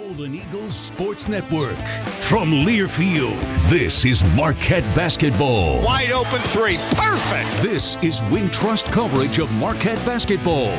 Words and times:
Golden 0.00 0.34
Eagles 0.34 0.74
Sports 0.74 1.28
Network. 1.28 1.86
From 2.20 2.50
Learfield, 2.50 3.38
this 3.68 4.06
is 4.06 4.24
Marquette 4.34 4.84
Basketball. 4.96 5.82
Wide 5.84 6.10
open 6.10 6.40
three. 6.40 6.78
Perfect. 6.92 7.50
This 7.62 7.96
is 7.96 8.22
Wintrust 8.22 8.90
coverage 8.90 9.38
of 9.38 9.52
Marquette 9.56 10.02
Basketball. 10.06 10.74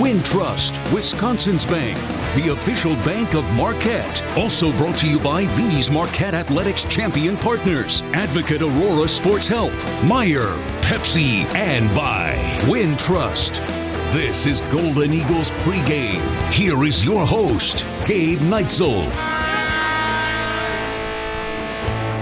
Wintrust, 0.00 0.78
Wisconsin's 0.90 1.66
bank, 1.66 1.98
the 2.34 2.52
official 2.52 2.94
bank 3.04 3.34
of 3.34 3.44
Marquette. 3.56 4.22
Also 4.38 4.72
brought 4.78 4.96
to 4.96 5.06
you 5.06 5.20
by 5.20 5.44
these 5.56 5.90
Marquette 5.90 6.32
Athletics 6.32 6.84
champion 6.84 7.36
partners 7.36 8.00
Advocate 8.14 8.62
Aurora 8.62 9.06
Sports 9.06 9.46
Health, 9.46 9.84
Meijer, 10.02 10.56
Pepsi, 10.80 11.44
and 11.54 11.94
by 11.94 12.34
Wintrust. 12.62 13.81
This 14.12 14.44
is 14.44 14.60
Golden 14.70 15.14
Eagles 15.14 15.50
pregame. 15.62 16.20
Here 16.52 16.84
is 16.84 17.02
your 17.02 17.24
host, 17.24 17.86
Gabe 18.04 18.40
Neitzel. 18.40 19.04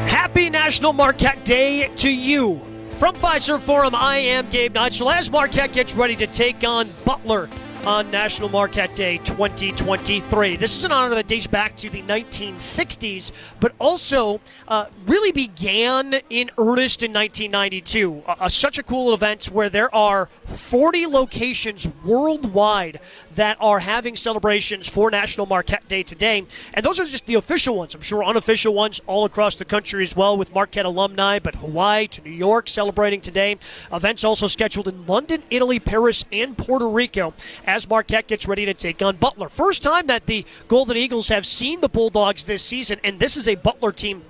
Happy 0.06 0.50
National 0.50 0.92
Marquette 0.92 1.44
Day 1.44 1.88
to 1.96 2.08
you. 2.08 2.60
From 2.90 3.16
Fiserv 3.16 3.58
Forum, 3.58 3.96
I 3.96 4.18
am 4.18 4.48
Gabe 4.50 4.74
Neitzel. 4.74 5.12
As 5.12 5.32
Marquette 5.32 5.72
gets 5.72 5.96
ready 5.96 6.14
to 6.14 6.28
take 6.28 6.62
on 6.62 6.86
Butler 7.04 7.48
on 7.86 8.10
National 8.10 8.48
Marquette 8.48 8.94
Day 8.94 9.18
2023. 9.18 10.56
This 10.56 10.76
is 10.76 10.84
an 10.84 10.92
honor 10.92 11.14
that 11.14 11.26
dates 11.26 11.46
back 11.46 11.76
to 11.76 11.88
the 11.88 12.02
1960s, 12.02 13.32
but 13.58 13.72
also 13.78 14.40
uh, 14.68 14.86
really 15.06 15.32
began 15.32 16.20
in 16.28 16.50
earnest 16.58 17.02
in 17.02 17.12
1992. 17.12 18.22
Uh, 18.26 18.48
such 18.48 18.78
a 18.78 18.82
cool 18.82 19.14
event 19.14 19.46
where 19.46 19.70
there 19.70 19.94
are 19.94 20.28
40 20.44 21.06
locations 21.06 21.88
worldwide 22.04 23.00
that 23.40 23.56
are 23.58 23.78
having 23.78 24.16
celebrations 24.16 24.86
for 24.86 25.10
National 25.10 25.46
Marquette 25.46 25.88
Day 25.88 26.02
today. 26.02 26.44
And 26.74 26.84
those 26.84 27.00
are 27.00 27.06
just 27.06 27.24
the 27.24 27.36
official 27.36 27.74
ones. 27.74 27.94
I'm 27.94 28.02
sure 28.02 28.22
unofficial 28.22 28.74
ones 28.74 29.00
all 29.06 29.24
across 29.24 29.54
the 29.54 29.64
country 29.64 30.02
as 30.02 30.14
well 30.14 30.36
with 30.36 30.54
Marquette 30.54 30.84
alumni, 30.84 31.38
but 31.38 31.54
Hawaii 31.54 32.06
to 32.08 32.20
New 32.20 32.32
York 32.32 32.68
celebrating 32.68 33.22
today. 33.22 33.56
Events 33.90 34.24
also 34.24 34.46
scheduled 34.46 34.88
in 34.88 35.06
London, 35.06 35.42
Italy, 35.48 35.80
Paris, 35.80 36.22
and 36.30 36.58
Puerto 36.58 36.86
Rico 36.86 37.32
as 37.66 37.88
Marquette 37.88 38.26
gets 38.26 38.46
ready 38.46 38.66
to 38.66 38.74
take 38.74 39.00
on 39.00 39.16
Butler. 39.16 39.48
First 39.48 39.82
time 39.82 40.06
that 40.08 40.26
the 40.26 40.44
Golden 40.68 40.98
Eagles 40.98 41.28
have 41.28 41.46
seen 41.46 41.80
the 41.80 41.88
Bulldogs 41.88 42.44
this 42.44 42.62
season, 42.62 43.00
and 43.02 43.20
this 43.20 43.38
is 43.38 43.48
a 43.48 43.54
Butler 43.54 43.92
team 43.92 44.22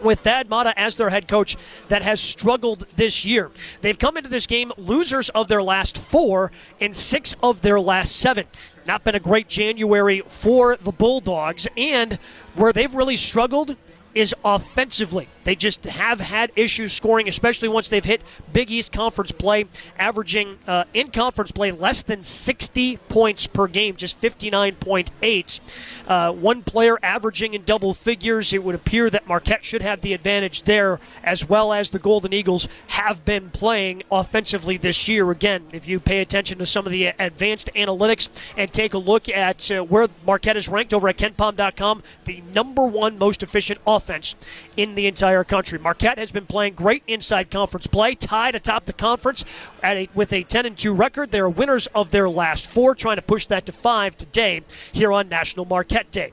with 0.00 0.20
Thad 0.20 0.48
Matta 0.48 0.78
as 0.78 0.96
their 0.96 1.10
head 1.10 1.28
coach 1.28 1.56
that 1.88 2.02
has 2.02 2.20
struggled 2.20 2.86
this 2.96 3.24
year. 3.24 3.50
They've 3.80 3.98
come 3.98 4.16
into 4.16 4.28
this 4.28 4.46
game 4.46 4.72
losers 4.76 5.28
of 5.30 5.48
their 5.48 5.62
last 5.62 5.98
four 5.98 6.52
and 6.80 6.96
six 6.96 7.34
of 7.42 7.62
their 7.62 7.80
last 7.80 8.16
seven. 8.16 8.46
Not 8.86 9.04
been 9.04 9.14
a 9.14 9.20
great 9.20 9.48
January 9.48 10.22
for 10.26 10.76
the 10.76 10.92
Bulldogs, 10.92 11.66
and 11.76 12.18
where 12.54 12.72
they've 12.72 12.94
really 12.94 13.16
struggled 13.16 13.76
is 14.14 14.34
offensively. 14.44 15.28
They 15.48 15.56
just 15.56 15.86
have 15.86 16.20
had 16.20 16.52
issues 16.56 16.92
scoring, 16.92 17.26
especially 17.26 17.68
once 17.68 17.88
they've 17.88 18.04
hit 18.04 18.20
Big 18.52 18.70
East 18.70 18.92
Conference 18.92 19.32
play, 19.32 19.64
averaging 19.98 20.58
uh, 20.66 20.84
in 20.92 21.10
conference 21.10 21.52
play 21.52 21.70
less 21.70 22.02
than 22.02 22.22
60 22.22 22.98
points 23.08 23.46
per 23.46 23.66
game, 23.66 23.96
just 23.96 24.20
59.8. 24.20 25.60
Uh, 26.06 26.32
one 26.32 26.62
player 26.62 26.98
averaging 27.02 27.54
in 27.54 27.64
double 27.64 27.94
figures. 27.94 28.52
It 28.52 28.62
would 28.62 28.74
appear 28.74 29.08
that 29.08 29.26
Marquette 29.26 29.64
should 29.64 29.80
have 29.80 30.02
the 30.02 30.12
advantage 30.12 30.64
there, 30.64 31.00
as 31.24 31.48
well 31.48 31.72
as 31.72 31.88
the 31.88 31.98
Golden 31.98 32.34
Eagles 32.34 32.68
have 32.88 33.24
been 33.24 33.48
playing 33.48 34.02
offensively 34.12 34.76
this 34.76 35.08
year. 35.08 35.30
Again, 35.30 35.64
if 35.72 35.88
you 35.88 35.98
pay 35.98 36.20
attention 36.20 36.58
to 36.58 36.66
some 36.66 36.84
of 36.84 36.92
the 36.92 37.06
advanced 37.06 37.70
analytics 37.74 38.28
and 38.58 38.70
take 38.70 38.92
a 38.92 38.98
look 38.98 39.30
at 39.30 39.70
uh, 39.70 39.82
where 39.82 40.08
Marquette 40.26 40.58
is 40.58 40.68
ranked 40.68 40.92
over 40.92 41.08
at 41.08 41.16
KenPom.com, 41.16 42.02
the 42.26 42.42
number 42.52 42.84
one 42.84 43.16
most 43.16 43.42
efficient 43.42 43.80
offense 43.86 44.36
in 44.76 44.94
the 44.94 45.06
entire 45.06 45.37
country. 45.44 45.78
Marquette 45.78 46.18
has 46.18 46.32
been 46.32 46.46
playing 46.46 46.74
great 46.74 47.02
inside 47.06 47.50
conference 47.50 47.86
play, 47.86 48.14
tied 48.14 48.54
atop 48.54 48.84
the 48.84 48.92
conference 48.92 49.44
at 49.82 49.96
a, 49.96 50.08
with 50.14 50.32
a 50.32 50.42
10 50.42 50.66
and 50.66 50.76
2 50.76 50.92
record. 50.92 51.30
They're 51.30 51.48
winners 51.48 51.86
of 51.94 52.10
their 52.10 52.28
last 52.28 52.66
four, 52.66 52.94
trying 52.94 53.16
to 53.16 53.22
push 53.22 53.46
that 53.46 53.66
to 53.66 53.72
five 53.72 54.16
today 54.16 54.62
here 54.92 55.12
on 55.12 55.28
National 55.28 55.64
Marquette 55.64 56.10
Day. 56.10 56.32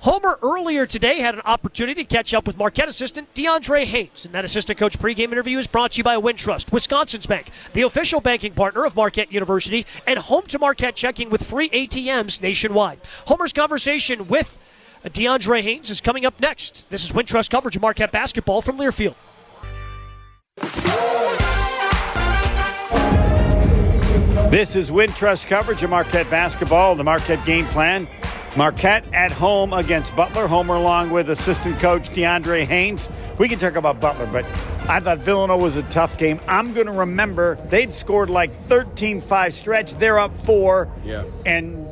Homer 0.00 0.38
earlier 0.44 0.86
today 0.86 1.18
had 1.18 1.34
an 1.34 1.40
opportunity 1.44 2.04
to 2.04 2.08
catch 2.08 2.32
up 2.32 2.46
with 2.46 2.56
Marquette 2.56 2.88
assistant 2.88 3.34
DeAndre 3.34 3.84
Haynes. 3.84 4.24
And 4.24 4.32
that 4.32 4.44
assistant 4.44 4.78
coach 4.78 4.96
pregame 4.96 5.32
interview 5.32 5.58
is 5.58 5.66
brought 5.66 5.92
to 5.92 5.98
you 5.98 6.04
by 6.04 6.16
Wintrust, 6.16 6.70
Wisconsin's 6.70 7.26
bank, 7.26 7.50
the 7.72 7.82
official 7.82 8.20
banking 8.20 8.52
partner 8.52 8.84
of 8.84 8.94
Marquette 8.94 9.32
University, 9.32 9.86
and 10.06 10.20
home 10.20 10.46
to 10.46 10.58
Marquette 10.58 10.94
checking 10.94 11.30
with 11.30 11.42
free 11.42 11.68
ATMs 11.70 12.40
nationwide. 12.40 13.00
Homer's 13.26 13.52
conversation 13.52 14.28
with 14.28 14.56
Uh, 15.04 15.08
DeAndre 15.08 15.62
Haynes 15.62 15.90
is 15.90 16.00
coming 16.00 16.26
up 16.26 16.40
next. 16.40 16.84
This 16.88 17.04
is 17.04 17.12
Wintrust 17.12 17.50
coverage 17.50 17.76
of 17.76 17.82
Marquette 17.82 18.12
basketball 18.12 18.62
from 18.62 18.78
Learfield. 18.78 19.14
This 24.50 24.74
is 24.74 24.90
Wintrust 24.90 25.46
coverage 25.46 25.82
of 25.82 25.90
Marquette 25.90 26.30
basketball, 26.30 26.94
the 26.94 27.04
Marquette 27.04 27.44
game 27.44 27.66
plan. 27.66 28.08
Marquette 28.56 29.04
at 29.12 29.30
home 29.30 29.72
against 29.72 30.16
Butler. 30.16 30.48
Homer 30.48 30.74
along 30.74 31.10
with 31.10 31.30
assistant 31.30 31.78
coach 31.78 32.08
DeAndre 32.10 32.64
Haynes. 32.64 33.08
We 33.38 33.48
can 33.48 33.58
talk 33.58 33.76
about 33.76 34.00
Butler, 34.00 34.26
but 34.26 34.44
I 34.88 35.00
thought 35.00 35.18
Villanova 35.18 35.62
was 35.62 35.76
a 35.76 35.82
tough 35.84 36.16
game. 36.16 36.40
I'm 36.48 36.72
going 36.72 36.86
to 36.86 36.92
remember 36.92 37.56
they'd 37.68 37.92
scored 37.92 38.30
like 38.30 38.52
13 38.52 39.20
5 39.20 39.54
stretch. 39.54 39.94
They're 39.96 40.18
up 40.18 40.34
four. 40.44 40.90
Yeah. 41.04 41.24
And 41.44 41.86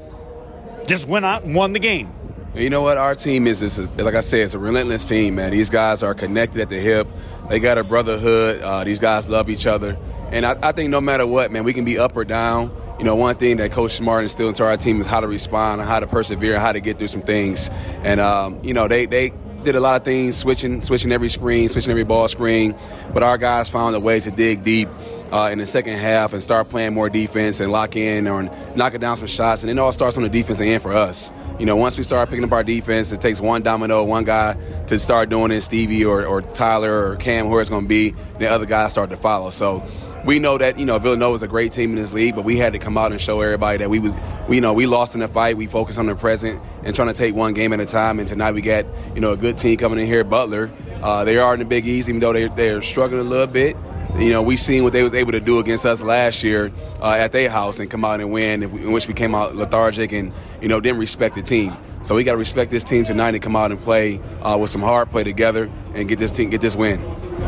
just 0.86 1.06
went 1.06 1.24
out 1.24 1.44
and 1.44 1.54
won 1.54 1.72
the 1.72 1.78
game. 1.78 2.10
You 2.56 2.70
know 2.70 2.80
what? 2.80 2.96
Our 2.96 3.14
team 3.14 3.46
is, 3.46 3.60
is, 3.60 3.78
is, 3.78 3.94
like 3.96 4.14
I 4.14 4.20
said, 4.20 4.40
it's 4.40 4.54
a 4.54 4.58
relentless 4.58 5.04
team, 5.04 5.34
man. 5.34 5.50
These 5.50 5.68
guys 5.68 6.02
are 6.02 6.14
connected 6.14 6.62
at 6.62 6.70
the 6.70 6.80
hip. 6.80 7.06
They 7.50 7.60
got 7.60 7.76
a 7.76 7.84
brotherhood. 7.84 8.62
Uh, 8.62 8.82
these 8.82 8.98
guys 8.98 9.28
love 9.28 9.50
each 9.50 9.66
other. 9.66 9.98
And 10.30 10.46
I, 10.46 10.56
I, 10.62 10.72
think 10.72 10.88
no 10.88 11.02
matter 11.02 11.26
what, 11.26 11.52
man, 11.52 11.64
we 11.64 11.74
can 11.74 11.84
be 11.84 11.98
up 11.98 12.16
or 12.16 12.24
down. 12.24 12.74
You 12.98 13.04
know, 13.04 13.14
one 13.14 13.36
thing 13.36 13.58
that 13.58 13.72
Coach 13.72 13.92
Smart 13.92 14.24
instilled 14.24 14.48
into 14.48 14.64
our 14.64 14.78
team 14.78 15.02
is 15.02 15.06
how 15.06 15.20
to 15.20 15.28
respond, 15.28 15.82
how 15.82 16.00
to 16.00 16.06
persevere, 16.06 16.58
how 16.58 16.72
to 16.72 16.80
get 16.80 16.98
through 16.98 17.08
some 17.08 17.20
things. 17.20 17.68
And, 18.02 18.20
um, 18.20 18.58
you 18.62 18.72
know, 18.72 18.88
they, 18.88 19.04
they 19.04 19.34
did 19.62 19.76
a 19.76 19.80
lot 19.80 20.00
of 20.00 20.04
things, 20.06 20.38
switching, 20.38 20.80
switching 20.80 21.12
every 21.12 21.28
screen, 21.28 21.68
switching 21.68 21.90
every 21.90 22.04
ball 22.04 22.26
screen. 22.26 22.74
But 23.12 23.22
our 23.22 23.36
guys 23.36 23.68
found 23.68 23.94
a 23.96 24.00
way 24.00 24.18
to 24.20 24.30
dig 24.30 24.64
deep 24.64 24.88
uh, 25.32 25.50
in 25.52 25.58
the 25.58 25.66
second 25.66 25.98
half 25.98 26.32
and 26.32 26.42
start 26.42 26.68
playing 26.68 26.94
more 26.94 27.08
defense 27.08 27.60
and 27.60 27.72
lock 27.72 27.96
in 27.96 28.26
or 28.26 28.44
knocking 28.74 29.00
down 29.00 29.16
some 29.16 29.26
shots. 29.26 29.62
And 29.62 29.70
it 29.70 29.78
all 29.78 29.92
starts 29.92 30.16
on 30.16 30.22
the 30.22 30.28
defense 30.28 30.60
end 30.60 30.82
for 30.82 30.94
us. 30.94 31.32
You 31.58 31.66
know, 31.66 31.76
once 31.76 31.96
we 31.96 32.04
start 32.04 32.28
picking 32.28 32.44
up 32.44 32.52
our 32.52 32.64
defense, 32.64 33.12
it 33.12 33.20
takes 33.20 33.40
one 33.40 33.62
domino, 33.62 34.04
one 34.04 34.24
guy 34.24 34.54
to 34.88 34.98
start 34.98 35.30
doing 35.30 35.50
it, 35.50 35.62
Stevie 35.62 36.04
or, 36.04 36.26
or 36.26 36.42
Tyler 36.42 37.10
or 37.10 37.16
Cam, 37.16 37.46
whoever 37.46 37.60
it's 37.60 37.70
going 37.70 37.84
to 37.84 37.88
be. 37.88 38.14
The 38.38 38.48
other 38.48 38.66
guys 38.66 38.92
start 38.92 39.10
to 39.10 39.16
follow. 39.16 39.50
So 39.50 39.86
we 40.26 40.40
know 40.40 40.58
that 40.58 40.78
you 40.78 40.84
know 40.84 40.98
Villanova 40.98 41.36
is 41.36 41.42
a 41.42 41.48
great 41.48 41.72
team 41.72 41.90
in 41.90 41.96
this 41.96 42.12
league, 42.12 42.34
but 42.34 42.44
we 42.44 42.56
had 42.56 42.72
to 42.72 42.78
come 42.78 42.98
out 42.98 43.12
and 43.12 43.20
show 43.20 43.40
everybody 43.40 43.78
that 43.78 43.88
we 43.88 44.00
was 44.00 44.14
we 44.48 44.56
you 44.56 44.60
know 44.60 44.74
we 44.74 44.86
lost 44.86 45.14
in 45.14 45.20
the 45.20 45.28
fight. 45.28 45.56
We 45.56 45.66
focused 45.66 45.98
on 45.98 46.06
the 46.06 46.16
present 46.16 46.60
and 46.82 46.94
trying 46.94 47.08
to 47.08 47.14
take 47.14 47.34
one 47.34 47.54
game 47.54 47.72
at 47.72 47.80
a 47.80 47.86
time. 47.86 48.18
And 48.18 48.26
tonight 48.26 48.52
we 48.52 48.60
got 48.60 48.84
you 49.14 49.20
know 49.20 49.32
a 49.32 49.36
good 49.36 49.56
team 49.56 49.78
coming 49.78 49.98
in 49.98 50.06
here, 50.06 50.24
Butler. 50.24 50.70
Uh, 51.00 51.24
they 51.24 51.38
are 51.38 51.54
in 51.54 51.60
the 51.60 51.64
Big 51.64 51.86
East, 51.86 52.08
even 52.08 52.20
though 52.20 52.32
they 52.32 52.48
they're 52.48 52.82
struggling 52.82 53.20
a 53.20 53.24
little 53.24 53.46
bit. 53.46 53.76
You 54.18 54.30
know, 54.32 54.42
we've 54.42 54.58
seen 54.58 54.82
what 54.82 54.94
they 54.94 55.02
was 55.02 55.12
able 55.12 55.32
to 55.32 55.40
do 55.40 55.58
against 55.58 55.84
us 55.84 56.00
last 56.02 56.42
year 56.42 56.72
uh, 57.02 57.12
at 57.18 57.32
their 57.32 57.50
house 57.50 57.78
and 57.80 57.90
come 57.90 58.02
out 58.04 58.20
and 58.20 58.32
win, 58.32 58.62
in 58.62 58.90
which 58.92 59.06
we 59.08 59.14
came 59.14 59.34
out 59.34 59.54
lethargic 59.54 60.10
and 60.12 60.32
you 60.62 60.68
know 60.68 60.80
didn't 60.80 60.98
respect 60.98 61.34
the 61.34 61.42
team. 61.42 61.76
So 62.02 62.14
we 62.14 62.24
got 62.24 62.32
to 62.32 62.38
respect 62.38 62.70
this 62.70 62.82
team 62.82 63.04
tonight 63.04 63.34
and 63.34 63.42
come 63.42 63.54
out 63.56 63.72
and 63.72 63.80
play 63.80 64.18
uh, 64.42 64.56
with 64.58 64.70
some 64.70 64.80
hard 64.80 65.10
play 65.10 65.22
together 65.22 65.68
and 65.94 66.08
get 66.08 66.18
this 66.18 66.32
team 66.32 66.48
get 66.48 66.62
this 66.62 66.74
win. 66.74 66.98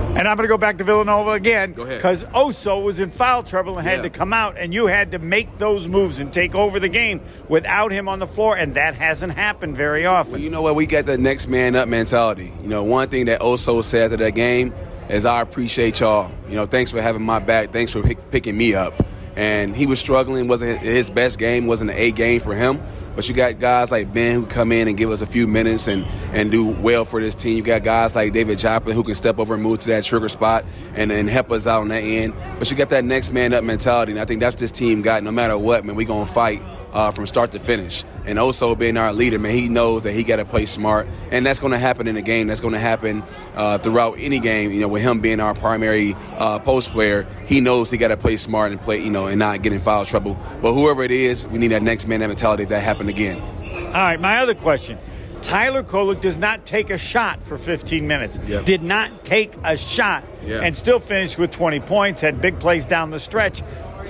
And 0.09 0.27
I'm 0.27 0.37
going 0.37 0.47
to 0.47 0.53
go 0.53 0.59
back 0.59 0.79
to 0.79 0.85
Villanova 0.85 1.31
again 1.33 1.73
because 1.73 2.25
Oso 2.25 2.83
was 2.83 2.99
in 2.99 3.11
foul 3.11 3.45
trouble 3.45 3.79
and 3.79 3.87
had 3.87 3.99
Yeah. 3.99 4.03
to 4.03 4.11
come 4.11 4.33
out, 4.35 4.59
and 4.59 4.75
you 4.75 4.87
had 4.89 5.13
to 5.13 5.19
make 5.19 5.59
those 5.59 5.89
moves 5.89 6.19
and 6.19 6.31
take 6.33 6.55
over 6.55 6.79
the 6.81 6.89
game 6.89 7.21
without 7.49 7.93
him 7.93 8.09
on 8.09 8.19
the 8.19 8.27
floor, 8.27 8.57
and 8.57 8.75
that 8.75 8.95
hasn't 8.95 9.33
happened 9.35 9.77
very 9.77 10.05
often. 10.05 10.33
Well, 10.33 10.41
you 10.41 10.51
know 10.51 10.61
what? 10.63 10.75
We 10.75 10.85
got 10.87 11.07
the 11.07 11.17
next 11.17 11.47
man 11.49 11.77
up 11.77 11.89
mentality. 11.89 12.53
You 12.63 12.69
know, 12.69 12.85
one 12.85 13.09
thing 13.09 13.27
that 13.27 13.41
Oso 13.41 13.83
said 13.83 14.13
after 14.13 14.17
that 14.25 14.33
game 14.33 14.75
is, 15.09 15.25
"I 15.25 15.41
appreciate 15.41 16.01
y'all. 16.01 16.31
You 16.49 16.57
know, 16.57 16.67
thanks 16.67 16.91
for 16.91 17.01
having 17.01 17.23
my 17.23 17.39
back. 17.39 17.71
Thanks 17.73 17.93
for 17.93 18.03
pick, 18.03 18.31
picking 18.31 18.57
me 18.57 18.75
up." 18.75 18.95
And 19.37 19.77
he 19.77 19.87
was 19.87 20.01
struggling. 20.01 20.49
wasn't 20.49 20.81
his 20.81 21.11
best 21.11 21.39
game. 21.39 21.67
wasn't 21.67 21.91
an 21.91 21.97
A 21.97 22.11
game 22.11 22.41
for 22.41 22.55
him. 22.55 22.81
But 23.19 23.29
you 23.29 23.35
got 23.35 23.59
guys 23.59 23.91
like 23.91 24.15
Ben 24.15 24.35
who 24.37 24.47
come 24.47 24.71
in 24.71 24.87
and 24.87 24.97
give 24.97 25.11
us 25.11 25.23
a 25.23 25.27
few 25.27 25.49
minutes 25.49 25.89
and, 25.89 26.07
and 26.33 26.53
do 26.53 26.67
well 26.67 27.05
for 27.05 27.21
this 27.21 27.35
team. 27.35 27.57
You 27.57 27.63
got 27.65 27.83
guys 27.83 28.15
like 28.15 28.33
David 28.33 28.61
Joplin 28.61 28.95
who 28.95 29.03
can 29.03 29.17
step 29.17 29.41
over 29.41 29.55
and 29.55 29.63
move 29.63 29.81
to 29.81 29.89
that 29.89 30.05
trigger 30.05 30.29
spot 30.29 30.65
and, 30.95 31.11
and 31.11 31.29
help 31.29 31.51
us 31.51 31.67
out 31.67 31.81
on 31.81 31.89
that 31.89 32.05
end. 32.05 32.33
But 32.61 32.71
you 32.71 32.77
got 32.77 32.91
that 32.91 33.05
next 33.05 33.33
man 33.33 33.53
up 33.55 33.65
mentality, 33.65 34.13
and 34.13 34.21
I 34.21 34.25
think 34.25 34.39
that's 34.39 34.55
this 34.55 34.71
team 34.71 35.03
got. 35.03 35.25
No 35.25 35.33
matter 35.33 35.59
what, 35.59 35.85
man, 35.85 35.97
we 35.97 36.05
gonna 36.05 36.27
fight 36.27 36.63
uh, 36.93 37.11
from 37.11 37.27
start 37.27 37.51
to 37.53 37.59
finish. 37.59 38.05
And 38.29 38.39
also 38.39 38.75
being 38.75 38.99
our 38.99 39.13
leader, 39.15 39.39
man, 39.39 39.53
he 39.55 39.71
knows 39.71 40.03
that 40.03 40.13
he 40.13 40.23
got 40.23 40.37
to 40.37 40.45
play 40.45 40.67
smart, 40.67 41.09
and 41.33 41.47
that's 41.47 41.59
going 41.61 41.73
to 41.73 41.79
happen 41.79 42.07
in 42.07 42.17
a 42.19 42.23
game. 42.23 42.47
That's 42.47 42.61
going 42.61 42.75
to 42.75 42.79
happen 42.79 43.23
uh, 43.57 43.79
throughout 43.79 44.17
any 44.19 44.39
game. 44.39 44.71
You 44.71 44.83
know, 44.83 44.89
with 44.89 45.03
him 45.03 45.21
being 45.21 45.41
our 45.41 45.55
primary 45.55 46.15
uh, 46.37 46.59
post 46.59 46.91
player, 46.93 47.27
he 47.47 47.63
knows 47.63 47.91
he 47.91 47.97
got 47.97 48.09
to 48.09 48.19
play 48.19 48.37
smart 48.37 48.71
and 48.71 48.81
play, 48.81 49.03
you 49.03 49.11
know, 49.11 49.29
and 49.29 49.39
not 49.39 49.63
get 49.63 49.73
in 49.73 49.81
foul 49.81 50.05
trouble. 50.05 50.37
But 50.61 50.75
whoever 50.75 51.03
it 51.03 51.11
is, 51.11 51.49
we 51.49 51.59
need 51.59 51.69
that 51.69 51.83
next 51.83 52.07
man 52.07 52.21
that 52.21 52.27
mentality 52.29 52.67
that 52.67 52.81
happened 52.81 53.09
again. 53.09 53.41
All 53.87 53.93
right, 53.95 54.21
my 54.21 54.39
other 54.41 54.55
question. 54.55 54.99
Tyler 55.41 55.83
Kolek 55.83 56.21
does 56.21 56.37
not 56.37 56.67
take 56.67 56.91
a 56.91 56.99
shot 56.99 57.43
for 57.43 57.57
15 57.57 58.07
minutes. 58.07 58.39
Yep. 58.47 58.67
Did 58.67 58.83
not 58.83 59.25
take 59.25 59.55
a 59.65 59.75
shot 59.77 60.23
Yeah. 60.45 60.61
and 60.63 60.77
still 60.77 61.01
finished 61.01 61.39
with 61.39 61.51
20 61.53 61.81
points, 61.81 62.21
had 62.21 62.43
big 62.43 62.59
plays 62.61 62.85
down 62.85 63.11
the 63.11 63.21
stretch. 63.21 63.61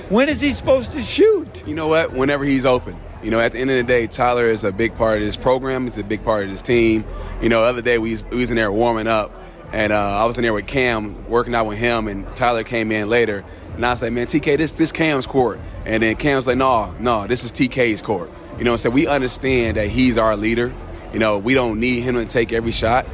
When 0.09 0.29
is 0.29 0.41
he 0.41 0.51
supposed 0.51 0.91
to 0.93 1.01
shoot? 1.01 1.63
You 1.69 1.77
know 1.77 1.87
what? 1.87 2.13
Whenever 2.13 2.45
he's 2.45 2.67
open. 2.67 2.97
You 3.23 3.33
know, 3.33 3.41
at 3.41 3.53
the 3.53 3.59
end 3.59 3.71
of 3.71 3.77
the 3.77 3.83
day, 3.83 4.07
Tyler 4.07 4.47
is 4.47 4.63
a 4.63 4.71
big 4.71 4.95
part 4.95 5.19
of 5.19 5.25
this 5.25 5.37
program. 5.37 5.85
He's 5.85 5.99
a 5.99 6.05
big 6.05 6.23
part 6.23 6.45
of 6.45 6.51
this 6.51 6.63
team. 6.63 7.05
You 7.43 7.49
know, 7.49 7.63
the 7.63 7.69
other 7.69 7.83
day 7.83 7.99
we 7.99 8.13
was, 8.13 8.25
we 8.25 8.37
was 8.39 8.51
in 8.51 8.57
there 8.57 8.71
warming 8.71 9.09
up, 9.09 9.33
and 9.73 9.93
uh, 9.93 10.23
I 10.23 10.25
was 10.25 10.39
in 10.39 10.43
there 10.43 10.53
with 10.53 10.69
Cam, 10.69 11.29
working 11.29 11.55
out 11.55 11.67
with 11.67 11.79
him, 11.79 12.07
and 12.07 12.35
Tyler 12.37 12.63
came 12.63 12.93
in 12.93 13.09
later. 13.09 13.45
And 13.75 13.85
I 13.85 13.91
was 13.91 14.03
like, 14.03 14.13
man, 14.13 14.27
TK, 14.27 14.59
this 14.59 14.73
this 14.73 14.93
Cam's 14.93 15.27
court. 15.27 15.59
And 15.85 16.03
then 16.03 16.17
Cam's 16.17 16.47
like, 16.47 16.59
no, 16.59 16.93
no, 17.01 17.27
this 17.27 17.45
is 17.45 17.53
TK's 17.53 18.03
court. 18.03 18.31
You 18.57 18.65
know, 18.65 18.77
so 18.77 18.91
we 18.91 19.07
understand 19.07 19.77
that 19.77 19.89
he's 19.89 20.17
our 20.17 20.37
leader. 20.37 20.73
You 21.13 21.19
know, 21.19 21.39
we 21.39 21.55
don't 21.55 21.81
need 21.81 22.03
him 22.03 22.15
to 22.15 22.25
take 22.25 22.53
every 22.53 22.73
shot. 22.73 23.07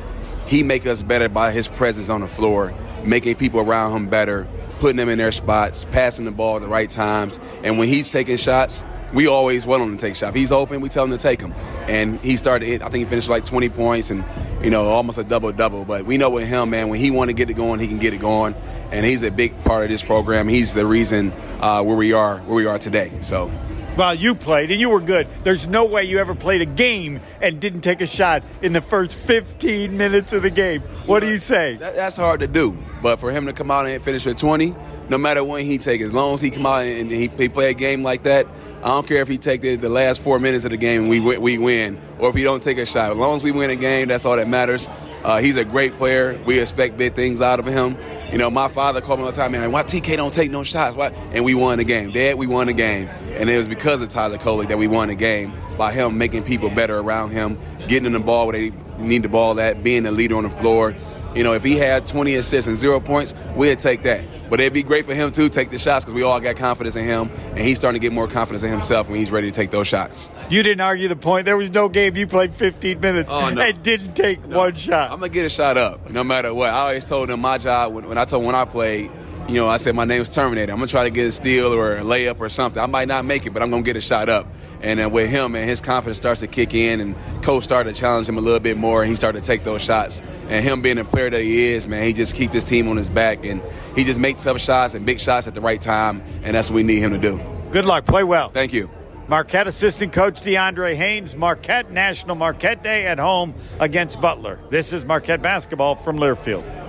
He 0.46 0.62
make 0.62 0.86
us 0.86 1.02
better 1.02 1.28
by 1.28 1.52
his 1.52 1.68
presence 1.68 2.10
on 2.10 2.20
the 2.20 2.28
floor, 2.28 2.74
making 3.04 3.36
people 3.36 3.60
around 3.60 3.92
him 3.92 4.08
better, 4.08 4.46
putting 4.80 4.96
them 4.96 5.08
in 5.08 5.16
their 5.16 5.32
spots, 5.32 5.84
passing 5.84 6.24
the 6.24 6.30
ball 6.30 6.56
at 6.56 6.62
the 6.62 6.68
right 6.68 6.90
times. 6.90 7.40
And 7.62 7.78
when 7.78 7.88
he's 7.88 8.10
taking 8.12 8.36
shots, 8.36 8.84
we 9.14 9.28
always 9.28 9.66
want 9.66 9.82
him 9.82 9.96
to 9.96 10.06
take 10.06 10.16
shots. 10.16 10.34
He's 10.34 10.52
open, 10.52 10.80
we 10.80 10.88
tell 10.88 11.04
him 11.04 11.10
to 11.10 11.18
take 11.18 11.38
them. 11.38 11.54
And 11.88 12.20
he 12.20 12.36
started, 12.36 12.82
I 12.82 12.88
think 12.88 13.04
he 13.04 13.08
finished 13.08 13.28
like 13.28 13.44
20 13.44 13.68
points 13.70 14.10
and, 14.10 14.24
you 14.62 14.70
know, 14.70 14.84
almost 14.86 15.18
a 15.18 15.24
double 15.24 15.52
double. 15.52 15.84
But 15.84 16.04
we 16.04 16.18
know 16.18 16.30
with 16.30 16.48
him, 16.48 16.70
man, 16.70 16.88
when 16.88 16.98
he 16.98 17.10
want 17.10 17.28
to 17.28 17.32
get 17.32 17.48
it 17.48 17.54
going, 17.54 17.80
he 17.80 17.86
can 17.86 17.98
get 17.98 18.12
it 18.12 18.20
going. 18.20 18.54
And 18.90 19.06
he's 19.06 19.22
a 19.22 19.30
big 19.30 19.62
part 19.64 19.84
of 19.84 19.90
this 19.90 20.02
program. 20.02 20.48
He's 20.48 20.74
the 20.74 20.86
reason 20.86 21.32
uh, 21.60 21.82
where 21.82 21.96
we 21.96 22.12
are, 22.12 22.38
where 22.40 22.56
we 22.56 22.66
are 22.66 22.78
today. 22.78 23.12
So. 23.20 23.50
Well, 23.96 24.12
you 24.12 24.34
played 24.34 24.72
and 24.72 24.80
you 24.80 24.90
were 24.90 25.00
good. 25.00 25.28
There's 25.44 25.68
no 25.68 25.84
way 25.84 26.02
you 26.02 26.18
ever 26.18 26.34
played 26.34 26.60
a 26.60 26.66
game 26.66 27.20
and 27.40 27.60
didn't 27.60 27.82
take 27.82 28.00
a 28.00 28.08
shot 28.08 28.42
in 28.60 28.72
the 28.72 28.80
first 28.80 29.16
15 29.16 29.96
minutes 29.96 30.32
of 30.32 30.42
the 30.42 30.50
game. 30.50 30.80
What 31.06 31.20
do 31.20 31.28
you 31.28 31.38
say? 31.38 31.76
That, 31.76 31.94
that's 31.94 32.16
hard 32.16 32.40
to 32.40 32.48
do. 32.48 32.76
But 33.02 33.20
for 33.20 33.30
him 33.30 33.46
to 33.46 33.52
come 33.52 33.70
out 33.70 33.86
and 33.86 34.02
finish 34.02 34.26
at 34.26 34.36
20, 34.36 34.74
no 35.10 35.18
matter 35.18 35.44
when 35.44 35.64
he 35.64 35.78
take, 35.78 36.00
as 36.00 36.12
long 36.12 36.34
as 36.34 36.40
he 36.40 36.50
come 36.50 36.66
out 36.66 36.84
and 36.84 37.08
he, 37.08 37.30
he 37.38 37.48
play 37.48 37.70
a 37.70 37.74
game 37.74 38.02
like 38.02 38.24
that, 38.24 38.48
I 38.84 38.88
don't 38.88 39.06
care 39.06 39.22
if 39.22 39.28
he 39.28 39.38
take 39.38 39.62
the, 39.62 39.76
the 39.76 39.88
last 39.88 40.20
four 40.20 40.38
minutes 40.38 40.66
of 40.66 40.70
the 40.70 40.76
game 40.76 41.02
and 41.02 41.10
we 41.10 41.18
we 41.38 41.56
win, 41.56 41.98
or 42.18 42.28
if 42.28 42.34
he 42.34 42.42
don't 42.42 42.62
take 42.62 42.76
a 42.76 42.84
shot. 42.84 43.10
As 43.12 43.16
long 43.16 43.34
as 43.34 43.42
we 43.42 43.50
win 43.50 43.70
a 43.70 43.76
game, 43.76 44.08
that's 44.08 44.26
all 44.26 44.36
that 44.36 44.46
matters. 44.46 44.86
Uh, 45.24 45.38
he's 45.38 45.56
a 45.56 45.64
great 45.64 45.96
player. 45.96 46.38
We 46.44 46.60
expect 46.60 46.98
big 46.98 47.14
things 47.14 47.40
out 47.40 47.58
of 47.58 47.64
him. 47.64 47.96
You 48.30 48.36
know, 48.36 48.50
my 48.50 48.68
father 48.68 49.00
called 49.00 49.20
me 49.20 49.24
all 49.24 49.30
the 49.30 49.36
time, 49.36 49.52
man, 49.52 49.72
why 49.72 49.84
TK 49.84 50.18
don't 50.18 50.34
take 50.34 50.50
no 50.50 50.64
shots? 50.64 50.94
Why? 50.94 51.06
And 51.32 51.46
we 51.46 51.54
won 51.54 51.78
the 51.78 51.84
game. 51.84 52.10
Dad, 52.10 52.36
we 52.36 52.46
won 52.46 52.66
the 52.66 52.74
game. 52.74 53.08
And 53.32 53.48
it 53.48 53.56
was 53.56 53.68
because 53.68 54.02
of 54.02 54.10
Tyler 54.10 54.36
Kolek 54.36 54.68
that 54.68 54.76
we 54.76 54.86
won 54.86 55.08
the 55.08 55.14
game 55.14 55.54
by 55.78 55.90
him 55.90 56.18
making 56.18 56.42
people 56.42 56.68
better 56.68 56.98
around 56.98 57.30
him, 57.30 57.58
getting 57.88 58.04
in 58.04 58.12
the 58.12 58.20
ball 58.20 58.46
where 58.48 58.52
they 58.52 58.76
need 58.98 59.22
the 59.22 59.30
ball 59.30 59.58
at, 59.58 59.82
being 59.82 60.02
the 60.02 60.12
leader 60.12 60.36
on 60.36 60.44
the 60.44 60.50
floor. 60.50 60.94
You 61.34 61.42
know, 61.42 61.52
if 61.52 61.64
he 61.64 61.76
had 61.76 62.06
20 62.06 62.34
assists 62.36 62.68
and 62.68 62.76
zero 62.76 63.00
points, 63.00 63.34
we'd 63.56 63.78
take 63.78 64.02
that. 64.02 64.24
But 64.50 64.60
it'd 64.60 64.72
be 64.72 64.82
great 64.82 65.04
for 65.06 65.14
him 65.14 65.32
to 65.32 65.48
take 65.48 65.70
the 65.70 65.78
shots 65.78 66.04
because 66.04 66.14
we 66.14 66.22
all 66.22 66.38
got 66.38 66.56
confidence 66.56 66.94
in 66.96 67.04
him, 67.04 67.30
and 67.50 67.58
he's 67.58 67.78
starting 67.78 68.00
to 68.00 68.04
get 68.04 68.12
more 68.12 68.28
confidence 68.28 68.62
in 68.62 68.70
himself 68.70 69.08
when 69.08 69.18
he's 69.18 69.32
ready 69.32 69.48
to 69.50 69.52
take 69.54 69.70
those 69.70 69.88
shots. 69.88 70.30
You 70.48 70.62
didn't 70.62 70.82
argue 70.82 71.08
the 71.08 71.16
point. 71.16 71.46
There 71.46 71.56
was 71.56 71.70
no 71.70 71.88
game 71.88 72.16
you 72.16 72.26
played 72.26 72.54
15 72.54 73.00
minutes 73.00 73.30
Oh, 73.32 73.50
no. 73.50 73.60
and 73.62 73.82
didn't 73.82 74.14
take 74.14 74.46
one 74.46 74.74
shot. 74.74 75.10
I'm 75.10 75.18
gonna 75.18 75.28
get 75.30 75.46
a 75.46 75.48
shot 75.48 75.76
up, 75.76 76.08
no 76.10 76.22
matter 76.22 76.52
what. 76.54 76.70
I 76.70 76.78
always 76.78 77.04
told 77.04 77.30
him 77.30 77.40
my 77.40 77.58
job 77.58 77.92
when, 77.94 78.06
when 78.08 78.18
I 78.18 78.24
told 78.26 78.44
when 78.44 78.54
I 78.54 78.64
played. 78.64 79.10
You 79.48 79.56
know, 79.56 79.68
I 79.68 79.76
said 79.76 79.94
my 79.94 80.06
name's 80.06 80.32
Terminator. 80.34 80.72
I'm 80.72 80.78
gonna 80.78 80.86
try 80.88 81.04
to 81.04 81.10
get 81.10 81.26
a 81.26 81.32
steal 81.32 81.74
or 81.74 81.96
a 81.96 82.00
layup 82.00 82.40
or 82.40 82.48
something. 82.48 82.82
I 82.82 82.86
might 82.86 83.08
not 83.08 83.26
make 83.26 83.44
it, 83.44 83.50
but 83.52 83.62
I'm 83.62 83.70
gonna 83.70 83.82
get 83.82 83.94
a 83.96 84.00
shot 84.00 84.30
up. 84.30 84.46
And 84.84 84.98
then 84.98 85.10
with 85.12 85.30
him, 85.30 85.54
and 85.54 85.66
his 85.66 85.80
confidence 85.80 86.18
starts 86.18 86.40
to 86.40 86.46
kick 86.46 86.74
in, 86.74 87.00
and 87.00 87.16
coach 87.42 87.64
started 87.64 87.94
to 87.94 87.98
challenge 87.98 88.28
him 88.28 88.36
a 88.36 88.40
little 88.42 88.60
bit 88.60 88.76
more, 88.76 89.02
and 89.02 89.08
he 89.08 89.16
started 89.16 89.40
to 89.40 89.46
take 89.46 89.64
those 89.64 89.82
shots. 89.82 90.20
And 90.48 90.62
him 90.62 90.82
being 90.82 90.96
the 90.96 91.06
player 91.06 91.30
that 91.30 91.40
he 91.40 91.68
is, 91.68 91.88
man, 91.88 92.04
he 92.04 92.12
just 92.12 92.34
keep 92.34 92.52
this 92.52 92.64
team 92.64 92.86
on 92.88 92.98
his 92.98 93.08
back, 93.08 93.46
and 93.46 93.62
he 93.96 94.04
just 94.04 94.20
makes 94.20 94.44
tough 94.44 94.60
shots 94.60 94.92
and 94.92 95.06
big 95.06 95.20
shots 95.20 95.46
at 95.46 95.54
the 95.54 95.62
right 95.62 95.80
time, 95.80 96.22
and 96.42 96.54
that's 96.54 96.68
what 96.68 96.76
we 96.76 96.82
need 96.82 96.98
him 96.98 97.12
to 97.12 97.18
do. 97.18 97.40
Good 97.70 97.86
luck. 97.86 98.04
Play 98.04 98.24
well. 98.24 98.50
Thank 98.50 98.74
you. 98.74 98.90
Marquette 99.26 99.66
assistant 99.66 100.12
coach 100.12 100.42
DeAndre 100.42 100.94
Haynes, 100.94 101.34
Marquette 101.34 101.90
National 101.90 102.36
Marquette 102.36 102.82
Day 102.82 103.06
at 103.06 103.18
home 103.18 103.54
against 103.80 104.20
Butler. 104.20 104.60
This 104.68 104.92
is 104.92 105.06
Marquette 105.06 105.40
basketball 105.40 105.94
from 105.94 106.18
Learfield. 106.18 106.83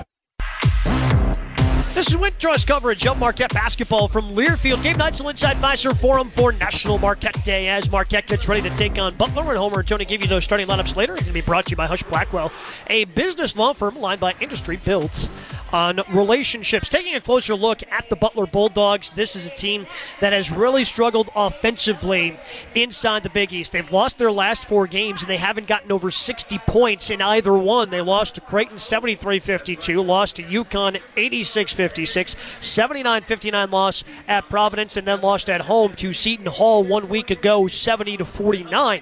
This 1.95 2.09
is 2.09 2.15
Wintrust 2.15 2.68
coverage 2.68 3.07
of 3.07 3.18
Marquette 3.18 3.53
basketball 3.53 4.09
from 4.09 4.25
Learfield. 4.36 4.83
Game 4.83 4.97
nights 4.97 5.21
inside 5.21 5.56
Fiserv 5.56 5.95
Forum 5.95 6.30
for 6.30 6.51
National 6.51 6.97
Marquette 6.97 7.42
Day 7.45 7.69
as 7.69 7.89
Marquette 7.89 8.27
gets 8.27 8.50
ready 8.50 8.62
to 8.69 8.75
take 8.75 9.01
on 9.01 9.15
Butler. 9.15 9.44
And 9.44 9.57
Homer 9.57 9.80
and 9.80 9.88
Tony 9.88 10.03
give 10.03 10.21
you 10.21 10.27
those 10.27 10.44
starting 10.44 10.68
lineups 10.68 10.97
later. 10.97 11.13
It's 11.13 11.21
going 11.21 11.33
to 11.33 11.42
be 11.42 11.45
brought 11.45 11.68
to 11.68 11.69
you 11.71 11.77
by 11.77 11.88
Husch 11.88 12.03
Blackwell, 12.09 12.51
a 12.88 13.06
business 13.06 13.56
law 13.56 13.71
firm 13.71 13.95
aligned 13.95 14.19
by 14.19 14.36
industry 14.42 14.77
built 14.83 15.30
on 15.75 16.00
relationships. 16.10 16.88
Taking 16.88 17.16
a 17.16 17.19
closer 17.19 17.54
look 17.54 17.83
at 17.92 18.07
the 18.07 18.16
Butler 18.16 18.45
Bulldogs, 18.45 19.10
this 19.10 19.36
is 19.36 19.45
a 19.45 19.50
team 19.50 19.86
that 20.22 20.31
has 20.31 20.50
really 20.50 20.86
struggled 20.86 21.30
offensively 21.36 22.38
inside 22.75 23.24
the 23.24 23.30
Big 23.30 23.51
East. 23.51 23.74
They've 23.74 23.92
lost 23.92 24.18
their 24.18 24.31
last 24.31 24.63
four 24.63 24.88
games 24.88 25.22
and 25.22 25.30
they 25.30 25.36
haven't 25.36 25.68
gotten 25.68 25.92
over 25.92 26.12
60 26.12 26.57
points 26.60 27.10
in 27.10 27.22
either 27.22 27.51
one. 27.54 27.89
They 27.89 28.00
lost 28.00 28.36
to 28.36 28.42
Creighton 28.42 28.80
73 28.80 29.39
52, 29.39 30.01
lost 30.01 30.38
to 30.38 30.44
UConn 30.44 31.01
86 31.18 31.74
56, 31.74 32.36
79 32.62 33.24
59 33.24 33.69
loss 33.69 34.06
at 34.30 34.48
Providence, 34.48 34.95
and 34.95 35.06
then 35.06 35.19
lost 35.19 35.50
at 35.50 35.60
home 35.60 35.94
to 35.95 36.13
Seton 36.13 36.45
Hall 36.45 36.86
one 36.86 37.10
week 37.10 37.31
ago 37.31 37.68
70 37.68 38.16
to 38.18 38.25
49. 38.25 39.01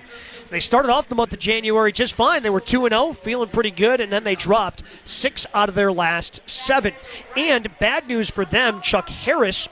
They 0.53 0.59
started 0.59 0.91
off 0.91 1.09
the 1.09 1.15
month 1.15 1.33
of 1.33 1.39
January 1.39 1.91
just 1.91 2.13
fine. 2.13 2.43
They 2.43 2.51
were 2.51 2.59
2 2.59 2.87
0, 2.87 3.13
feeling 3.13 3.49
pretty 3.49 3.71
good, 3.71 3.99
and 3.99 4.11
then 4.11 4.23
they 4.23 4.35
dropped 4.35 4.83
six 5.03 5.47
out 5.51 5.67
of 5.67 5.73
their 5.73 5.91
last 5.91 6.47
seven. 6.47 6.93
And 7.35 7.75
bad 7.79 8.07
news 8.07 8.29
for 8.29 8.45
them, 8.45 8.79
Chuck 8.79 9.09
Harris. 9.09 9.67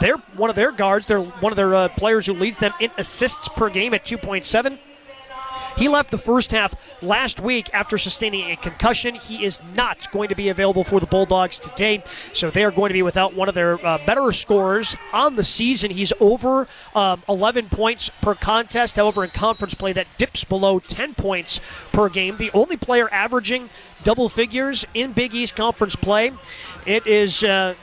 They're 0.00 0.16
one 0.36 0.50
of 0.50 0.56
their 0.56 0.72
guards. 0.72 1.06
They're 1.06 1.22
one 1.22 1.52
of 1.52 1.56
their 1.56 1.72
uh, 1.72 1.88
players 1.90 2.26
who 2.26 2.32
leads 2.32 2.58
them 2.58 2.72
in 2.80 2.90
assists 2.98 3.48
per 3.48 3.70
game 3.70 3.94
at 3.94 4.04
2.7. 4.04 4.76
He 5.78 5.86
left 5.86 6.10
the 6.10 6.18
first 6.18 6.50
half 6.50 6.74
last 7.04 7.38
week 7.38 7.70
after 7.72 7.98
sustaining 7.98 8.50
a 8.50 8.56
concussion. 8.56 9.14
He 9.14 9.44
is 9.44 9.60
not 9.76 10.10
going 10.10 10.28
to 10.28 10.34
be 10.34 10.48
available 10.48 10.82
for 10.82 10.98
the 10.98 11.06
Bulldogs 11.06 11.60
today, 11.60 12.02
so 12.34 12.50
they 12.50 12.64
are 12.64 12.72
going 12.72 12.88
to 12.88 12.94
be 12.94 13.04
without 13.04 13.34
one 13.34 13.48
of 13.48 13.54
their 13.54 13.74
uh, 13.86 13.98
better 14.04 14.32
scorers 14.32 14.96
on 15.12 15.36
the 15.36 15.44
season. 15.44 15.92
He's 15.92 16.12
over 16.18 16.66
um, 16.96 17.22
11 17.28 17.68
points 17.68 18.10
per 18.20 18.34
contest. 18.34 18.96
However, 18.96 19.22
in 19.22 19.30
conference 19.30 19.74
play, 19.74 19.92
that 19.92 20.08
dips 20.16 20.42
below 20.42 20.80
10 20.80 21.14
points 21.14 21.60
per 21.92 22.08
game. 22.08 22.38
The 22.38 22.50
only 22.54 22.76
player 22.76 23.08
averaging 23.12 23.70
double 24.02 24.28
figures 24.28 24.84
in 24.94 25.12
Big 25.12 25.32
East 25.32 25.54
Conference 25.54 25.94
play. 25.94 26.32
It 26.86 27.06
is. 27.06 27.44
Uh, 27.44 27.74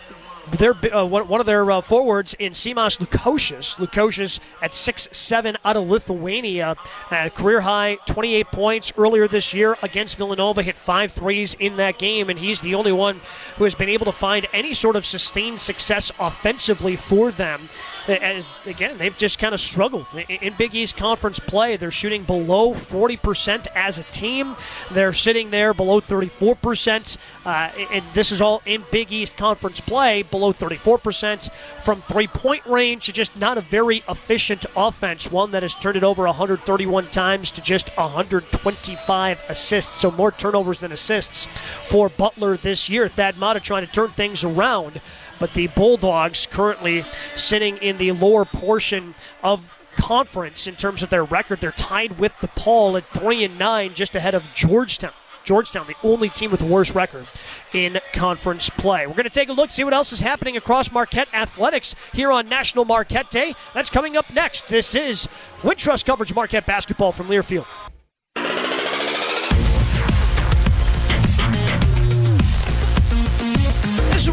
their 0.52 0.74
uh, 0.94 1.06
one 1.06 1.40
of 1.40 1.46
their 1.46 1.70
uh, 1.70 1.82
forwards 1.82 2.34
in 2.36 2.54
Simas 2.54 3.00
Lukosius. 3.00 3.76
Lukosius 3.76 4.40
at 4.62 4.74
six 4.74 5.08
seven 5.12 5.58
out 5.66 5.76
of 5.76 5.90
Lithuania, 5.90 6.76
a 7.12 7.30
career 7.30 7.62
high 7.62 7.98
28 8.08 8.48
points 8.48 8.94
earlier 8.98 9.28
this 9.28 9.54
year 9.54 9.78
against 9.82 10.18
Villanova. 10.18 10.64
Hit 10.64 10.78
five 10.78 11.12
threes 11.12 11.56
in 11.60 11.78
that 11.78 11.98
game, 11.98 12.30
and 12.30 12.40
he's 12.40 12.62
the 12.62 12.76
only 12.76 12.92
one 12.92 13.22
who 13.58 13.64
has 13.64 13.76
been 13.76 13.90
able 13.90 14.06
to 14.06 14.12
find 14.12 14.48
any 14.54 14.74
sort 14.74 14.96
of 14.96 15.06
sustained 15.06 15.60
success 15.60 16.12
offensively 16.20 16.96
for 16.96 17.32
them. 17.32 17.70
As 18.08 18.60
again, 18.68 19.00
they've 19.00 19.18
just 19.18 19.40
kind 19.40 19.54
of 19.56 19.60
struggled 19.60 20.06
in, 20.30 20.54
Big 20.60 20.76
East 20.76 20.96
Conference 20.96 21.40
play. 21.40 21.76
They're 21.76 21.90
shooting 21.90 22.24
below 22.24 22.74
40% 22.74 23.66
as 23.74 23.98
a 23.98 24.04
team. 24.04 24.56
They're 24.92 25.14
sitting 25.14 25.50
there 25.50 25.74
below 25.74 26.00
34%, 26.00 27.18
uh, 27.46 27.72
and 27.92 28.04
this 28.14 28.32
is 28.32 28.42
all 28.42 28.62
in 28.68 28.84
Big 28.92 29.12
East 29.12 29.38
Conference 29.38 29.80
play, 29.80 30.22
below 30.22 30.54
34% 30.54 31.52
from 31.84 32.02
three 32.04 32.28
point 32.28 32.64
range. 32.68 33.12
Just 33.12 33.38
not 33.38 33.58
a 33.58 33.62
very 33.62 34.04
efficient 34.08 34.68
offense. 34.78 35.32
One 35.32 35.50
that 35.52 35.64
has 35.64 35.74
turned 35.74 35.98
it 35.98 36.04
over 36.04 36.26
131 36.26 37.06
times 37.06 37.50
to 37.52 37.62
just 37.62 37.90
125 37.98 39.44
assists. 39.50 39.98
So 39.98 40.12
more 40.12 40.32
turnovers 40.32 40.80
than 40.80 40.92
assists 40.92 41.46
for 41.46 42.10
Butler 42.10 42.56
this 42.58 42.88
year. 42.88 43.08
Thad 43.08 43.40
Matta 43.40 43.60
trying 43.60 43.86
to 43.86 43.92
turn 43.92 44.10
things 44.10 44.44
around. 44.44 45.02
But 45.40 45.54
the 45.54 45.68
Bulldogs 45.68 46.48
currently 46.50 47.04
sitting 47.36 47.78
in 47.78 47.98
the 47.98 48.12
lower 48.14 48.46
portion 48.46 49.16
of 49.44 49.72
conference 49.96 50.68
in 50.68 50.76
terms 50.76 51.02
of 51.04 51.10
their 51.10 51.24
record. 51.24 51.60
They're 51.60 51.72
tied 51.72 52.20
with 52.20 52.40
the 52.40 52.48
DePaul 52.48 52.98
at 52.98 53.10
three 53.10 53.44
and 53.44 53.58
nine, 53.58 53.94
just 53.94 54.16
ahead 54.16 54.36
of 54.36 54.54
Georgetown. 54.54 55.14
Georgetown, 55.44 55.86
the 55.88 55.96
only 56.04 56.30
team 56.30 56.50
with 56.50 56.62
a 56.62 56.66
worse 56.66 56.92
record 56.92 57.28
in 57.72 58.00
conference 58.14 58.70
play. 58.70 59.06
We're 59.06 59.14
going 59.14 59.26
to 59.26 59.30
take 59.30 59.50
a 59.50 59.54
look, 59.54 59.70
see 59.70 59.84
what 59.84 59.94
else 59.94 60.12
is 60.12 60.20
happening 60.20 60.58
across 60.58 60.92
Marquette 60.92 61.28
athletics 61.34 61.96
here 62.14 62.32
on 62.32 62.50
National 62.50 62.84
Marquette 62.84 63.30
Day. 63.30 63.54
That's 63.74 63.92
coming 63.92 64.18
up 64.18 64.32
next. 64.34 64.68
This 64.68 64.96
is 64.96 65.28
Wintrust 65.62 66.06
coverage 66.06 66.34
Marquette 66.34 66.66
basketball 66.66 67.12
from 67.12 67.28
Learfield. 67.28 67.68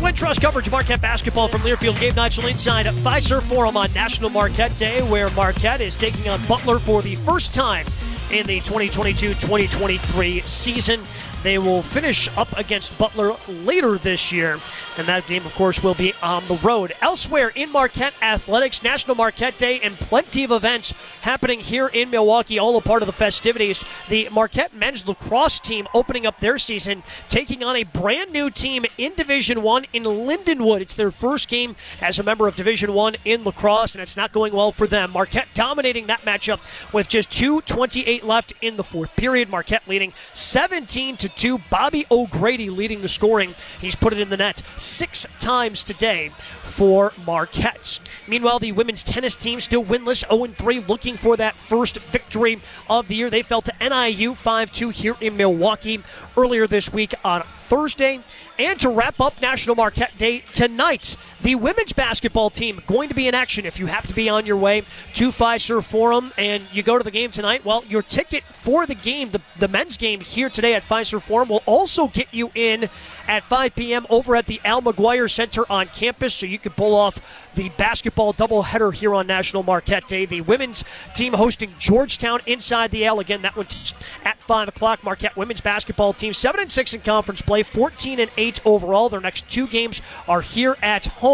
Wintrust 0.03 0.41
coverage 0.41 0.67
of 0.67 0.73
Marquette 0.73 1.01
basketball 1.01 1.47
from 1.47 1.61
Learfield. 1.61 1.99
Gabe 2.01 2.15
Neitzel 2.15 2.51
inside 2.51 2.89
at 2.89 2.95
Fiserv 2.95 3.43
Forum 3.43 3.77
on 3.77 3.89
National 3.95 4.31
Marquette 4.31 4.77
Day, 4.77 5.01
where 5.03 5.31
Marquette 5.31 5.81
is 5.81 5.95
taking 5.95 6.29
on 6.29 6.45
Butler 6.47 6.81
for 6.81 7.03
the 7.03 7.15
first 7.15 7.55
time 7.55 7.87
in 8.33 8.45
the 8.49 8.59
2022 8.61 9.29
2023 9.35 10.41
season. 10.41 11.01
They 11.43 11.59
will 11.59 11.83
finish 11.83 12.29
up 12.37 12.57
against 12.57 12.97
Butler 12.99 13.37
later 13.49 13.99
this 13.99 14.31
year, 14.31 14.59
and 14.97 15.07
that 15.09 15.27
game, 15.27 15.45
of 15.45 15.53
course, 15.55 15.83
will 15.83 15.95
be 15.95 16.15
on 16.23 16.47
the 16.47 16.55
road. 16.57 16.93
Elsewhere 17.01 17.49
in 17.55 17.73
Marquette 17.73 18.15
Athletics, 18.23 18.83
National 18.83 19.17
Marquette 19.17 19.59
Day, 19.59 19.81
and 19.81 19.97
plenty 19.97 20.45
of 20.45 20.53
events 20.53 20.95
happening 21.23 21.59
here 21.59 21.89
in 21.89 22.11
Milwaukee, 22.11 22.61
all 22.61 22.77
a 22.77 22.81
part 22.81 23.03
of 23.03 23.07
the 23.07 23.13
festivities. 23.13 23.85
The 24.09 24.29
Marquette 24.31 24.73
men's 24.73 25.07
lacrosse 25.07 25.59
team 25.59 25.89
opening 25.95 26.27
up 26.27 26.39
their 26.39 26.59
season, 26.59 27.03
taking 27.29 27.65
on 27.65 27.75
a 27.75 27.83
brand 27.83 28.31
new 28.31 28.49
team 28.49 28.85
in 28.97 29.15
Division 29.15 29.63
One 29.63 29.85
in 29.93 30.05
Lindenwood. 30.05 30.81
It's 30.81 30.95
their 30.95 31.11
first 31.11 31.49
game 31.49 31.75
as 32.01 32.21
a 32.21 32.23
member 32.23 32.47
of 32.47 32.55
Division 32.55 32.95
One 32.95 33.17
in 33.25 33.43
lacrosse, 33.43 33.97
and 33.97 34.03
it's 34.03 34.17
not 34.17 34.33
going 34.33 34.53
well 34.53 34.71
for 34.71 34.87
them. 34.87 35.11
Marquette 35.11 35.49
dominating 35.55 36.07
that 36.07 36.23
matchup 36.23 36.61
with 36.93 37.09
just 37.09 37.31
2:28 37.31 38.23
left 38.23 38.53
in 38.63 38.77
the 38.77 38.85
fourth 38.85 39.17
period. 39.17 39.49
Marquette 39.49 39.83
leading 39.89 40.13
17 40.35 41.17
to 41.17 41.32
two. 41.37 41.59
Bobby 41.71 42.07
O'Grady 42.11 42.71
leading 42.71 43.03
the 43.03 43.09
scoring. 43.09 43.55
He's 43.81 43.97
put 43.97 44.13
it 44.13 44.21
in 44.21 44.31
the 44.31 44.37
net 44.37 44.63
six 44.77 45.27
times 45.39 45.85
today 45.85 46.31
for 46.63 47.13
Marquette. 47.27 48.01
Meanwhile, 48.27 48.61
the 48.61 48.73
women's 48.73 49.05
tennis 49.05 49.37
team 49.37 49.61
still 49.61 49.85
winless, 49.85 50.29
0 50.29 50.47
3, 50.47 50.81
looking 50.81 51.17
for 51.17 51.37
that 51.37 51.57
first 51.57 51.99
victory 51.99 52.61
of 52.89 53.09
the 53.09 53.17
year. 53.17 53.31
They 53.31 53.43
fell 53.43 53.63
to 53.63 53.73
NIU 53.81 54.35
5 54.35 54.73
2 54.73 54.89
here 54.91 55.17
in 55.21 55.37
Milwaukee 55.37 56.03
earlier 56.37 56.67
this 56.67 56.93
week 56.93 57.15
on 57.25 57.43
Thursday. 57.43 58.21
And 58.59 58.79
to 58.81 58.91
wrap 58.91 59.21
up 59.21 59.41
National 59.41 59.77
Marquette 59.77 60.17
Day 60.19 60.41
tonight, 60.53 61.17
the 61.43 61.55
women's 61.57 61.93
basketball 61.93 62.51
team 62.51 62.81
going 62.87 63.09
to 63.09 63.15
be 63.15 63.29
in 63.29 63.35
action. 63.35 63.67
If 63.67 63.79
you 63.79 63.87
happen 63.87 64.09
to 64.09 64.15
be 64.15 64.29
on 64.29 64.47
your 64.47 64.57
way 64.57 64.85
to 65.15 65.29
Fiserv 65.29 65.85
Forum 65.85 66.33
and 66.39 66.63
you 66.73 66.83
go 66.83 66.99
to 66.99 67.05
the 67.05 67.11
game 67.11 67.31
tonight, 67.31 67.65
well, 67.65 67.85
your 67.89 68.03
ticket 68.03 68.45
for 68.45 68.87
the 68.87 68.95
game, 68.95 69.31
the, 69.31 69.41
the 69.59 69.69
men's 69.69 69.97
game 69.97 70.21
here 70.21 70.49
today 70.49 70.75
at 70.75 70.83
Fiserv 70.83 71.23
Forum, 71.23 71.49
will 71.49 71.63
also 71.67 72.09
get 72.09 72.33
you 72.33 72.51
in 72.55 72.89
at 73.29 73.43
5 73.43 73.75
p.m. 73.75 74.07
over 74.11 74.37
at 74.37 74.47
the 74.47 74.61
Al 74.65 74.83
McGuire 74.83 75.31
Center 75.31 75.65
on 75.71 75.87
campus, 75.89 76.35
so 76.35 76.47
you 76.47 76.59
can 76.59 76.73
pull 76.73 76.95
off 76.95 77.21
the 77.55 77.69
basketball 77.71 78.33
doubleheader 78.33 78.93
here 78.93 79.15
on 79.15 79.27
National 79.27 79.63
Marquette 79.63 80.09
Day. 80.09 80.27
The 80.27 80.41
women's 80.41 80.85
team 81.15 81.35
hosting 81.35 81.75
Georgetown 81.79 82.41
inside 82.47 82.91
the 82.91 83.05
Al. 83.07 83.21
Again, 83.21 83.43
that 83.43 83.57
one's 83.57 83.95
at 84.25 84.39
5 84.39 84.69
o'clock. 84.69 85.05
Marquette 85.05 85.37
women's 85.37 85.61
basketball 85.61 86.13
team 86.13 86.35
7 86.35 86.61
and 86.61 86.71
6 86.71 86.95
in 86.95 87.01
conference 87.01 87.43
play, 87.43 87.63
14 87.63 88.21
and 88.21 88.31
8 88.37 88.61
overall. 88.65 89.09
Their 89.09 89.21
next 89.21 89.49
two 89.49 89.67
games 89.67 90.01
are 90.29 90.41
here 90.41 90.77
at 90.83 91.07
home, 91.07 91.32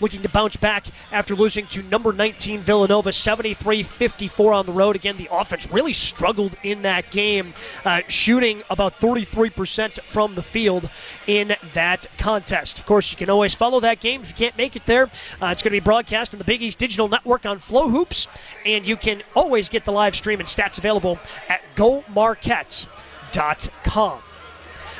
looking 0.00 0.22
to 0.22 0.28
bounce 0.28 0.56
back 0.56 0.86
after 1.10 1.34
losing 1.34 1.66
to 1.66 1.82
number 1.84 2.12
19 2.12 2.60
Villanova 2.60 3.12
73 3.12 3.82
54 3.82 4.52
on 4.52 4.66
the 4.66 4.72
road. 4.72 4.96
Again, 4.96 5.16
the 5.16 5.28
offense 5.30 5.70
really 5.70 5.92
struggled 5.92 6.56
in 6.62 6.82
that 6.82 7.10
game, 7.10 7.54
uh, 7.84 8.02
shooting 8.08 8.62
about 8.70 8.98
33% 8.98 10.00
from 10.02 10.34
the 10.34 10.42
field 10.42 10.90
in 11.26 11.56
that 11.72 12.06
contest. 12.18 12.78
Of 12.78 12.86
course, 12.86 13.10
you 13.10 13.16
can 13.16 13.30
always 13.30 13.54
follow 13.54 13.80
that 13.80 14.00
game 14.00 14.20
if 14.20 14.28
you 14.28 14.36
can't 14.36 14.56
make 14.56 14.76
it 14.76 14.86
there. 14.86 15.04
Uh, 15.40 15.46
it's 15.46 15.62
going 15.62 15.72
to 15.72 15.80
be 15.80 15.80
broadcast 15.80 16.34
on 16.34 16.38
the 16.38 16.44
Big 16.44 16.62
East 16.62 16.78
Digital 16.78 17.08
Network 17.08 17.46
on 17.46 17.58
Flow 17.58 17.88
Hoops, 17.88 18.28
and 18.66 18.86
you 18.86 18.96
can 18.96 19.22
always 19.34 19.68
get 19.68 19.84
the 19.84 19.92
live 19.92 20.14
stream 20.14 20.40
and 20.40 20.48
stats 20.48 20.78
available 20.78 21.18
at 21.48 21.62
GoMarquette.com. 21.76 24.27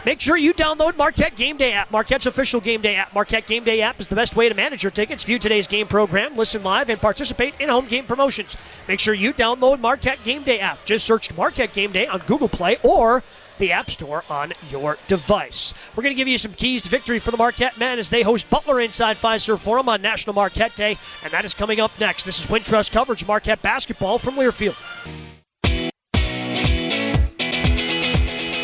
Make 0.09 0.23
sure 0.23 0.39
you 0.39 0.55
download 0.55 0.97
Marquette 0.97 1.37
Game 1.37 1.59
Day 1.59 1.75
app, 1.75 1.91
Marquette's 1.91 2.25
official 2.25 2.63
game 2.63 2.81
day 2.81 2.97
app. 2.97 3.13
Marquette 3.13 3.47
Game 3.47 3.63
Day 3.63 3.83
app 3.83 4.01
is 4.01 4.09
the 4.09 4.15
best 4.15 4.37
way 4.37 4.49
to 4.49 4.55
manage 4.55 4.83
your 4.83 4.91
tickets, 4.91 5.23
view 5.23 5.39
today's 5.39 5.67
game 5.67 5.87
program, 5.87 6.35
listen 6.35 6.63
live, 6.63 6.89
and 6.89 6.99
participate 6.99 7.53
in 7.61 7.69
home 7.69 7.87
game 7.87 8.07
promotions. 8.07 8.57
Make 8.89 9.01
sure 9.01 9.13
you 9.13 9.35
download 9.35 9.81
Marquette 9.81 10.19
Game 10.25 10.45
Day 10.45 10.61
app. 10.61 10.83
Just 10.87 11.05
search 11.05 11.37
Marquette 11.37 11.75
Game 11.75 11.93
Day 11.93 12.07
on 12.07 12.21
Google 12.21 12.49
Play 12.49 12.79
or 12.83 13.23
the 13.59 13.71
App 13.71 13.91
Store 13.91 14.25
on 14.31 14.55
your 14.71 14.97
device. 15.09 15.75
We're 15.95 16.05
going 16.05 16.15
to 16.15 16.19
give 16.19 16.27
you 16.27 16.39
some 16.39 16.55
keys 16.55 16.81
to 16.85 16.89
victory 16.89 17.19
for 17.19 17.31
the 17.31 17.37
Marquette 17.37 17.77
men 17.77 17.99
as 17.99 18.09
they 18.09 18.23
host 18.23 18.49
Butler 18.49 18.81
inside 18.81 19.19
Fiserv 19.19 19.59
Forum 19.59 19.91
on 19.91 20.01
National 20.01 20.33
Marquette 20.33 20.75
Day, 20.75 20.97
and 21.23 21.31
that 21.35 21.45
is 21.45 21.53
coming 21.53 21.81
up 21.81 21.91
next. 22.01 22.25
This 22.25 22.41
is 22.41 22.47
Wintrust 22.47 22.93
coverage 22.93 23.27
Marquette 23.27 23.61
basketball 23.61 24.19
from 24.19 24.37
Learfield. 24.37 25.38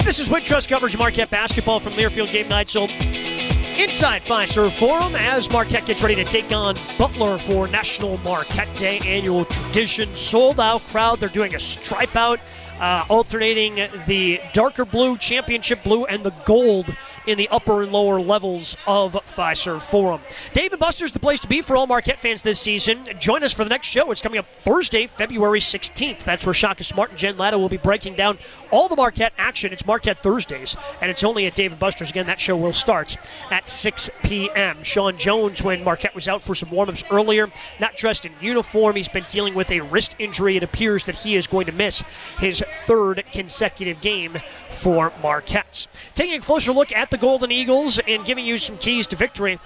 This 0.05 0.21
is 0.21 0.29
Wintrust 0.29 0.69
coverage 0.69 0.93
of 0.93 1.01
Marquette 1.01 1.31
basketball 1.31 1.81
from 1.81 1.95
Learfield 1.95 2.31
Game 2.31 2.47
Night. 2.47 2.69
So 2.69 2.85
inside 2.85 4.23
Fiserv 4.23 4.71
Forum 4.73 5.17
as 5.17 5.51
Marquette 5.51 5.87
gets 5.87 6.03
ready 6.03 6.15
to 6.17 6.25
take 6.25 6.53
on 6.53 6.77
Butler 6.99 7.39
for 7.39 7.67
National 7.67 8.19
Marquette 8.19 8.73
Day 8.77 8.99
annual 8.99 9.47
tradition. 9.47 10.15
Sold 10.15 10.61
out 10.61 10.83
crowd. 10.83 11.21
They're 11.21 11.31
doing 11.31 11.55
a 11.55 11.59
stripe 11.59 12.17
out 12.17 12.39
uh, 12.81 13.07
alternating 13.09 13.77
the 14.07 14.41
darker 14.53 14.85
blue, 14.85 15.17
championship 15.17 15.83
blue, 15.83 16.05
and 16.05 16.23
the 16.23 16.35
gold 16.45 16.95
in 17.27 17.39
the 17.39 17.49
upper 17.49 17.83
and 17.83 17.93
lower 17.93 18.21
levels 18.21 18.77
of 18.87 19.13
Fiserv 19.15 19.81
Forum. 19.83 20.21
Dave 20.53 20.73
and 20.73 20.81
Buster's 20.81 21.13
the 21.13 21.19
place 21.19 21.41
to 21.41 21.49
be 21.49 21.63
for 21.63 21.77
all 21.77 21.87
Marquette 21.87 22.19
fans 22.19 22.43
this 22.43 22.61
season. 22.61 23.05
Join 23.19 23.43
us 23.43 23.53
for 23.53 23.65
the 23.65 23.71
next 23.71 23.87
show. 23.89 24.11
It's 24.11 24.21
coming 24.23 24.39
up 24.39 24.47
Thursday, 24.61 25.07
February 25.07 25.61
16th. 25.61 26.25
That's 26.25 26.47
where 26.47 26.55
Shaka 26.55 26.85
Smart 26.85 27.11
and 27.11 27.19
Jen 27.19 27.37
Latta 27.37 27.59
will 27.59 27.69
be 27.69 27.77
breaking 27.77 28.15
down 28.15 28.39
all 28.71 28.89
the 28.89 28.97
Marquette 28.97 29.33
action. 29.39 29.73
It's 29.73 29.87
Marquette 29.87 30.19
Thursdays, 30.19 30.77
and 31.01 31.11
it's 31.11 31.23
only 31.25 31.47
at 31.47 31.55
Dave 31.55 31.73
and 31.73 31.81
Buster's. 31.81 32.11
Again, 32.11 32.27
that 32.27 32.41
show 32.41 32.57
will 32.57 32.73
start 32.73 33.17
at 33.51 33.69
6 33.69 34.11
p.m. 34.23 34.83
Sean 34.83 35.17
Jones, 35.17 35.63
when 35.63 35.85
Marquette 35.85 36.15
was 36.15 36.29
out 36.29 36.43
for 36.43 36.55
some 36.55 36.71
warm-ups 36.71 37.05
earlier, 37.11 37.49
not 37.81 37.97
dressed 37.97 38.25
in 38.25 38.33
uniform. 38.41 38.97
He's 38.97 39.09
been 39.09 39.25
dealing 39.29 39.55
with 39.55 39.71
a 39.71 39.81
wrist 39.81 40.17
injury. 40.19 40.57
It 40.57 40.63
appears 40.63 41.05
that 41.05 41.17
he 41.17 41.37
is 41.37 41.47
going 41.47 41.67
to 41.67 41.73
miss 41.73 42.03
his 42.39 42.65
third 42.85 43.25
consecutive 43.33 44.01
game 44.01 44.37
for 44.69 45.13
Marquette. 45.23 45.87
Taking 46.15 46.39
a 46.39 46.41
closer 46.41 46.73
look 46.73 46.93
at 46.93 47.11
the 47.11 47.14
Golden 47.17 47.51
Eagles 47.51 47.99
and 47.99 48.25
giving 48.25 48.47
you 48.47 48.59
some 48.59 48.79
keys 48.79 49.07
to 49.09 49.17
victory. 49.17 49.59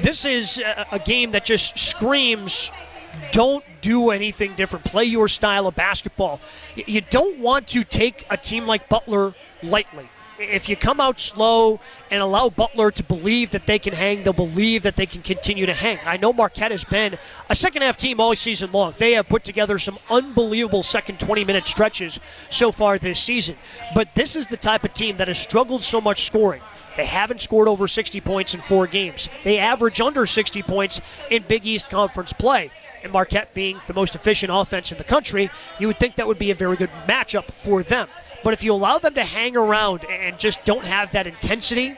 This 0.00 0.24
is 0.24 0.62
a 0.90 0.98
game 0.98 1.32
that 1.32 1.44
just 1.44 1.78
screams 1.78 2.70
don't 3.32 3.64
do 3.80 4.10
anything 4.10 4.54
different. 4.54 4.84
Play 4.84 5.04
your 5.04 5.28
style 5.28 5.66
of 5.66 5.76
basketball. 5.76 6.40
You 6.74 7.00
don't 7.00 7.38
want 7.38 7.68
to 7.68 7.84
take 7.84 8.26
a 8.30 8.36
team 8.36 8.66
like 8.66 8.88
Butler 8.88 9.34
lightly 9.62 10.08
if 10.44 10.68
you 10.68 10.76
come 10.76 11.00
out 11.00 11.18
slow 11.18 11.80
and 12.10 12.22
allow 12.22 12.48
Butler 12.48 12.90
to 12.90 13.02
believe 13.02 13.50
that 13.50 13.66
they 13.66 13.78
can 13.78 13.92
hang, 13.92 14.22
they'll 14.22 14.32
believe 14.32 14.82
that 14.82 14.96
they 14.96 15.06
can 15.06 15.22
continue 15.22 15.66
to 15.66 15.74
hang. 15.74 15.98
I 16.06 16.16
know 16.16 16.32
Marquette 16.32 16.70
has 16.70 16.84
been 16.84 17.18
a 17.48 17.54
second 17.54 17.82
half 17.82 17.96
team 17.96 18.20
all 18.20 18.34
season 18.34 18.70
long. 18.72 18.94
They 18.98 19.12
have 19.12 19.28
put 19.28 19.44
together 19.44 19.78
some 19.78 19.98
unbelievable 20.10 20.82
second 20.82 21.20
20 21.20 21.44
minute 21.44 21.66
stretches 21.66 22.20
so 22.50 22.72
far 22.72 22.98
this 22.98 23.20
season. 23.20 23.56
But 23.94 24.14
this 24.14 24.36
is 24.36 24.46
the 24.46 24.56
type 24.56 24.84
of 24.84 24.94
team 24.94 25.16
that 25.16 25.28
has 25.28 25.38
struggled 25.38 25.82
so 25.82 26.00
much 26.00 26.24
scoring. 26.26 26.62
They 26.96 27.06
haven't 27.06 27.40
scored 27.40 27.68
over 27.68 27.88
60 27.88 28.20
points 28.20 28.54
in 28.54 28.60
four 28.60 28.86
games. 28.86 29.28
They 29.42 29.58
average 29.58 30.00
under 30.00 30.26
60 30.26 30.62
points 30.62 31.00
in 31.30 31.42
Big 31.42 31.66
East 31.66 31.90
Conference 31.90 32.32
play. 32.32 32.70
And 33.02 33.12
Marquette 33.12 33.52
being 33.52 33.78
the 33.86 33.94
most 33.94 34.14
efficient 34.14 34.50
offense 34.54 34.92
in 34.92 34.98
the 34.98 35.04
country, 35.04 35.50
you 35.78 35.88
would 35.88 35.98
think 35.98 36.14
that 36.14 36.26
would 36.26 36.38
be 36.38 36.50
a 36.50 36.54
very 36.54 36.76
good 36.76 36.90
matchup 37.06 37.44
for 37.52 37.82
them. 37.82 38.08
But 38.44 38.52
if 38.52 38.62
you 38.62 38.72
allow 38.72 38.98
them 38.98 39.14
to 39.14 39.24
hang 39.24 39.56
around 39.56 40.04
and 40.04 40.38
just 40.38 40.64
don't 40.64 40.84
have 40.84 41.10
that 41.12 41.26
intensity 41.26 41.96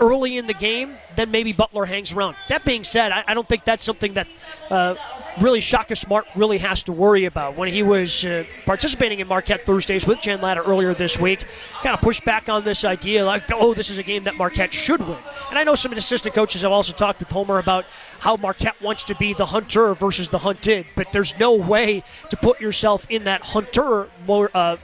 early 0.00 0.36
in 0.36 0.46
the 0.46 0.54
game, 0.54 0.96
then 1.16 1.30
maybe 1.30 1.52
Butler 1.52 1.86
hangs 1.86 2.12
around. 2.12 2.36
That 2.48 2.64
being 2.64 2.84
said, 2.84 3.12
I, 3.12 3.24
I 3.26 3.34
don't 3.34 3.48
think 3.48 3.64
that's 3.64 3.84
something 3.84 4.14
that 4.14 4.28
uh, 4.70 4.94
really 5.40 5.60
Shaka 5.60 5.96
Smart 5.96 6.26
really 6.34 6.58
has 6.58 6.82
to 6.84 6.92
worry 6.92 7.24
about. 7.24 7.56
When 7.56 7.72
he 7.72 7.82
was 7.82 8.24
uh, 8.24 8.44
participating 8.64 9.20
in 9.20 9.26
Marquette 9.26 9.64
Thursdays 9.64 10.06
with 10.06 10.20
Jen 10.20 10.40
Latta 10.40 10.62
earlier 10.62 10.94
this 10.94 11.18
week, 11.18 11.44
kind 11.82 11.94
of 11.94 12.00
pushed 12.00 12.24
back 12.24 12.48
on 12.48 12.64
this 12.64 12.84
idea 12.84 13.24
like, 13.24 13.44
oh, 13.52 13.74
this 13.74 13.90
is 13.90 13.98
a 13.98 14.02
game 14.02 14.24
that 14.24 14.36
Marquette 14.36 14.72
should 14.72 15.00
win. 15.00 15.18
And 15.50 15.58
I 15.58 15.64
know 15.64 15.74
some 15.74 15.92
assistant 15.92 16.34
coaches 16.34 16.62
have 16.62 16.72
also 16.72 16.92
talked 16.92 17.20
with 17.20 17.30
Homer 17.30 17.58
about 17.58 17.86
how 18.18 18.36
Marquette 18.36 18.80
wants 18.82 19.04
to 19.04 19.14
be 19.14 19.32
the 19.32 19.46
hunter 19.46 19.94
versus 19.94 20.28
the 20.28 20.38
hunted, 20.38 20.86
but 20.94 21.10
there's 21.12 21.38
no 21.38 21.54
way 21.54 22.02
to 22.30 22.36
put 22.36 22.60
yourself 22.60 23.06
in 23.08 23.24
that 23.24 23.42
hunter 23.42 24.08
more. 24.26 24.50
Uh, 24.52 24.76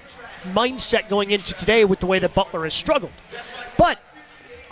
mindset 0.52 1.08
going 1.08 1.30
into 1.30 1.52
today 1.54 1.84
with 1.84 2.00
the 2.00 2.06
way 2.06 2.18
that 2.18 2.34
Butler 2.34 2.64
has 2.64 2.74
struggled. 2.74 3.12
But 3.78 3.98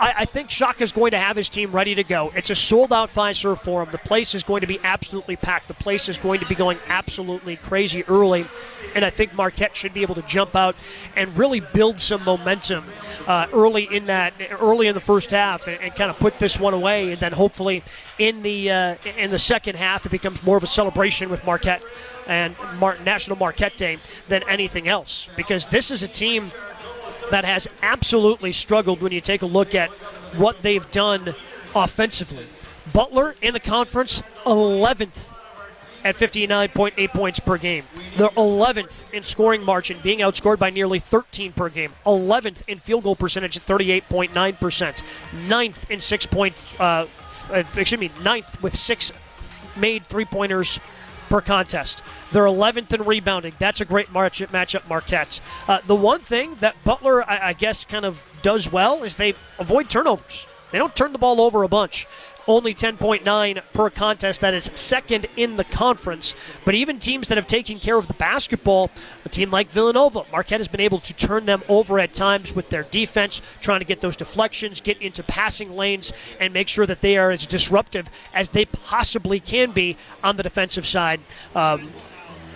I, 0.01 0.13
I 0.17 0.25
think 0.25 0.49
Shaka 0.49 0.83
is 0.83 0.91
going 0.91 1.11
to 1.11 1.19
have 1.19 1.35
his 1.35 1.47
team 1.47 1.71
ready 1.71 1.93
to 1.95 2.03
go. 2.03 2.33
It's 2.35 2.49
a 2.49 2.55
sold 2.55 2.91
out 2.91 3.09
Fiserv 3.09 3.59
Forum. 3.59 3.89
The 3.91 3.99
place 3.99 4.33
is 4.33 4.43
going 4.43 4.61
to 4.61 4.67
be 4.67 4.79
absolutely 4.83 5.35
packed. 5.35 5.67
The 5.67 5.75
place 5.75 6.09
is 6.09 6.17
going 6.17 6.39
to 6.39 6.47
be 6.47 6.55
going 6.55 6.79
absolutely 6.87 7.55
crazy 7.55 8.03
early. 8.05 8.47
And 8.95 9.05
I 9.05 9.11
think 9.11 9.33
Marquette 9.35 9.75
should 9.75 9.93
be 9.93 10.01
able 10.01 10.15
to 10.15 10.23
jump 10.23 10.55
out 10.55 10.75
and 11.15 11.33
really 11.37 11.61
build 11.73 11.99
some 11.99 12.23
momentum 12.23 12.85
uh, 13.27 13.47
early 13.53 13.83
in 13.95 14.05
that 14.05 14.33
early 14.59 14.87
in 14.87 14.95
the 14.95 14.99
first 15.01 15.29
half 15.29 15.67
and, 15.67 15.79
and, 15.81 15.95
kind 15.95 16.09
of 16.09 16.17
put 16.17 16.39
this 16.39 16.59
one 16.59 16.73
away. 16.73 17.11
And 17.11 17.19
then 17.19 17.31
hopefully 17.31 17.83
in 18.17 18.41
the 18.41 18.71
uh, 18.71 18.95
in 19.17 19.29
the 19.29 19.39
second 19.39 19.75
half, 19.75 20.05
it 20.05 20.09
becomes 20.09 20.41
more 20.41 20.57
of 20.57 20.63
a 20.63 20.67
celebration 20.67 21.29
with 21.29 21.45
Marquette 21.45 21.83
and 22.27 22.55
Mar- 22.79 22.97
National 23.05 23.37
Marquette 23.37 23.77
Day 23.77 23.97
than 24.27 24.43
anything 24.47 24.87
else 24.87 25.29
because 25.35 25.67
this 25.67 25.91
is 25.91 26.03
a 26.03 26.07
team 26.07 26.51
that 27.29 27.45
has 27.45 27.67
absolutely 27.81 28.51
struggled 28.51 29.01
when 29.01 29.11
you 29.11 29.21
take 29.21 29.41
a 29.41 29.45
look 29.45 29.73
at 29.73 29.89
what 30.35 30.61
they've 30.61 30.89
done 30.91 31.33
offensively. 31.75 32.45
Butler 32.93 33.35
in 33.41 33.53
the 33.53 33.59
conference, 33.59 34.21
11th 34.45 35.29
at 36.03 36.15
59.8 36.15 37.09
points 37.11 37.39
per 37.39 37.57
game. 37.57 37.85
They're 38.17 38.29
11th 38.29 39.11
in 39.13 39.23
scoring 39.23 39.63
margin, 39.63 39.99
being 40.01 40.19
outscored 40.19 40.59
by 40.59 40.69
nearly 40.69 40.99
13 40.99 41.53
per 41.53 41.69
game. 41.69 41.93
11th 42.05 42.67
in 42.67 42.79
field 42.79 43.03
goal 43.03 43.15
percentage 43.15 43.57
at 43.57 43.63
38.9%. 43.63 45.03
Ninth 45.47 45.91
in 45.91 46.01
six 46.01 46.25
point, 46.25 46.55
uh, 46.79 47.05
uh, 47.49 47.63
excuse 47.75 47.99
me, 47.99 48.11
ninth 48.21 48.61
with 48.61 48.75
six 48.75 49.11
made 49.75 50.05
three 50.05 50.25
pointers 50.25 50.79
per 51.31 51.41
contest. 51.41 52.03
They're 52.31 52.43
11th 52.43 52.93
in 52.93 53.03
rebounding. 53.03 53.53
That's 53.57 53.79
a 53.79 53.85
great 53.85 54.11
match- 54.11 54.39
matchup, 54.39 54.87
Marquette. 54.87 55.39
Uh, 55.67 55.79
the 55.87 55.95
one 55.95 56.19
thing 56.19 56.57
that 56.59 56.75
Butler, 56.83 57.27
I, 57.27 57.49
I 57.49 57.53
guess, 57.53 57.85
kind 57.85 58.03
of 58.03 58.27
does 58.41 58.69
well 58.69 59.03
is 59.03 59.15
they 59.15 59.33
avoid 59.57 59.89
turnovers. 59.89 60.45
They 60.71 60.77
don't 60.77 60.95
turn 60.95 61.13
the 61.13 61.17
ball 61.17 61.41
over 61.41 61.63
a 61.63 61.67
bunch 61.69 62.05
only 62.47 62.73
10.9 62.73 63.61
per 63.73 63.89
contest. 63.89 64.41
That 64.41 64.53
is 64.53 64.71
second 64.75 65.27
in 65.35 65.57
the 65.57 65.63
conference. 65.63 66.33
But 66.65 66.75
even 66.75 66.99
teams 66.99 67.27
that 67.27 67.37
have 67.37 67.47
taken 67.47 67.79
care 67.79 67.97
of 67.97 68.07
the 68.07 68.13
basketball, 68.13 68.91
a 69.25 69.29
team 69.29 69.51
like 69.51 69.69
Villanova, 69.69 70.25
Marquette 70.31 70.59
has 70.59 70.67
been 70.67 70.81
able 70.81 70.99
to 70.99 71.13
turn 71.13 71.45
them 71.45 71.63
over 71.69 71.99
at 71.99 72.13
times 72.13 72.53
with 72.55 72.69
their 72.69 72.83
defense, 72.83 73.41
trying 73.61 73.79
to 73.79 73.85
get 73.85 74.01
those 74.01 74.15
deflections, 74.15 74.81
get 74.81 75.01
into 75.01 75.23
passing 75.23 75.75
lanes, 75.75 76.13
and 76.39 76.53
make 76.53 76.67
sure 76.67 76.85
that 76.85 77.01
they 77.01 77.17
are 77.17 77.31
as 77.31 77.45
disruptive 77.45 78.07
as 78.33 78.49
they 78.49 78.65
possibly 78.65 79.39
can 79.39 79.71
be 79.71 79.97
on 80.23 80.37
the 80.37 80.43
defensive 80.43 80.85
side. 80.85 81.21
Um, 81.55 81.91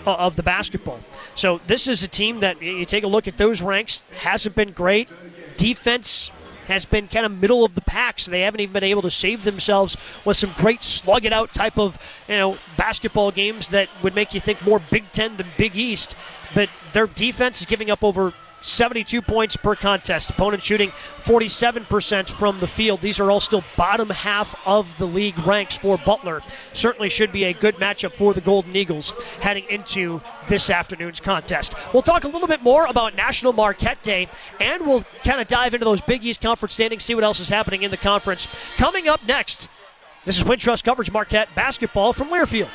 of 0.06 0.36
the 0.36 0.44
basketball. 0.44 1.00
So 1.34 1.60
this 1.66 1.88
is 1.88 2.04
a 2.04 2.08
team 2.08 2.42
that 2.42 2.62
you 2.62 2.86
take 2.86 3.04
a 3.04 3.08
look 3.08 3.28
at 3.28 3.38
those 3.38 3.62
ranks 3.62 4.04
hasn't 4.20 4.56
been 4.56 4.72
great. 4.72 5.10
Defense 5.58 6.32
has 6.68 6.86
been 6.86 7.08
kind 7.08 7.26
of 7.26 7.32
middle 7.32 7.64
of 7.64 7.76
the 7.76 7.82
pack, 7.82 8.20
so 8.20 8.32
they 8.32 8.42
haven't 8.42 8.60
even 8.60 8.74
been 8.74 8.84
able 8.84 9.02
to 9.02 9.12
save 9.12 9.44
themselves 9.44 9.98
with 10.24 10.38
some 10.38 10.52
great 10.58 10.84
slug 10.84 11.26
it 11.26 11.34
out 11.34 11.54
type 11.54 11.78
of 11.78 11.98
you 12.28 12.38
know 12.38 12.58
basketball 12.78 13.32
games 13.32 13.70
that 13.70 13.90
would 14.04 14.16
make 14.16 14.34
you 14.34 14.40
think 14.40 14.64
more 14.66 14.82
Big 14.92 15.12
Ten 15.12 15.38
than 15.38 15.48
Big 15.58 15.76
East. 15.76 16.16
But 16.54 16.70
their 16.94 17.08
defense 17.08 17.62
is 17.62 17.68
giving 17.68 17.90
up 17.90 18.04
over 18.04 18.34
72 18.66 19.22
points 19.22 19.56
per 19.56 19.76
contest. 19.76 20.30
Opponent 20.30 20.64
shooting 20.64 20.90
47% 21.20 22.30
from 22.30 22.60
the 22.60 22.68
field. 22.68 23.02
These 23.02 23.20
are 23.20 23.30
all 23.30 23.40
still 23.40 23.64
bottom 23.78 24.10
half 24.10 24.56
of 24.66 24.98
the 24.98 25.06
league 25.06 25.38
ranks 25.46 25.78
for 25.78 25.98
Butler. 25.98 26.42
Certainly 26.74 27.10
should 27.10 27.32
be 27.32 27.44
a 27.46 27.54
good 27.54 27.76
matchup 27.76 28.14
for 28.14 28.34
the 28.34 28.42
Golden 28.42 28.76
Eagles 28.76 29.14
heading 29.40 29.66
into 29.70 30.22
this 30.48 30.70
afternoon's 30.70 31.20
contest. 31.20 31.74
We'll 31.94 32.04
talk 32.04 32.24
a 32.24 32.28
little 32.28 32.48
bit 32.48 32.62
more 32.62 32.86
about 32.86 33.16
National 33.16 33.54
Marquette 33.54 34.02
Day, 34.02 34.28
and 34.60 34.86
we'll 34.86 35.04
kind 35.24 35.40
of 35.40 35.48
dive 35.48 35.74
into 35.74 35.86
those 35.86 36.02
Big 36.02 36.24
East 36.24 36.42
Conference 36.42 36.74
standings, 36.74 37.04
see 37.04 37.16
what 37.16 37.24
else 37.24 37.40
is 37.40 37.50
happening 37.50 37.84
in 37.84 37.92
the 37.92 37.98
conference. 37.98 38.48
Coming 38.78 39.08
up 39.08 39.26
next, 39.28 39.70
this 40.26 40.38
is 40.38 40.44
Wintrust 40.44 40.84
coverage 40.84 41.12
Marquette 41.12 41.50
basketball 41.56 42.14
from 42.14 42.30
Learfield. 42.30 42.70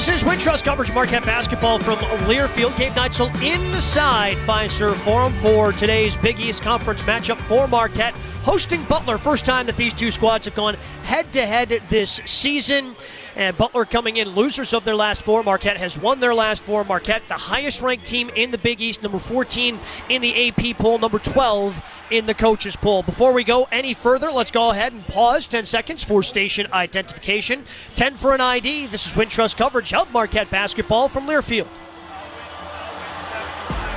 This 0.00 0.22
is 0.22 0.22
Wintrust 0.22 0.64
coverage 0.64 0.88
of 0.88 0.94
Marquette 0.94 1.26
basketball 1.26 1.78
from 1.78 1.98
Learfield. 2.26 2.74
Gabe 2.78 2.94
Neitzel 2.94 3.28
inside 3.42 4.38
Fiserv 4.38 4.94
Forum 4.94 5.34
for 5.34 5.72
today's 5.72 6.16
Big 6.16 6.40
East 6.40 6.62
Conference 6.62 7.02
matchup 7.02 7.36
for 7.42 7.68
Marquette. 7.68 8.14
Hosting 8.42 8.82
Butler, 8.84 9.18
first 9.18 9.44
time 9.44 9.66
that 9.66 9.76
these 9.76 9.92
two 9.92 10.10
squads 10.10 10.46
have 10.46 10.54
gone 10.54 10.76
head 11.02 11.30
to 11.34 11.46
head 11.46 11.82
this 11.90 12.18
season. 12.24 12.96
And 13.36 13.54
Butler 13.58 13.84
coming 13.84 14.16
in 14.16 14.30
losers 14.30 14.72
of 14.72 14.84
their 14.84 14.96
last 14.96 15.22
four. 15.22 15.42
Marquette 15.42 15.76
has 15.76 15.98
won 15.98 16.18
their 16.18 16.34
last 16.34 16.62
four. 16.62 16.82
Marquette, 16.82 17.20
the 17.28 17.34
highest 17.34 17.82
ranked 17.82 18.06
team 18.06 18.30
in 18.30 18.52
the 18.52 18.58
Big 18.58 18.80
East, 18.80 19.02
number 19.02 19.18
14 19.18 19.78
in 20.08 20.22
the 20.22 20.48
AP 20.48 20.78
poll, 20.78 20.98
number 20.98 21.18
12 21.18 21.76
in 22.10 22.26
the 22.26 22.34
coaches 22.34 22.76
poll. 22.76 23.02
Before 23.02 23.32
we 23.32 23.44
go 23.44 23.68
any 23.72 23.94
further, 23.94 24.30
let's 24.30 24.50
go 24.50 24.70
ahead 24.70 24.92
and 24.92 25.06
pause 25.06 25.48
10 25.48 25.66
seconds 25.66 26.04
for 26.04 26.22
station 26.22 26.66
identification. 26.72 27.64
10 27.96 28.16
for 28.16 28.34
an 28.34 28.40
ID. 28.40 28.86
This 28.86 29.06
is 29.06 29.12
Wintrust 29.14 29.56
coverage 29.56 29.94
of 29.94 30.12
Marquette 30.12 30.50
basketball 30.50 31.08
from 31.08 31.26
Learfield. 31.26 31.68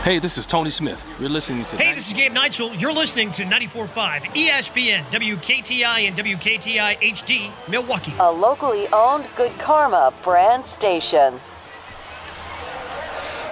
Hey, 0.03 0.19
this 0.19 0.37
is 0.37 0.45
Tony 0.45 0.69
Smith. 0.69 1.07
You're 1.17 1.29
listening 1.29 1.63
to. 1.63 1.77
Hey, 1.77 1.95
this 1.95 2.09
is 2.09 2.13
Gabe 2.13 2.33
Neitzel. 2.33 2.77
You're 2.77 2.91
listening 2.91 3.31
to 3.31 3.43
94.5 3.43 4.23
ESPN, 4.33 5.05
WKTI, 5.05 6.07
and 6.09 6.17
WKTI 6.17 6.99
HD, 6.99 7.53
Milwaukee. 7.69 8.13
A 8.19 8.29
locally 8.29 8.89
owned 8.89 9.25
Good 9.37 9.57
Karma 9.59 10.13
brand 10.21 10.65
station. 10.65 11.39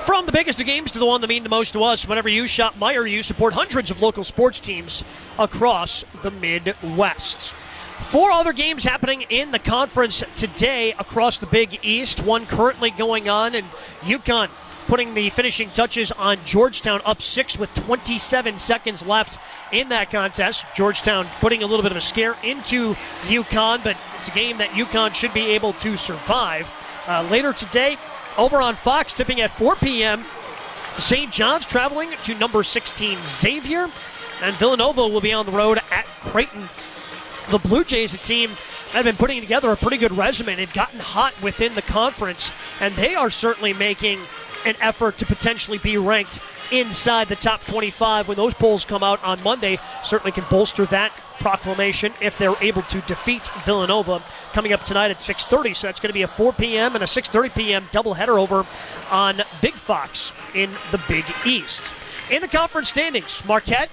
From 0.06 0.26
the 0.26 0.32
biggest 0.32 0.60
of 0.60 0.66
games 0.66 0.92
to 0.92 1.00
the 1.00 1.06
one 1.06 1.22
that 1.22 1.28
mean 1.28 1.44
the 1.44 1.50
most 1.50 1.74
to 1.74 1.84
us, 1.84 2.08
whenever 2.08 2.28
you 2.28 2.48
shop 2.48 2.74
Meijer, 2.76 3.10
you 3.10 3.22
support 3.22 3.54
hundreds 3.54 3.92
of 3.92 4.02
local 4.02 4.24
sports 4.24 4.60
teams 4.60 5.04
across 5.38 6.04
the 6.24 6.32
Midwest. 6.32 7.54
Four 8.02 8.32
other 8.32 8.52
games 8.52 8.84
happening 8.84 9.22
in 9.30 9.52
the 9.52 9.60
conference 9.60 10.24
today 10.36 10.94
across 10.94 11.38
the 11.38 11.46
Big 11.46 11.80
East. 11.84 12.24
One 12.24 12.48
currently 12.48 12.90
going 12.90 13.30
on 13.30 13.54
in 13.54 13.64
UConn 14.02 14.50
putting 14.88 15.14
the 15.14 15.30
finishing 15.30 15.70
touches 15.70 16.12
on 16.12 16.38
Georgetown 16.46 17.00
up 17.06 17.22
six 17.22 17.60
with 17.60 17.72
27 17.76 18.58
seconds 18.58 19.06
left 19.06 19.40
in 19.72 19.90
that 19.90 20.10
contest. 20.10 20.66
Georgetown 20.76 21.28
putting 21.40 21.62
a 21.62 21.66
little 21.66 21.84
bit 21.84 21.92
of 21.92 21.98
a 21.98 22.02
scare 22.02 22.36
into 22.44 22.96
UConn, 23.26 23.84
but 23.84 23.96
it's 24.18 24.28
a 24.30 24.32
game 24.32 24.58
that 24.58 24.72
UConn 24.72 25.14
should 25.14 25.34
be 25.34 25.52
able 25.52 25.74
to 25.74 25.96
survive. 25.96 26.74
Uh, 27.08 27.26
later 27.30 27.54
today, 27.54 27.98
over 28.42 28.60
on 28.60 28.76
Fox, 28.76 29.14
tipping 29.14 29.40
at 29.40 29.52
4 29.52 29.76
p.m., 29.76 30.26
St. 30.98 31.32
John's 31.32 31.64
traveling 31.64 32.10
to 32.24 32.34
number 32.34 32.64
16 32.64 33.20
Xavier, 33.24 33.88
and 34.42 34.56
Villanova 34.56 35.08
will 35.08 35.22
be 35.22 35.32
on 35.32 35.46
the 35.46 35.52
road 35.52 35.80
at 35.92 36.06
Creighton. 36.22 36.68
The 37.52 37.60
Blue 37.60 37.84
Jays, 37.84 38.16
a 38.16 38.18
team 38.18 38.50
have 38.94 39.06
been 39.06 39.16
putting 39.16 39.42
together 39.42 39.70
a 39.72 39.78
pretty 39.78 39.98
good 39.98 40.12
resume. 40.12 40.56
They've 40.56 40.74
gotten 40.74 41.00
hot 41.00 41.40
within 41.42 41.76
the 41.76 41.84
conference, 41.84 42.50
and 42.80 42.96
they 42.96 43.14
are 43.14 43.30
certainly 43.30 43.74
making 43.74 44.20
an 44.66 44.76
effort 44.82 45.20
to 45.20 45.26
potentially 45.28 45.78
be 45.78 45.98
ranked 45.98 46.40
inside 46.72 47.28
the 47.28 47.36
top 47.36 47.64
25 47.66 48.28
when 48.28 48.38
those 48.38 48.56
polls 48.56 48.86
come 48.86 49.04
out 49.04 49.24
on 49.24 49.42
Monday. 49.44 49.78
Certainly 50.04 50.32
can 50.32 50.46
bolster 50.50 50.88
that 50.88 51.12
proclamation 51.42 52.14
if 52.22 52.38
they're 52.38 52.56
able 52.62 52.84
to 52.84 53.02
defeat 53.02 53.48
Villanova 53.66 54.22
coming 54.54 54.74
up 54.74 54.84
tonight 54.84 55.12
at 55.12 55.18
6:30. 55.18 55.76
So 55.76 55.88
that's 55.88 56.00
going 56.00 56.10
to 56.10 56.14
be 56.14 56.22
a 56.22 56.28
4 56.28 56.54
p.m. 56.54 56.96
and 56.96 57.04
a 57.04 57.08
6:30 57.08 57.56
p.m. 57.56 57.86
doubleheader 57.92 58.40
over 58.40 58.66
on 59.10 59.42
Big 59.62 59.74
Fox 59.74 60.32
in 60.54 60.72
the 60.92 61.02
Big 61.08 61.26
East. 61.46 61.84
In 62.30 62.42
the 62.42 62.48
conference 62.48 62.90
standings, 62.90 63.44
Marquette, 63.46 63.90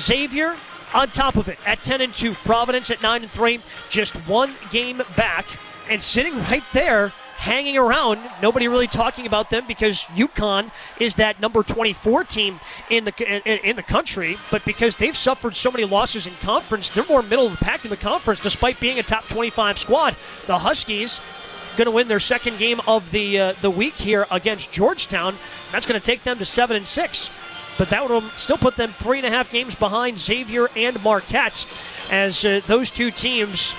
Xavier 0.00 0.56
on 0.94 1.08
top 1.08 1.36
of 1.36 1.48
it 1.48 1.58
at 1.66 1.82
10 1.82 2.00
and 2.00 2.14
2, 2.14 2.32
Providence 2.32 2.90
at 2.90 3.02
9 3.02 3.22
and 3.22 3.30
3, 3.30 3.60
just 3.90 4.14
one 4.28 4.54
game 4.70 5.02
back 5.16 5.46
and 5.88 6.00
sitting 6.00 6.34
right 6.44 6.64
there 6.72 7.12
hanging 7.36 7.76
around. 7.76 8.20
Nobody 8.42 8.68
really 8.68 8.86
talking 8.86 9.26
about 9.26 9.50
them 9.50 9.64
because 9.66 10.02
UConn 10.14 10.70
is 10.98 11.14
that 11.16 11.40
number 11.40 11.62
24 11.62 12.24
team 12.24 12.60
in 12.90 13.04
the 13.04 13.12
in, 13.46 13.58
in, 13.58 13.76
the 13.76 13.82
country. 13.82 14.36
But 14.50 14.64
because 14.64 14.96
they've 14.96 15.16
suffered 15.16 15.54
so 15.54 15.70
many 15.70 15.84
losses 15.84 16.26
in 16.26 16.32
conference, 16.42 16.90
they're 16.90 17.04
more 17.04 17.22
middle 17.22 17.46
of 17.46 17.58
the 17.58 17.64
pack 17.64 17.84
in 17.84 17.90
the 17.90 17.96
conference, 17.96 18.40
despite 18.40 18.80
being 18.80 18.98
a 18.98 19.02
top 19.02 19.24
25 19.28 19.78
squad. 19.78 20.16
The 20.46 20.58
Huskies 20.58 21.20
going 21.76 21.86
to 21.86 21.92
win 21.92 22.08
their 22.08 22.20
second 22.20 22.58
game 22.58 22.80
of 22.88 23.10
the 23.10 23.38
uh, 23.38 23.52
the 23.60 23.70
week 23.70 23.94
here 23.94 24.26
against 24.30 24.72
Georgetown. 24.72 25.34
That's 25.72 25.86
going 25.86 26.00
to 26.00 26.04
take 26.04 26.22
them 26.22 26.38
to 26.38 26.46
seven 26.46 26.76
and 26.76 26.86
six. 26.86 27.30
But 27.78 27.90
that 27.90 28.08
would 28.08 28.22
still 28.32 28.56
put 28.56 28.76
them 28.76 28.88
three 28.88 29.18
and 29.18 29.26
a 29.26 29.30
half 29.30 29.52
games 29.52 29.74
behind 29.74 30.18
Xavier 30.18 30.68
and 30.74 31.02
Marquette, 31.02 31.66
as 32.10 32.42
uh, 32.42 32.62
those 32.66 32.90
two 32.90 33.10
teams 33.10 33.74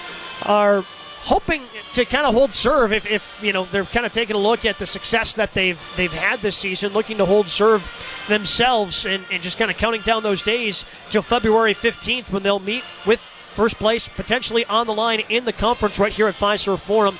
are 0.46 0.86
hoping 1.28 1.62
to 1.94 2.06
kind 2.06 2.26
of 2.26 2.34
hold 2.34 2.56
serve 2.56 2.94
if, 2.94 3.06
if 3.12 3.44
you 3.44 3.52
know 3.52 3.66
they're 3.66 3.84
kind 3.84 4.06
of 4.06 4.14
taking 4.14 4.36
a 4.36 4.40
look 4.40 4.64
at 4.64 4.80
the 4.80 4.88
success 4.88 5.34
that 5.34 5.54
they've 5.54 5.94
they've 5.98 6.14
had 6.14 6.40
this 6.40 6.56
season, 6.56 6.94
looking 6.94 7.18
to 7.18 7.26
hold 7.26 7.50
serve 7.50 7.84
themselves 8.30 9.06
and, 9.06 9.24
and 9.30 9.44
just 9.44 9.58
kind 9.58 9.70
of 9.70 9.78
counting 9.78 10.02
down 10.02 10.24
those 10.24 10.42
days 10.42 10.86
till 11.10 11.22
February 11.22 11.74
15th 11.74 12.32
when 12.32 12.44
they'll 12.44 12.60
meet 12.60 12.84
with 13.06 13.20
first 13.20 13.76
place 13.76 14.08
potentially 14.08 14.64
on 14.66 14.88
the 14.88 14.94
line 14.94 15.22
in 15.30 15.44
the 15.44 15.52
conference 15.52 16.00
right 16.00 16.14
here 16.14 16.28
at 16.28 16.34
Fiserv 16.34 16.80
Forum 16.80 17.18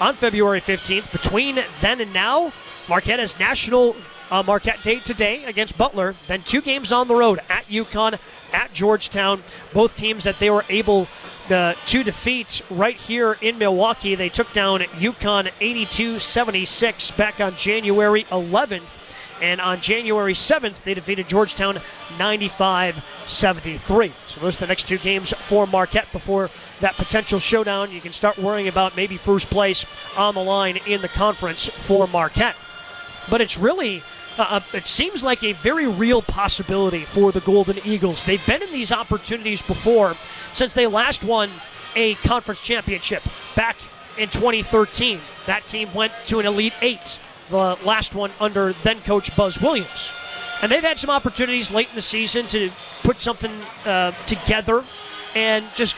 on 0.00 0.14
February 0.14 0.60
15th. 0.60 1.12
Between 1.12 1.58
then 1.82 2.00
and 2.00 2.14
now, 2.14 2.52
Marquette 2.88 3.18
has 3.18 3.38
national 3.38 3.94
uh, 4.30 4.42
Marquette 4.42 4.82
Day 4.82 5.00
today 5.00 5.44
against 5.44 5.76
Butler. 5.76 6.14
Then 6.28 6.42
two 6.42 6.62
games 6.62 6.92
on 6.92 7.08
the 7.08 7.14
road 7.14 7.40
at 7.50 7.64
UConn, 7.64 8.18
at 8.54 8.72
Georgetown. 8.72 9.42
Both 9.74 9.96
teams 9.96 10.24
that 10.24 10.38
they 10.38 10.48
were 10.48 10.64
able 10.70 11.08
uh, 11.50 11.74
two 11.86 12.02
defeats 12.02 12.68
right 12.70 12.96
here 12.96 13.36
in 13.40 13.58
Milwaukee. 13.58 14.14
They 14.14 14.28
took 14.28 14.52
down 14.52 14.80
UConn 14.80 15.50
82 15.60 16.18
76 16.18 17.10
back 17.12 17.40
on 17.40 17.54
January 17.54 18.24
11th. 18.24 18.98
And 19.42 19.60
on 19.60 19.80
January 19.80 20.34
7th, 20.34 20.82
they 20.82 20.92
defeated 20.92 21.28
Georgetown 21.28 21.78
95 22.18 23.02
73. 23.26 24.12
So 24.26 24.40
those 24.40 24.56
are 24.56 24.60
the 24.60 24.66
next 24.66 24.86
two 24.86 24.98
games 24.98 25.32
for 25.32 25.66
Marquette 25.66 26.12
before 26.12 26.50
that 26.80 26.96
potential 26.96 27.38
showdown. 27.38 27.90
You 27.90 28.00
can 28.00 28.12
start 28.12 28.36
worrying 28.36 28.68
about 28.68 28.96
maybe 28.96 29.16
first 29.16 29.48
place 29.48 29.86
on 30.16 30.34
the 30.34 30.42
line 30.42 30.78
in 30.86 31.00
the 31.00 31.08
conference 31.08 31.68
for 31.68 32.06
Marquette. 32.08 32.56
But 33.30 33.40
it's 33.40 33.56
really 33.56 34.02
uh, 34.38 34.46
uh 34.48 34.60
it 34.74 34.86
seems 34.86 35.22
like 35.22 35.42
a 35.42 35.52
very 35.54 35.86
real 35.86 36.22
possibility 36.22 37.00
for 37.00 37.32
the 37.32 37.40
Golden 37.40 37.78
Eagles. 37.84 38.24
They've 38.24 38.44
been 38.46 38.62
in 38.62 38.72
these 38.72 38.92
opportunities 38.92 39.62
before 39.62 40.14
since 40.52 40.74
they 40.74 40.86
last 40.86 41.24
won 41.24 41.50
a 41.96 42.14
conference 42.16 42.64
championship 42.64 43.22
back 43.56 43.76
in 44.18 44.28
2013. 44.28 45.20
That 45.46 45.66
team 45.66 45.92
went 45.94 46.12
to 46.26 46.40
an 46.40 46.46
Elite 46.46 46.74
Eight, 46.82 47.18
the 47.48 47.78
last 47.84 48.14
one 48.14 48.30
under 48.40 48.72
then 48.84 49.00
coach 49.00 49.34
Buzz 49.36 49.60
Williams. 49.60 50.10
And 50.62 50.70
they've 50.70 50.82
had 50.82 50.98
some 50.98 51.10
opportunities 51.10 51.70
late 51.70 51.88
in 51.88 51.94
the 51.94 52.02
season 52.02 52.46
to 52.48 52.70
put 53.02 53.20
something 53.20 53.50
uh, 53.86 54.12
together 54.26 54.84
and 55.34 55.64
just 55.74 55.96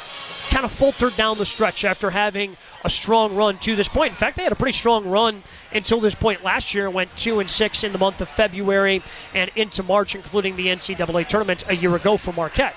kind 0.51 0.64
of 0.64 0.73
faltered 0.73 1.16
down 1.16 1.38
the 1.38 1.47
stretch 1.47 1.85
after 1.85 2.11
having 2.11 2.57
a 2.85 2.90
strong 2.90 3.35
run 3.35 3.59
to 3.59 3.77
this 3.77 3.88
point. 3.88 4.11
In 4.11 4.16
fact, 4.16 4.37
they 4.37 4.42
had 4.42 4.53
a 4.53 4.57
pretty 4.57 4.77
strong 4.77 5.07
run 5.09 5.42
until 5.73 6.01
this 6.01 6.14
point 6.14 6.42
last 6.42 6.75
year. 6.75 6.90
Went 6.90 7.14
two 7.16 7.40
and 7.40 7.51
six 7.51 7.85
in 7.85 7.92
the 7.92 7.99
month 7.99 8.21
of 8.21 8.29
February 8.29 9.03
and 9.35 9.51
into 9.57 9.83
March, 9.83 10.14
including 10.14 10.57
the 10.57 10.66
NCAA 10.66 11.27
tournament 11.29 11.64
a 11.68 11.77
year 11.77 11.95
ago 11.95 12.16
for 12.16 12.33
Marquette. 12.33 12.75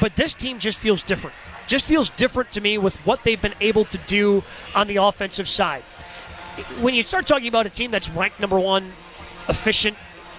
But 0.00 0.16
this 0.16 0.34
team 0.34 0.58
just 0.58 0.78
feels 0.78 1.02
different. 1.02 1.34
Just 1.66 1.86
feels 1.86 2.10
different 2.10 2.52
to 2.52 2.60
me 2.60 2.78
with 2.78 2.96
what 3.06 3.22
they've 3.24 3.40
been 3.40 3.54
able 3.60 3.84
to 3.86 3.98
do 3.98 4.42
on 4.74 4.86
the 4.86 4.96
offensive 4.96 5.48
side. 5.48 5.82
When 6.80 6.94
you 6.94 7.02
start 7.02 7.26
talking 7.26 7.48
about 7.48 7.66
a 7.66 7.70
team 7.70 7.90
that's 7.90 8.10
ranked 8.10 8.40
number 8.40 8.58
one, 8.58 8.92
efficient 9.48 9.96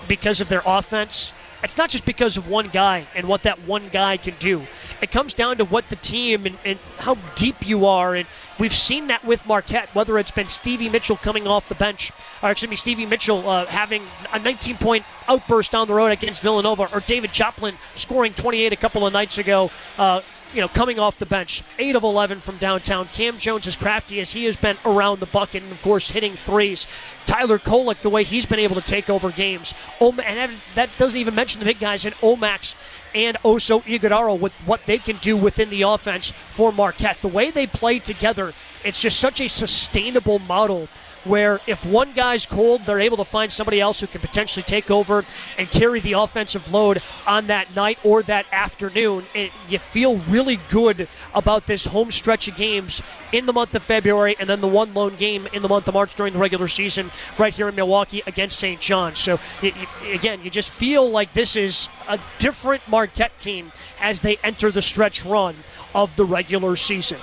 because 0.07 0.41
of 0.41 0.49
their 0.49 0.61
offense, 0.65 1.33
it's 1.63 1.77
not 1.77 1.89
just 1.89 2.05
because 2.05 2.35
of 2.35 2.49
one 2.49 2.67
guy 2.67 3.07
and 3.15 3.27
what 3.27 3.43
that 3.43 3.59
one 3.61 3.87
guy 3.89 4.17
can 4.17 4.33
do. 4.39 4.63
It 5.01 5.11
comes 5.11 5.33
down 5.33 5.57
to 5.57 5.65
what 5.65 5.89
the 5.89 5.95
team 5.95 6.45
and, 6.45 6.57
and, 6.65 6.77
how 6.99 7.15
deep 7.35 7.65
you 7.65 7.85
are. 7.85 8.15
And 8.15 8.27
we've 8.59 8.73
seen 8.73 9.07
that 9.07 9.23
with 9.23 9.45
Marquette, 9.45 9.89
whether 9.93 10.19
it's 10.19 10.31
been 10.31 10.47
Stevie 10.47 10.89
Mitchell 10.89 11.17
coming 11.17 11.47
off 11.47 11.69
the 11.69 11.75
bench, 11.75 12.11
or 12.41 12.51
excuse 12.51 12.69
me, 12.69 12.75
Stevie 12.75 13.05
Mitchell 13.05 13.47
uh, 13.47 13.65
having 13.65 14.03
a 14.33 14.39
19 14.39 14.77
point 14.77 15.05
outburst 15.27 15.71
down 15.71 15.87
the 15.87 15.93
road 15.93 16.11
against 16.11 16.41
Villanova, 16.41 16.89
or 16.93 16.99
David 16.99 17.31
Joplin 17.31 17.75
scoring 17.95 18.33
28 18.33 18.73
a 18.73 18.75
couple 18.75 19.07
of 19.07 19.13
nights 19.13 19.37
ago. 19.37 19.71
Uh, 19.97 20.21
you 20.53 20.61
know, 20.61 20.67
coming 20.67 20.99
off 20.99 21.17
the 21.17 21.25
bench, 21.25 21.63
8 21.79 21.95
of 21.95 22.03
11 22.03 22.39
from 22.41 22.57
downtown. 22.57 23.07
Cam 23.11 23.37
Jones, 23.37 23.67
as 23.67 23.75
crafty 23.75 24.19
as 24.19 24.33
he 24.33 24.45
has 24.45 24.55
been 24.55 24.77
around 24.85 25.19
the 25.19 25.25
bucket, 25.25 25.63
and 25.63 25.71
of 25.71 25.81
course, 25.81 26.11
hitting 26.11 26.33
threes. 26.33 26.85
Tyler 27.25 27.57
Kolek, 27.57 28.01
the 28.01 28.09
way 28.09 28.23
he's 28.23 28.45
been 28.45 28.59
able 28.59 28.75
to 28.75 28.81
take 28.81 29.09
over 29.09 29.31
games. 29.31 29.73
and 29.99 30.51
that 30.75 30.89
doesn't 30.97 31.19
even 31.19 31.35
mention 31.35 31.59
the 31.59 31.65
big 31.65 31.79
guys 31.79 32.05
in 32.05 32.13
Omax 32.13 32.75
and 33.15 33.37
Oso 33.43 33.83
Ighodaro 33.83 34.39
with 34.39 34.53
what 34.65 34.85
they 34.85 34.97
can 34.97 35.17
do 35.17 35.35
within 35.37 35.69
the 35.69 35.83
offense 35.83 36.33
for 36.51 36.71
Marquette. 36.71 37.21
The 37.21 37.27
way 37.27 37.51
they 37.51 37.67
play 37.67 37.99
together, 37.99 38.53
it's 38.83 39.01
just 39.01 39.19
such 39.19 39.41
a 39.41 39.47
sustainable 39.47 40.39
model 40.39 40.87
where 41.23 41.59
if 41.67 41.85
one 41.85 42.13
guy's 42.13 42.45
cold, 42.45 42.81
they're 42.85 42.99
able 42.99 43.17
to 43.17 43.25
find 43.25 43.51
somebody 43.51 43.79
else 43.79 43.99
who 43.99 44.07
can 44.07 44.21
potentially 44.21 44.63
take 44.63 44.91
over 44.91 45.25
and 45.57 45.69
carry 45.69 45.99
the 45.99 46.13
offensive 46.13 46.71
load 46.71 47.01
on 47.25 47.47
that 47.47 47.73
night 47.75 47.99
or 48.03 48.23
that 48.23 48.45
afternoon. 48.51 49.25
It, 49.33 49.51
you 49.67 49.79
feel 49.79 50.17
really 50.29 50.59
good 50.69 51.07
about 51.33 51.65
this 51.65 51.85
home 51.85 52.11
stretch 52.11 52.47
of 52.47 52.55
games 52.55 53.01
in 53.31 53.45
the 53.45 53.53
month 53.53 53.73
of 53.75 53.83
February 53.83 54.35
and 54.39 54.47
then 54.47 54.61
the 54.61 54.67
one 54.67 54.93
lone 54.93 55.15
game 55.15 55.47
in 55.53 55.61
the 55.61 55.69
month 55.69 55.87
of 55.87 55.93
March 55.93 56.15
during 56.15 56.33
the 56.33 56.39
regular 56.39 56.67
season 56.67 57.11
right 57.37 57.53
here 57.53 57.69
in 57.69 57.75
Milwaukee 57.75 58.21
against 58.27 58.59
St. 58.59 58.79
John. 58.79 59.15
So, 59.15 59.39
it, 59.61 59.73
you, 59.75 60.13
again, 60.13 60.41
you 60.43 60.49
just 60.49 60.69
feel 60.69 61.09
like 61.09 61.33
this 61.33 61.55
is 61.55 61.87
a 62.07 62.19
different 62.39 62.87
Marquette 62.87 63.37
team 63.39 63.71
as 63.99 64.21
they 64.21 64.37
enter 64.43 64.71
the 64.71 64.81
stretch 64.81 65.25
run 65.25 65.55
of 65.95 66.15
the 66.15 66.25
regular 66.25 66.75
season. 66.75 67.17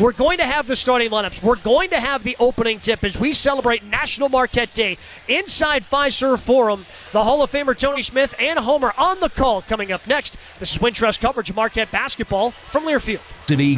We're 0.00 0.12
going 0.12 0.38
to 0.38 0.46
have 0.46 0.66
the 0.66 0.76
starting 0.76 1.10
lineups. 1.10 1.42
We're 1.42 1.56
going 1.56 1.90
to 1.90 2.00
have 2.00 2.24
the 2.24 2.34
opening 2.40 2.78
tip 2.78 3.04
as 3.04 3.20
we 3.20 3.34
celebrate 3.34 3.84
National 3.84 4.30
Marquette 4.30 4.72
Day 4.72 4.96
inside 5.28 5.82
Fiserv 5.82 6.38
Forum. 6.38 6.86
The 7.12 7.22
Hall 7.22 7.42
of 7.42 7.52
Famer 7.52 7.78
Tony 7.78 8.00
Smith 8.00 8.34
and 8.38 8.58
Homer 8.58 8.94
on 8.96 9.20
the 9.20 9.28
call 9.28 9.60
coming 9.60 9.92
up 9.92 10.06
next. 10.06 10.38
This 10.58 10.72
is 10.72 10.78
Wintrust 10.78 11.20
coverage 11.20 11.50
of 11.50 11.56
Marquette 11.56 11.90
basketball 11.90 12.52
from 12.52 12.84
Learfield. 12.84 13.20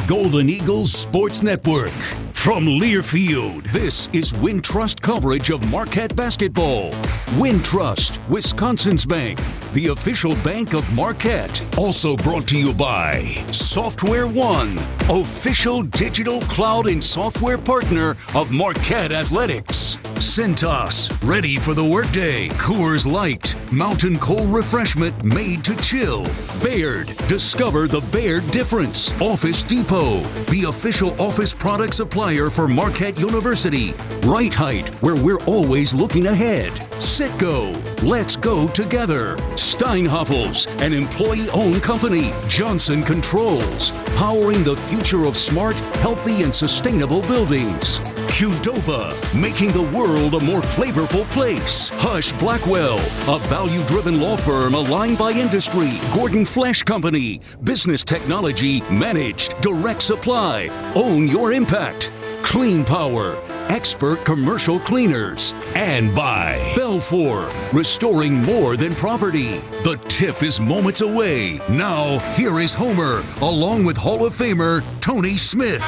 Golden 0.07 0.49
Eagles 0.49 0.93
Sports 0.93 1.43
Network. 1.43 1.89
From 2.31 2.67
Learfield, 2.67 3.63
this 3.71 4.07
is 4.13 4.31
Wintrust 4.33 5.01
coverage 5.01 5.49
of 5.49 5.69
Marquette 5.71 6.15
basketball. 6.15 6.91
Wintrust, 7.39 8.25
Wisconsin's 8.29 9.05
bank, 9.05 9.39
the 9.73 9.87
official 9.87 10.35
bank 10.43 10.73
of 10.73 10.93
Marquette. 10.93 11.65
Also 11.77 12.15
brought 12.17 12.47
to 12.47 12.57
you 12.57 12.73
by 12.73 13.23
Software 13.51 14.27
One, 14.27 14.77
official 15.09 15.81
digital 15.81 16.12
cloud 16.13 16.85
and 16.87 17.03
software 17.03 17.57
partner 17.57 18.15
of 18.35 18.51
Marquette 18.51 19.11
Athletics. 19.11 19.97
Cintas, 20.19 21.09
ready 21.27 21.55
for 21.57 21.73
the 21.73 21.83
workday. 21.83 22.49
Coors 22.49 23.11
Light, 23.11 23.55
mountain 23.71 24.19
cold 24.19 24.47
refreshment 24.53 25.23
made 25.23 25.63
to 25.63 25.75
chill. 25.77 26.23
Baird, 26.61 27.07
discover 27.27 27.87
the 27.87 28.01
Baird 28.11 28.49
difference. 28.51 29.11
Office 29.19 29.63
Depot, 29.63 30.19
the 30.51 30.65
official 30.69 31.19
office 31.19 31.53
product 31.53 31.95
supplier 31.95 32.51
for 32.51 32.67
Marquette 32.67 33.19
University. 33.19 33.93
Right 34.23 34.53
Height, 34.53 34.89
where 35.01 35.15
we're 35.15 35.43
always 35.45 35.95
looking 35.95 36.27
ahead. 36.27 36.71
Citgo, 36.99 37.73
let's 38.03 38.35
go 38.35 38.67
together. 38.69 39.35
Steinhafels, 39.55 40.67
an 40.81 40.93
employee 40.93 41.47
owned 41.53 41.81
company. 41.81 42.31
Johnson 42.47 43.01
Controls, 43.01 43.91
powering 44.15 44.63
the 44.63 44.75
future 44.75 45.25
of 45.25 45.35
smart, 45.35 45.75
healthy, 46.01 46.43
and 46.43 46.53
sustainable 46.53 47.21
buildings. 47.23 47.99
Qdoba, 48.29 49.13
making 49.39 49.69
the 49.69 49.89
world 49.95 50.41
a 50.41 50.45
more 50.45 50.61
flavorful 50.61 51.23
place. 51.31 51.89
Husch 51.91 52.37
Blackwell, 52.39 52.99
a 53.27 53.39
value 53.47 53.83
driven 53.85 54.21
law 54.21 54.35
firm 54.35 54.73
aligned 54.73 55.17
by 55.17 55.31
industry. 55.31 55.91
Gordon 56.13 56.45
Flesch 56.45 56.83
Company, 56.83 57.41
business 57.63 58.03
technology 58.03 58.81
managed, 58.91 59.59
direct 59.61 60.01
supply. 60.01 60.69
Own 60.95 61.27
your 61.27 61.51
impact. 61.51 62.11
Clean 62.43 62.83
Power, 62.83 63.35
expert 63.69 64.23
commercial 64.25 64.77
cleaners. 64.79 65.53
And 65.75 66.13
by 66.13 66.55
BELFOR, 66.75 67.73
restoring 67.73 68.35
more 68.43 68.77
than 68.77 68.93
property. 68.93 69.57
The 69.83 69.99
tip 70.07 70.43
is 70.43 70.59
moments 70.59 71.01
away. 71.01 71.59
Now, 71.69 72.19
here 72.35 72.59
is 72.59 72.73
Homer, 72.73 73.23
along 73.41 73.85
with 73.85 73.97
Hall 73.97 74.25
of 74.25 74.33
Famer 74.33 74.83
Tony 74.99 75.37
Smith. 75.37 75.81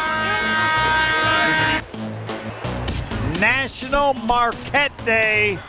National 3.39 4.13
Marquette 4.13 4.97
Day 5.05 5.59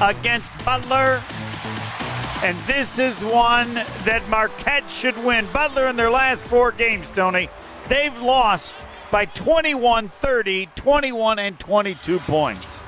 against 0.00 0.52
Butler. 0.64 1.22
And 2.44 2.56
this 2.58 2.98
is 2.98 3.18
one 3.24 3.74
that 4.04 4.22
Marquette 4.28 4.88
should 4.88 5.16
win. 5.24 5.46
Butler 5.52 5.88
in 5.88 5.96
their 5.96 6.10
last 6.10 6.42
four 6.42 6.70
games, 6.70 7.08
Tony, 7.14 7.48
they've 7.88 8.16
lost 8.20 8.76
by 9.10 9.24
21 9.26 10.08
30, 10.08 10.68
21 10.74 11.38
and 11.38 11.58
22 11.58 12.18
points. 12.20 12.82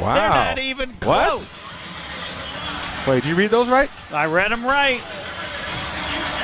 Wow. 0.00 0.14
They're 0.14 0.28
not 0.28 0.58
even 0.58 0.92
close. 0.94 1.46
What? 1.46 3.08
Wait, 3.08 3.22
did 3.22 3.28
you 3.30 3.34
read 3.34 3.50
those 3.50 3.68
right? 3.68 3.90
I 4.12 4.26
read 4.26 4.50
them 4.50 4.64
right. 4.64 5.00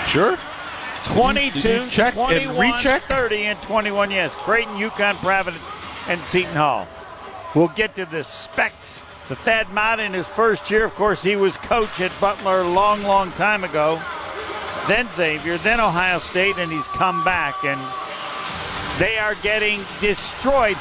Sure. 0.08 0.38
22, 1.04 1.60
Did 1.60 1.84
you 1.84 1.90
check 1.90 2.16
and 2.16 2.42
21, 2.42 2.76
recheck? 2.76 3.02
30, 3.02 3.36
and 3.42 3.62
21, 3.62 4.10
yes. 4.10 4.34
Creighton, 4.36 4.74
UConn, 4.76 5.14
Providence, 5.16 6.08
and 6.08 6.18
Seton 6.22 6.54
Hall. 6.54 6.88
We'll 7.54 7.68
get 7.68 7.94
to 7.96 8.06
the 8.06 8.24
specs. 8.24 9.00
The 9.28 9.36
Thad 9.36 9.70
Matta 9.72 10.02
in 10.02 10.12
his 10.12 10.26
first 10.26 10.70
year, 10.70 10.84
of 10.84 10.94
course, 10.94 11.22
he 11.22 11.36
was 11.36 11.56
coach 11.58 12.00
at 12.00 12.12
Butler 12.20 12.60
a 12.60 12.68
long, 12.68 13.02
long 13.02 13.32
time 13.32 13.64
ago. 13.64 14.00
Then 14.86 15.08
Xavier, 15.16 15.56
then 15.58 15.80
Ohio 15.80 16.18
State, 16.18 16.56
and 16.58 16.70
he's 16.70 16.86
come 16.88 17.24
back. 17.24 17.64
And 17.64 17.80
they 18.98 19.18
are 19.18 19.34
getting 19.36 19.80
destroyed. 20.00 20.76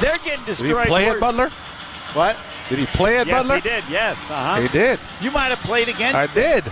They're 0.00 0.14
getting 0.24 0.44
destroyed. 0.44 0.68
Did 0.68 0.82
he 0.82 0.88
play 0.88 1.06
worse. 1.06 1.14
at 1.14 1.20
Butler? 1.20 1.48
What? 2.14 2.36
Did 2.68 2.78
he 2.78 2.86
play 2.86 3.18
at 3.18 3.26
yes, 3.26 3.42
Butler? 3.42 3.56
he 3.56 3.60
did. 3.60 3.84
Yes. 3.90 4.16
Uh-huh. 4.30 4.60
He 4.60 4.68
did. 4.68 4.98
You 5.20 5.30
might 5.30 5.48
have 5.48 5.60
played 5.60 5.88
against 5.88 6.14
I 6.14 6.26
him. 6.26 6.34
did. 6.34 6.64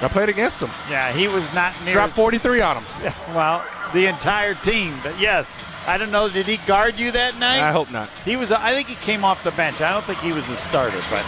I 0.00 0.08
played 0.08 0.28
against 0.28 0.60
him. 0.60 0.70
Yeah, 0.88 1.12
he 1.12 1.26
was 1.26 1.52
not 1.54 1.74
near. 1.84 1.94
Dropped 1.94 2.14
43 2.14 2.60
on 2.60 2.76
him. 2.76 2.84
Yeah, 3.02 3.14
well, 3.34 3.64
the 3.92 4.06
entire 4.06 4.54
team. 4.54 4.94
But 5.02 5.18
yes, 5.18 5.46
I 5.86 5.98
don't 5.98 6.12
know. 6.12 6.28
Did 6.28 6.46
he 6.46 6.58
guard 6.66 6.98
you 6.98 7.10
that 7.12 7.38
night? 7.38 7.60
I 7.60 7.72
hope 7.72 7.90
not. 7.90 8.08
He 8.24 8.36
was. 8.36 8.52
I 8.52 8.72
think 8.74 8.88
he 8.88 8.94
came 8.96 9.24
off 9.24 9.42
the 9.42 9.50
bench. 9.52 9.80
I 9.80 9.90
don't 9.90 10.04
think 10.04 10.20
he 10.20 10.32
was 10.32 10.48
a 10.50 10.56
starter. 10.56 11.00
But 11.10 11.24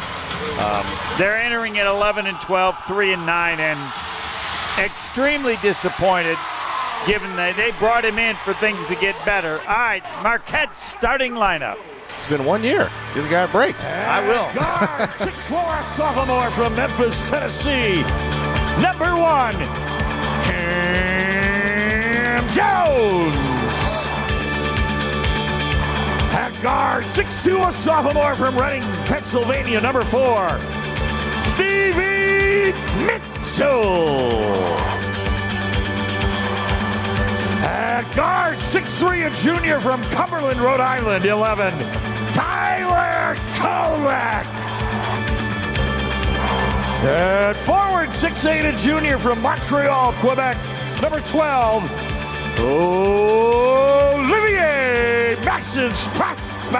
um, 0.60 0.86
they're 1.18 1.36
entering 1.36 1.78
at 1.78 1.86
11 1.86 2.26
and 2.26 2.40
12, 2.40 2.84
3 2.86 3.12
and 3.14 3.26
9, 3.26 3.60
and 3.60 3.92
extremely 4.78 5.56
disappointed. 5.62 6.38
Given 7.06 7.34
that 7.36 7.56
they 7.56 7.70
brought 7.78 8.04
him 8.04 8.18
in 8.18 8.36
for 8.36 8.52
things 8.54 8.84
to 8.86 8.94
get 8.94 9.16
better. 9.24 9.58
All 9.60 9.74
right, 9.74 10.02
Marquette's 10.22 10.82
starting 10.82 11.32
lineup. 11.32 11.78
It's 12.08 12.28
been 12.28 12.44
one 12.44 12.62
year. 12.62 12.90
Give 13.14 13.24
the 13.24 13.30
guy 13.30 13.44
a 13.44 13.48
break. 13.48 13.82
I 13.82 14.20
will. 14.20 14.52
Guard, 14.54 15.08
6'4", 15.10 15.82
sophomore 15.96 16.50
from 16.50 16.76
Memphis, 16.76 17.30
Tennessee. 17.30 18.02
Number 18.82 19.16
one, 19.16 19.56
Cam 20.44 22.46
Jones. 22.50 23.76
At 26.32 26.52
guard, 26.62 27.04
6'2", 27.04 27.68
a 27.68 27.72
sophomore 27.72 28.34
from 28.36 28.58
Reading, 28.58 28.82
Pennsylvania. 29.06 29.80
Number 29.80 30.04
four, 30.04 30.60
Stevie 31.42 32.74
Mitchell. 33.06 34.76
At 37.62 38.14
guard, 38.16 38.56
6'3", 38.56 39.26
a 39.26 39.36
junior 39.36 39.80
from 39.80 40.02
Cumberland, 40.04 40.60
Rhode 40.60 40.80
Island, 40.80 41.26
11, 41.26 41.78
Tyler 42.32 43.36
Kolek. 43.52 44.46
At 47.02 47.54
forward, 47.56 48.08
6'8", 48.10 48.64
a 48.72 48.76
junior 48.76 49.18
from 49.18 49.42
Montreal, 49.42 50.14
Quebec, 50.14 50.56
number 51.02 51.20
12, 51.20 51.84
Olivier 52.60 54.30
Maxence 55.44 56.08
Prosper. 56.16 56.78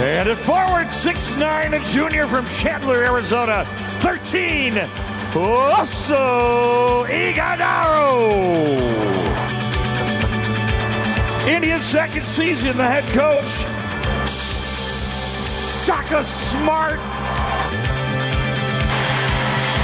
And 0.00 0.28
at 0.30 0.38
forward, 0.38 0.86
6'9", 0.86 1.74
a 1.78 1.84
junior 1.84 2.26
from 2.26 2.48
Chandler, 2.48 3.04
Arizona, 3.04 3.66
13, 4.00 4.88
Oso 5.32 7.06
Ighodaro. 7.06 8.80
In 11.48 11.62
his 11.62 11.84
second 11.84 12.24
season, 12.24 12.76
the 12.76 12.84
head 12.84 13.08
coach, 13.10 13.60
Shaka 15.86 16.24
Smart. 16.24 16.98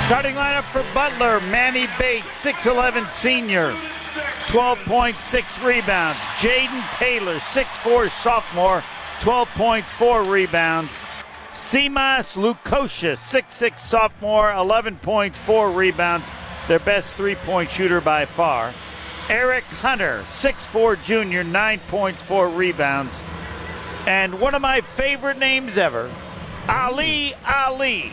Starting 0.07 0.35
lineup 0.35 0.65
for 0.73 0.85
Butler, 0.93 1.41
Manny 1.51 1.87
Bates, 1.99 2.27
6'11 2.43 3.09
senior, 3.11 3.71
12.6 3.71 5.65
rebounds. 5.65 6.19
Jayden 6.39 6.93
Taylor, 6.93 7.39
6'4 7.39 8.11
sophomore, 8.11 8.83
12.4 9.21 10.29
rebounds. 10.29 10.93
Simas 11.57 12.37
Lukosius, 12.37 13.17
6'6 13.17 13.81
sophomore, 13.81 14.53
11 14.53 14.97
points, 14.99 15.39
4 15.39 15.71
rebounds. 15.73 16.29
Their 16.69 16.79
best 16.79 17.17
three 17.17 17.35
point 17.35 17.71
shooter 17.71 18.03
by 18.03 18.27
far. 18.27 18.73
Eric 19.31 19.65
Hunter, 19.65 20.23
6'4 20.27 21.03
junior, 21.03 21.43
9 21.43 21.81
points, 21.89 22.23
4 22.23 22.51
rebounds. 22.51 23.23
And 24.07 24.39
one 24.39 24.55
of 24.55 24.61
my 24.61 24.83
favorite 24.83 25.39
names 25.39 25.79
ever, 25.79 26.15
Ali 26.69 27.33
Ali, 27.47 28.13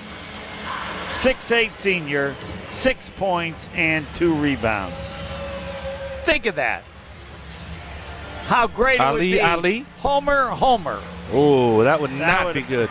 6'8 1.12 1.76
senior, 1.76 2.36
6 2.72 3.10
points, 3.18 3.70
and 3.76 4.08
2 4.16 4.34
rebounds. 4.36 5.06
Think 6.24 6.46
of 6.46 6.56
that. 6.56 6.86
How 8.46 8.68
great 8.68 9.02
it 9.02 9.04
would 9.04 9.08
Ali 9.12 9.32
be. 9.34 9.42
Ali? 9.42 9.86
Homer 9.98 10.48
Homer. 10.48 11.00
Oh, 11.34 11.84
that 11.84 12.00
would 12.00 12.12
That 12.12 12.18
not 12.28 12.46
would- 12.46 12.54
be 12.56 12.62
good. 12.62 12.90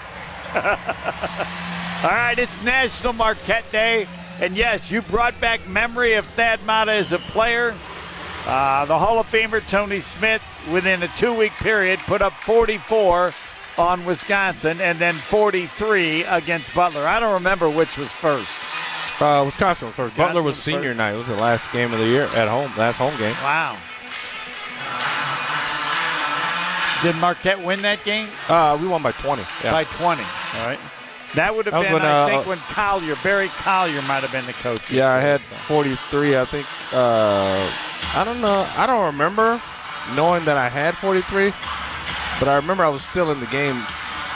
All 2.05 2.11
right, 2.11 2.35
it's 2.39 2.61
National 2.63 3.13
Marquette 3.13 3.65
Day. 3.73 4.07
And 4.39 4.57
yes, 4.57 4.91
you 4.91 5.03
brought 5.03 5.41
back 5.41 5.67
memory 5.69 6.15
of 6.15 6.27
Thad 6.27 6.63
Matta 6.65 6.93
as 6.93 7.13
a 7.13 7.19
player. 7.19 7.75
Uh, 8.47 8.85
the 8.87 8.99
Hall 8.99 9.19
of 9.21 9.27
Famer 9.29 9.67
Tony 9.67 10.01
Smith, 10.01 10.43
within 10.71 11.03
a 11.03 11.09
two 11.17 11.33
week 11.33 11.53
period, 11.53 12.01
put 12.01 12.21
up 12.21 12.33
44 12.43 13.33
on 13.79 14.05
Wisconsin 14.05 14.81
and 14.81 14.99
then 14.99 15.15
43 15.15 16.25
against 16.25 16.75
Butler. 16.75 17.07
I 17.07 17.21
don't 17.21 17.35
remember 17.35 17.71
which 17.71 17.97
was 17.97 18.09
first. 18.09 18.51
Uh, 19.21 19.43
Wisconsin 19.45 19.87
was 19.87 19.97
first. 19.97 20.17
Butler 20.17 20.43
was 20.43 20.57
was 20.57 20.63
senior 20.63 20.91
first. 20.91 20.99
night. 20.99 21.15
It 21.15 21.19
was 21.19 21.29
the 21.29 21.37
last 21.37 21.71
game 21.73 21.93
of 21.93 22.01
the 22.01 22.07
year 22.07 22.25
at 22.25 22.49
home. 22.49 22.73
Last 22.77 22.99
home 22.99 23.17
game. 23.17 23.37
Wow. 23.43 23.79
Did 27.03 27.17
Marquette 27.17 27.63
win 27.63 27.83
that 27.83 28.05
game? 28.05 28.29
Uh, 28.49 28.79
we 28.81 28.87
won 28.87 29.03
by 29.03 29.13
20. 29.13 29.43
Yeah. 29.65 29.73
By 29.73 29.85
20. 29.85 30.23
All 30.23 30.67
right. 30.67 30.79
That 31.35 31.55
would 31.57 31.67
have 31.67 31.73
That 31.75 31.83
been, 31.85 31.93
when, 31.95 32.03
I 32.03 32.23
uh, 32.23 32.27
think, 32.27 32.47
when 32.47 32.59
Collier, 32.59 33.17
Barry 33.25 33.49
Collier 33.49 34.03
might 34.03 34.23
have 34.23 34.33
been 34.33 34.45
the 34.47 34.53
coach. 34.53 34.91
Yeah, 34.91 35.09
I 35.11 35.19
had 35.21 35.41
43. 35.67 36.37
I 36.37 36.45
think. 36.45 36.67
Uh, 36.93 37.73
I 38.15 38.23
don't 38.25 38.41
know. 38.43 38.69
I 38.77 38.87
don't 38.87 39.07
remember 39.07 39.61
knowing 40.15 40.45
that 40.45 40.57
I 40.59 40.69
had 40.69 40.95
43, 40.99 41.53
but 42.39 42.49
I 42.49 42.57
remember 42.57 42.85
I 42.85 42.89
was 42.89 43.03
still 43.03 43.31
in 43.33 43.41
the 43.41 43.47
game 43.47 43.83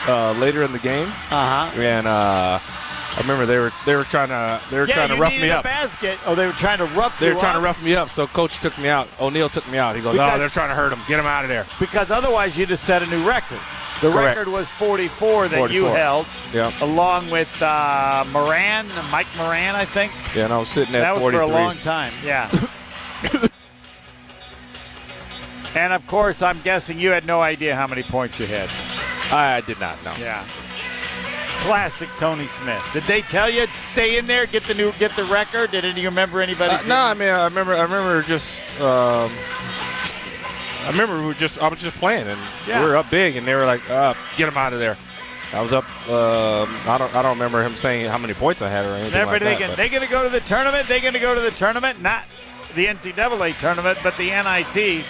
uh, 0.08 0.32
later 0.32 0.62
in 0.62 0.72
the 0.72 0.78
game, 0.78 1.08
Uh 1.30 1.68
huh. 1.70 1.80
and 1.80 2.06
uh, 2.06 2.58
I 3.16 3.20
remember 3.20 3.46
they 3.46 3.56
were 3.58 3.72
they 3.86 3.96
were 3.96 4.04
trying 4.04 4.28
to 4.28 4.60
they 4.70 4.78
were 4.78 4.86
Yeah, 4.86 4.94
trying 4.94 5.08
to 5.08 5.16
rough 5.16 5.32
me 5.32 5.50
up. 5.50 5.64
basket. 5.64 6.18
Oh, 6.26 6.34
they 6.34 6.46
were 6.46 6.52
trying 6.52 6.78
to 6.78 6.84
rough 6.86 7.18
They 7.18 7.32
were 7.32 7.40
trying 7.40 7.56
up? 7.56 7.62
to 7.62 7.64
rough 7.64 7.82
me 7.82 7.94
up, 7.96 8.10
so 8.10 8.26
coach 8.26 8.58
took 8.60 8.76
me 8.78 8.88
out. 8.88 9.08
O'Neill 9.18 9.48
took 9.48 9.66
me 9.68 9.78
out. 9.78 9.96
He 9.96 10.02
goes, 10.02 10.12
Because- 10.12 10.32
"Oh, 10.34 10.38
they're 10.38 10.48
trying 10.50 10.68
to 10.68 10.74
hurt 10.74 10.92
him. 10.92 11.00
Get 11.08 11.18
him 11.18 11.26
out 11.26 11.44
of 11.44 11.48
there." 11.48 11.64
because 11.80 12.10
otherwise 12.10 12.56
you'd 12.58 12.68
have 12.70 12.78
set 12.78 13.02
a 13.02 13.06
new 13.06 13.26
record. 13.26 13.58
The 14.02 14.10
Correct. 14.12 14.36
record 14.36 14.48
was 14.48 14.68
44 14.78 15.48
that 15.48 15.70
you 15.70 15.86
held, 15.86 16.26
Yeah, 16.52 16.70
along 16.82 17.30
with 17.30 17.48
uh, 17.62 18.26
Moran, 18.30 18.86
Mike 19.10 19.26
Moran, 19.38 19.74
I 19.74 19.86
think. 19.86 20.12
yeah. 20.34 20.44
And 20.44 20.52
I 20.52 20.58
was 20.58 20.68
sitting 20.68 20.94
at 20.94 21.00
that 21.00 21.18
was 21.18 21.32
for 21.32 21.40
a 21.40 21.46
long 21.46 21.76
time. 21.78 22.12
Yeah. 22.22 22.50
and 25.74 25.92
of 25.94 26.06
course, 26.06 26.42
I'm 26.42 26.60
guessing 26.62 26.98
you 26.98 27.10
had 27.10 27.24
no 27.26 27.40
idea 27.40 27.74
how 27.74 27.86
many 27.86 28.02
points 28.02 28.38
you 28.38 28.44
had. 28.46 28.68
I, 29.32 29.56
I 29.56 29.60
did 29.62 29.80
not 29.80 30.02
know. 30.04 30.12
Yeah. 30.18 30.44
Classic 31.66 32.08
Tony 32.18 32.46
Smith. 32.46 32.82
Did 32.92 33.02
they 33.04 33.22
tell 33.22 33.50
you 33.50 33.66
stay 33.90 34.18
in 34.18 34.26
there, 34.26 34.46
get 34.46 34.64
the 34.64 34.74
new, 34.74 34.92
get 34.98 35.14
the 35.16 35.24
record? 35.24 35.70
Did 35.72 35.84
any 35.84 36.00
you 36.00 36.08
remember 36.08 36.40
anybody? 36.40 36.74
Uh, 36.74 36.86
no, 36.86 36.96
I 36.96 37.14
mean, 37.14 37.28
I 37.28 37.44
remember. 37.44 37.74
I 37.74 37.82
remember 37.82 38.22
just. 38.22 38.58
Um, 38.80 39.30
I 40.84 40.88
remember 40.90 41.18
we 41.18 41.26
were 41.26 41.34
just. 41.34 41.58
I 41.58 41.68
was 41.68 41.80
just 41.80 41.96
playing, 41.96 42.26
and 42.28 42.40
Yeah. 42.66 42.80
we 42.80 42.86
were 42.86 42.96
up 42.96 43.10
big, 43.10 43.36
and 43.36 43.46
they 43.46 43.54
were 43.54 43.66
like, 43.66 43.88
uh, 43.90 44.14
"Get 44.36 44.48
him 44.48 44.56
out 44.56 44.72
of 44.72 44.78
there." 44.78 44.96
I 45.52 45.60
was 45.60 45.72
up. 45.72 45.84
Um, 46.08 46.68
I 46.86 46.96
don't. 46.98 47.14
I 47.14 47.22
don't 47.22 47.32
remember 47.32 47.62
him 47.62 47.76
saying 47.76 48.06
how 48.08 48.18
many 48.18 48.34
points 48.34 48.62
I 48.62 48.68
had 48.68 48.84
or 48.84 48.94
anything 48.94 49.12
Remember, 49.12 49.32
like 49.32 49.40
they 49.42 49.50
that. 49.50 49.58
can, 49.58 49.68
but- 49.70 49.76
they 49.76 49.88
going 49.88 50.02
to 50.02 50.08
go 50.08 50.22
to 50.22 50.28
the 50.28 50.40
tournament. 50.40 50.86
They're 50.88 51.00
going 51.00 51.14
to 51.14 51.18
go 51.20 51.34
to 51.34 51.40
the 51.40 51.50
tournament, 51.52 52.00
not 52.02 52.24
the 52.74 52.86
NCAA 52.86 53.58
tournament, 53.58 53.98
but 54.02 54.16
the 54.16 54.30
NIT, 54.30 55.04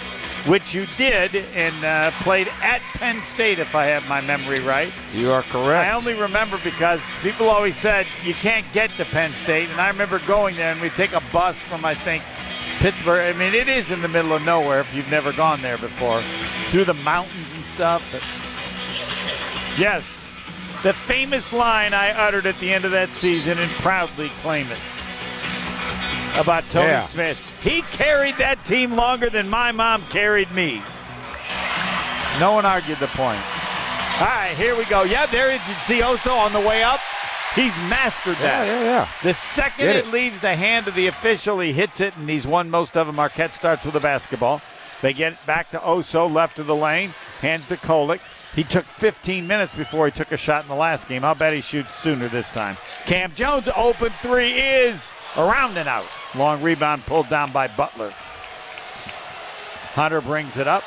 which 0.47 0.73
you 0.73 0.85
did 0.97 1.35
and 1.35 1.83
uh, 1.83 2.11
played 2.21 2.47
at 2.61 2.81
Penn 2.93 3.21
State, 3.23 3.59
if 3.59 3.75
I 3.75 3.85
have 3.85 4.07
my 4.07 4.21
memory 4.21 4.59
right. 4.59 4.91
you 5.13 5.31
are 5.31 5.43
correct. 5.43 5.85
I 5.85 5.91
only 5.91 6.13
remember 6.13 6.57
because 6.63 7.01
people 7.21 7.49
always 7.49 7.75
said 7.75 8.07
you 8.23 8.33
can't 8.33 8.65
get 8.73 8.89
to 8.91 9.05
Penn 9.05 9.33
State, 9.33 9.69
and 9.69 9.79
I 9.81 9.89
remember 9.89 10.19
going 10.19 10.55
there 10.55 10.71
and 10.71 10.81
we 10.81 10.89
take 10.91 11.13
a 11.13 11.21
bus 11.31 11.55
from 11.63 11.83
I 11.85 11.93
think 11.93 12.23
Pittsburgh. 12.79 13.35
I 13.35 13.37
mean, 13.37 13.53
it 13.53 13.67
is 13.67 13.91
in 13.91 14.01
the 14.01 14.07
middle 14.07 14.33
of 14.33 14.43
nowhere 14.43 14.79
if 14.79 14.93
you've 14.93 15.09
never 15.09 15.33
gone 15.33 15.61
there 15.61 15.77
before, 15.77 16.23
through 16.69 16.85
the 16.85 16.93
mountains 16.93 17.51
and 17.55 17.65
stuff. 17.65 18.03
But 18.11 18.23
yes, 19.77 20.03
the 20.83 20.93
famous 20.93 21.51
line 21.51 21.93
I 21.93 22.11
uttered 22.11 22.45
at 22.45 22.59
the 22.59 22.71
end 22.73 22.85
of 22.85 22.91
that 22.91 23.09
season 23.13 23.57
and 23.57 23.69
proudly 23.71 24.29
claim 24.41 24.67
it 24.71 24.79
about 26.37 26.69
Tony 26.69 26.85
Yeah. 26.87 27.05
Smith. 27.05 27.39
He 27.61 27.81
carried 27.83 28.35
that 28.35 28.63
team 28.65 28.93
longer 28.93 29.29
than 29.29 29.49
my 29.49 29.71
mom 29.71 30.03
carried 30.09 30.51
me. 30.51 30.81
No 32.39 32.53
one 32.53 32.65
argued 32.65 32.99
the 32.99 33.07
point. 33.07 33.41
All 34.19 34.25
right, 34.25 34.53
here 34.55 34.75
we 34.75 34.85
go. 34.85 35.03
Yeah, 35.03 35.25
there 35.25 35.53
you 35.53 35.59
see 35.79 36.01
Oso 36.01 36.37
on 36.37 36.53
the 36.53 36.59
way 36.59 36.83
up. 36.83 36.99
He's 37.55 37.75
mastered 37.89 38.37
yeah, 38.39 38.63
that. 38.63 38.67
yeah, 38.67 38.83
yeah. 38.83 39.09
The 39.23 39.33
second 39.33 39.85
Get 39.85 39.95
it, 39.95 40.07
it. 40.07 40.11
leaves 40.11 40.39
the 40.39 40.55
hand 40.55 40.87
of 40.87 40.93
the 40.93 41.07
official, 41.07 41.59
he 41.59 41.73
hits 41.73 42.01
it, 42.01 42.15
and 42.15 42.29
he's 42.29 42.45
won 42.45 42.69
most 42.69 42.95
of 42.95 43.07
them. 43.07 43.15
Marquette 43.15 43.53
starts 43.53 43.83
with 43.85 43.95
a 43.95 43.99
basketball. 43.99 44.61
They 45.01 45.13
get 45.13 45.33
it 45.33 45.45
back 45.47 45.71
to 45.71 45.79
Oso, 45.79 46.31
left 46.31 46.59
of 46.59 46.67
the 46.67 46.75
lane, 46.75 47.15
hands 47.41 47.65
to 47.67 47.77
Kolek. 47.77 48.19
He 48.53 48.63
took 48.63 48.85
15 48.85 49.45
minutes 49.45 49.73
before 49.75 50.05
he 50.05 50.11
took 50.11 50.31
a 50.31 50.37
shot 50.37 50.63
in 50.63 50.67
the 50.67 50.75
last 50.75 51.07
game. 51.07 51.23
I'll 51.23 51.35
bet 51.35 51.53
he 51.53 51.61
shoots 51.61 51.95
sooner 51.95 52.27
this 52.27 52.49
time. 52.49 52.77
Cam 53.05 53.33
Jones, 53.33 53.67
open 53.75 54.11
three 54.13 54.53
is 54.53 55.13
around 55.37 55.77
and 55.77 55.87
out. 55.87 56.05
Long 56.35 56.61
rebound 56.61 57.05
pulled 57.05 57.29
down 57.29 57.51
by 57.51 57.67
Butler. 57.67 58.13
Hunter 59.93 60.21
brings 60.21 60.57
it 60.57 60.67
up. 60.67 60.83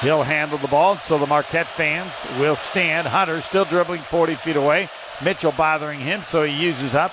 He'll 0.00 0.22
handle 0.22 0.58
the 0.58 0.68
ball, 0.68 0.98
so 0.98 1.16
the 1.16 1.26
Marquette 1.26 1.68
fans 1.68 2.12
will 2.38 2.56
stand. 2.56 3.06
Hunter 3.06 3.40
still 3.40 3.64
dribbling 3.64 4.02
40 4.02 4.34
feet 4.36 4.56
away. 4.56 4.90
Mitchell 5.22 5.52
bothering 5.52 6.00
him, 6.00 6.24
so 6.24 6.42
he 6.42 6.52
uses 6.52 6.94
up. 6.94 7.12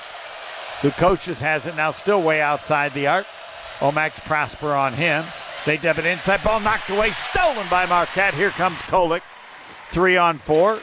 Lukosius 0.82 1.38
has 1.38 1.68
it 1.68 1.76
now, 1.76 1.92
still 1.92 2.22
way 2.22 2.42
outside 2.42 2.94
the 2.94 3.08
arc. 3.08 3.28
Omax 3.80 4.16
Prosper 4.26 4.74
on 4.74 4.94
him. 4.94 5.26
They 5.66 5.78
deb 5.78 6.00
it 6.00 6.06
inside. 6.06 6.44
Ball 6.44 6.60
knocked 6.60 6.90
away, 6.90 7.12
stolen 7.12 7.68
by 7.70 7.86
Marquette. 7.86 8.34
Here 8.34 8.50
comes 8.50 8.80
Kolek. 8.80 9.22
Three 9.92 10.18
on 10.18 10.40
four. 10.40 10.80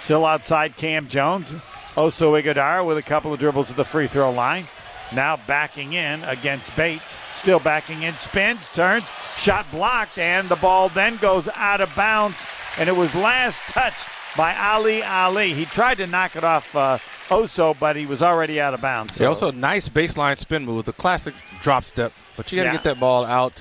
Still 0.00 0.24
outside 0.24 0.76
Cam 0.76 1.08
Jones. 1.08 1.54
Oso 1.96 2.40
Ighodaro 2.40 2.86
with 2.86 2.96
a 2.98 3.02
couple 3.02 3.32
of 3.32 3.38
dribbles 3.40 3.70
at 3.70 3.76
the 3.76 3.84
free 3.84 4.06
throw 4.06 4.30
line. 4.30 4.66
Now 5.12 5.36
backing 5.46 5.92
in 5.92 6.24
against 6.24 6.74
Bates. 6.74 7.20
Still 7.32 7.58
backing 7.60 8.02
in. 8.02 8.16
Spins, 8.16 8.68
turns, 8.70 9.04
shot 9.36 9.66
blocked, 9.70 10.16
and 10.16 10.48
the 10.48 10.56
ball 10.56 10.88
then 10.88 11.16
goes 11.18 11.48
out 11.54 11.82
of 11.82 11.94
bounds. 11.94 12.38
And 12.78 12.88
it 12.88 12.96
was 12.96 13.14
last 13.14 13.60
touched 13.68 14.06
by 14.38 14.56
Ali 14.56 15.02
Ali. 15.02 15.52
He 15.52 15.66
tried 15.66 15.98
to 15.98 16.06
knock 16.06 16.34
it 16.36 16.44
off 16.44 16.74
uh, 16.74 16.96
Oso, 17.28 17.78
but 17.78 17.94
he 17.96 18.06
was 18.06 18.22
already 18.22 18.58
out 18.58 18.72
of 18.72 18.80
bounds. 18.80 19.12
Yeah, 19.20 19.26
So- 19.26 19.28
also 19.28 19.50
nice 19.50 19.86
baseline 19.90 20.38
spin 20.38 20.64
move, 20.64 20.86
the 20.86 20.94
classic 20.94 21.34
drop 21.60 21.84
step. 21.84 22.14
But 22.38 22.50
you 22.50 22.56
got 22.56 22.62
to 22.62 22.68
Yeah. 22.70 22.72
get 22.76 22.84
that 22.84 22.98
ball 23.00 23.26
out 23.26 23.52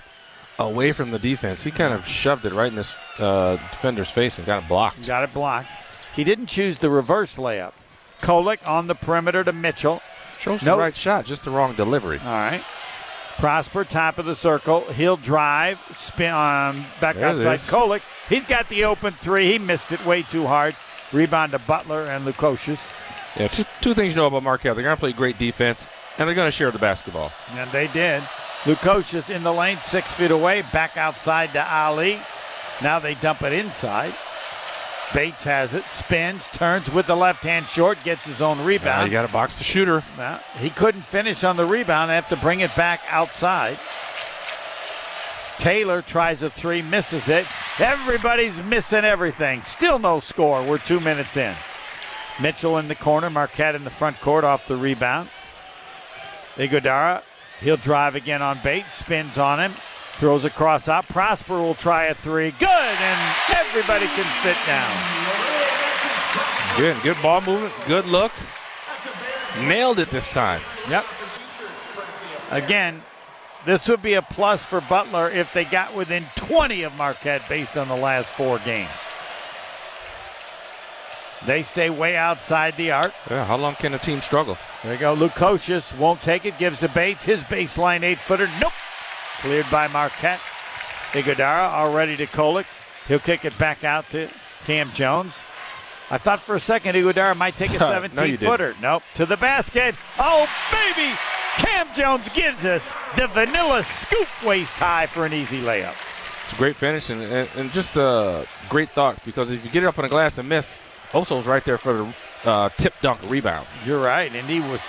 away 0.57 0.93
from 0.93 1.11
the 1.11 1.19
defense. 1.19 1.63
He 1.63 1.71
kind 1.71 1.93
of 1.93 2.07
shoved 2.07 2.45
it 2.45 2.53
right 2.53 2.69
in 2.69 2.75
this 2.75 2.93
uh, 3.19 3.57
defender's 3.71 4.09
face 4.09 4.37
and 4.37 4.47
got 4.47 4.63
it 4.63 4.69
blocked. 4.69 5.05
Got 5.05 5.23
it 5.25 5.33
blocked. 5.33 5.67
He 6.15 6.23
didn't 6.23 6.45
choose 6.47 6.77
the 6.77 6.89
reverse 6.89 7.35
layup. 7.35 7.73
Kolek 8.21 8.65
on 8.67 8.87
the 8.87 8.95
perimeter 8.95 9.43
to 9.43 9.51
Mitchell. 9.51 10.01
Shows 10.39 10.63
Nope. 10.63 10.77
the 10.77 10.81
right 10.81 10.95
shot, 10.97 11.25
just 11.25 11.43
the 11.43 11.51
wrong 11.51 11.75
delivery. 11.75 12.19
All 12.19 12.25
right. 12.25 12.63
Prosper, 13.37 13.83
top 13.83 14.17
of 14.17 14.25
the 14.25 14.35
circle. 14.35 14.81
He'll 14.93 15.17
drive, 15.17 15.79
spin 15.93 16.31
on 16.31 16.85
back 16.99 17.15
There 17.15 17.27
outside. 17.27 17.59
Kolek. 17.59 18.01
He's 18.29 18.45
got 18.45 18.67
the 18.69 18.85
open 18.85 19.13
three. 19.13 19.51
He 19.51 19.59
missed 19.59 19.91
it 19.91 20.03
way 20.05 20.23
too 20.23 20.45
hard. 20.45 20.75
Rebound 21.11 21.51
to 21.53 21.59
Butler 21.59 22.05
and 22.05 22.25
Lukosius. 22.25 22.91
Yeah, 23.35 23.47
two, 23.47 23.63
two 23.81 23.93
things 23.93 24.13
you 24.13 24.21
know 24.21 24.27
about 24.27 24.43
Marquette. 24.43 24.75
They're 24.75 24.83
going 24.83 24.95
to 24.95 24.99
play 24.99 25.13
great 25.13 25.37
defense, 25.37 25.89
and 26.17 26.27
they're 26.27 26.35
going 26.35 26.47
to 26.47 26.51
share 26.51 26.71
the 26.71 26.79
basketball. 26.79 27.31
And 27.51 27.71
they 27.71 27.87
did. 27.87 28.23
Lukosius 28.63 29.29
in 29.29 29.43
the 29.43 29.53
lane, 29.53 29.79
six 29.81 30.13
feet 30.13 30.31
away, 30.31 30.61
back 30.73 30.95
outside 30.97 31.51
to 31.53 31.73
Ali. 31.73 32.19
Now 32.81 32.99
they 32.99 33.15
dump 33.15 33.41
it 33.41 33.53
inside. 33.53 34.13
Bates 35.13 35.43
has 35.43 35.73
it, 35.73 35.83
spins, 35.89 36.47
turns 36.47 36.89
with 36.89 37.07
the 37.07 37.15
left 37.15 37.43
hand 37.43 37.67
short, 37.67 38.01
gets 38.03 38.25
his 38.25 38.41
own 38.41 38.63
rebound. 38.63 39.07
you 39.07 39.11
got 39.11 39.25
to 39.25 39.33
box 39.33 39.57
the 39.57 39.63
shooter. 39.63 40.03
Well, 40.17 40.39
he 40.57 40.69
couldn't 40.69 41.01
finish 41.01 41.43
on 41.43 41.57
the 41.57 41.65
rebound. 41.65 42.09
They 42.09 42.15
have 42.15 42.29
to 42.29 42.37
bring 42.37 42.61
it 42.61 42.73
back 42.75 43.01
outside. 43.09 43.77
Taylor 45.57 46.01
tries 46.01 46.41
a 46.41 46.49
three, 46.49 46.81
misses 46.81 47.27
it. 47.27 47.45
Everybody's 47.77 48.61
missing 48.63 49.05
everything. 49.05 49.61
Still 49.63 49.99
no 49.99 50.19
score. 50.19 50.63
We're 50.63 50.79
two 50.79 50.99
minutes 50.99 51.37
in. 51.37 51.55
Mitchell 52.41 52.77
in 52.77 52.87
the 52.87 52.95
corner, 52.95 53.29
Marquette 53.29 53.75
in 53.75 53.83
the 53.83 53.89
front 53.89 54.19
court 54.21 54.43
off 54.43 54.67
the 54.67 54.75
rebound. 54.75 55.29
Ighodaro, 56.55 57.21
he'll 57.59 57.77
drive 57.77 58.15
again 58.15 58.41
on 58.41 58.59
Bates, 58.63 58.91
spins 58.91 59.37
on 59.37 59.59
him, 59.59 59.73
throws 60.21 60.45
across 60.45 60.87
out. 60.87 61.07
Prosper 61.07 61.55
will 61.55 61.73
try 61.73 62.05
a 62.05 62.13
three. 62.13 62.51
Good, 62.51 62.69
and 62.69 63.35
everybody 63.55 64.05
can 64.05 64.27
sit 64.43 64.55
down. 64.67 64.95
Good, 66.77 67.01
good 67.01 67.19
ball 67.23 67.41
movement, 67.41 67.73
good 67.87 68.05
look. 68.05 68.31
Nailed 69.61 69.97
it 69.97 70.11
this 70.11 70.31
time. 70.31 70.61
Yep. 70.87 71.05
Again, 72.51 73.01
this 73.65 73.87
would 73.87 74.03
be 74.03 74.13
a 74.13 74.21
plus 74.21 74.63
for 74.63 74.79
Butler 74.79 75.31
if 75.31 75.51
they 75.53 75.65
got 75.65 75.95
within 75.95 76.27
20 76.35 76.83
of 76.83 76.93
Marquette 76.93 77.49
based 77.49 77.75
on 77.75 77.87
the 77.87 77.95
last 77.95 78.31
four 78.31 78.59
games. 78.59 78.91
They 81.47 81.63
stay 81.63 81.89
way 81.89 82.15
outside 82.15 82.77
the 82.77 82.91
arc. 82.91 83.11
Yeah, 83.27 83.43
how 83.43 83.57
long 83.57 83.73
can 83.73 83.95
a 83.95 83.99
team 83.99 84.21
struggle? 84.21 84.55
There 84.83 84.93
you 84.93 84.99
go. 84.99 85.15
Lukosius 85.15 85.97
won't 85.97 86.21
take 86.21 86.45
it, 86.45 86.59
gives 86.59 86.77
to 86.79 86.89
Bates. 86.89 87.23
His 87.23 87.39
baseline 87.41 88.03
eight 88.03 88.19
footer. 88.19 88.47
Nope. 88.59 88.73
Cleared 89.41 89.69
by 89.71 89.87
Marquette. 89.87 90.39
Ighodaro 91.11 91.69
all 91.69 91.93
ready 91.93 92.15
to 92.17 92.27
Kolek. 92.27 92.65
He'll 93.07 93.19
kick 93.19 93.43
it 93.43 93.57
back 93.57 93.83
out 93.83 94.09
to 94.11 94.29
Cam 94.65 94.91
Jones. 94.93 95.39
I 96.09 96.17
thought 96.17 96.41
for 96.41 96.55
a 96.55 96.59
second 96.59 96.95
Ighodaro 96.95 97.35
might 97.35 97.57
take 97.57 97.71
a 97.71 97.73
No, 97.79 97.89
17 97.89 98.25
you 98.25 98.37
didn't. 98.37 98.49
footer. 98.51 98.75
Nope. 98.81 99.03
To 99.15 99.25
the 99.25 99.37
basket. 99.37 99.95
Oh, 100.19 100.47
baby! 100.71 101.15
Cam 101.57 101.87
Jones 101.95 102.29
gives 102.33 102.63
us 102.65 102.93
the 103.17 103.27
vanilla 103.27 103.83
scoop 103.83 104.27
waist 104.45 104.73
high 104.73 105.07
for 105.07 105.25
an 105.25 105.33
easy 105.33 105.61
layup. 105.61 105.95
It's 106.45 106.53
a 106.53 106.55
great 106.57 106.75
finish 106.75 107.09
and, 107.09 107.21
and, 107.21 107.49
and 107.55 107.71
just 107.71 107.97
a 107.97 108.45
great 108.69 108.91
thought 108.91 109.23
because 109.25 109.51
if 109.51 109.63
you 109.65 109.71
get 109.71 109.83
it 109.83 109.87
up 109.87 109.97
on 109.97 110.03
the 110.03 110.09
glass 110.09 110.37
and 110.37 110.47
miss, 110.47 110.79
Oso's 111.13 111.47
right 111.47 111.63
there 111.65 111.77
for 111.77 111.93
the 112.43 112.49
uh, 112.49 112.69
tip 112.77 112.93
dunk 113.01 113.19
rebound. 113.29 113.67
You're 113.85 114.01
right, 114.01 114.31
and 114.33 114.47
he 114.49 114.59
was. 114.59 114.81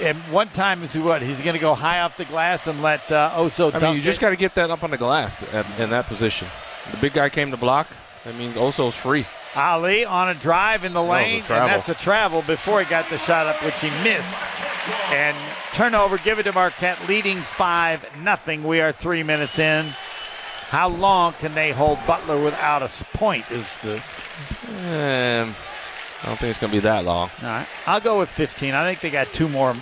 And 0.00 0.18
one 0.32 0.48
time 0.48 0.82
is 0.82 0.92
he 0.92 0.98
what? 0.98 1.22
He's 1.22 1.40
going 1.40 1.54
to 1.54 1.60
go 1.60 1.74
high 1.74 2.00
off 2.00 2.16
the 2.16 2.24
glass 2.24 2.66
and 2.66 2.82
let 2.82 3.10
uh, 3.12 3.32
Oso 3.36 3.72
I 3.74 3.78
mean, 3.78 3.96
you 3.96 4.02
just 4.02 4.20
got 4.20 4.30
to 4.30 4.36
get 4.36 4.54
that 4.56 4.70
up 4.70 4.82
on 4.82 4.90
the 4.90 4.98
glass 4.98 5.40
at, 5.52 5.80
in 5.80 5.90
that 5.90 6.06
position. 6.06 6.48
The 6.90 6.96
big 6.98 7.12
guy 7.12 7.28
came 7.28 7.50
to 7.50 7.56
block. 7.56 7.88
I 8.24 8.32
mean, 8.32 8.54
Oso's 8.54 8.94
free. 8.94 9.26
Ali 9.54 10.04
on 10.04 10.30
a 10.30 10.34
drive 10.34 10.84
in 10.84 10.92
the 10.94 11.02
lane, 11.02 11.42
and 11.42 11.68
that's 11.68 11.88
a 11.88 11.94
travel 11.94 12.42
before 12.42 12.82
he 12.82 12.90
got 12.90 13.08
the 13.08 13.18
shot 13.18 13.46
up, 13.46 13.62
which 13.62 13.80
he 13.80 13.88
missed. 14.02 14.34
And 15.10 15.36
turnover, 15.72 16.18
give 16.18 16.38
it 16.38 16.42
to 16.44 16.52
Marquette, 16.52 16.98
leading 17.08 17.40
five 17.40 18.04
nothing. 18.20 18.64
We 18.64 18.80
are 18.80 18.90
three 18.90 19.22
minutes 19.22 19.58
in. 19.58 19.94
How 20.68 20.88
long 20.88 21.34
can 21.34 21.54
they 21.54 21.70
hold 21.70 21.98
Butler 22.06 22.42
without 22.42 22.82
a 22.82 22.90
point? 23.16 23.48
Is 23.50 23.78
the 23.78 24.02
Um, 24.78 25.54
I 26.24 26.28
don't 26.28 26.40
think 26.40 26.50
it's 26.50 26.58
going 26.58 26.72
to 26.72 26.76
be 26.76 26.80
that 26.80 27.04
long. 27.04 27.30
all 27.42 27.48
right? 27.48 27.66
I'll 27.86 28.00
go 28.00 28.18
with 28.18 28.30
15. 28.30 28.72
I 28.72 28.82
think 28.88 29.00
they 29.02 29.10
got 29.10 29.32
two 29.34 29.46
more. 29.48 29.76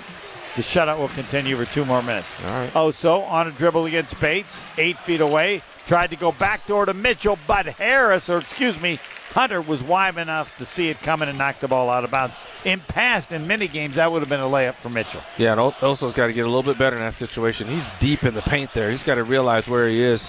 The 0.56 0.62
shutout 0.62 0.98
will 0.98 1.08
continue 1.08 1.56
for 1.56 1.64
two 1.64 1.84
more 1.84 2.02
minutes. 2.02 2.26
All 2.44 2.50
right. 2.50 2.72
Oso 2.74 3.26
on 3.30 3.46
a 3.46 3.52
dribble 3.52 3.86
against 3.86 4.20
Bates, 4.20 4.62
eight 4.76 4.98
feet 4.98 5.20
away. 5.20 5.62
Tried 5.86 6.10
to 6.10 6.16
go 6.16 6.32
backdoor 6.32 6.86
to 6.86 6.94
Mitchell, 6.94 7.38
but 7.46 7.66
Harris, 7.66 8.28
or 8.28 8.38
excuse 8.38 8.78
me, 8.80 8.98
Hunter 9.30 9.62
was 9.62 9.82
wide 9.82 10.18
enough 10.18 10.54
to 10.58 10.66
see 10.66 10.90
it 10.90 10.98
coming 11.00 11.28
and 11.28 11.38
knock 11.38 11.60
the 11.60 11.68
ball 11.68 11.88
out 11.88 12.04
of 12.04 12.10
bounds. 12.10 12.36
In 12.64 12.80
past, 12.80 13.32
in 13.32 13.46
many 13.46 13.66
games, 13.66 13.96
that 13.96 14.12
would 14.12 14.20
have 14.20 14.28
been 14.28 14.40
a 14.40 14.44
layup 14.44 14.74
for 14.74 14.90
Mitchell. 14.90 15.22
Yeah, 15.38 15.52
and 15.52 15.60
Oso's 15.60 16.12
got 16.12 16.26
to 16.26 16.32
get 16.32 16.42
a 16.42 16.48
little 16.48 16.62
bit 16.62 16.76
better 16.76 16.96
in 16.96 17.02
that 17.02 17.14
situation. 17.14 17.68
He's 17.68 17.90
deep 17.98 18.24
in 18.24 18.34
the 18.34 18.42
paint 18.42 18.74
there. 18.74 18.90
He's 18.90 19.02
got 19.02 19.14
to 19.14 19.24
realize 19.24 19.68
where 19.68 19.88
he 19.88 20.02
is. 20.02 20.28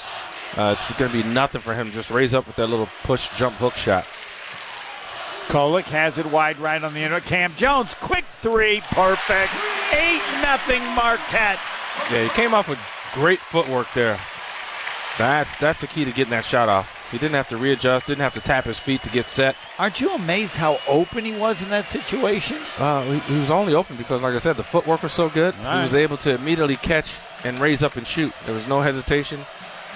Uh, 0.55 0.75
it's 0.77 0.93
going 0.93 1.11
to 1.11 1.23
be 1.23 1.27
nothing 1.27 1.59
for 1.59 1.73
him 1.73 1.89
to 1.89 1.93
just 1.93 2.11
raise 2.11 2.33
up 2.33 2.47
with 2.47 2.55
that 2.55 2.67
little 2.67 2.87
push 3.03 3.27
jump 3.35 3.55
hook 3.55 3.75
shot. 3.75 4.05
Kolek 5.47 5.85
has 5.85 6.17
it 6.17 6.25
wide 6.25 6.59
right 6.59 6.83
on 6.83 6.93
the 6.93 7.01
inner. 7.01 7.19
Cam 7.19 7.53
Jones, 7.55 7.93
quick 8.01 8.25
three, 8.41 8.81
perfect. 8.91 9.53
Eight 9.91 10.21
nothing 10.41 10.83
Marquette. 10.95 11.59
Yeah, 12.11 12.23
he 12.23 12.29
came 12.29 12.53
off 12.53 12.67
with 12.67 12.79
great 13.13 13.39
footwork 13.39 13.87
there. 13.93 14.19
That's 15.17 15.55
that's 15.57 15.81
the 15.81 15.87
key 15.87 16.05
to 16.05 16.11
getting 16.11 16.31
that 16.31 16.45
shot 16.45 16.69
off. 16.69 16.89
He 17.11 17.19
didn't 17.19 17.35
have 17.35 17.47
to 17.49 17.57
readjust, 17.57 18.07
didn't 18.07 18.21
have 18.21 18.33
to 18.33 18.41
tap 18.41 18.65
his 18.65 18.79
feet 18.79 19.03
to 19.03 19.09
get 19.11 19.29
set. 19.29 19.55
Aren't 19.77 20.01
you 20.01 20.09
amazed 20.09 20.55
how 20.55 20.79
open 20.87 21.23
he 21.23 21.33
was 21.35 21.61
in 21.61 21.69
that 21.69 21.87
situation? 21.87 22.57
Uh, 22.79 23.03
he, 23.03 23.19
he 23.33 23.39
was 23.39 23.51
only 23.51 23.75
open 23.75 23.97
because, 23.97 24.23
like 24.23 24.33
I 24.33 24.39
said, 24.39 24.57
the 24.57 24.63
footwork 24.63 25.03
was 25.03 25.13
so 25.13 25.29
good. 25.29 25.55
Right. 25.57 25.77
He 25.77 25.83
was 25.83 25.93
able 25.93 26.17
to 26.17 26.31
immediately 26.31 26.75
catch 26.75 27.19
and 27.43 27.59
raise 27.59 27.83
up 27.83 27.97
and 27.97 28.07
shoot. 28.07 28.33
There 28.47 28.55
was 28.55 28.65
no 28.65 28.81
hesitation 28.81 29.45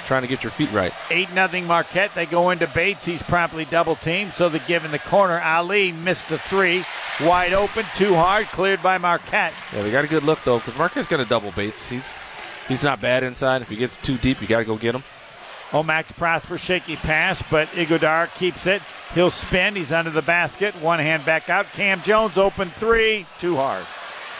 trying 0.08 0.24
to 0.24 0.28
get 0.28 0.44
your 0.44 0.52
feet 0.52 0.72
right. 0.72 0.94
Eight 1.12 1.32
nothing 1.34 1.68
Marquette. 1.68 2.12
They 2.16 2.26
go 2.26 2.50
into 2.50 2.66
Bates. 2.68 3.06
He's 3.06 3.22
promptly 3.22 3.66
double 3.66 3.96
teamed. 3.96 4.34
So 4.34 4.50
they 4.50 4.60
give 4.60 4.86
in 4.86 4.92
the 4.92 5.00
corner. 5.00 5.40
Ali 5.42 5.92
missed 5.92 6.30
the 6.30 6.40
three. 6.40 6.84
Wide 7.22 7.54
open, 7.54 7.86
too 7.96 8.16
hard, 8.16 8.48
cleared 8.48 8.82
by 8.82 8.98
Marquette. 8.98 9.54
Yeah, 9.74 9.84
they 9.84 9.92
got 9.92 10.06
a 10.06 10.08
good 10.08 10.24
look 10.24 10.40
though, 10.44 10.60
because 10.60 10.76
Marquette's 10.78 11.08
got 11.08 11.20
a 11.20 11.26
double 11.26 11.52
Bates. 11.52 11.88
He's 11.88 12.18
he's 12.68 12.84
not 12.84 13.02
bad 13.02 13.24
inside. 13.24 13.62
If 13.62 13.70
he 13.70 13.76
gets 13.76 13.98
too 13.98 14.18
deep, 14.18 14.42
you 14.42 14.48
got 14.48 14.60
to 14.60 14.66
go 14.66 14.78
get 14.78 14.96
him. 14.96 15.04
Omax 15.72 16.16
Prosper, 16.16 16.58
shaky 16.58 16.96
pass, 16.96 17.44
but 17.52 17.68
Ighodaro 17.70 18.34
keeps 18.36 18.66
it. 18.66 18.82
He'll 19.14 19.32
spin. 19.32 19.76
He's 19.76 19.92
under 19.92 20.12
the 20.12 20.22
basket. 20.22 20.74
One 20.82 21.00
hand 21.00 21.26
back 21.26 21.50
out. 21.50 21.66
Cam 21.74 22.02
Jones 22.04 22.38
open 22.38 22.70
three. 22.70 23.26
Too 23.40 23.58
hard. 23.58 23.86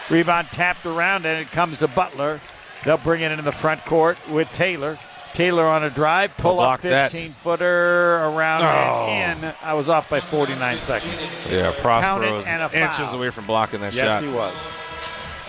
Rebound 0.08 0.48
tapped 0.50 0.86
around, 0.86 1.26
and 1.26 1.38
it 1.38 1.50
comes 1.50 1.76
to 1.78 1.88
Butler. 1.88 2.40
They'll 2.84 2.96
bring 2.96 3.20
it 3.20 3.30
into 3.30 3.42
the 3.42 3.52
front 3.52 3.84
court 3.84 4.16
with 4.30 4.50
Taylor. 4.52 4.98
Taylor 5.34 5.64
on 5.66 5.84
a 5.84 5.90
drive, 5.90 6.36
pull 6.36 6.58
up 6.60 6.64
block 6.66 6.80
that. 6.82 7.12
15 7.12 7.34
footer 7.42 8.16
around 8.16 8.62
Oh. 8.62 9.06
and 9.10 9.44
in. 9.44 9.54
I 9.62 9.74
was 9.74 9.88
off 9.88 10.08
by 10.08 10.20
49 10.20 10.80
seconds. 10.80 11.28
Yeah, 11.50 11.64
Count 11.72 11.76
Prosper 11.78 12.24
it 12.24 12.32
was 12.32 12.46
inches 12.74 13.12
away 13.14 13.30
from 13.30 13.46
blocking 13.46 13.80
that 13.80 13.92
Yes, 13.94 14.06
shot. 14.06 14.24
he 14.24 14.30
was. 14.30 14.54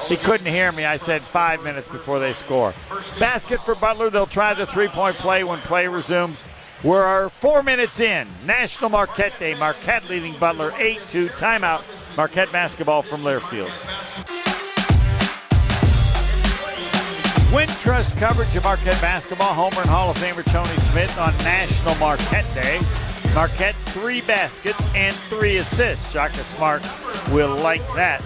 He 0.07 0.15
couldn't 0.17 0.47
hear 0.47 0.71
me. 0.71 0.85
I 0.85 0.97
said 0.97 1.21
five 1.21 1.63
minutes 1.63 1.87
before 1.87 2.19
they 2.19 2.33
score. 2.33 2.73
Basket 3.19 3.61
for 3.61 3.75
Butler. 3.75 4.09
They'll 4.09 4.25
try 4.25 4.53
the 4.53 4.65
three 4.65 4.87
point 4.87 5.17
play 5.17 5.43
when 5.43 5.59
play 5.61 5.87
resumes. 5.87 6.43
We're 6.83 7.27
four 7.29 7.61
minutes 7.61 7.99
in. 7.99 8.27
National 8.45 8.89
Marquette 8.89 9.37
Day. 9.39 9.53
Marquette 9.55 10.09
leading 10.09 10.37
Butler 10.37 10.73
8 10.77 10.99
2. 11.11 11.27
Timeout. 11.29 11.81
Marquette 12.15 12.51
basketball 12.51 13.01
from 13.01 13.21
Learfield. 13.21 13.69
Wintrust 17.49 18.15
coverage 18.19 18.55
of 18.55 18.63
Marquette 18.63 19.01
basketball. 19.01 19.55
Homer 19.55 19.81
and 19.81 19.89
Hall 19.89 20.11
of 20.11 20.17
Famer 20.17 20.45
Tony 20.45 20.69
Smith 20.91 21.17
on 21.17 21.35
National 21.37 21.95
Marquette 21.95 22.45
Day. 22.53 22.79
Marquette 23.33 23.73
three 23.87 24.21
baskets 24.21 24.79
and 24.93 25.15
three 25.15 25.57
assists. 25.57 26.11
Shaka 26.11 26.43
Smart 26.43 26.83
will 27.31 27.55
like 27.55 27.81
that. 27.95 28.23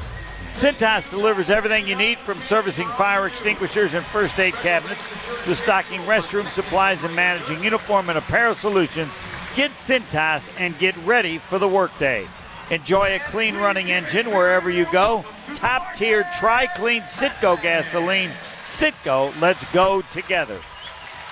Cintas 0.56 1.10
delivers 1.10 1.50
everything 1.50 1.88
you 1.88 1.96
need 1.96 2.18
from 2.18 2.42
servicing 2.42 2.88
fire 2.90 3.26
extinguishers 3.26 3.94
and 3.94 4.06
first 4.08 4.38
aid 4.42 4.56
cabinets 4.56 5.10
to 5.46 5.56
stocking 5.56 6.02
restroom 6.02 6.50
supplies 6.50 7.06
and 7.06 7.16
managing 7.16 7.64
uniform 7.64 8.10
and 8.10 8.18
apparel 8.18 8.56
solutions. 8.56 9.12
Get 9.56 9.72
Cintas 9.72 10.52
and 10.58 10.78
get 10.80 10.98
ready 10.98 11.38
for 11.38 11.60
the 11.60 11.68
workday. 11.68 12.28
Enjoy 12.72 13.16
a 13.16 13.20
clean 13.20 13.56
running 13.56 13.90
engine 13.90 14.32
wherever 14.32 14.70
you 14.70 14.86
go. 14.92 15.24
Top 15.56 15.94
tier 15.94 16.28
Tri 16.40 16.68
Clean 16.76 17.04
Citgo 17.04 17.62
gasoline. 17.62 18.32
Citgo, 18.74 19.40
let's 19.40 19.64
go 19.72 20.02
together. 20.02 20.60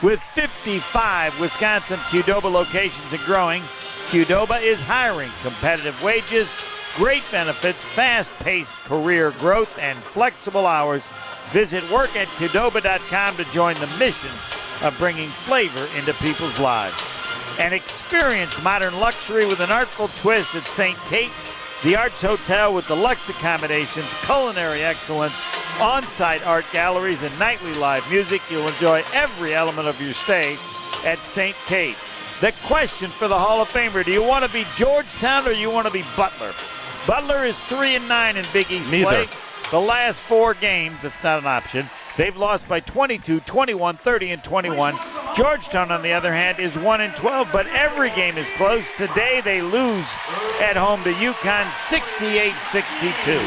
With 0.03 0.21
55 0.35 1.39
Wisconsin 1.39 1.97
Qdoba 1.97 2.51
locations 2.51 3.11
and 3.11 3.21
growing, 3.23 3.63
Qdoba 4.09 4.61
is 4.61 4.79
hiring 4.79 5.31
competitive 5.41 6.01
wages, 6.03 6.47
great 6.95 7.23
benefits, 7.31 7.79
fast-paced 7.95 8.75
career 8.83 9.31
growth, 9.31 9.75
and 9.79 9.97
flexible 9.97 10.67
hours. 10.67 11.03
Visit 11.49 11.89
work 11.89 12.15
at 12.15 12.27
Qdoba.com 12.37 13.37
to 13.37 13.43
join 13.45 13.75
the 13.79 13.87
mission 13.97 14.29
of 14.83 14.95
bringing 14.99 15.29
flavor 15.29 15.87
into 15.97 16.13
people's 16.15 16.59
lives. 16.59 16.95
And 17.57 17.73
experience 17.73 18.61
modern 18.61 18.99
luxury 18.99 19.47
with 19.47 19.61
an 19.61 19.71
artful 19.71 20.09
twist 20.19 20.53
at 20.53 20.63
St. 20.67 20.97
Kate. 21.09 21.31
The 21.83 21.95
Arts 21.95 22.21
Hotel 22.21 22.75
with 22.75 22.85
deluxe 22.87 23.27
accommodations, 23.29 24.05
culinary 24.21 24.83
excellence, 24.83 25.33
on 25.79 26.07
site 26.07 26.45
art 26.45 26.65
galleries, 26.71 27.23
and 27.23 27.37
nightly 27.39 27.73
live 27.73 28.07
music. 28.11 28.39
You'll 28.51 28.67
enjoy 28.67 29.03
every 29.13 29.55
element 29.55 29.87
of 29.87 29.99
your 29.99 30.13
stay 30.13 30.57
at 31.03 31.17
St. 31.19 31.55
Kate. 31.65 31.97
The 32.39 32.53
question 32.65 33.09
for 33.09 33.27
the 33.27 33.37
Hall 33.37 33.61
of 33.61 33.69
Famer 33.69 34.05
do 34.05 34.11
you 34.11 34.21
want 34.21 34.45
to 34.45 34.51
be 34.51 34.67
Georgetown 34.75 35.47
or 35.47 35.53
you 35.53 35.71
want 35.71 35.87
to 35.87 35.93
be 35.93 36.05
Butler? 36.15 36.53
Butler 37.07 37.45
is 37.45 37.57
3 37.61 37.95
and 37.95 38.07
9 38.07 38.37
in 38.37 38.45
Big 38.53 38.71
East 38.71 38.91
Neither. 38.91 39.25
play. 39.25 39.29
The 39.71 39.79
last 39.79 40.21
four 40.21 40.53
games, 40.53 40.97
it's 41.03 41.23
not 41.23 41.39
an 41.39 41.47
option. 41.47 41.89
They've 42.17 42.35
lost 42.35 42.67
by 42.67 42.81
22, 42.81 43.39
21, 43.41 43.97
30, 43.97 44.31
and 44.31 44.43
21. 44.43 44.99
Georgetown, 45.35 45.91
on 45.91 46.01
the 46.01 46.11
other 46.11 46.33
hand, 46.33 46.59
is 46.59 46.77
1 46.77 47.01
and 47.01 47.15
12, 47.15 47.49
but 47.53 47.67
every 47.67 48.09
game 48.11 48.37
is 48.37 48.49
close. 48.57 48.85
Today 48.97 49.41
they 49.43 49.61
lose 49.61 50.05
at 50.59 50.75
home 50.75 51.03
to 51.03 51.11
UConn 51.13 51.71
68 51.89 52.53
62. 52.67 53.41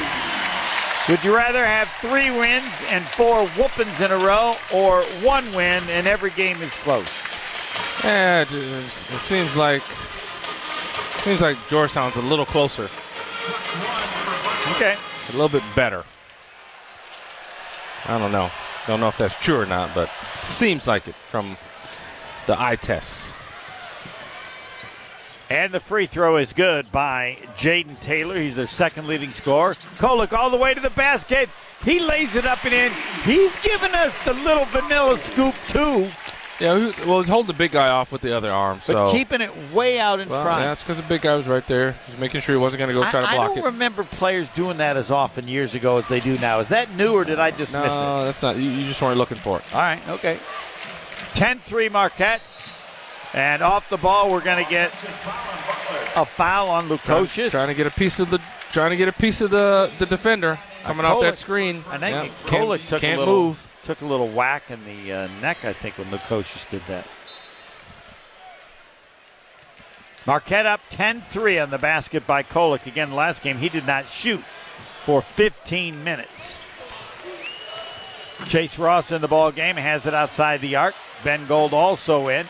Would 1.13 1.23
you 1.23 1.37
rather 1.37 1.65
have 1.65 1.89
three 2.01 2.31
wins 2.31 2.83
and 2.89 3.05
four 3.09 3.47
whoopings 3.49 4.01
in 4.01 4.11
a 4.11 4.17
row 4.17 4.57
or 4.73 5.03
one 5.23 5.45
win 5.53 5.83
and 5.91 6.07
every 6.07 6.31
game 6.31 6.63
is 6.63 6.73
close? 6.77 7.07
Yeah, 8.03 8.41
it, 8.43 8.51
it 8.53 9.19
seems 9.19 9.55
like 9.55 9.83
seems 11.17 11.43
like 11.43 11.59
Georgetown's 11.69 12.17
a 12.17 12.23
little 12.23 12.47
closer, 12.47 12.89
Okay. 14.77 14.97
a 15.29 15.33
little 15.33 15.49
bit 15.51 15.63
better. 15.77 16.05
I 18.07 18.19
don't 18.19 18.33
know. 18.33 18.51
Don't 18.87 19.01
know 19.01 19.09
if 19.09 19.17
that's 19.17 19.35
true 19.37 19.59
or 19.61 19.67
not, 19.67 19.95
but 19.95 20.11
seems 20.43 20.87
like 20.87 21.09
it 21.09 21.15
from 21.29 21.57
the 22.47 22.61
eye 22.61 22.77
tests. 22.77 23.33
And 25.51 25.73
the 25.73 25.81
free 25.81 26.07
throw 26.07 26.39
is 26.39 26.53
good 26.53 26.91
by 26.91 27.37
Jayden 27.57 28.01
Taylor. 28.01 28.39
He's 28.39 28.57
their 28.57 28.67
second 28.67 29.07
leading 29.07 29.31
scorer. 29.31 29.75
Kolek 29.97 30.33
all 30.33 30.51
the 30.51 30.57
way 30.57 30.75
to 30.75 30.81
the 30.81 30.91
basket. 30.91 31.49
He 31.85 32.01
lays 32.01 32.35
it 32.35 32.47
up 32.47 32.65
and 32.65 32.73
in. 32.75 32.93
He's 33.25 33.55
giving 33.61 33.95
us 33.95 34.19
the 34.25 34.33
little 34.33 34.65
vanilla 34.67 35.19
scoop, 35.19 35.55
too, 35.69 36.11
Yeah, 36.61 36.79
he- 36.79 37.05
well, 37.05 37.21
he's 37.21 37.29
holding 37.29 37.49
the 37.49 37.59
big 37.59 37.73
guy 37.73 37.89
off 37.89 38.13
with 38.13 38.21
the 38.21 38.37
other 38.37 38.51
arm, 38.51 38.79
but 38.87 38.93
so 38.93 39.13
keeping 39.13 39.41
it 39.41 39.51
way 39.73 39.99
out 39.99 40.21
in 40.21 40.29
well, 40.29 40.43
front. 40.43 40.61
yeah, 40.63 40.69
that's 40.69 40.83
because 40.83 40.97
the 40.97 41.03
big 41.03 41.23
guy 41.23 41.35
was 41.35 41.49
right 41.49 41.67
there. 41.67 41.97
He's 42.07 42.19
making 42.19 42.43
sure 42.43 42.55
he 42.55 42.61
wasn't 42.61 42.79
going 42.79 42.89
to 42.89 42.95
go 42.95 43.03
I, 43.03 43.11
try 43.11 43.21
to 43.23 43.29
I 43.29 43.37
block 43.37 43.49
it. 43.49 43.53
I 43.53 43.55
don't 43.57 43.65
remember 43.73 44.05
players 44.05 44.49
doing 44.51 44.77
that 44.77 44.97
as 44.97 45.11
often 45.11 45.49
years 45.49 45.75
ago 45.75 45.99
as 45.99 46.07
they 46.09 46.21
do 46.21 46.39
now. 46.39 46.61
Is 46.61 46.69
that 46.69 46.95
new 46.95 47.13
or 47.15 47.25
did 47.25 47.41
I 47.41 47.51
just 47.51 47.73
miss 47.73 47.85
it? 47.85 47.87
no, 47.87 48.25
that's 48.25 48.43
not. 48.43 48.57
You, 48.57 48.71
you 48.71 48.85
just 48.87 49.03
weren't 49.03 49.19
looking 49.19 49.39
for 49.39 49.59
it. 49.59 49.65
All 49.75 49.81
right, 49.81 50.07
okay. 50.09 50.39
10 51.35 51.59
3 51.61 51.89
Marquette. 51.89 52.41
And 53.33 53.63
off 53.63 53.89
the 53.89 53.97
ball, 53.97 54.31
we're 54.31 54.45
going 54.45 54.65
to 54.65 54.71
get 54.71 54.93
a 56.15 56.25
foul 56.25 56.69
on 56.69 56.89
Lukosius. 56.89 57.51
Trying 57.51 57.67
to 57.67 57.75
get 57.75 57.89
a 57.89 57.91
piece 57.91 58.21
of 58.21 58.31
the 58.31 58.41
trying 58.71 58.91
to 58.91 58.97
get 58.97 59.09
a 59.09 59.13
piece 59.13 59.41
of 59.41 59.51
the 59.51 59.91
the 59.99 60.07
defender 60.07 60.59
coming 60.85 61.05
off 61.05 61.21
that 61.21 61.37
screen. 61.37 61.85
I 61.91 61.99
think 61.99 62.33
Yeah, 62.33 62.49
Kolek 62.49 62.79
can't, 62.79 62.89
took 62.89 63.01
can't 63.01 63.17
a 63.17 63.19
little, 63.19 63.47
move. 63.47 63.67
Took 63.85 64.01
a 64.01 64.07
little 64.07 64.31
whack 64.31 64.71
in 64.71 64.83
the 64.85 65.13
uh, 65.13 65.29
neck, 65.41 65.65
I 65.65 65.75
think, 65.75 65.99
when 65.99 66.09
Lukosius 66.09 66.69
did 66.71 66.83
that. 66.89 67.07
Marquette 70.27 70.65
up 70.65 70.81
10-3 70.91 71.63
on 71.63 71.71
the 71.71 71.77
basket 71.77 72.27
by 72.27 72.43
Kolek. 72.43 72.87
Again, 72.87 73.13
last 73.13 73.43
game 73.43 73.59
he 73.59 73.69
did 73.69 73.87
not 73.87 74.07
shoot 74.07 74.43
for 75.05 75.21
15 75.21 76.03
minutes. 76.03 76.59
Chase 78.47 78.79
Ross 78.79 79.13
in 79.13 79.21
the 79.21 79.29
ball 79.29 79.53
game 79.53 79.77
has 79.77 80.07
it 80.07 80.15
outside 80.15 80.63
the 80.63 80.77
arc. 80.77 80.95
Ben 81.23 81.47
Gold 81.47 81.75
also 81.75 82.29
in. 82.29 82.47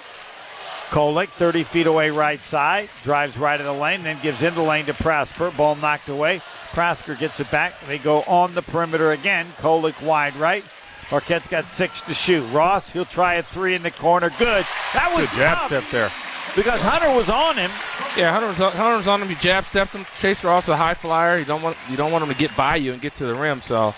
Kolek 0.90 1.30
30 1.30 1.64
feet 1.64 1.86
away 1.86 2.10
right 2.10 2.42
side, 2.42 2.88
drives 3.02 3.36
right 3.36 3.58
of 3.58 3.66
the 3.66 3.72
lane, 3.72 4.04
then 4.04 4.20
gives 4.22 4.42
in 4.42 4.54
the 4.54 4.62
lane 4.62 4.86
to 4.86 4.94
Prosper. 4.94 5.50
Ball 5.50 5.74
knocked 5.74 6.08
away. 6.08 6.40
Prosper 6.72 7.16
gets 7.16 7.40
it 7.40 7.50
back. 7.50 7.74
They 7.88 7.98
go 7.98 8.22
on 8.22 8.54
the 8.54 8.62
perimeter 8.62 9.10
again. 9.10 9.52
Kolek 9.58 10.00
wide 10.00 10.36
right. 10.36 10.64
Marquette's 11.10 11.48
got 11.48 11.64
six 11.66 12.02
to 12.02 12.14
shoot. 12.14 12.42
Ross, 12.50 12.90
he'll 12.90 13.04
try 13.04 13.34
a 13.34 13.42
three 13.42 13.74
in 13.74 13.82
the 13.82 13.90
corner. 13.90 14.30
Good. 14.30 14.66
That 14.94 15.12
was 15.14 15.28
Good 15.30 15.36
jab 15.36 15.58
tough 15.58 15.66
step 15.68 15.84
there. 15.90 16.12
because 16.56 16.80
Hunter 16.80 17.10
was 17.14 17.28
on 17.28 17.56
him. 17.56 17.70
Yeah, 18.16 18.32
Hunter 18.32 18.48
was, 18.48 18.60
on, 18.60 18.72
Hunter 18.72 18.96
was 18.96 19.08
on 19.08 19.22
him. 19.22 19.28
He 19.28 19.34
jab 19.36 19.64
stepped 19.64 19.92
him. 19.94 20.06
Chase 20.20 20.42
Ross 20.42 20.68
a 20.68 20.76
high 20.76 20.94
flyer. 20.94 21.38
You 21.38 21.44
don't 21.44 21.62
want 21.62 21.76
you 21.90 21.96
don't 21.96 22.10
want 22.12 22.24
him 22.24 22.30
to 22.30 22.36
get 22.36 22.56
by 22.56 22.76
you 22.76 22.92
and 22.92 23.00
get 23.02 23.14
to 23.16 23.26
the 23.26 23.34
rim. 23.34 23.60
So 23.62 23.94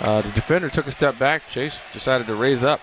uh, 0.00 0.22
the 0.22 0.30
defender 0.32 0.70
took 0.70 0.86
a 0.86 0.92
step 0.92 1.18
back. 1.18 1.48
Chase 1.48 1.78
decided 1.92 2.26
to 2.28 2.34
raise 2.34 2.64
up. 2.64 2.80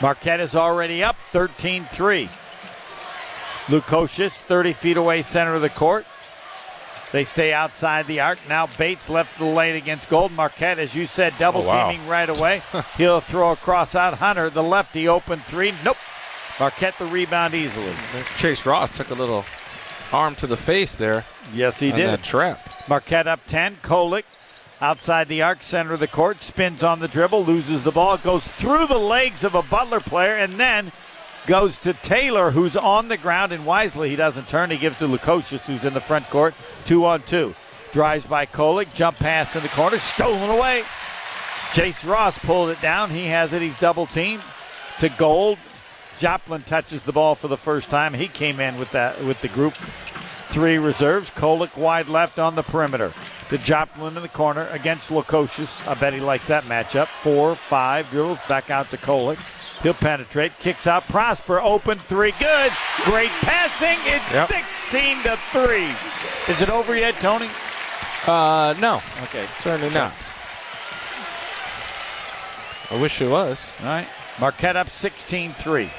Marquette 0.00 0.40
is 0.40 0.54
already 0.54 1.02
up 1.04 1.16
13 1.30 1.86
3. 1.90 2.28
Lukosius, 3.66 4.32
30 4.32 4.72
feet 4.72 4.96
away, 4.96 5.22
center 5.22 5.54
of 5.54 5.62
the 5.62 5.70
court. 5.70 6.04
They 7.12 7.24
stay 7.24 7.52
outside 7.52 8.06
the 8.06 8.20
arc. 8.20 8.38
Now 8.48 8.66
Bates 8.78 9.08
left 9.10 9.38
the 9.38 9.44
lane 9.44 9.76
against 9.76 10.08
Gold. 10.08 10.32
Marquette, 10.32 10.78
as 10.78 10.94
you 10.94 11.04
said, 11.06 11.34
double 11.38 11.62
Oh, 11.62 11.66
wow. 11.66 11.90
teaming 11.90 12.06
right 12.08 12.28
away. 12.38 12.62
He'll 12.96 13.20
throw 13.20 13.50
across 13.52 13.94
out 13.94 14.14
Hunter, 14.14 14.48
the 14.50 14.62
lefty, 14.62 15.06
open 15.08 15.40
three. 15.40 15.74
Nope. 15.84 15.98
Marquette 16.58 16.94
the 16.98 17.06
rebound 17.06 17.54
easily. 17.54 17.92
Chase 18.36 18.64
Ross 18.64 18.90
took 18.90 19.10
a 19.10 19.14
little 19.14 19.44
arm 20.12 20.34
to 20.36 20.46
the 20.46 20.56
face 20.56 20.94
there. 20.94 21.24
Yes, 21.54 21.80
he 21.80 21.90
did. 21.92 22.08
that 22.08 22.22
trap. 22.22 22.88
Marquette 22.88 23.26
up 23.26 23.40
10. 23.48 23.76
Kolek 23.82 24.24
outside 24.80 25.28
the 25.28 25.42
arc, 25.42 25.62
center 25.62 25.92
of 25.92 26.00
the 26.00 26.08
court, 26.08 26.40
spins 26.40 26.82
on 26.82 26.98
the 27.00 27.08
dribble, 27.08 27.44
loses 27.44 27.82
the 27.82 27.92
ball, 27.92 28.16
goes 28.18 28.46
through 28.46 28.86
the 28.86 28.98
legs 28.98 29.44
of 29.44 29.54
a 29.54 29.62
Butler 29.62 30.00
player, 30.00 30.36
and 30.36 30.58
then 30.58 30.92
goes 31.46 31.78
to 31.78 31.92
Taylor, 31.92 32.50
who's 32.50 32.76
on 32.76 33.08
the 33.08 33.16
ground, 33.16 33.52
and 33.52 33.66
wisely 33.66 34.10
he 34.10 34.16
doesn't 34.16 34.48
turn. 34.48 34.70
He 34.70 34.78
gives 34.78 34.96
to 34.98 35.06
Lukosius, 35.06 35.66
who's 35.66 35.84
in 35.84 35.94
the 35.94 36.00
front 36.00 36.28
court, 36.30 36.54
two 36.84 37.04
on 37.04 37.22
two. 37.22 37.54
Drives 37.92 38.24
by 38.24 38.46
Kolek, 38.46 38.92
jump 38.92 39.16
pass 39.16 39.54
in 39.54 39.62
the 39.62 39.68
corner, 39.68 39.98
stolen 39.98 40.50
away. 40.50 40.84
Chase 41.74 42.04
Ross 42.04 42.38
pulled 42.38 42.70
it 42.70 42.80
down. 42.80 43.10
He 43.10 43.26
has 43.26 43.52
it. 43.52 43.62
He's 43.62 43.78
double 43.78 44.06
teamed 44.06 44.42
to 45.00 45.08
Gold. 45.08 45.58
Joplin 46.18 46.62
touches 46.62 47.02
the 47.02 47.12
ball 47.12 47.34
for 47.34 47.48
the 47.48 47.56
first 47.56 47.88
time. 47.88 48.12
He 48.12 48.28
came 48.28 48.60
in 48.60 48.78
with 48.78 48.90
that 48.90 49.24
with 49.24 49.40
the 49.40 49.48
group 49.48 49.74
three 50.48 50.76
reserves. 50.76 51.30
Kolek 51.30 51.74
wide 51.76 52.08
left 52.08 52.38
on 52.38 52.54
the 52.54 52.62
perimeter. 52.62 53.12
To 53.48 53.58
Joplin 53.58 54.16
in 54.16 54.22
the 54.22 54.28
corner 54.28 54.68
against 54.70 55.08
Lukosius. 55.08 55.86
I 55.88 55.94
bet 55.94 56.12
he 56.12 56.20
likes 56.20 56.46
that 56.46 56.64
matchup. 56.64 57.06
Four, 57.22 57.56
five, 57.56 58.08
dribbles 58.10 58.38
back 58.46 58.70
out 58.70 58.90
to 58.90 58.98
Kolek. 58.98 59.38
He'll 59.82 59.94
penetrate, 59.94 60.56
kicks 60.60 60.86
out 60.86 61.04
Prosper, 61.08 61.60
open 61.60 61.98
three, 61.98 62.32
good. 62.38 62.72
Great 63.04 63.30
passing. 63.40 63.98
It's 64.04 64.32
Yep. 64.32 64.48
16 64.48 65.22
to 65.24 65.36
three. 65.50 65.88
Is 66.52 66.62
it 66.62 66.70
over 66.70 66.96
yet, 66.96 67.20
Tony? 67.20 67.48
Uh, 68.26 68.74
no, 68.78 69.02
Okay, 69.24 69.46
certainly 69.60 69.92
not. 69.92 70.12
I 72.90 72.96
wish 73.00 73.20
it 73.20 73.28
was. 73.28 73.72
All 73.80 73.86
right. 73.86 74.06
Marquette 74.38 74.76
up 74.76 74.90
16 74.90 75.54
3. 75.54 75.90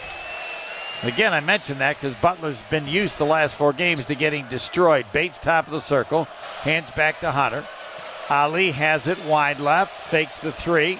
Again, 1.01 1.33
I 1.33 1.41
mentioned 1.41 1.81
that 1.81 1.99
because 1.99 2.15
Butler's 2.15 2.61
been 2.69 2.87
used 2.87 3.17
the 3.17 3.25
last 3.25 3.55
four 3.57 3.73
games 3.73 4.05
to 4.05 4.15
getting 4.15 4.47
destroyed. 4.47 5.05
Bates 5.11 5.37
top 5.37 5.65
of 5.67 5.73
the 5.73 5.81
circle, 5.81 6.25
hands 6.61 6.89
back 6.91 7.19
to 7.19 7.31
Hunter. 7.31 7.65
Ali 8.29 8.71
has 8.71 9.07
it 9.07 9.23
wide 9.25 9.59
left, 9.59 9.91
fakes 10.09 10.37
the 10.37 10.51
three, 10.53 10.99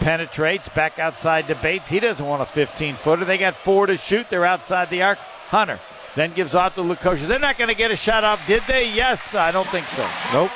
penetrates 0.00 0.68
back 0.70 0.98
outside 0.98 1.48
to 1.48 1.54
Bates. 1.56 1.88
He 1.88 2.00
doesn't 2.00 2.24
want 2.24 2.42
a 2.42 2.46
15 2.46 2.94
footer. 2.94 3.24
They 3.24 3.38
got 3.38 3.54
four 3.54 3.86
to 3.86 3.96
shoot. 3.96 4.28
They're 4.30 4.44
outside 4.46 4.90
the 4.90 5.02
arc. 5.02 5.18
Hunter 5.18 5.80
then 6.14 6.32
gives 6.32 6.54
off 6.54 6.74
to 6.74 6.80
Lukosius. 6.82 7.28
They're 7.28 7.38
not 7.38 7.58
going 7.58 7.68
to 7.68 7.74
get 7.74 7.90
a 7.90 7.96
shot 7.96 8.24
off, 8.24 8.44
did 8.46 8.62
they? 8.66 8.92
Yes, 8.92 9.34
I 9.34 9.52
don't 9.52 9.68
think 9.68 9.86
so. 9.88 10.08
Nope. 10.32 10.50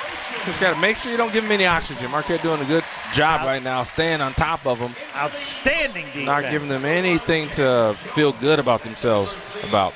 Just 0.45 0.59
got 0.59 0.73
to 0.73 0.79
make 0.79 0.97
sure 0.97 1.09
you 1.11 1.17
don't 1.17 1.31
give 1.31 1.45
him 1.45 1.51
any 1.51 1.65
oxygen. 1.65 2.11
Marquette 2.11 2.41
doing 2.41 2.59
a 2.59 2.65
good 2.65 2.83
job 3.13 3.45
right 3.45 3.63
now, 3.63 3.83
staying 3.83 4.19
on 4.19 4.33
top 4.33 4.65
of 4.67 4.79
them, 4.79 4.93
Outstanding 5.15 6.05
defense. 6.07 6.25
not 6.25 6.51
giving 6.51 6.67
them 6.67 6.83
anything 6.83 7.49
to 7.51 7.93
feel 7.95 8.33
good 8.33 8.59
about 8.59 8.83
themselves 8.83 9.33
about. 9.63 9.93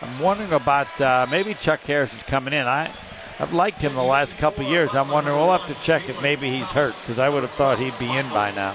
I'm 0.00 0.18
wondering 0.20 0.52
about 0.52 1.00
uh, 1.00 1.26
maybe 1.30 1.52
Chuck 1.54 1.80
Harris 1.80 2.14
is 2.14 2.22
coming 2.22 2.54
in. 2.54 2.66
I, 2.66 2.90
I've 3.38 3.52
liked 3.52 3.82
him 3.82 3.94
the 3.94 4.02
last 4.02 4.38
couple 4.38 4.64
years. 4.64 4.94
I'm 4.94 5.10
wondering 5.10 5.36
we'll 5.36 5.56
have 5.56 5.66
to 5.66 5.82
check 5.82 6.08
if 6.08 6.20
maybe 6.22 6.50
he's 6.50 6.70
hurt 6.70 6.94
because 7.02 7.18
I 7.18 7.28
would 7.28 7.42
have 7.42 7.52
thought 7.52 7.78
he'd 7.78 7.98
be 7.98 8.10
in 8.10 8.28
by 8.30 8.50
now. 8.52 8.74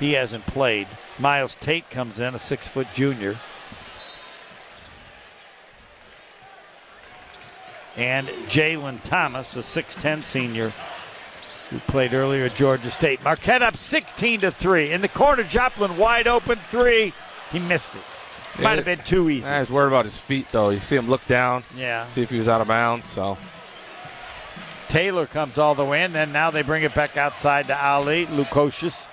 He 0.00 0.12
hasn't 0.12 0.46
played. 0.46 0.88
Myles 1.18 1.56
Tate 1.60 1.88
comes 1.90 2.18
in, 2.18 2.34
a 2.34 2.38
six 2.38 2.66
foot 2.66 2.88
junior. 2.92 3.38
And 7.96 8.28
Jalen 8.46 9.02
Thomas, 9.04 9.56
a 9.56 9.60
6'10 9.60 10.22
senior 10.22 10.72
who 11.70 11.78
played 11.80 12.12
earlier 12.12 12.44
at 12.44 12.54
Georgia 12.54 12.90
State. 12.90 13.22
Marquette 13.24 13.62
up 13.62 13.76
16 13.76 14.42
to 14.42 14.50
3. 14.50 14.92
In 14.92 15.00
the 15.00 15.08
corner, 15.08 15.42
Joplin 15.42 15.96
wide 15.96 16.26
open 16.26 16.58
three. 16.68 17.12
He 17.50 17.58
missed 17.58 17.94
it. 17.94 18.02
Might 18.60 18.76
have 18.76 18.84
been 18.84 18.98
too 19.00 19.28
easy. 19.30 19.46
I 19.48 19.60
was 19.60 19.70
worried 19.70 19.88
about 19.88 20.04
his 20.04 20.18
feet, 20.18 20.46
though. 20.52 20.70
You 20.70 20.80
see 20.80 20.96
him 20.96 21.08
look 21.08 21.26
down, 21.26 21.62
Yeah. 21.74 22.06
see 22.08 22.22
if 22.22 22.30
he 22.30 22.38
was 22.38 22.48
out 22.48 22.60
of 22.60 22.68
bounds. 22.68 23.06
So 23.06 23.36
Taylor 24.88 25.26
comes 25.26 25.58
all 25.58 25.74
the 25.74 25.84
way 25.84 26.04
in. 26.04 26.12
Then 26.12 26.32
now 26.32 26.50
they 26.50 26.62
bring 26.62 26.82
it 26.82 26.94
back 26.94 27.16
outside 27.16 27.66
to 27.68 27.78
Ali. 27.84 28.26
Lukosius 28.26 29.06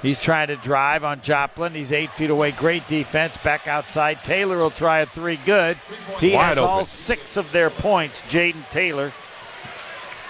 He's 0.00 0.20
trying 0.20 0.46
to 0.46 0.54
drive 0.54 1.02
on 1.02 1.20
Joplin. 1.22 1.72
He's 1.74 1.90
eight 1.90 2.10
feet 2.12 2.30
away. 2.30 2.52
Great 2.52 2.86
defense. 2.86 3.36
Back 3.38 3.66
outside. 3.66 4.22
Taylor 4.22 4.56
will 4.58 4.70
try 4.70 5.00
a 5.00 5.06
three. 5.06 5.34
Good. 5.44 5.76
He 6.20 6.34
Wide 6.34 6.44
has 6.44 6.58
open. 6.58 6.70
all 6.70 6.86
six 6.86 7.36
of 7.36 7.50
their 7.50 7.68
points. 7.68 8.20
Jayden 8.28 8.62
Taylor. 8.70 9.12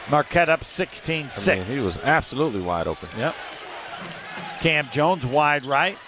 Marquette 0.08 0.48
up 0.48 0.64
16 0.64 1.26
I 1.26 1.28
6. 1.28 1.46
mean, 1.68 1.78
he 1.78 1.84
was 1.84 1.98
absolutely 1.98 2.62
wide 2.62 2.86
open. 2.86 3.10
Yep. 3.18 3.34
Cam 4.62 4.88
Jones 4.90 5.26
wide 5.26 5.66
right. 5.66 5.98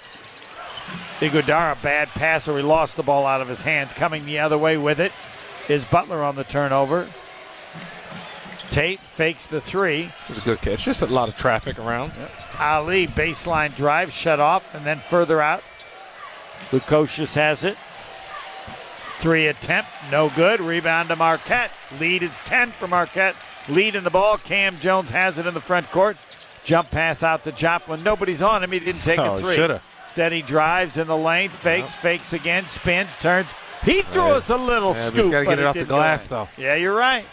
Ighodaro 1.21 1.81
bad 1.83 2.09
passer. 2.09 2.57
He 2.57 2.63
lost 2.63 2.97
the 2.97 3.03
ball 3.03 3.27
out 3.27 3.41
of 3.41 3.49
his 3.49 3.61
hands. 3.63 3.93
Coming 3.93 4.25
the 4.27 4.39
other 4.39 4.57
way 4.59 4.77
with 4.77 5.01
it 5.01 5.13
is 5.69 5.85
Butler 5.85 6.23
on 6.25 6.35
the 6.35 6.45
turnover. 6.45 7.09
Tate 8.71 9.01
fakes 9.01 9.47
the 9.47 9.61
three. 9.61 10.05
It 10.05 10.29
was 10.29 10.39
a 10.39 10.43
good 10.43 10.61
catch. 10.61 10.85
Just 10.85 11.03
a 11.03 11.07
lot 11.07 11.29
of 11.29 11.37
traffic 11.37 11.79
around. 11.79 12.13
Ali 12.59 13.07
baseline 13.07 13.75
drive 13.75 14.13
shut 14.13 14.39
off 14.41 14.75
and 14.75 14.87
then 14.87 15.01
further 15.01 15.41
out. 15.41 15.63
Lukosius 16.71 17.35
has 17.35 17.65
it. 17.65 17.77
Three 19.19 19.49
attempt, 19.49 19.91
no 20.11 20.31
good. 20.31 20.61
Rebound 20.61 21.09
to 21.11 21.17
Marquette. 21.17 21.71
Lead 21.99 22.23
is 22.23 22.37
10 22.47 22.71
for 22.71 22.87
Marquette. 22.89 23.35
Lead 23.69 23.95
in 23.95 24.05
the 24.05 24.11
ball. 24.11 24.39
Cam 24.39 24.79
Jones 24.79 25.11
has 25.11 25.39
it 25.39 25.47
in 25.47 25.53
the 25.53 25.61
front 25.61 25.91
court. 25.91 26.17
Jump 26.65 26.91
pass 26.91 27.23
out 27.23 27.45
to 27.45 27.53
Joplin. 27.53 28.03
Nobody's 28.03 28.41
on 28.41 28.63
him. 28.63 28.71
He 28.73 28.79
didn't 28.79 29.03
take 29.03 29.19
Oh, 29.19 29.37
a 29.37 29.41
three. 29.41 29.57
shoulda. 29.57 29.83
Steady 30.11 30.43
drives 30.43 30.97
in 30.97 31.07
the 31.07 31.17
lane, 31.17 31.51
fakes, 31.51 31.95
fakes 31.95 32.33
again, 32.33 32.69
spins, 32.69 33.15
turns. 33.15 33.55
He 33.85 34.03
threw 34.03 34.23
us 34.23 34.51
a 34.51 34.57
little 34.57 34.93
Yeah, 34.93 35.07
scoop. 35.07 35.15
he's 35.23 35.29
gotta 35.31 35.45
get 35.47 35.59
it 35.61 35.65
off 35.65 35.77
the 35.77 35.85
glass, 35.85 36.27
though. 36.27 36.49
Yeah, 36.57 36.75
you're 36.75 36.95
right. 36.97 37.25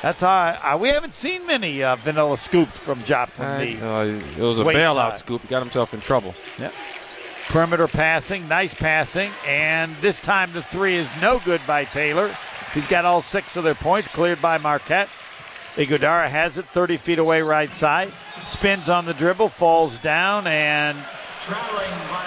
That's 0.00 0.20
how 0.20 0.58
I, 0.62 0.74
we 0.76 0.88
haven't 0.88 1.12
seen 1.12 1.46
many 1.46 1.82
uh, 1.82 1.96
vanilla 1.96 2.38
scoops 2.38 2.78
from 2.78 3.04
Joplin. 3.04 3.82
Uh, 3.82 4.20
it 4.38 4.40
was 4.40 4.58
a 4.58 4.64
bailout 4.64 5.10
high. 5.10 5.16
scoop. 5.16 5.42
He 5.42 5.48
got 5.48 5.60
himself 5.60 5.92
in 5.92 6.00
trouble. 6.00 6.34
Yep. 6.58 6.72
Perimeter 7.48 7.88
passing, 7.88 8.48
nice 8.48 8.72
passing, 8.72 9.30
and 9.46 9.94
this 10.00 10.18
time 10.18 10.52
the 10.54 10.62
three 10.62 10.94
is 10.96 11.10
no 11.20 11.40
good 11.44 11.60
by 11.66 11.84
Taylor. 11.84 12.34
He's 12.72 12.86
got 12.86 13.04
all 13.04 13.20
six 13.20 13.56
of 13.58 13.64
their 13.64 13.74
points 13.74 14.08
cleared 14.08 14.40
by 14.40 14.56
Marquette. 14.56 15.10
Ighodaro 15.76 16.28
has 16.28 16.58
it 16.58 16.68
30 16.68 16.98
feet 16.98 17.18
away 17.18 17.40
right 17.42 17.72
side. 17.72 18.12
Spins 18.46 18.88
on 18.88 19.06
the 19.06 19.14
dribble, 19.14 19.48
falls 19.48 19.98
down, 19.98 20.46
and 20.46 20.98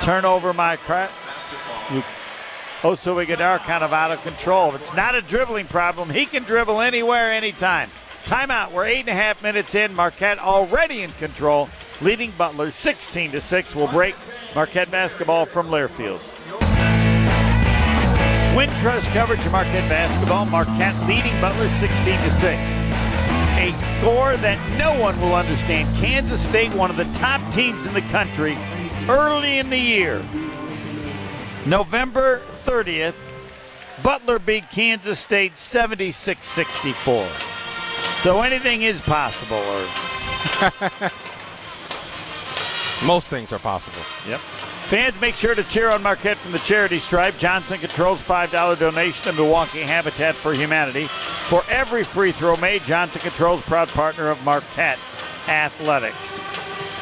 turnover 0.01 0.53
Marquette. 0.53 1.11
Oso 2.81 3.23
Ighodaro 3.23 3.59
kind 3.59 3.83
of 3.83 3.93
out 3.93 4.11
of 4.11 4.21
control. 4.23 4.73
It's 4.75 4.93
not 4.93 5.15
a 5.15 5.21
dribbling 5.21 5.67
problem. 5.67 6.09
He 6.09 6.25
can 6.25 6.43
dribble 6.43 6.81
anywhere, 6.81 7.31
anytime. 7.31 7.89
Timeout. 8.25 8.71
We're 8.71 8.85
eight 8.85 9.01
and 9.01 9.09
a 9.09 9.13
half 9.13 9.41
minutes 9.43 9.75
in. 9.75 9.95
Marquette 9.95 10.39
already 10.39 11.03
in 11.03 11.11
control, 11.13 11.69
leading 12.01 12.31
Butler 12.31 12.71
16 12.71 13.31
to 13.31 13.41
six. 13.41 13.75
We'll 13.75 13.87
break 13.87 14.15
Marquette 14.55 14.89
basketball 14.89 15.45
from 15.45 15.67
Learfield. 15.67 16.19
Wintrust 18.55 19.05
coverage 19.13 19.45
of 19.45 19.51
Marquette 19.51 19.87
basketball. 19.89 20.45
Marquette 20.45 20.95
leading 21.07 21.39
Butler 21.41 21.69
16 21.69 22.19
to 22.21 22.31
6. 22.31 22.84
A 23.57 23.71
score 23.97 24.35
that 24.37 24.59
no 24.77 24.99
one 24.99 25.19
will 25.21 25.33
understand. 25.33 25.87
Kansas 25.97 26.43
State, 26.43 26.73
one 26.73 26.89
of 26.89 26.97
the 26.97 27.05
top 27.19 27.41
teams 27.53 27.85
in 27.85 27.93
the 27.93 28.01
country, 28.01 28.57
early 29.07 29.57
in 29.59 29.69
the 29.69 29.77
year. 29.77 30.23
November 31.65 32.41
30th, 32.65 33.15
Butler 34.03 34.39
beat 34.39 34.69
Kansas 34.69 35.19
State 35.19 35.57
76 35.57 36.45
64. 36.45 37.27
So 38.19 38.41
anything 38.41 38.81
is 38.83 38.99
possible. 39.01 39.57
Or 39.57 39.87
Most 43.05 43.27
things 43.27 43.53
are 43.53 43.59
possible. 43.59 44.01
Yep. 44.27 44.41
Fans, 44.85 45.19
make 45.19 45.35
sure 45.35 45.55
to 45.55 45.63
cheer 45.63 45.89
on 45.89 46.03
Marquette 46.03 46.37
from 46.37 46.51
the 46.51 46.59
charity 46.59 46.99
stripe. 46.99 47.35
Johnson 47.39 47.79
controls 47.79 48.21
$5 48.21 48.77
donation 48.77 49.25
to 49.25 49.33
Milwaukee 49.33 49.81
Habitat 49.81 50.35
for 50.35 50.53
Humanity. 50.53 51.05
For 51.49 51.63
every 51.69 52.03
free 52.03 52.31
throw 52.31 52.55
made, 52.55 52.83
Johnson 52.83 53.19
Controls 53.21 53.63
proud 53.63 53.87
partner 53.89 54.29
of 54.29 54.43
Marquette 54.43 54.99
Athletics. 55.47 56.39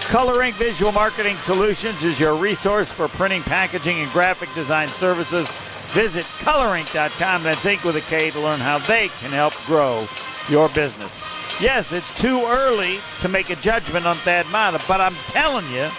Color 0.03 0.43
Ink 0.43 0.55
Visual 0.55 0.93
Marketing 0.93 1.38
Solutions 1.39 2.01
is 2.05 2.21
your 2.21 2.36
resource 2.36 2.89
for 2.89 3.09
printing, 3.09 3.43
packaging, 3.43 3.97
and 3.97 4.11
graphic 4.13 4.47
design 4.55 4.88
services. 4.89 5.45
Visit 5.91 6.25
colorink.com, 6.39 7.43
that's 7.43 7.65
ink 7.65 7.84
with 7.84 7.97
a 7.97 8.01
K, 8.01 8.31
to 8.31 8.39
learn 8.39 8.61
how 8.61 8.77
they 8.79 9.09
can 9.19 9.31
help 9.31 9.53
grow 9.65 10.07
your 10.47 10.69
business. 10.69 11.21
Yes, 11.59 11.91
it's 11.91 12.13
too 12.17 12.45
early 12.45 12.99
to 13.19 13.27
make 13.27 13.49
a 13.49 13.57
judgment 13.57 14.05
on 14.05 14.15
Thad 14.17 14.49
Matta, 14.53 14.81
but 14.88 15.01
I'm 15.01 15.15
telling 15.27 15.69
you, 15.69 15.89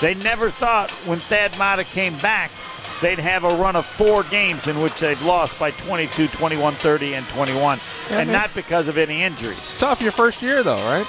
they 0.00 0.14
never 0.14 0.50
thought 0.50 0.90
when 1.06 1.18
Thad 1.18 1.56
Matta 1.58 1.84
came 1.84 2.16
back 2.18 2.50
they'd 3.00 3.18
have 3.18 3.44
a 3.44 3.54
run 3.56 3.76
of 3.76 3.86
four 3.86 4.24
games 4.24 4.66
in 4.66 4.80
which 4.80 4.98
they've 5.00 5.22
lost 5.22 5.58
by 5.58 5.70
22, 5.72 6.28
21, 6.28 6.74
30, 6.74 7.14
and 7.14 7.28
21, 7.28 7.78
Yeah, 8.10 8.20
and 8.20 8.32
not 8.32 8.52
because 8.54 8.88
of 8.88 8.98
any 8.98 9.22
injuries. 9.22 9.58
Tough 9.78 10.00
your 10.00 10.12
first 10.12 10.42
year, 10.42 10.62
though, 10.62 10.82
right? 10.88 11.06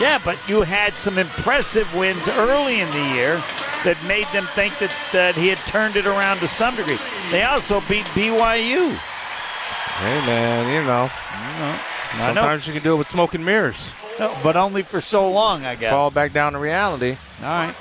Yeah, 0.00 0.20
but 0.24 0.36
you 0.48 0.62
had 0.62 0.92
some 0.94 1.18
impressive 1.18 1.92
wins 1.94 2.26
early 2.28 2.80
in 2.80 2.90
the 2.90 3.14
year 3.14 3.42
that 3.84 4.02
made 4.08 4.26
them 4.32 4.46
think 4.54 4.76
that, 4.78 4.90
that 5.12 5.34
he 5.34 5.48
had 5.48 5.58
turned 5.68 5.96
it 5.96 6.06
around 6.06 6.38
to 6.38 6.48
some 6.48 6.74
degree. 6.74 6.98
They 7.30 7.44
also 7.44 7.80
beat 7.82 8.04
BYU. 8.06 8.90
Hey, 8.90 10.26
man, 10.26 10.72
you 10.72 10.84
know. 10.84 11.08
I 11.12 12.18
know. 12.18 12.34
Sometimes 12.34 12.66
you 12.66 12.72
can 12.72 12.82
do 12.82 12.94
it 12.94 12.96
with 12.96 13.10
smoke 13.10 13.34
and 13.34 13.44
mirrors. 13.44 13.94
No, 14.18 14.36
but 14.42 14.56
only 14.56 14.82
for 14.82 15.00
so 15.00 15.30
long, 15.30 15.64
I 15.64 15.74
guess. 15.74 15.90
Fall 15.92 16.10
back 16.10 16.32
down 16.32 16.52
to 16.54 16.58
reality. 16.58 17.16
All 17.40 17.46
right. 17.46 17.74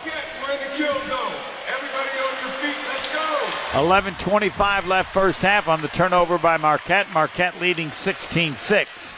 We're 0.46 0.52
in 0.54 0.60
the 0.60 0.76
kill 0.76 0.94
zone. 1.04 1.34
Everybody 1.68 2.10
on 2.20 2.42
your 2.42 2.52
feet. 2.60 2.78
Let's 2.88 4.22
go. 4.22 4.50
11.25 4.52 4.88
left 4.88 5.14
first 5.14 5.42
half 5.42 5.68
on 5.68 5.82
the 5.82 5.88
turnover 5.90 6.38
by 6.38 6.58
Marquette. 6.58 7.08
Marquette 7.14 7.60
leading 7.62 7.92
16 7.92 8.56
6. 8.58 9.16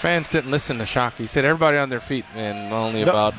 Fans 0.00 0.28
didn't 0.30 0.50
listen 0.50 0.78
to 0.78 0.86
Shock. 0.86 1.16
He 1.16 1.26
said 1.26 1.44
everybody 1.44 1.76
on 1.76 1.90
their 1.90 2.00
feet, 2.00 2.24
and 2.34 2.72
only 2.72 3.04
No. 3.04 3.10
about 3.10 3.34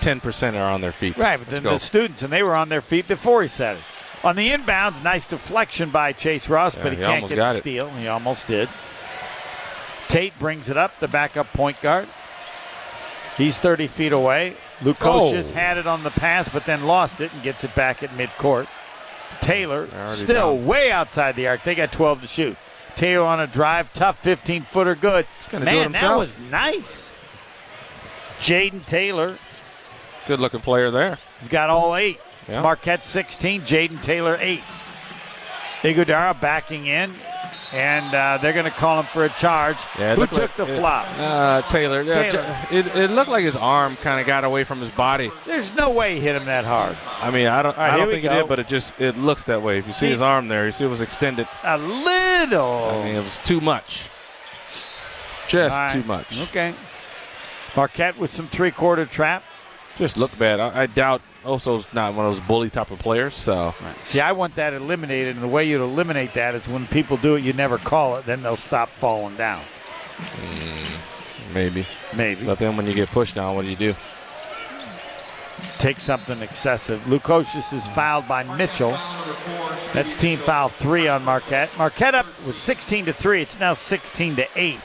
10% 0.00 0.54
are 0.54 0.70
on 0.70 0.80
their 0.80 0.92
feet. 0.92 1.16
Right, 1.16 1.36
but 1.36 1.40
Let's 1.48 1.50
then 1.50 1.62
go. 1.64 1.70
the 1.72 1.78
students, 1.80 2.22
and 2.22 2.32
they 2.32 2.42
were 2.44 2.54
on 2.54 2.68
their 2.68 2.80
feet 2.80 3.08
before 3.08 3.42
he 3.42 3.48
said 3.48 3.76
it. 3.76 3.82
On 4.22 4.36
the 4.36 4.50
inbounds, 4.50 5.02
nice 5.02 5.26
deflection 5.26 5.90
by 5.90 6.12
Chase 6.12 6.48
Ross, 6.48 6.76
Yeah, 6.76 6.82
but 6.84 6.92
he, 6.92 6.98
he 6.98 7.04
can't 7.04 7.28
get 7.28 7.36
got 7.36 7.52
the 7.52 7.58
it. 7.58 7.60
steal. 7.62 7.88
He 7.90 8.06
almost 8.06 8.46
did. 8.46 8.68
Tate 10.08 10.38
brings 10.38 10.68
it 10.68 10.76
up, 10.76 10.92
the 11.00 11.08
backup 11.08 11.52
point 11.52 11.80
guard. 11.80 12.06
He's 13.36 13.58
30 13.58 13.86
feet 13.86 14.12
away. 14.12 14.56
Lukosius 14.80 15.50
Oh. 15.50 15.54
had 15.54 15.78
it 15.78 15.86
on 15.86 16.02
the 16.02 16.10
pass, 16.10 16.48
but 16.48 16.66
then 16.66 16.84
lost 16.86 17.20
it 17.20 17.32
and 17.32 17.42
gets 17.42 17.64
it 17.64 17.74
back 17.74 18.02
at 18.02 18.10
midcourt. 18.16 18.66
Taylor 19.40 19.88
still 20.14 20.56
down. 20.56 20.66
way 20.66 20.90
outside 20.90 21.36
the 21.36 21.46
arc. 21.48 21.62
They 21.62 21.74
got 21.74 21.92
12 21.92 22.22
to 22.22 22.26
shoot. 22.26 22.56
Taylor 22.96 23.26
on 23.26 23.40
a 23.40 23.46
drive, 23.46 23.92
tough 23.94 24.18
15 24.18 24.62
footer, 24.62 24.94
good. 24.94 25.26
gonna 25.50 25.64
do 25.64 25.70
it 25.70 25.74
Man, 25.74 25.92
that 25.92 26.16
was 26.16 26.36
nice. 26.38 27.12
Jayden 28.40 28.84
Taylor 28.86 29.38
Good 30.26 30.40
looking 30.40 30.60
player 30.60 30.90
there. 30.90 31.18
He's 31.40 31.48
got 31.48 31.70
all 31.70 31.96
eight. 31.96 32.20
Yeah. 32.48 32.60
Marquette 32.60 33.04
16, 33.04 33.62
Jayden 33.62 34.02
Taylor 34.02 34.36
8. 34.40 34.60
Ighodaro 35.82 36.38
backing 36.40 36.86
in, 36.86 37.14
and 37.72 38.14
uh, 38.14 38.38
they're 38.42 38.52
going 38.52 38.64
to 38.64 38.70
call 38.70 39.00
him 39.00 39.06
for 39.06 39.24
a 39.24 39.28
charge. 39.30 39.78
Yeah, 39.98 40.14
Who 40.16 40.26
took 40.26 40.38
like- 40.38 40.56
the 40.56 40.66
it- 40.66 40.78
flop? 40.78 41.06
Uh, 41.18 41.62
Taylor. 41.68 42.02
Taylor. 42.04 42.30
J- 42.32 42.78
It, 42.78 42.86
it 42.96 43.10
looked 43.10 43.30
like 43.30 43.44
his 43.44 43.56
arm 43.56 43.96
kind 43.96 44.20
of 44.20 44.26
got 44.26 44.44
away 44.44 44.64
from 44.64 44.80
his 44.80 44.90
body. 44.90 45.30
There's 45.46 45.72
no 45.74 45.90
way 45.90 46.14
he 46.16 46.20
hit 46.20 46.34
him 46.36 46.46
that 46.46 46.64
hard. 46.64 46.96
I 47.20 47.30
mean, 47.30 47.46
I 47.46 47.62
don't, 47.62 47.76
All 47.76 47.82
right, 47.84 47.94
I 47.94 47.96
don't 47.96 48.08
think 48.10 48.24
it 48.24 48.28
go. 48.28 48.40
did, 48.40 48.48
but 48.48 48.58
it 48.58 48.68
just 48.68 49.00
it 49.00 49.16
looks 49.16 49.44
that 49.44 49.62
way. 49.62 49.78
If 49.78 49.86
you 49.86 49.92
see 49.92 50.06
He- 50.06 50.12
his 50.12 50.20
arm 50.22 50.48
there, 50.48 50.66
you 50.66 50.72
see 50.72 50.84
it 50.84 50.88
was 50.88 51.00
extended. 51.00 51.46
A 51.64 51.78
little. 51.78 52.72
I 52.90 53.04
mean, 53.04 53.16
it 53.16 53.22
was 53.24 53.38
too 53.44 53.60
much. 53.60 54.08
Just 55.48 55.74
All 55.76 55.82
right. 55.82 55.92
too 55.92 56.04
much. 56.04 56.40
Okay. 56.48 56.74
Marquette 57.76 58.18
with 58.18 58.32
some 58.34 58.48
three 58.48 58.70
quarter 58.70 59.06
trap. 59.06 59.42
Just 59.96 60.16
looked 60.16 60.38
bad. 60.38 60.60
I, 60.60 60.82
I 60.82 60.86
doubt 60.86 61.22
Oso's 61.44 61.86
not 61.92 62.14
one 62.14 62.26
of 62.26 62.34
those 62.34 62.46
bully 62.46 62.70
type 62.70 62.90
of 62.90 62.98
players. 62.98 63.34
So 63.34 63.74
See, 64.02 64.20
I 64.20 64.32
want 64.32 64.56
that 64.56 64.74
eliminated, 64.74 65.36
and 65.36 65.42
the 65.42 65.48
way 65.48 65.64
you 65.64 65.82
eliminate 65.82 66.34
that 66.34 66.54
is 66.54 66.68
when 66.68 66.86
people 66.86 67.16
do 67.16 67.36
it, 67.36 67.42
you 67.42 67.52
never 67.52 67.78
call 67.78 68.16
it, 68.16 68.26
then 68.26 68.42
they'll 68.42 68.56
stop 68.56 68.90
falling 68.90 69.36
down. 69.36 69.62
Mm, 70.16 71.54
maybe. 71.54 71.86
Maybe. 72.16 72.44
But 72.44 72.58
then 72.58 72.76
when 72.76 72.86
you 72.86 72.94
get 72.94 73.08
pushed 73.08 73.34
down, 73.34 73.56
what 73.56 73.64
do 73.64 73.70
you 73.70 73.76
do? 73.76 73.94
take 75.80 75.98
something 75.98 76.42
excessive. 76.42 77.00
Lukosius 77.02 77.72
is 77.72 77.86
fouled 77.88 78.28
by 78.28 78.42
Mitchell. 78.56 78.92
That's 79.94 80.14
team 80.14 80.38
foul 80.38 80.68
three 80.68 81.08
on 81.08 81.24
Marquette. 81.24 81.70
Marquette 81.78 82.14
up 82.14 82.26
was 82.44 82.56
16 82.56 83.06
to 83.06 83.12
three. 83.12 83.42
It's 83.42 83.58
now 83.58 83.72
16 83.72 84.36
to 84.36 84.48
eight. 84.56 84.80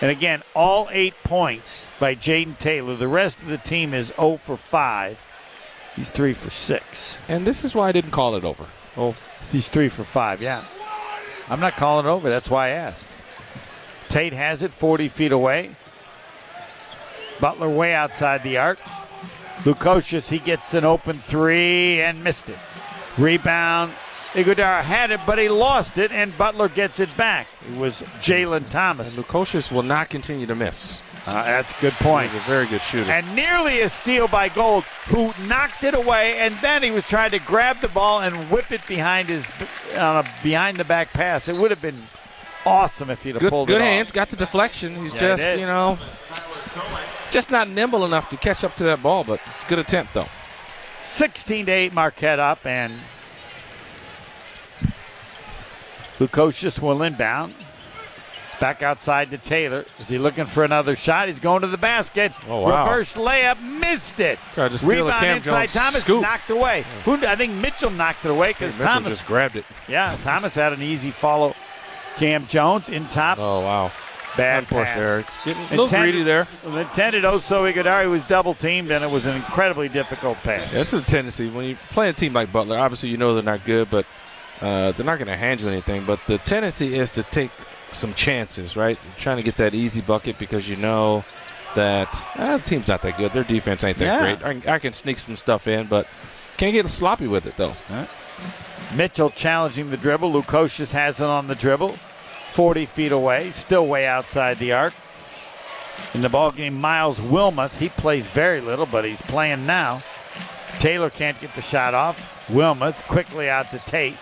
And 0.00 0.10
again, 0.10 0.42
all 0.54 0.88
eight 0.92 1.14
points 1.24 1.86
by 1.98 2.14
Jayden 2.14 2.58
Taylor. 2.58 2.94
The 2.96 3.08
rest 3.08 3.40
of 3.40 3.48
the 3.48 3.58
team 3.58 3.94
is 3.94 4.12
0 4.16 4.36
for 4.36 4.56
5. 4.56 5.18
He's 5.96 6.10
3 6.10 6.32
for 6.32 6.50
6. 6.50 7.18
And 7.28 7.46
this 7.46 7.64
is 7.64 7.74
why 7.74 7.88
I 7.88 7.92
didn't 7.92 8.12
call 8.12 8.36
it 8.36 8.44
over. 8.44 8.66
Oh, 8.96 9.14
he's 9.50 9.68
3 9.68 9.88
for 9.88 10.04
5, 10.04 10.40
yeah. 10.40 10.64
I'm 11.48 11.60
not 11.60 11.76
calling 11.76 12.06
it 12.06 12.08
over. 12.08 12.30
That's 12.30 12.48
why 12.48 12.68
I 12.68 12.70
asked. 12.70 13.10
Tate 14.08 14.32
has 14.32 14.62
it 14.62 14.72
40 14.72 15.08
feet 15.08 15.32
away. 15.32 15.74
Butler 17.40 17.68
way 17.68 17.94
outside 17.94 18.42
the 18.42 18.58
arc. 18.58 18.78
Lukosius, 19.64 20.28
he 20.28 20.38
gets 20.38 20.74
an 20.74 20.84
open 20.84 21.16
three 21.16 22.00
and 22.00 22.22
missed 22.22 22.48
it. 22.48 22.58
Rebound. 23.18 23.92
Ighodaro 24.32 24.82
had 24.82 25.10
it, 25.10 25.20
but 25.26 25.38
he 25.38 25.50
lost 25.50 25.98
it, 25.98 26.10
and 26.10 26.36
Butler 26.38 26.68
gets 26.68 27.00
it 27.00 27.14
back. 27.18 27.46
It 27.66 27.76
was 27.76 28.02
Jalen 28.20 28.70
Thomas. 28.70 29.14
And 29.14 29.24
Lukosius 29.24 29.70
will 29.70 29.82
not 29.82 30.08
continue 30.08 30.46
to 30.46 30.54
miss. 30.54 31.02
Uh, 31.24 31.44
that's 31.44 31.72
a 31.72 31.80
good 31.80 31.92
point. 31.94 32.32
He's 32.32 32.40
a 32.40 32.44
very 32.46 32.66
good 32.66 32.82
shooter. 32.82 33.10
And 33.10 33.36
nearly 33.36 33.80
a 33.82 33.88
steal 33.88 34.26
by 34.26 34.48
Gold, 34.48 34.82
who 35.06 35.32
knocked 35.46 35.84
it 35.84 35.94
away, 35.94 36.38
and 36.38 36.56
then 36.62 36.82
he 36.82 36.90
was 36.90 37.06
trying 37.06 37.30
to 37.30 37.38
grab 37.38 37.80
the 37.80 37.88
ball 37.88 38.20
and 38.20 38.50
whip 38.50 38.72
it 38.72 38.84
behind 38.88 39.28
his 39.28 39.48
on 39.96 40.24
a 40.24 40.30
behind 40.42 40.78
the 40.78 40.84
back 40.84 41.12
pass. 41.12 41.48
It 41.48 41.54
would 41.56 41.70
have 41.70 41.80
been 41.80 42.02
awesome 42.66 43.08
if 43.08 43.22
he'd 43.22 43.34
have 43.36 43.40
good, 43.40 43.50
pulled 43.50 43.68
good 43.68 43.80
it 43.80 43.84
hands, 43.84 44.08
off. 44.08 44.14
got 44.14 44.30
the 44.30 44.36
deflection. 44.36 44.96
He's 44.96 45.14
Yeah, 45.14 45.36
just, 45.36 45.60
you 45.60 45.66
know, 45.66 45.96
just 47.30 47.50
not 47.50 47.68
nimble 47.68 48.04
enough 48.04 48.28
to 48.30 48.36
catch 48.36 48.64
up 48.64 48.74
to 48.76 48.84
that 48.84 49.00
ball, 49.02 49.22
but 49.22 49.40
good 49.68 49.78
attempt 49.78 50.14
though. 50.14 50.28
16 51.04 51.66
to 51.66 51.72
8 51.72 51.92
Marquette 51.92 52.38
up 52.40 52.64
and 52.66 53.00
Lukosius 56.18 56.80
will 56.80 57.02
inbound. 57.02 57.54
Back 58.62 58.80
outside 58.84 59.30
to 59.32 59.38
Taylor. 59.38 59.84
Is 59.98 60.08
he 60.08 60.18
looking 60.18 60.44
for 60.44 60.62
another 60.62 60.94
shot? 60.94 61.26
He's 61.28 61.40
going 61.40 61.62
to 61.62 61.66
the 61.66 61.76
basket. 61.76 62.32
Oh, 62.48 62.60
wow. 62.60 62.86
Reverse 62.88 63.14
layup, 63.14 63.60
missed 63.60 64.20
it. 64.20 64.38
Tried 64.54 64.68
to 64.68 64.78
steal 64.78 64.90
Rebound 65.06 65.20
Cam 65.20 65.36
inside 65.38 65.66
Jones 65.66 65.72
Thomas, 65.72 66.04
scoop. 66.04 66.22
knocked 66.22 66.48
away. 66.48 66.84
Who? 67.04 67.14
I 67.26 67.34
think 67.34 67.54
Mitchell 67.54 67.90
knocked 67.90 68.24
it 68.24 68.30
away 68.30 68.48
because 68.48 68.72
Thomas. 68.76 69.14
just 69.14 69.26
grabbed 69.26 69.56
it. 69.56 69.64
yeah, 69.88 70.16
Thomas 70.22 70.54
had 70.54 70.72
an 70.72 70.80
easy 70.80 71.10
follow. 71.10 71.56
Cam 72.18 72.46
Jones 72.46 72.88
in 72.88 73.08
top. 73.08 73.38
Oh 73.40 73.62
wow, 73.62 73.90
Bad 74.36 74.68
pass. 74.68 74.96
Eric. 74.96 75.26
Getting 75.44 75.60
a 75.62 75.70
little 75.70 75.84
Intended- 75.86 76.12
greedy 76.12 76.22
there. 76.22 76.46
Intended 76.64 77.24
Oso 77.24 77.68
Ighodaro 77.72 78.08
was 78.10 78.22
double 78.24 78.54
teamed, 78.54 78.92
and 78.92 79.02
it 79.02 79.10
was 79.10 79.26
an 79.26 79.34
incredibly 79.34 79.88
difficult 79.88 80.38
pass. 80.44 80.70
This 80.70 80.92
is 80.92 81.04
a 81.08 81.10
tendency 81.10 81.50
when 81.50 81.64
you 81.64 81.76
play 81.90 82.10
a 82.10 82.12
team 82.12 82.32
like 82.32 82.52
Butler. 82.52 82.78
Obviously, 82.78 83.08
you 83.08 83.16
know 83.16 83.34
they're 83.34 83.42
not 83.42 83.64
good, 83.64 83.90
but 83.90 84.06
uh, 84.60 84.92
they're 84.92 85.04
not 85.04 85.18
going 85.18 85.26
to 85.26 85.36
hand 85.36 85.60
you 85.60 85.68
anything. 85.68 86.04
But 86.06 86.20
the 86.28 86.38
tendency 86.38 86.94
is 86.94 87.10
to 87.12 87.24
take 87.24 87.50
some 87.92 88.14
chances, 88.14 88.76
right? 88.76 88.98
You're 89.04 89.14
trying 89.18 89.36
to 89.38 89.42
get 89.42 89.56
that 89.56 89.74
easy 89.74 90.00
bucket 90.00 90.38
because 90.38 90.68
you 90.68 90.76
know 90.76 91.24
that 91.74 92.08
uh, 92.36 92.58
the 92.58 92.62
team's 92.64 92.88
not 92.88 93.02
that 93.02 93.16
good. 93.18 93.32
Their 93.32 93.44
defense 93.44 93.82
ain't 93.84 93.98
that 93.98 94.04
Yeah. 94.04 94.20
great. 94.36 94.44
I, 94.44 94.60
can- 94.60 94.70
I 94.70 94.78
can 94.78 94.92
sneak 94.92 95.18
some 95.18 95.36
stuff 95.36 95.66
in, 95.66 95.86
but 95.86 96.06
can't 96.56 96.72
get 96.74 96.88
sloppy 96.88 97.26
with 97.26 97.46
it 97.46 97.56
though. 97.56 97.74
Mitchell 98.94 99.30
challenging 99.30 99.90
the 99.90 99.96
dribble. 99.96 100.30
Lukosius 100.32 100.90
has 100.90 101.20
it 101.20 101.24
on 101.26 101.46
the 101.46 101.54
dribble. 101.54 101.96
40 102.52 102.84
feet 102.84 103.12
away, 103.12 103.50
still 103.52 103.86
way 103.86 104.06
outside 104.06 104.58
the 104.58 104.72
arc. 104.72 104.92
In 106.12 106.20
the 106.20 106.28
ball 106.28 106.52
game, 106.52 106.78
Myles 106.78 107.18
Wilmoth, 107.18 107.72
he 107.76 107.88
plays 107.88 108.26
very 108.26 108.60
little, 108.60 108.84
but 108.86 109.04
he's 109.06 109.22
playing 109.22 109.64
now. 109.64 110.02
Taylor 110.78 111.08
can't 111.10 111.38
get 111.40 111.54
the 111.54 111.62
shot 111.62 111.94
off. 111.94 112.18
Wilmoth 112.48 112.96
quickly 113.08 113.48
out 113.48 113.70
to 113.70 113.78
Tate. 113.78 114.16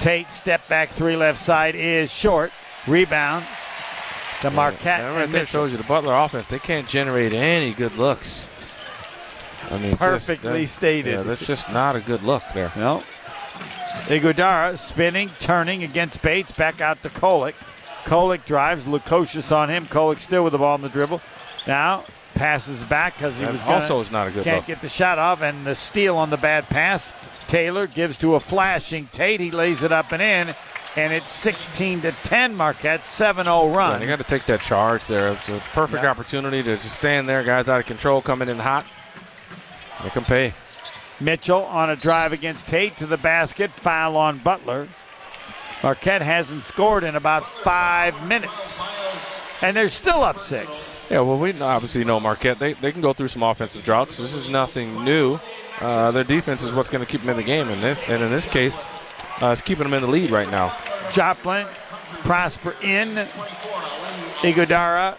Tate 0.00 0.28
step 0.28 0.66
back 0.68 0.90
three 0.90 1.16
left 1.16 1.38
side 1.38 1.74
is 1.74 2.10
short. 2.12 2.52
Rebound. 2.86 3.44
The 4.42 4.50
Marquette 4.50 5.00
That 5.00 5.16
right 5.18 5.30
there 5.32 5.46
shows 5.46 5.72
you 5.72 5.78
the 5.78 5.84
Butler 5.84 6.14
offense. 6.14 6.46
They 6.46 6.58
can't 6.58 6.86
generate 6.86 7.32
any 7.32 7.72
good 7.72 7.96
looks. 7.96 8.48
I 9.70 9.78
mean, 9.78 9.90
just- 9.92 9.98
Perfectly 9.98 10.64
that- 10.64 10.70
stated. 10.70 11.12
Yeah, 11.14 11.22
that's 11.22 11.46
just 11.46 11.70
not 11.72 11.96
a 11.96 12.00
good 12.00 12.22
look 12.22 12.42
there. 12.54 12.70
No. 12.76 13.02
Ighodaro 14.06 14.76
spinning, 14.78 15.30
turning 15.40 15.82
against 15.82 16.22
Bates, 16.22 16.52
back 16.52 16.80
out 16.80 17.02
to 17.02 17.08
Kolek. 17.08 17.56
Kolek 18.04 18.44
drives, 18.44 18.84
Lukosius 18.84 19.50
on 19.50 19.68
him. 19.70 19.86
Kolek 19.86 20.20
still 20.20 20.44
with 20.44 20.52
the 20.52 20.58
ball 20.58 20.74
on 20.74 20.82
the 20.82 20.88
dribble. 20.88 21.20
Now 21.66 22.04
passes 22.34 22.84
back 22.84 23.14
because 23.16 23.38
he 23.38 23.44
That 23.44 23.52
was 23.52 23.62
gonna, 23.62 23.76
also 23.76 23.98
is 24.00 24.10
not 24.10 24.28
a 24.28 24.30
good 24.30 24.44
can't 24.44 24.58
look. 24.58 24.66
get 24.66 24.82
the 24.82 24.88
shot 24.90 25.18
off, 25.18 25.40
and 25.40 25.66
the 25.66 25.74
steal 25.74 26.16
on 26.18 26.28
the 26.30 26.36
bad 26.36 26.68
pass. 26.68 27.12
Taylor 27.48 27.86
gives 27.86 28.18
to 28.18 28.34
a 28.34 28.40
flashing 28.40 29.06
Tate. 29.06 29.40
He 29.40 29.50
lays 29.50 29.82
it 29.82 29.90
up 29.90 30.12
and 30.12 30.20
in, 30.22 30.54
and 30.96 31.12
it's 31.12 31.30
16 31.32 32.02
to 32.02 32.12
10. 32.22 32.54
Marquette 32.56 33.02
7-0 33.02 33.44
Yeah, 33.72 33.76
run. 33.76 34.00
they 34.00 34.06
got 34.06 34.18
to 34.18 34.24
take 34.24 34.44
that 34.46 34.60
charge 34.60 35.04
there. 35.06 35.32
It's 35.32 35.48
a 35.48 35.60
perfect 35.72 36.02
Yeah. 36.04 36.10
opportunity 36.10 36.62
to 36.62 36.76
just 36.76 36.94
stand 36.94 37.28
there. 37.28 37.42
Guys 37.42 37.68
out 37.68 37.80
of 37.80 37.86
control, 37.86 38.20
coming 38.20 38.48
in 38.48 38.58
hot. 38.58 38.86
Make 40.02 40.14
them 40.14 40.24
pay. 40.24 40.54
Mitchell 41.20 41.64
on 41.64 41.90
a 41.90 41.96
drive 41.96 42.32
against 42.32 42.66
Tate 42.66 42.96
to 42.98 43.06
the 43.06 43.16
basket. 43.16 43.70
Foul 43.72 44.16
on 44.16 44.38
Butler. 44.38 44.88
Marquette 45.82 46.22
hasn't 46.22 46.64
scored 46.64 47.04
in 47.04 47.16
about 47.16 47.44
five 47.62 48.26
minutes. 48.26 48.80
And 49.62 49.74
they're 49.74 49.88
still 49.88 50.22
up 50.22 50.38
six. 50.38 50.94
Yeah, 51.10 51.20
well, 51.20 51.38
we 51.38 51.58
obviously 51.60 52.04
know 52.04 52.20
Marquette. 52.20 52.58
They, 52.58 52.74
they 52.74 52.92
can 52.92 53.00
go 53.00 53.12
through 53.14 53.28
some 53.28 53.42
offensive 53.42 53.82
droughts. 53.82 54.18
This 54.18 54.34
is 54.34 54.50
nothing 54.50 55.02
new. 55.04 55.38
Uh, 55.80 56.10
their 56.10 56.24
defense 56.24 56.62
is 56.62 56.72
what's 56.72 56.90
going 56.90 57.04
to 57.04 57.10
keep 57.10 57.20
them 57.22 57.30
in 57.30 57.36
the 57.36 57.42
game. 57.42 57.68
And, 57.68 57.82
this, 57.82 57.98
and 58.08 58.22
in 58.22 58.30
this 58.30 58.44
case, 58.46 58.78
uh, 59.42 59.48
it's 59.48 59.62
keeping 59.62 59.84
them 59.84 59.94
in 59.94 60.02
the 60.02 60.08
lead 60.08 60.30
right 60.30 60.50
now. 60.50 60.76
Joplin, 61.10 61.66
Prosper 62.24 62.74
in, 62.82 63.10
Ighodaro, 64.40 65.16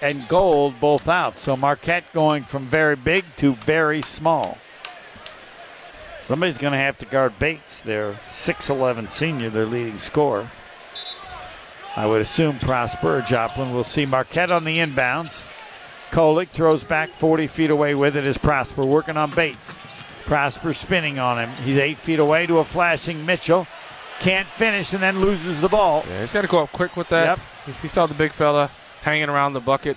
and 0.00 0.26
Gold 0.28 0.80
both 0.80 1.08
out. 1.08 1.38
So 1.38 1.56
Marquette 1.56 2.12
going 2.12 2.44
from 2.44 2.66
very 2.66 2.96
big 2.96 3.24
to 3.36 3.54
very 3.56 4.02
small. 4.02 4.58
Somebody's 6.26 6.58
going 6.58 6.72
to 6.72 6.78
have 6.78 6.96
to 6.98 7.06
guard 7.06 7.38
Bates, 7.38 7.82
their 7.82 8.12
6'11 8.30 9.10
senior, 9.10 9.50
their 9.50 9.66
leading 9.66 9.98
scorer. 9.98 10.50
I 11.96 12.06
would 12.06 12.20
assume 12.20 12.58
Prosper 12.58 13.18
or 13.18 13.20
Joplin. 13.20 13.74
We'll 13.74 13.82
see 13.82 14.06
Marquette 14.06 14.52
on 14.52 14.64
the 14.64 14.78
inbounds. 14.78 15.48
Kolek 16.12 16.48
throws 16.48 16.84
back 16.84 17.10
40 17.10 17.48
feet 17.48 17.70
away 17.70 17.94
with 17.94 18.16
it 18.16 18.24
as 18.24 18.38
Prosper 18.38 18.86
working 18.86 19.16
on 19.16 19.30
Bates. 19.32 19.76
Prosper 20.24 20.72
spinning 20.74 21.18
on 21.18 21.38
him. 21.38 21.50
He's 21.64 21.76
eight 21.76 21.98
feet 21.98 22.18
away 22.18 22.46
to 22.46 22.58
a 22.58 22.64
flashing 22.64 23.24
Mitchell. 23.26 23.66
Can't 24.20 24.46
finish 24.46 24.92
and 24.92 25.02
then 25.02 25.20
loses 25.20 25.60
the 25.60 25.68
ball. 25.68 26.04
Yeah, 26.06 26.20
he's 26.20 26.30
got 26.32 26.42
to 26.42 26.46
go 26.48 26.60
up 26.60 26.72
quick 26.72 26.96
with 26.96 27.08
that. 27.08 27.38
Yep. 27.66 27.76
He 27.80 27.88
saw 27.88 28.06
the 28.06 28.14
big 28.14 28.32
fella 28.32 28.70
hanging 29.00 29.28
around 29.30 29.54
the 29.54 29.60
bucket, 29.60 29.96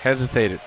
hesitated. 0.00 0.60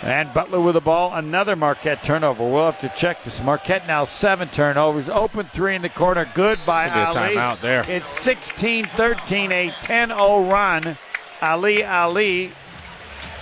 And 0.00 0.32
Butler 0.32 0.60
with 0.60 0.74
the 0.74 0.80
ball. 0.80 1.12
Another 1.14 1.56
Marquette 1.56 2.02
turnover. 2.04 2.44
We'll 2.48 2.70
have 2.70 2.80
to 2.80 2.88
check 2.90 3.22
this. 3.24 3.42
Marquette 3.42 3.86
now 3.88 4.04
seven 4.04 4.48
turnovers. 4.48 5.08
Open 5.08 5.44
three 5.46 5.74
in 5.74 5.82
the 5.82 5.88
corner. 5.88 6.24
Good 6.34 6.58
by 6.64 6.86
Could 6.88 6.94
be 6.94 7.00
a 7.00 7.06
Ali. 7.06 7.34
timeout 7.34 7.60
there. 7.60 7.84
It's 7.88 8.08
16 8.08 8.84
13, 8.84 9.52
a 9.52 9.74
10 9.80 10.08
0 10.10 10.48
run. 10.48 10.96
Ali 11.42 11.84
Ali, 11.84 12.52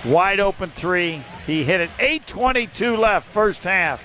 wide 0.03 0.39
open 0.39 0.71
three. 0.71 1.23
He 1.45 1.63
hit 1.63 1.79
it. 1.79 1.89
8.22 1.99 2.97
left, 2.97 3.27
first 3.27 3.63
half. 3.63 4.01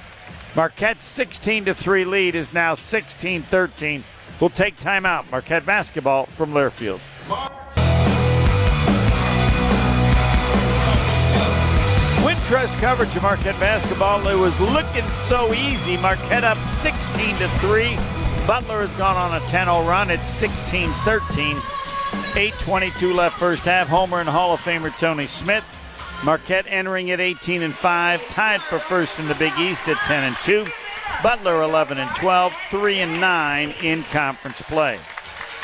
Marquette's 0.55 1.05
16 1.05 1.65
to 1.65 1.75
3 1.75 2.05
lead 2.05 2.35
is 2.35 2.53
now 2.53 2.75
16 2.75 3.43
13. 3.45 4.05
We'll 4.39 4.51
take 4.51 4.79
timeout. 4.79 5.31
Marquette 5.31 5.65
basketball 5.65 6.27
from 6.27 6.53
Learfield. 6.53 7.01
Wintrust 12.23 12.79
coverage 12.81 13.17
of 13.17 13.23
Marquette 13.23 13.59
basketball. 13.59 14.27
It 14.29 14.35
was 14.35 14.59
looking 14.61 15.05
so 15.27 15.55
easy. 15.55 15.97
Marquette 15.97 16.45
up 16.45 16.59
16 16.59 17.37
to 17.39 17.49
3. 17.59 17.97
Butler 18.47 18.81
has 18.81 18.95
gone 18.97 19.17
on 19.17 19.41
a 19.41 19.45
10-0 19.47 19.89
run. 19.89 20.11
It's 20.11 20.29
16-13. 20.39 21.55
8:22 22.35 23.15
left 23.15 23.39
first 23.39 23.63
half. 23.63 23.89
Homer 23.89 24.21
and 24.21 24.29
Hall 24.29 24.53
of 24.53 24.61
Famer 24.61 24.95
Tony 24.99 25.25
Smith. 25.25 25.65
Marquette 26.25 26.67
entering 26.69 27.11
at 27.11 27.21
18 27.21 27.63
and 27.63 27.75
5, 27.75 28.29
tied 28.29 28.61
for 28.63 28.79
first 28.79 29.19
in 29.19 29.27
the 29.27 29.35
Big 29.35 29.53
East 29.59 29.89
at 29.89 29.97
10 30.07 30.23
and 30.23 30.37
2. 30.37 30.65
Butler 31.23 31.63
11 31.63 31.99
and 31.99 32.15
12, 32.17 32.55
3 32.71 33.01
and 33.01 33.21
9 33.21 33.75
in 33.83 34.05
conference 34.05 34.63
play. 34.63 34.99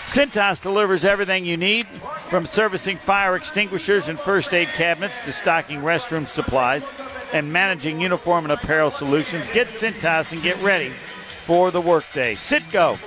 Cintas 0.06 0.58
delivers 0.58 1.04
everything 1.04 1.44
you 1.44 1.56
need 1.56 1.86
from 2.28 2.46
servicing 2.46 2.96
fire 2.96 3.36
extinguishers 3.36 4.08
and 4.08 4.18
first 4.18 4.52
aid 4.52 4.68
cabinets 4.68 5.18
to 5.20 5.32
stocking 5.32 5.80
restroom 5.80 6.26
supplies 6.26 6.88
and 7.32 7.52
managing 7.52 8.00
uniform 8.00 8.44
and 8.44 8.52
apparel 8.52 8.90
solutions. 8.90 9.48
Get 9.50 9.68
Cintas 9.68 10.32
and 10.32 10.42
get 10.42 10.60
ready 10.62 10.92
for 11.44 11.70
the 11.70 11.80
workday. 11.80 12.34
Citgo. 12.34 12.98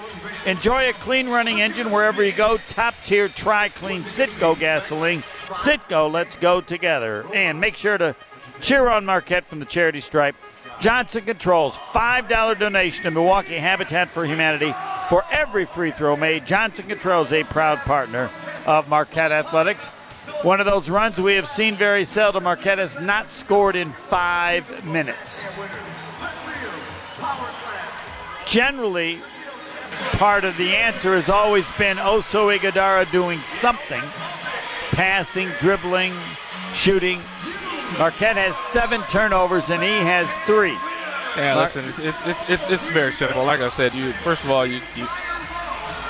Enjoy 0.45 0.89
a 0.89 0.93
clean 0.93 1.29
running 1.29 1.61
engine 1.61 1.91
wherever 1.91 2.23
you 2.23 2.31
go. 2.31 2.57
Top 2.67 2.95
tier 3.05 3.29
Tri 3.29 3.69
Clean 3.69 4.01
Citgo 4.01 4.57
gasoline. 4.57 5.21
Citgo, 5.21 6.11
let's 6.11 6.35
go 6.35 6.61
together. 6.61 7.23
And 7.31 7.61
make 7.61 7.75
sure 7.77 7.97
to 7.97 8.15
cheer 8.59 8.89
on 8.89 9.05
Marquette 9.05 9.45
from 9.45 9.59
the 9.59 9.65
charity 9.65 10.01
stripe. 10.01 10.35
Johnson 10.79 11.25
Controls, 11.25 11.77
$5 11.77 12.57
donation 12.57 13.03
to 13.03 13.11
Milwaukee 13.11 13.57
Habitat 13.57 14.09
for 14.09 14.25
Humanity 14.25 14.73
for 15.09 15.23
every 15.29 15.65
free 15.65 15.91
throw 15.91 16.15
made. 16.15 16.47
Johnson 16.47 16.87
Controls, 16.87 17.31
a 17.31 17.43
proud 17.43 17.77
partner 17.79 18.31
of 18.65 18.89
Marquette 18.89 19.31
Athletics. 19.31 19.85
One 20.41 20.59
of 20.59 20.65
those 20.65 20.89
runs 20.89 21.19
we 21.19 21.35
have 21.35 21.47
seen 21.47 21.75
very 21.75 22.03
seldom. 22.03 22.45
Marquette 22.45 22.79
has 22.79 22.99
not 22.99 23.29
scored 23.29 23.75
in 23.75 23.91
five 23.91 24.85
minutes. 24.85 25.43
Generally, 28.47 29.21
part 30.17 30.43
of 30.43 30.57
the 30.57 30.75
answer 30.75 31.15
has 31.15 31.29
always 31.29 31.69
been 31.73 31.99
oh, 31.99 32.21
Oso 32.21 32.55
Ighodaro 32.55 33.09
doing 33.11 33.39
something 33.41 34.01
passing, 34.91 35.49
dribbling, 35.59 36.13
shooting. 36.73 37.19
Marquette 37.97 38.37
has 38.37 38.55
seven 38.55 39.01
turnovers 39.09 39.69
and 39.69 39.81
he 39.81 39.89
has 39.89 40.29
three. 40.45 40.77
Yeah, 41.37 41.57
listen, 41.57 41.85
it's, 41.85 41.99
it's, 41.99 42.17
it's, 42.25 42.49
it's, 42.49 42.69
it's 42.69 42.83
very 42.89 43.13
simple. 43.13 43.43
Like 43.45 43.61
I 43.61 43.69
said, 43.69 43.95
you 43.95 44.11
first 44.23 44.43
of 44.43 44.51
all, 44.51 44.65
you, 44.65 44.81
you 44.95 45.07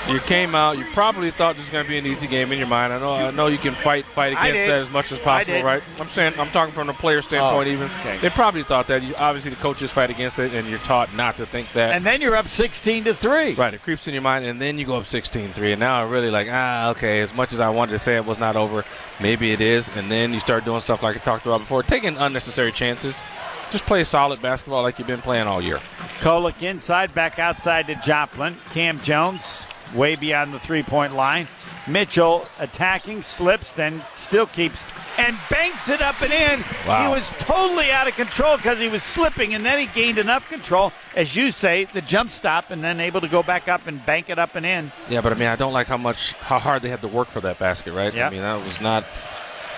you 0.08 0.18
came 0.20 0.54
out. 0.54 0.78
You 0.78 0.84
probably 0.92 1.30
thought 1.30 1.54
this 1.54 1.64
was 1.64 1.70
going 1.70 1.84
to 1.84 1.88
be 1.88 1.98
an 1.98 2.06
easy 2.06 2.26
game 2.26 2.50
in 2.52 2.58
your 2.58 2.66
mind. 2.66 2.92
I 2.92 2.98
know. 2.98 3.12
I 3.12 3.30
know 3.30 3.46
you 3.46 3.58
can 3.58 3.74
fight 3.74 4.04
fight 4.04 4.32
against 4.32 4.66
that 4.66 4.80
as 4.80 4.90
much 4.90 5.12
as 5.12 5.20
possible, 5.20 5.62
right? 5.62 5.82
I'm 5.98 6.08
saying. 6.08 6.34
I'm 6.38 6.50
talking 6.50 6.74
from 6.74 6.88
the 6.88 6.92
player 6.92 7.22
standpoint. 7.22 7.68
Oh, 7.68 7.70
even 7.70 7.90
okay. 8.00 8.18
they 8.18 8.30
probably 8.30 8.62
thought 8.62 8.88
that. 8.88 9.02
You 9.02 9.14
obviously 9.16 9.50
the 9.50 9.56
coaches 9.56 9.90
fight 9.90 10.10
against 10.10 10.38
it, 10.38 10.52
and 10.54 10.68
you're 10.68 10.78
taught 10.80 11.14
not 11.14 11.36
to 11.36 11.46
think 11.46 11.72
that. 11.72 11.94
And 11.94 12.04
then 12.04 12.20
you're 12.20 12.36
up 12.36 12.48
16 12.48 13.04
to 13.04 13.14
three. 13.14 13.54
Right, 13.54 13.74
it 13.74 13.82
creeps 13.82 14.08
in 14.08 14.14
your 14.14 14.22
mind, 14.22 14.44
and 14.44 14.60
then 14.60 14.78
you 14.78 14.86
go 14.86 14.96
up 14.96 15.04
16-3, 15.04 15.72
and 15.72 15.80
now 15.80 16.02
I'm 16.02 16.10
really 16.10 16.30
like, 16.30 16.48
ah, 16.50 16.90
okay. 16.90 17.20
As 17.20 17.32
much 17.34 17.52
as 17.52 17.60
I 17.60 17.68
wanted 17.68 17.92
to 17.92 17.98
say 17.98 18.16
it 18.16 18.24
was 18.24 18.38
not 18.38 18.56
over, 18.56 18.84
maybe 19.20 19.52
it 19.52 19.60
is, 19.60 19.94
and 19.96 20.10
then 20.10 20.32
you 20.32 20.40
start 20.40 20.64
doing 20.64 20.80
stuff 20.80 21.02
like 21.02 21.16
I 21.16 21.20
talked 21.20 21.46
about 21.46 21.60
before, 21.60 21.82
taking 21.82 22.16
unnecessary 22.16 22.72
chances. 22.72 23.22
Just 23.70 23.86
play 23.86 24.04
solid 24.04 24.42
basketball 24.42 24.82
like 24.82 24.98
you've 24.98 25.08
been 25.08 25.22
playing 25.22 25.46
all 25.46 25.62
year. 25.62 25.80
Kolek 26.20 26.62
inside, 26.62 27.14
back 27.14 27.38
outside 27.38 27.86
to 27.86 27.94
Joplin. 27.96 28.56
Cam 28.72 28.98
Jones 28.98 29.66
way 29.94 30.16
beyond 30.16 30.52
the 30.52 30.58
three-point 30.58 31.14
line. 31.14 31.48
Mitchell 31.86 32.46
attacking, 32.58 33.22
slips, 33.22 33.72
then 33.72 34.02
still 34.14 34.46
keeps 34.46 34.84
and 35.18 35.36
banks 35.50 35.88
it 35.88 36.00
up 36.00 36.20
and 36.22 36.32
in. 36.32 36.64
Wow. 36.86 37.02
He 37.02 37.14
was 37.14 37.28
totally 37.38 37.90
out 37.90 38.08
of 38.08 38.14
control 38.14 38.56
because 38.56 38.78
he 38.78 38.88
was 38.88 39.02
slipping, 39.02 39.54
and 39.54 39.64
then 39.64 39.78
he 39.78 39.86
gained 39.86 40.18
enough 40.18 40.48
control, 40.48 40.92
as 41.14 41.36
you 41.36 41.50
say, 41.50 41.84
the 41.84 42.00
jump 42.00 42.30
stop, 42.30 42.70
and 42.70 42.82
then 42.82 43.00
able 43.00 43.20
to 43.20 43.28
go 43.28 43.42
back 43.42 43.68
up 43.68 43.86
and 43.86 44.04
bank 44.06 44.30
it 44.30 44.38
up 44.38 44.54
and 44.54 44.64
in. 44.64 44.92
Yeah, 45.08 45.20
but 45.20 45.32
I 45.32 45.36
mean, 45.36 45.48
I 45.48 45.56
don't 45.56 45.72
like 45.72 45.86
how 45.86 45.96
much 45.96 46.32
how 46.34 46.58
hard 46.58 46.82
they 46.82 46.88
had 46.88 47.02
to 47.02 47.08
work 47.08 47.28
for 47.28 47.40
that 47.40 47.58
basket, 47.58 47.92
right? 47.92 48.12
Yep. 48.14 48.26
I 48.26 48.30
mean, 48.30 48.42
that 48.42 48.64
was 48.64 48.80
not 48.80 49.04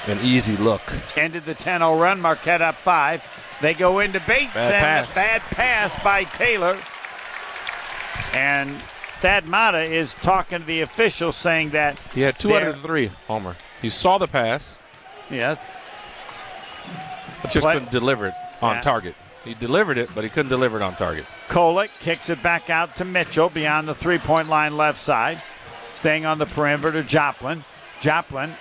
an 0.07 0.21
easy 0.21 0.57
look. 0.57 0.83
Ended 1.17 1.45
the 1.45 1.55
10-0 1.55 2.01
run. 2.01 2.21
Marquette 2.21 2.63
up 2.63 2.77
five. 2.77 3.23
They 3.61 3.75
go 3.75 4.01
into 4.01 4.21
Bates 4.21 4.53
Bad 4.53 4.73
and 4.73 4.83
pass. 4.83 5.13
a 5.13 5.15
bad 5.15 5.43
pass 5.43 6.03
by 6.05 6.25
Taylor. 6.25 6.79
And 8.33 8.81
Thad 9.25 9.49
Matta 9.49 9.81
is 9.83 10.13
talking 10.21 10.59
to 10.59 10.65
the 10.67 10.83
official 10.83 11.33
saying 11.33 11.71
that 11.71 11.97
He 12.15 12.21
had 12.21 12.39
two 12.39 12.55
out 12.55 12.63
of 12.65 12.79
three, 12.81 13.11
Homer. 13.27 13.57
He 13.81 13.89
saw 13.89 14.19
the 14.19 14.29
pass, 14.29 14.77
yes, 15.31 15.57
but 17.41 17.51
just 17.51 17.65
play- 17.65 17.73
couldn't 17.73 17.91
deliver 17.91 18.27
it 18.27 18.35
on 18.61 18.77
Yeah. 18.77 18.81
target. 18.83 19.15
He 19.43 19.55
delivered 19.55 19.97
it, 19.97 20.11
but 20.15 20.25
he 20.25 20.31
couldn't 20.31 20.51
deliver 20.51 20.77
it 20.79 20.83
on 20.83 20.95
target. 20.97 21.25
Kolek 21.49 21.89
kicks 22.01 22.29
it 22.29 22.43
back 22.43 22.69
out 22.69 22.97
to 22.97 23.07
Mitchell 23.07 23.49
beyond 23.49 23.89
the 23.89 23.95
three-point 23.95 24.51
line 24.51 24.77
left 24.77 24.99
side. 24.99 25.41
Staying 25.95 26.27
on 26.27 26.37
the 26.37 26.45
perimeter, 26.45 26.93
to 26.93 27.03
Joplin. 27.03 27.65
Joplin 28.01 28.55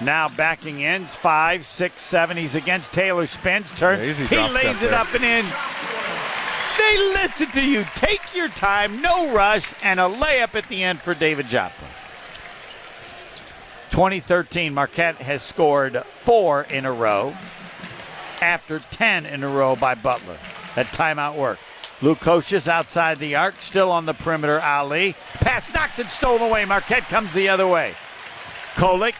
now 0.00 0.28
backing 0.28 0.78
in. 0.80 1.06
Five, 1.06 1.66
six, 1.66 2.02
seven. 2.02 2.36
He's 2.36 2.54
against 2.54 2.92
Taylor. 2.92 3.26
Spins, 3.26 3.72
turns. 3.72 4.20
Yeah, 4.20 4.26
he 4.28 4.54
lays 4.54 4.80
it 4.80 4.90
there. 4.90 4.94
up 4.94 5.12
and 5.12 5.24
in. 5.24 5.44
They 6.88 6.96
listen 7.12 7.50
to 7.50 7.62
you. 7.62 7.84
Take 7.96 8.34
your 8.34 8.48
time, 8.48 9.02
no 9.02 9.30
rush, 9.30 9.74
and 9.82 10.00
a 10.00 10.04
layup 10.04 10.54
at 10.54 10.68
the 10.70 10.82
end 10.82 11.02
for 11.02 11.12
David 11.12 11.46
Joplin. 11.46 11.90
2013, 13.90 14.72
Marquette 14.72 15.16
has 15.16 15.42
scored 15.42 16.02
four 16.12 16.62
in 16.62 16.86
a 16.86 16.92
row 16.92 17.36
after 18.40 18.78
10 18.78 19.26
in 19.26 19.42
a 19.42 19.48
row 19.48 19.76
by 19.76 19.94
Butler. 19.96 20.38
That 20.76 20.86
timeout 20.86 21.36
work. 21.36 21.58
Lukosius 22.00 22.66
outside 22.66 23.18
the 23.18 23.36
arc, 23.36 23.60
still 23.60 23.90
on 23.90 24.06
the 24.06 24.14
perimeter. 24.14 24.58
Ali. 24.58 25.14
Pass 25.34 25.70
knocked 25.74 25.98
and 25.98 26.08
stolen 26.08 26.40
away. 26.40 26.64
Marquette 26.64 27.04
comes 27.08 27.34
the 27.34 27.50
other 27.50 27.66
way. 27.66 27.94
Kolek 28.76 29.14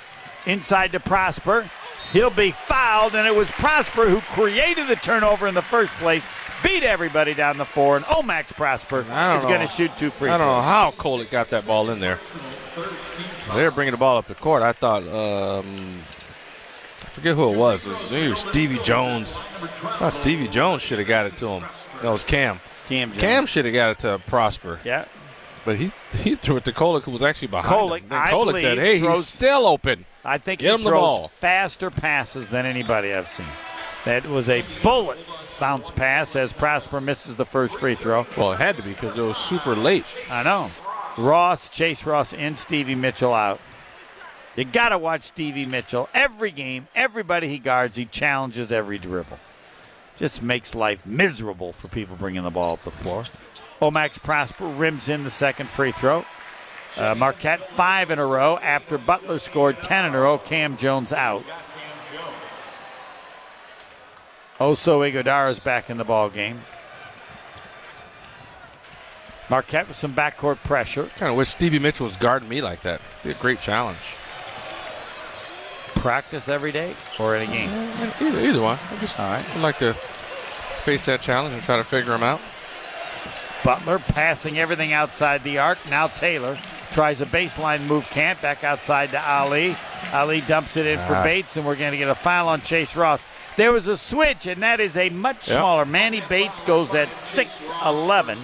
inside 0.46 0.92
to 0.92 1.00
Prosper. 1.00 1.68
He'll 2.12 2.30
be 2.30 2.52
fouled, 2.52 3.14
and 3.14 3.26
it 3.26 3.34
was 3.34 3.50
Prosper 3.50 4.08
who 4.08 4.22
created 4.22 4.86
the 4.86 4.96
turnover 4.96 5.46
in 5.46 5.54
the 5.54 5.60
first 5.60 5.92
place, 5.94 6.26
beat 6.62 6.82
everybody 6.82 7.34
down 7.34 7.56
the 7.58 7.64
floor, 7.64 7.96
and 7.96 8.04
Omax 8.06 8.48
Prosper 8.54 9.00
is 9.00 9.44
going 9.44 9.60
to 9.60 9.66
shoot 9.66 9.90
two 9.98 10.10
free 10.10 10.28
throws. 10.28 10.34
I 10.34 10.38
don't 10.38 10.46
know 10.46 10.62
how 10.62 10.90
Kolek 10.92 11.30
got 11.30 11.48
that 11.48 11.66
ball 11.66 11.90
in 11.90 12.00
there. 12.00 12.18
They 13.54 13.64
were 13.64 13.70
bringing 13.70 13.92
the 13.92 13.98
ball 13.98 14.18
up 14.18 14.26
the 14.26 14.34
court. 14.34 14.62
I 14.62 14.72
thought, 14.72 15.02
um, 15.08 15.98
I 17.02 17.06
forget 17.10 17.34
who 17.34 17.52
it 17.52 17.56
was. 17.56 17.86
It 17.86 17.90
was, 17.90 18.12
maybe 18.12 18.26
it 18.26 18.30
was 18.30 18.38
Stevie 18.40 18.78
Jones. 18.82 19.42
Thought 19.98 20.12
Stevie 20.12 20.48
Jones 20.48 20.82
should 20.82 20.98
have 20.98 21.08
got 21.08 21.26
it 21.26 21.36
to 21.38 21.48
him. 21.48 21.64
That 22.02 22.10
was 22.12 22.24
Cam. 22.24 22.60
Cam, 22.88 23.10
Jones. 23.10 23.20
Cam 23.20 23.46
should 23.46 23.64
have 23.64 23.74
got 23.74 23.90
it 23.92 23.98
to 24.00 24.18
Prosper, 24.26 24.80
Yeah. 24.84 25.04
but 25.64 25.76
he 25.76 25.92
he 26.16 26.36
threw 26.36 26.56
it 26.56 26.64
to 26.64 26.72
Kolek, 26.72 27.02
who 27.02 27.10
was 27.10 27.22
actually 27.22 27.48
behind 27.48 27.66
Kolek, 27.90 28.00
him. 28.02 28.12
I 28.12 28.30
Kolek 28.30 28.60
said, 28.60 28.78
"Hey, 28.78 29.00
throws- 29.00 29.16
he's 29.16 29.26
still 29.28 29.66
open." 29.66 30.06
I 30.24 30.38
think 30.38 30.60
Get 30.60 30.68
he 30.68 30.74
him 30.74 30.82
the 30.84 30.90
throws 30.90 31.00
ball. 31.00 31.28
faster 31.28 31.90
passes 31.90 32.48
than 32.48 32.66
anybody 32.66 33.14
I've 33.14 33.28
seen. 33.28 33.46
That 34.04 34.26
was 34.26 34.48
a 34.48 34.64
bullet 34.82 35.18
bounce 35.58 35.90
pass 35.90 36.36
as 36.36 36.52
Prosper 36.52 37.00
misses 37.00 37.34
the 37.34 37.44
first 37.44 37.78
free 37.78 37.94
throw. 37.94 38.26
Well, 38.36 38.52
it 38.52 38.58
had 38.58 38.76
to 38.76 38.82
be 38.82 38.92
because 38.92 39.16
it 39.18 39.22
was 39.22 39.36
super 39.36 39.74
late. 39.74 40.16
I 40.30 40.42
know. 40.42 40.70
Ross, 41.16 41.68
Chase 41.68 42.04
Ross, 42.04 42.32
and 42.32 42.58
Stevie 42.58 42.94
Mitchell 42.94 43.34
out. 43.34 43.60
You 44.56 44.64
got 44.64 44.88
to 44.88 44.98
watch 44.98 45.22
Stevie 45.22 45.66
Mitchell. 45.66 46.08
Every 46.14 46.50
game, 46.50 46.88
everybody 46.94 47.48
he 47.48 47.58
guards, 47.58 47.96
he 47.96 48.06
challenges 48.06 48.72
every 48.72 48.98
dribble. 48.98 49.38
Just 50.16 50.42
makes 50.42 50.74
life 50.74 51.06
miserable 51.06 51.72
for 51.72 51.88
people 51.88 52.16
bringing 52.16 52.42
the 52.42 52.50
ball 52.50 52.74
up 52.74 52.84
the 52.84 52.90
floor. 52.90 53.22
Omax 53.80 54.20
Prosper 54.20 54.66
rims 54.66 55.08
in 55.08 55.22
the 55.22 55.30
second 55.30 55.68
free 55.68 55.92
throw. 55.92 56.24
Uh, 56.98 57.14
Marquette 57.16 57.60
five 57.70 58.10
in 58.10 58.18
a 58.18 58.26
row 58.26 58.58
after 58.62 58.98
Butler 58.98 59.38
scored 59.38 59.80
10 59.82 60.06
in 60.06 60.14
a 60.14 60.20
row. 60.20 60.38
Cam 60.38 60.76
Jones 60.76 61.12
out. 61.12 61.44
Oso 64.58 65.08
Ighodaro's 65.08 65.60
back 65.60 65.88
in 65.88 65.98
the 65.98 66.04
ball 66.04 66.28
game. 66.28 66.60
Marquette 69.48 69.88
with 69.88 69.96
some 69.96 70.14
backcourt 70.14 70.58
pressure. 70.58 71.06
Kind 71.16 71.30
of 71.30 71.36
wish 71.36 71.48
Stevie 71.50 71.78
Mitchell 71.78 72.04
was 72.04 72.16
guarding 72.16 72.48
me 72.48 72.60
like 72.60 72.82
that. 72.82 73.00
Be 73.22 73.30
a 73.30 73.34
great 73.34 73.60
challenge. 73.60 73.98
Practice 75.94 76.48
every 76.48 76.70
day 76.70 76.94
or 77.18 77.34
in 77.34 77.48
a 77.48 77.52
game? 77.52 77.70
Mm, 77.70 78.22
either, 78.22 78.40
either 78.40 78.60
one. 78.62 78.78
I 78.78 79.00
just 79.00 79.18
All 79.18 79.30
right. 79.30 79.54
would 79.54 79.62
like 79.62 79.78
to 79.78 79.94
face 80.84 81.04
that 81.06 81.22
challenge 81.22 81.54
and 81.54 81.62
try 81.62 81.76
to 81.76 81.84
figure 81.84 82.12
them 82.12 82.22
out. 82.22 82.40
Butler 83.64 83.98
passing 83.98 84.58
everything 84.58 84.92
outside 84.92 85.42
the 85.44 85.58
arc. 85.58 85.78
Now 85.88 86.08
Taylor 86.08 86.58
tries 86.92 87.20
a 87.20 87.26
baseline 87.26 87.86
move, 87.86 88.04
can't. 88.10 88.40
Back 88.42 88.64
outside 88.64 89.10
to 89.12 89.28
Ali. 89.28 89.76
Ali 90.12 90.40
dumps 90.42 90.76
it 90.76 90.86
in 90.86 90.98
for. 91.06 91.14
Bates, 91.24 91.56
and 91.56 91.66
we're 91.66 91.74
going 91.76 91.92
to 91.92 91.98
get 91.98 92.08
a 92.08 92.14
foul 92.14 92.48
on 92.48 92.60
Chase 92.62 92.94
Ross. 92.94 93.22
There 93.58 93.72
was 93.72 93.88
a 93.88 93.96
switch, 93.96 94.46
and 94.46 94.62
that 94.62 94.78
is 94.78 94.96
a 94.96 95.10
much 95.10 95.48
Yep. 95.48 95.56
smaller. 95.58 95.84
Manny 95.84 96.22
Bates 96.28 96.60
goes 96.60 96.94
at 96.94 97.08
6'11. 97.16 98.38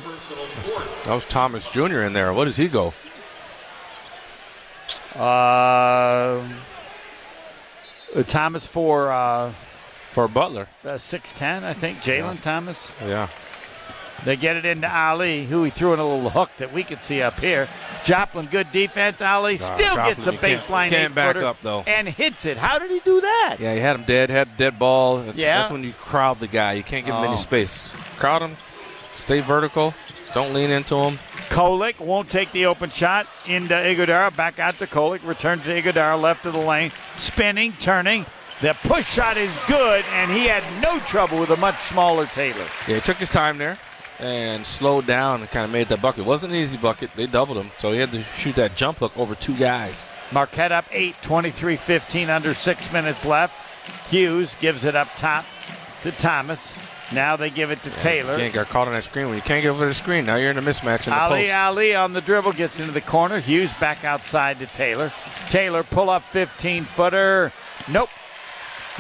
That 1.04 1.14
was 1.14 1.24
Thomas 1.24 1.68
Jr. 1.68 2.02
in 2.02 2.12
there. 2.14 2.32
What 2.32 2.46
does 2.46 2.56
he 2.56 2.66
go? 2.66 2.92
Uh, 5.14 6.42
Thomas 8.26 8.66
for 8.66 9.12
uh, 9.12 9.52
For 10.10 10.26
Butler. 10.26 10.66
uh, 10.84 10.98
6'10, 10.98 11.62
I 11.64 11.74
think. 11.74 12.00
Jalen 12.00 12.40
Thomas. 12.40 12.90
Yeah. 13.00 13.28
They 14.24 14.36
get 14.36 14.56
it 14.56 14.64
into 14.64 14.90
Ali, 14.90 15.44
who 15.46 15.64
he 15.64 15.70
threw 15.70 15.92
in 15.92 15.98
a 16.00 16.08
little 16.08 16.30
hook 16.30 16.50
that 16.58 16.72
we 16.72 16.82
could 16.82 17.02
see 17.02 17.20
up 17.20 17.38
here. 17.40 17.68
Joplin, 18.04 18.46
good 18.46 18.72
defense. 18.72 19.20
Ali 19.20 19.56
still 19.58 19.94
Joplin, 19.96 20.14
gets 20.14 20.26
a 20.26 20.30
can't- 20.30 20.42
baseline 20.42 20.88
can't 20.88 21.14
back 21.14 21.36
up, 21.36 21.58
though. 21.62 21.84
and 21.86 22.08
hits 22.08 22.46
it. 22.46 22.56
How 22.56 22.78
did 22.78 22.90
he 22.90 23.00
do 23.00 23.20
that? 23.20 23.56
Yeah, 23.60 23.74
he 23.74 23.80
had 23.80 23.96
him 23.96 24.04
dead, 24.04 24.30
had 24.30 24.56
dead 24.56 24.78
ball. 24.78 25.18
It's- 25.20 25.36
Yeah. 25.36 25.58
That's 25.60 25.70
when 25.72 25.84
you 25.84 25.92
crowd 25.92 26.40
the 26.40 26.46
guy. 26.46 26.72
You 26.72 26.82
can't 26.82 27.04
give 27.04 27.14
him 27.14 27.20
Oh. 27.20 27.28
any 27.32 27.36
space. 27.36 27.90
Crowd 28.18 28.40
him, 28.42 28.56
stay 29.14 29.40
vertical, 29.40 29.92
don't 30.32 30.54
lean 30.54 30.70
into 30.70 30.96
him. 30.98 31.18
Kolek 31.50 32.00
won't 32.00 32.30
take 32.30 32.50
the 32.52 32.66
open 32.66 32.88
shot 32.90 33.26
into 33.46 33.74
Ighodaro. 33.74 34.34
Back 34.34 34.58
out 34.58 34.78
to 34.78 34.86
Kolek. 34.86 35.20
Returns 35.26 35.64
to 35.64 35.70
Ighodaro, 35.82 36.20
left 36.20 36.46
of 36.46 36.52
the 36.54 36.58
lane. 36.58 36.90
Spinning, 37.18 37.74
turning. 37.78 38.24
The 38.60 38.74
push 38.84 39.06
shot 39.06 39.36
is 39.36 39.50
good, 39.66 40.04
and 40.14 40.30
he 40.30 40.46
had 40.46 40.62
no 40.80 40.98
trouble 41.00 41.38
with 41.38 41.50
a 41.50 41.56
much 41.56 41.78
smaller 41.82 42.26
Taylor. 42.26 42.64
Yeah, 42.88 42.94
he 42.96 43.00
took 43.02 43.18
his 43.18 43.28
time 43.30 43.58
there 43.58 43.76
and 44.18 44.64
slowed 44.64 45.06
down 45.06 45.40
and 45.40 45.50
kind 45.50 45.64
of 45.64 45.70
made 45.70 45.88
that 45.88 46.00
bucket. 46.00 46.20
It 46.20 46.26
wasn't 46.26 46.52
an 46.52 46.58
easy 46.58 46.76
bucket. 46.76 47.10
They 47.16 47.26
doubled 47.26 47.58
him, 47.58 47.70
so 47.78 47.92
he 47.92 47.98
had 47.98 48.12
to 48.12 48.22
shoot 48.36 48.56
that 48.56 48.76
jump 48.76 48.98
hook 48.98 49.16
over 49.16 49.34
two 49.34 49.56
guys. 49.56 50.08
Marquette 50.32 50.72
up 50.72 50.84
8, 50.90 51.16
23 51.22 51.76
15, 51.76 52.30
under 52.30 52.54
six 52.54 52.92
minutes 52.92 53.24
left. 53.24 53.54
Hughes 54.08 54.56
gives 54.60 54.84
it 54.84 54.96
up 54.96 55.08
top 55.16 55.44
to 56.02 56.12
Thomas. 56.12 56.72
Now 57.12 57.36
they 57.36 57.50
give 57.50 57.70
it 57.70 57.82
to 57.82 57.90
Taylor. 57.90 58.32
You 58.32 58.38
can't 58.38 58.54
get 58.54 58.68
caught 58.68 58.88
on 58.88 58.94
that 58.94 59.04
screen. 59.04 59.26
When 59.26 59.36
you 59.36 59.42
can't 59.42 59.62
get 59.62 59.68
over 59.68 59.86
the 59.86 59.94
screen, 59.94 60.24
now 60.24 60.36
you're 60.36 60.50
in 60.50 60.58
a 60.58 60.62
mismatch 60.62 61.06
in 61.06 61.10
the 61.10 61.18
Ali 61.20 61.42
post. 61.44 61.54
Ali 61.54 61.94
on 61.94 62.12
the 62.12 62.20
dribble 62.20 62.52
gets 62.52 62.80
into 62.80 62.92
the 62.92 63.00
corner. 63.00 63.40
Hughes 63.40 63.72
back 63.74 64.04
outside 64.04 64.58
to 64.60 64.66
Taylor. 64.66 65.12
Taylor 65.50 65.82
pull 65.82 66.08
up 66.08 66.22
15 66.24 66.84
footer. 66.84 67.52
Nope. 67.88 68.08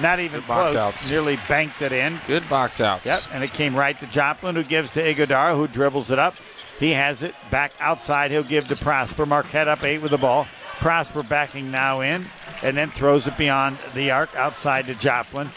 Not 0.00 0.18
even 0.20 0.40
Good 0.40 0.48
box 0.48 0.72
close. 0.72 0.82
outs. 0.94 1.10
Nearly 1.10 1.38
banked 1.48 1.80
it 1.82 1.92
in. 1.92 2.20
Good 2.26 2.48
box 2.48 2.80
out. 2.80 3.04
Yep, 3.04 3.20
and 3.32 3.44
it 3.44 3.52
came 3.52 3.74
right 3.76 3.98
to 4.00 4.06
Joplin, 4.08 4.56
who 4.56 4.64
gives 4.64 4.90
to 4.92 5.02
Ighodaro, 5.02 5.54
who 5.56 5.68
dribbles 5.68 6.10
it 6.10 6.18
up. 6.18 6.34
He 6.80 6.90
has 6.92 7.22
it 7.22 7.34
back 7.50 7.72
outside. 7.78 8.32
He'll 8.32 8.42
give 8.42 8.66
to 8.68 8.76
Prosper. 8.76 9.24
Marquette 9.24 9.68
up 9.68 9.84
eight 9.84 9.98
with 10.02 10.10
the 10.10 10.18
ball. 10.18 10.46
Prosper 10.78 11.22
backing 11.22 11.70
now 11.70 12.00
in, 12.00 12.26
and 12.62 12.76
then 12.76 12.90
throws 12.90 13.28
it 13.28 13.38
beyond 13.38 13.78
the 13.94 14.10
arc 14.10 14.34
outside 14.34 14.86
to 14.86 14.94
Joplin. 14.96 15.50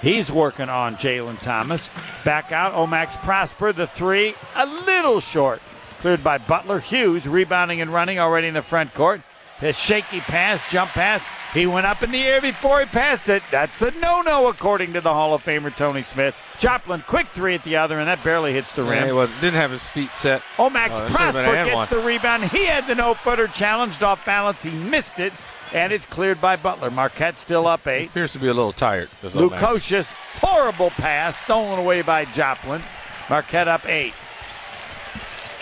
He's 0.00 0.32
working 0.32 0.68
on 0.70 0.96
Jalen 0.96 1.40
Thomas. 1.40 1.90
Back 2.24 2.52
out, 2.52 2.72
Omax 2.74 3.16
Prosper, 3.22 3.72
the 3.72 3.86
three, 3.86 4.34
a 4.56 4.64
little 4.66 5.20
short. 5.20 5.60
Cleared 6.00 6.24
by 6.24 6.38
Butler. 6.38 6.80
Hughes 6.80 7.26
rebounding 7.26 7.80
and 7.80 7.92
running 7.92 8.18
already 8.18 8.48
in 8.48 8.54
the 8.54 8.62
front 8.62 8.92
court. 8.94 9.20
His 9.60 9.78
shaky 9.78 10.20
pass, 10.20 10.62
jump 10.70 10.90
pass. 10.90 11.22
He 11.52 11.66
went 11.66 11.86
up 11.86 12.02
in 12.02 12.10
the 12.10 12.22
air 12.24 12.40
before 12.40 12.80
he 12.80 12.86
passed 12.86 13.28
it. 13.28 13.42
That's 13.52 13.80
a 13.80 13.92
no 14.00 14.22
no, 14.22 14.48
according 14.48 14.92
to 14.94 15.00
the 15.00 15.12
Hall 15.12 15.34
of 15.34 15.44
Famer 15.44 15.74
Tony 15.74 16.02
Smith. 16.02 16.34
Joplin, 16.58 17.02
quick 17.06 17.28
three 17.28 17.54
at 17.54 17.62
the 17.62 17.76
other, 17.76 18.00
and 18.00 18.08
that 18.08 18.24
barely 18.24 18.52
hits 18.52 18.72
the 18.72 18.82
rim. 18.82 19.06
Yeah, 19.16 19.26
he 19.26 19.40
didn't 19.40 19.54
have 19.60 19.70
his 19.70 19.86
feet 19.86 20.10
set. 20.18 20.42
Omax 20.56 20.90
Oh, 20.90 20.96
that 20.96 21.02
oh, 21.04 21.06
should've 21.06 21.10
Prosper 21.14 21.42
gets 21.64 21.74
one. 21.74 21.88
the 21.90 21.98
rebound. 22.04 22.44
He 22.50 22.64
had 22.64 22.88
the 22.88 22.96
no 22.96 23.14
footer 23.14 23.46
challenged 23.46 24.02
off 24.02 24.24
balance. 24.26 24.62
He 24.64 24.70
missed 24.70 25.20
it, 25.20 25.32
and 25.72 25.92
it's 25.92 26.06
cleared 26.06 26.40
by 26.40 26.56
Butler. 26.56 26.90
Marquette 26.90 27.36
still 27.36 27.68
up 27.68 27.86
eight. 27.86 28.08
Appears 28.08 28.32
to 28.32 28.40
be 28.40 28.48
a 28.48 28.54
little 28.54 28.72
tired. 28.72 29.08
Lukosius, 29.22 30.10
horrible 30.40 30.90
pass, 30.90 31.36
stolen 31.38 31.78
away 31.78 32.02
by 32.02 32.24
Joplin. 32.26 32.82
Marquette 33.30 33.68
up 33.68 33.86
eight. 33.88 34.14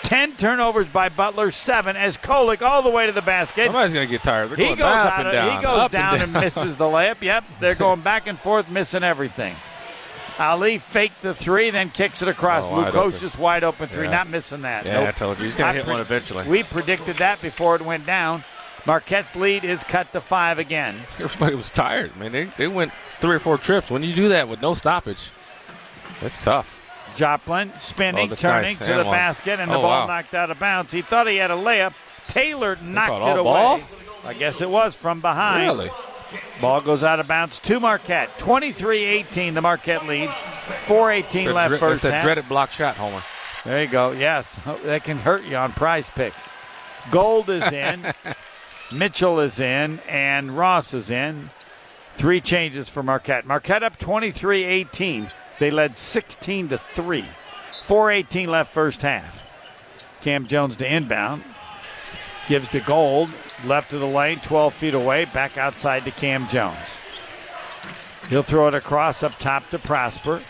Ten 0.03 0.35
turnovers 0.35 0.87
by 0.87 1.09
Butler, 1.09 1.49
seven 1.49 1.95
as 1.95 2.17
Kolek 2.17 2.61
all 2.61 2.81
the 2.83 2.89
way 2.89 3.05
to 3.07 3.11
the 3.11 3.21
basket. 3.21 3.65
Somebody's 3.65 3.93
going 3.93 4.07
to 4.07 4.11
get 4.11 4.23
tired. 4.23 4.49
They're 4.51 4.57
He 4.57 4.75
goes 4.75 4.81
up 4.81 5.19
and 5.19 5.31
down. 5.31 5.57
he 5.57 5.63
goes 5.63 5.89
down 5.89 6.13
and, 6.15 6.23
and, 6.23 6.33
misses 6.33 6.75
the 6.75 6.83
layup. 6.85 7.21
Yep, 7.21 7.43
they're 7.59 7.73
going 7.75 8.01
back 8.01 8.27
and 8.27 8.37
forth, 8.37 8.69
missing 8.69 9.03
everything. 9.03 9.55
Ali 10.39 10.77
faked 10.79 11.21
the 11.21 11.33
three, 11.33 11.69
then 11.69 11.89
kicks 11.89 12.21
it 12.21 12.27
across. 12.27 12.63
Oh, 12.65 12.71
wide 12.71 12.93
Lukosius 12.93 13.37
wide 13.37 13.63
open 13.63 13.87
three, 13.87 14.05
Yeah. 14.05 14.11
not 14.11 14.29
missing 14.29 14.61
that. 14.63 14.85
Yeah, 14.85 14.99
Nope. 14.99 15.07
I 15.07 15.11
told 15.11 15.39
you. 15.39 15.45
He's 15.45 15.55
going 15.55 15.73
to 15.73 15.77
hit 15.77 15.83
pre- 15.85 15.93
one 15.93 16.01
eventually. 16.01 16.47
We 16.47 16.63
predicted 16.63 17.15
that 17.17 17.41
before 17.41 17.75
it 17.75 17.81
went 17.83 18.05
down. 18.05 18.43
Marquette's 18.85 19.35
lead 19.35 19.63
is 19.63 19.83
cut 19.83 20.11
to 20.11 20.19
five 20.19 20.59
again. 20.59 20.99
Everybody 21.19 21.55
was 21.55 21.69
tired. 21.69 22.11
I 22.15 22.19
mean, 22.19 22.31
they, 22.33 22.45
they 22.57 22.67
went 22.67 22.91
three 23.21 23.35
or 23.35 23.39
four 23.39 23.57
trips. 23.57 23.89
When 23.89 24.03
you 24.03 24.13
do 24.13 24.27
that 24.29 24.49
with 24.49 24.61
no 24.61 24.73
stoppage, 24.73 25.29
that's 26.19 26.43
tough. 26.43 26.79
Joplin 27.15 27.71
spinning, 27.77 28.31
Oh, 28.31 28.35
turning 28.35 28.71
nice. 28.71 28.77
to 28.79 28.91
And 28.91 28.99
the 29.01 29.05
one. 29.05 29.15
basket, 29.15 29.59
and 29.59 29.69
oh, 29.69 29.73
the 29.73 29.79
Oh, 29.79 29.83
ball 29.83 29.99
wow. 30.01 30.07
knocked 30.07 30.33
out 30.33 30.49
of 30.51 30.59
bounds. 30.59 30.91
He 30.91 31.01
thought 31.01 31.27
he 31.27 31.37
had 31.37 31.51
a 31.51 31.55
layup. 31.55 31.93
Taylor 32.27 32.77
knocked 32.81 33.11
oh, 33.11 33.27
it 33.29 33.37
away. 33.39 33.43
ball? 33.43 33.79
I 34.25 34.33
guess 34.33 34.61
it 34.61 34.69
was 34.69 34.95
from 34.95 35.19
behind. 35.21 35.63
Really? 35.63 35.91
Ball 36.61 36.81
goes 36.81 37.03
out 37.03 37.19
of 37.19 37.27
bounds 37.27 37.59
to 37.59 37.79
Marquette. 37.79 38.39
23-18, 38.39 39.53
the 39.53 39.61
Marquette 39.61 40.05
lead. 40.07 40.29
4:18 40.87 41.45
That 41.45 41.53
left 41.53 41.69
dre- 41.69 41.77
first 41.77 42.01
that's 42.01 42.11
that 42.11 42.13
half. 42.15 42.23
dreaded 42.23 42.49
block 42.49 42.71
shot, 42.71 42.95
Homer. 42.97 43.21
There 43.65 43.81
you 43.81 43.87
go. 43.87 44.11
Yes, 44.11 44.57
oh, 44.65 44.77
that 44.83 45.03
can 45.03 45.17
hurt 45.17 45.43
you 45.43 45.55
on 45.57 45.73
prize 45.73 46.09
picks. 46.09 46.51
Gold 47.11 47.49
is 47.49 47.63
in, 47.71 48.13
Mitchell 48.91 49.39
is 49.41 49.59
in, 49.59 49.99
and 50.07 50.57
Ross 50.57 50.93
is 50.93 51.09
in. 51.09 51.49
Three 52.15 52.39
changes 52.41 52.89
for 52.89 53.03
Marquette. 53.03 53.45
Marquette 53.45 53.83
up 53.83 53.97
23-18. 53.99 55.31
They 55.59 55.71
led 55.71 55.95
16 55.95 56.69
to 56.69 56.77
3. 56.77 57.25
4:18 57.87 58.47
left 58.47 58.73
first 58.73 59.01
half. 59.01 59.45
Cam 60.21 60.47
Jones 60.47 60.77
to 60.77 60.91
inbound. 60.91 61.43
Gives 62.47 62.69
to 62.69 62.79
Gold. 62.79 63.29
Left 63.65 63.93
of 63.93 63.99
the 63.99 64.07
lane, 64.07 64.39
12 64.39 64.73
feet 64.73 64.93
away. 64.93 65.25
Back 65.25 65.57
outside 65.57 66.05
to 66.05 66.11
Cam 66.11 66.47
Jones. 66.47 66.97
He'll 68.29 68.43
throw 68.43 68.67
it 68.67 68.75
across 68.75 69.21
up 69.21 69.37
top 69.39 69.69
to 69.69 69.79
Prosper. 69.79 70.41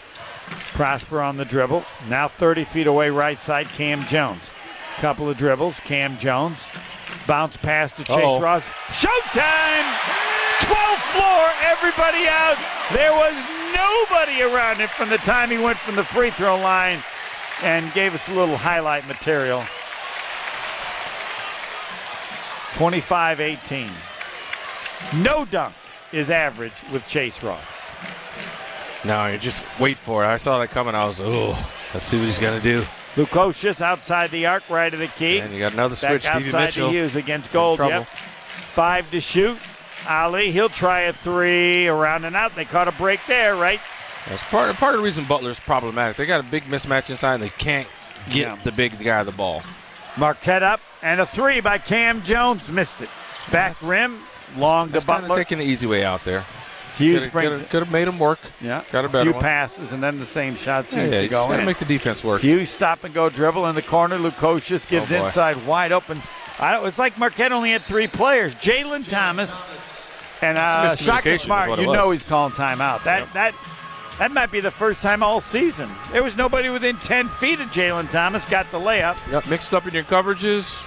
Prosper 0.73 1.21
on 1.21 1.37
the 1.37 1.45
dribble. 1.45 1.83
Now 2.07 2.27
30 2.27 2.63
feet 2.63 2.87
away, 2.87 3.09
right 3.09 3.39
side, 3.39 3.67
Cam 3.69 4.05
Jones. 4.05 4.51
Couple 4.97 5.29
of 5.29 5.37
dribbles, 5.37 5.79
Cam 5.81 6.17
Jones. 6.17 6.69
Bounce 7.27 7.57
pass 7.57 7.91
to 7.93 8.03
Chase 8.03 8.17
Uh-oh. 8.17 8.39
Ross. 8.39 8.69
Showtime! 8.89 9.89
12th 10.61 11.11
floor, 11.11 11.49
everybody 11.61 12.27
out. 12.27 12.57
There 12.93 13.11
was 13.11 13.33
nobody 13.75 14.41
around 14.41 14.77
him 14.77 14.87
from 14.89 15.09
the 15.09 15.17
time 15.17 15.49
he 15.49 15.57
went 15.57 15.77
from 15.77 15.95
the 15.95 16.03
free 16.03 16.31
throw 16.31 16.57
line 16.57 16.99
and 17.61 17.91
gave 17.93 18.13
us 18.13 18.29
a 18.29 18.33
little 18.33 18.57
highlight 18.57 19.07
material. 19.07 19.63
25 22.73 23.39
18. 23.39 23.89
No 25.15 25.45
dunk 25.45 25.75
is 26.11 26.29
average 26.29 26.81
with 26.91 27.05
Chase 27.07 27.43
Ross. 27.43 27.81
No, 29.05 29.27
you 29.27 29.37
just 29.37 29.61
wait 29.79 29.99
for 29.99 30.23
it. 30.23 30.27
I 30.27 30.37
saw 30.37 30.59
that 30.59 30.71
coming. 30.71 30.95
I 30.95 31.05
was, 31.05 31.19
oh, 31.21 31.57
let's 31.93 32.05
see 32.05 32.17
what 32.17 32.25
he's 32.25 32.39
going 32.39 32.59
to 32.59 32.63
do. 32.63 32.85
Lukosius 33.16 33.80
outside 33.82 34.32
the 34.32 34.45
arc, 34.45 34.68
right 34.70 34.91
of 34.93 34.99
the 34.99 35.07
key. 35.07 35.39
And 35.39 35.53
you 35.53 35.59
got 35.59 35.74
another 35.74 35.95
Back 35.95 36.09
switch. 36.09 36.24
Stevie 36.24 36.45
outside 36.47 36.66
Mitchell. 36.66 36.88
to 36.89 36.93
Hughes 36.93 37.16
against 37.16 37.51
Gold. 37.51 37.80
Yep. 37.80 38.07
Five 38.74 39.11
to 39.11 39.22
shoot. 39.22 39.57
Ali, 40.07 40.51
he'll 40.51 40.70
try 40.70 41.01
a 41.01 41.14
three 41.14 41.88
around 41.88 42.26
and 42.26 42.36
out. 42.36 42.55
They 42.55 42.66
caught 42.66 42.88
a 42.88 42.91
break 42.93 43.20
there, 43.28 43.55
right? 43.55 43.80
That's 44.28 44.43
part, 44.43 44.74
part 44.76 44.95
of 44.95 44.99
the 45.01 45.03
reason 45.05 45.26
Butler's 45.26 45.59
problematic. 45.59 46.18
They 46.18 46.26
got 46.26 46.39
a 46.39 46.43
big 46.43 46.64
mismatch 46.64 47.09
inside, 47.09 47.36
and 47.36 47.43
they 47.43 47.49
can't 47.49 47.88
get 48.30 48.47
Yeah. 48.47 48.55
the 48.64 48.72
big 48.72 48.97
guy 49.03 49.24
the 49.24 49.32
ball. 49.32 49.61
Marquette 50.18 50.64
up 50.64 50.80
and 51.01 51.20
a 51.22 51.26
three 51.26 51.59
by 51.61 51.78
Cam 51.78 52.24
Jones 52.24 52.70
missed 52.70 53.01
it. 53.01 53.09
Back 53.51 53.76
rim, 53.82 54.22
long 54.57 54.88
to 54.88 54.93
That's 54.93 55.03
of 55.03 55.07
Butler. 55.07 55.36
taking 55.36 55.59
the 55.59 55.66
easy 55.66 55.88
way 55.88 56.03
out 56.05 56.24
there. 56.26 56.45
Hughes 56.95 57.23
Could 57.23 57.31
brings 57.31 57.59
have, 57.59 57.69
could 57.69 57.79
have 57.83 57.91
made 57.91 58.07
him 58.07 58.19
work. 58.19 58.39
yeah, 58.61 58.83
got 58.91 59.03
a 59.03 59.07
a 59.07 59.09
better 59.11 59.23
few 59.25 59.33
one. 59.33 59.41
passes 59.41 59.91
and 59.93 60.01
then 60.03 60.19
the 60.19 60.25
same 60.25 60.55
shot 60.55 60.85
Yeah, 60.85 60.91
seems 60.91 61.11
yeah, 61.11 61.17
to 61.19 61.23
you 61.23 61.29
go 61.29 61.47
to 61.47 61.59
in. 61.59 61.65
make 61.65 61.77
the 61.79 61.85
defense 61.85 62.23
work. 62.23 62.41
Hughes 62.41 62.69
stop 62.69 63.03
and 63.03 63.13
go 63.13 63.29
dribble 63.29 63.65
in 63.67 63.75
the 63.75 63.81
corner. 63.81 64.17
Lukosius 64.19 64.87
gives 64.87 65.11
Oh, 65.11 65.25
inside 65.25 65.65
wide 65.65 65.91
open. 65.91 66.21
I 66.59 66.71
don't, 66.71 66.85
it's 66.87 66.99
like 66.99 67.17
Marquette 67.17 67.51
only 67.51 67.71
had 67.71 67.83
three 67.83 68.07
players: 68.07 68.53
Jalen 68.55 69.09
Thomas 69.09 69.51
and 70.41 70.57
uh, 70.57 70.95
Shaka 70.95 71.39
Smart. 71.39 71.79
You 71.79 71.91
know 71.91 72.11
he's 72.11 72.21
calling 72.23 72.53
timeout. 72.53 73.03
That 73.05 73.21
Yep. 73.21 73.33
that 73.33 73.55
that 74.19 74.31
might 74.31 74.51
be 74.51 74.59
the 74.59 74.69
first 74.69 75.01
time 75.01 75.23
all 75.23 75.41
season. 75.41 75.89
There 76.11 76.21
was 76.21 76.37
nobody 76.37 76.69
within 76.69 76.97
ten 76.97 77.27
feet 77.29 77.59
of 77.59 77.69
Jalen 77.69 78.11
Thomas. 78.11 78.45
Got 78.45 78.69
the 78.71 78.79
layup. 78.79 79.17
Yep, 79.31 79.47
mixed 79.47 79.73
up 79.73 79.87
in 79.87 79.93
your 79.95 80.03
coverages. 80.03 80.79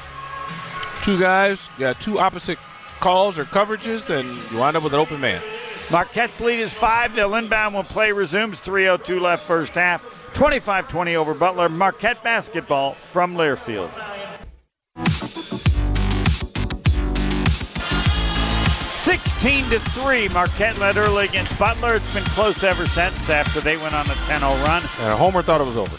Two 1.02 1.18
guys, 1.18 1.68
got 1.78 2.00
two 2.00 2.18
opposite 2.20 2.58
calls 3.00 3.38
or 3.38 3.44
coverages, 3.44 4.08
and 4.10 4.28
you 4.52 4.58
wind 4.58 4.76
up 4.76 4.84
with 4.84 4.94
an 4.94 5.00
open 5.00 5.20
man. 5.20 5.42
Marquette's 5.90 6.40
lead 6.40 6.58
is 6.58 6.72
five. 6.72 7.14
They'll 7.14 7.34
inbound 7.34 7.74
when 7.74 7.84
play 7.84 8.12
resumes. 8.12 8.60
3:02 8.60 9.20
left 9.20 9.42
first 9.44 9.74
half. 9.74 10.02
25-20 10.34 11.14
over 11.14 11.32
Butler. 11.34 11.68
Marquette 11.68 12.22
basketball 12.22 12.94
from 13.12 13.34
Learfield. 13.36 13.90
16 18.84 19.70
to 19.70 19.78
3. 19.80 20.28
Marquette 20.30 20.78
led 20.78 20.96
early 20.96 21.26
against 21.26 21.56
Butler. 21.58 21.94
It's 21.94 22.12
been 22.14 22.24
close 22.24 22.64
ever 22.64 22.86
since 22.86 23.28
after 23.30 23.60
they 23.60 23.76
went 23.76 23.94
on 23.94 24.04
a 24.10 24.14
10 24.14 24.40
0 24.40 24.50
run. 24.64 24.82
And 25.00 25.18
Homer 25.18 25.42
thought 25.42 25.60
it 25.60 25.64
was 25.64 25.76
over. 25.76 25.96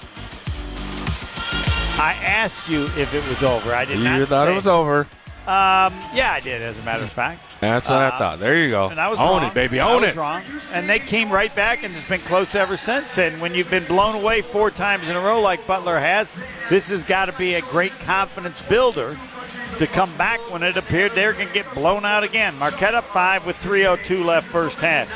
I 1.99 2.13
asked 2.21 2.69
you 2.69 2.83
if 2.97 3.13
it 3.13 3.25
was 3.27 3.41
over. 3.43 3.73
I 3.73 3.85
did 3.85 3.99
You 3.99 4.03
not 4.03 4.27
thought 4.27 4.47
say. 4.47 4.51
it 4.51 4.55
was 4.55 4.67
over. 4.67 5.07
Um, 5.47 5.93
yeah, 6.13 6.33
I 6.33 6.41
did, 6.41 6.61
as 6.61 6.77
a 6.77 6.81
matter 6.81 7.03
of 7.05 7.11
fact. 7.11 7.41
That's 7.61 7.87
what 7.87 8.01
Uh, 8.01 8.11
I 8.13 8.17
thought. 8.17 8.39
There 8.39 8.57
you 8.57 8.69
go. 8.69 8.89
And 8.89 8.99
I 8.99 9.07
was 9.07 9.17
own 9.17 9.41
wrong. 9.41 9.43
it, 9.45 9.53
baby. 9.53 9.79
Own 9.79 10.03
it. 10.03 10.15
wrong. 10.17 10.43
And 10.73 10.89
they 10.89 10.99
came 10.99 11.31
right 11.31 11.53
back, 11.55 11.83
and 11.83 11.93
it's 11.93 12.03
been 12.03 12.19
close 12.21 12.53
ever 12.53 12.75
since. 12.75 13.17
And 13.17 13.39
when 13.39 13.55
you've 13.55 13.69
been 13.69 13.85
blown 13.85 14.15
away 14.15 14.41
four 14.41 14.71
times 14.71 15.07
in 15.09 15.15
a 15.15 15.21
row 15.21 15.39
like 15.39 15.65
Butler 15.65 15.99
has, 15.99 16.27
this 16.69 16.89
has 16.89 17.05
got 17.05 17.27
to 17.27 17.31
be 17.31 17.53
a 17.53 17.61
great 17.61 17.97
confidence 18.01 18.61
builder 18.61 19.17
to 19.79 19.87
come 19.87 20.13
back 20.17 20.39
when 20.51 20.63
it 20.63 20.75
appeared 20.75 21.13
they 21.13 21.25
were 21.25 21.33
going 21.33 21.47
to 21.47 21.53
get 21.53 21.73
blown 21.73 22.03
out 22.03 22.23
again. 22.25 22.57
Marquette 22.57 22.93
up 22.95 23.05
five 23.05 23.45
with 23.45 23.55
3:02 23.57 24.25
left 24.25 24.47
first 24.49 24.81
half. 24.81 25.07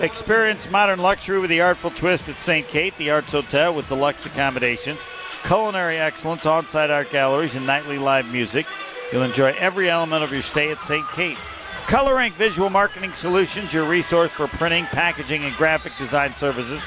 Experience 0.00 0.70
modern 0.70 1.00
luxury 1.00 1.40
with 1.40 1.50
the 1.50 1.60
Artful 1.60 1.90
Twist 1.90 2.28
at 2.28 2.38
St. 2.38 2.66
Kate, 2.68 2.96
the 2.96 3.10
Arts 3.10 3.32
Hotel 3.32 3.74
with 3.74 3.88
deluxe 3.88 4.24
accommodations, 4.24 5.00
culinary 5.44 5.98
excellence, 5.98 6.46
on-site 6.46 6.90
art 6.90 7.10
galleries, 7.10 7.54
and 7.56 7.66
nightly 7.66 7.98
live 7.98 8.26
music. 8.26 8.66
You'll 9.12 9.22
enjoy 9.22 9.54
every 9.58 9.90
element 9.90 10.22
of 10.22 10.32
your 10.32 10.42
stay 10.42 10.70
at 10.70 10.80
St. 10.82 11.06
Kate. 11.10 11.38
Color 11.86 12.20
Ink. 12.20 12.34
Visual 12.36 12.70
Marketing 12.70 13.12
Solutions, 13.12 13.72
your 13.72 13.84
resource 13.84 14.30
for 14.30 14.46
printing, 14.46 14.84
packaging, 14.86 15.42
and 15.42 15.56
graphic 15.56 15.92
design 15.98 16.34
services. 16.36 16.80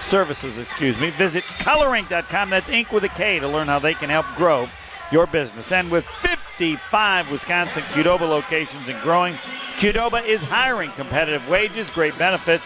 Services, 0.00 0.58
excuse 0.58 0.96
me. 1.00 1.10
Visit 1.10 1.42
colorink.com. 1.44 2.50
That's 2.50 2.68
ink 2.68 2.92
with 2.92 3.02
a 3.02 3.08
K 3.08 3.40
to 3.40 3.48
learn 3.48 3.66
how 3.66 3.80
they 3.80 3.94
can 3.94 4.08
help 4.08 4.26
grow 4.36 4.68
your 5.10 5.26
business. 5.26 5.72
And 5.72 5.90
with 5.90 6.06
55 6.06 7.30
Wisconsin 7.30 7.82
Qdoba 7.82 8.28
locations 8.28 8.88
and 8.88 9.00
growing, 9.02 9.34
Qdoba 9.34 10.24
is 10.24 10.44
hiring 10.44 10.92
competitive 10.92 11.48
wages, 11.48 11.92
great 11.92 12.16
benefits, 12.16 12.64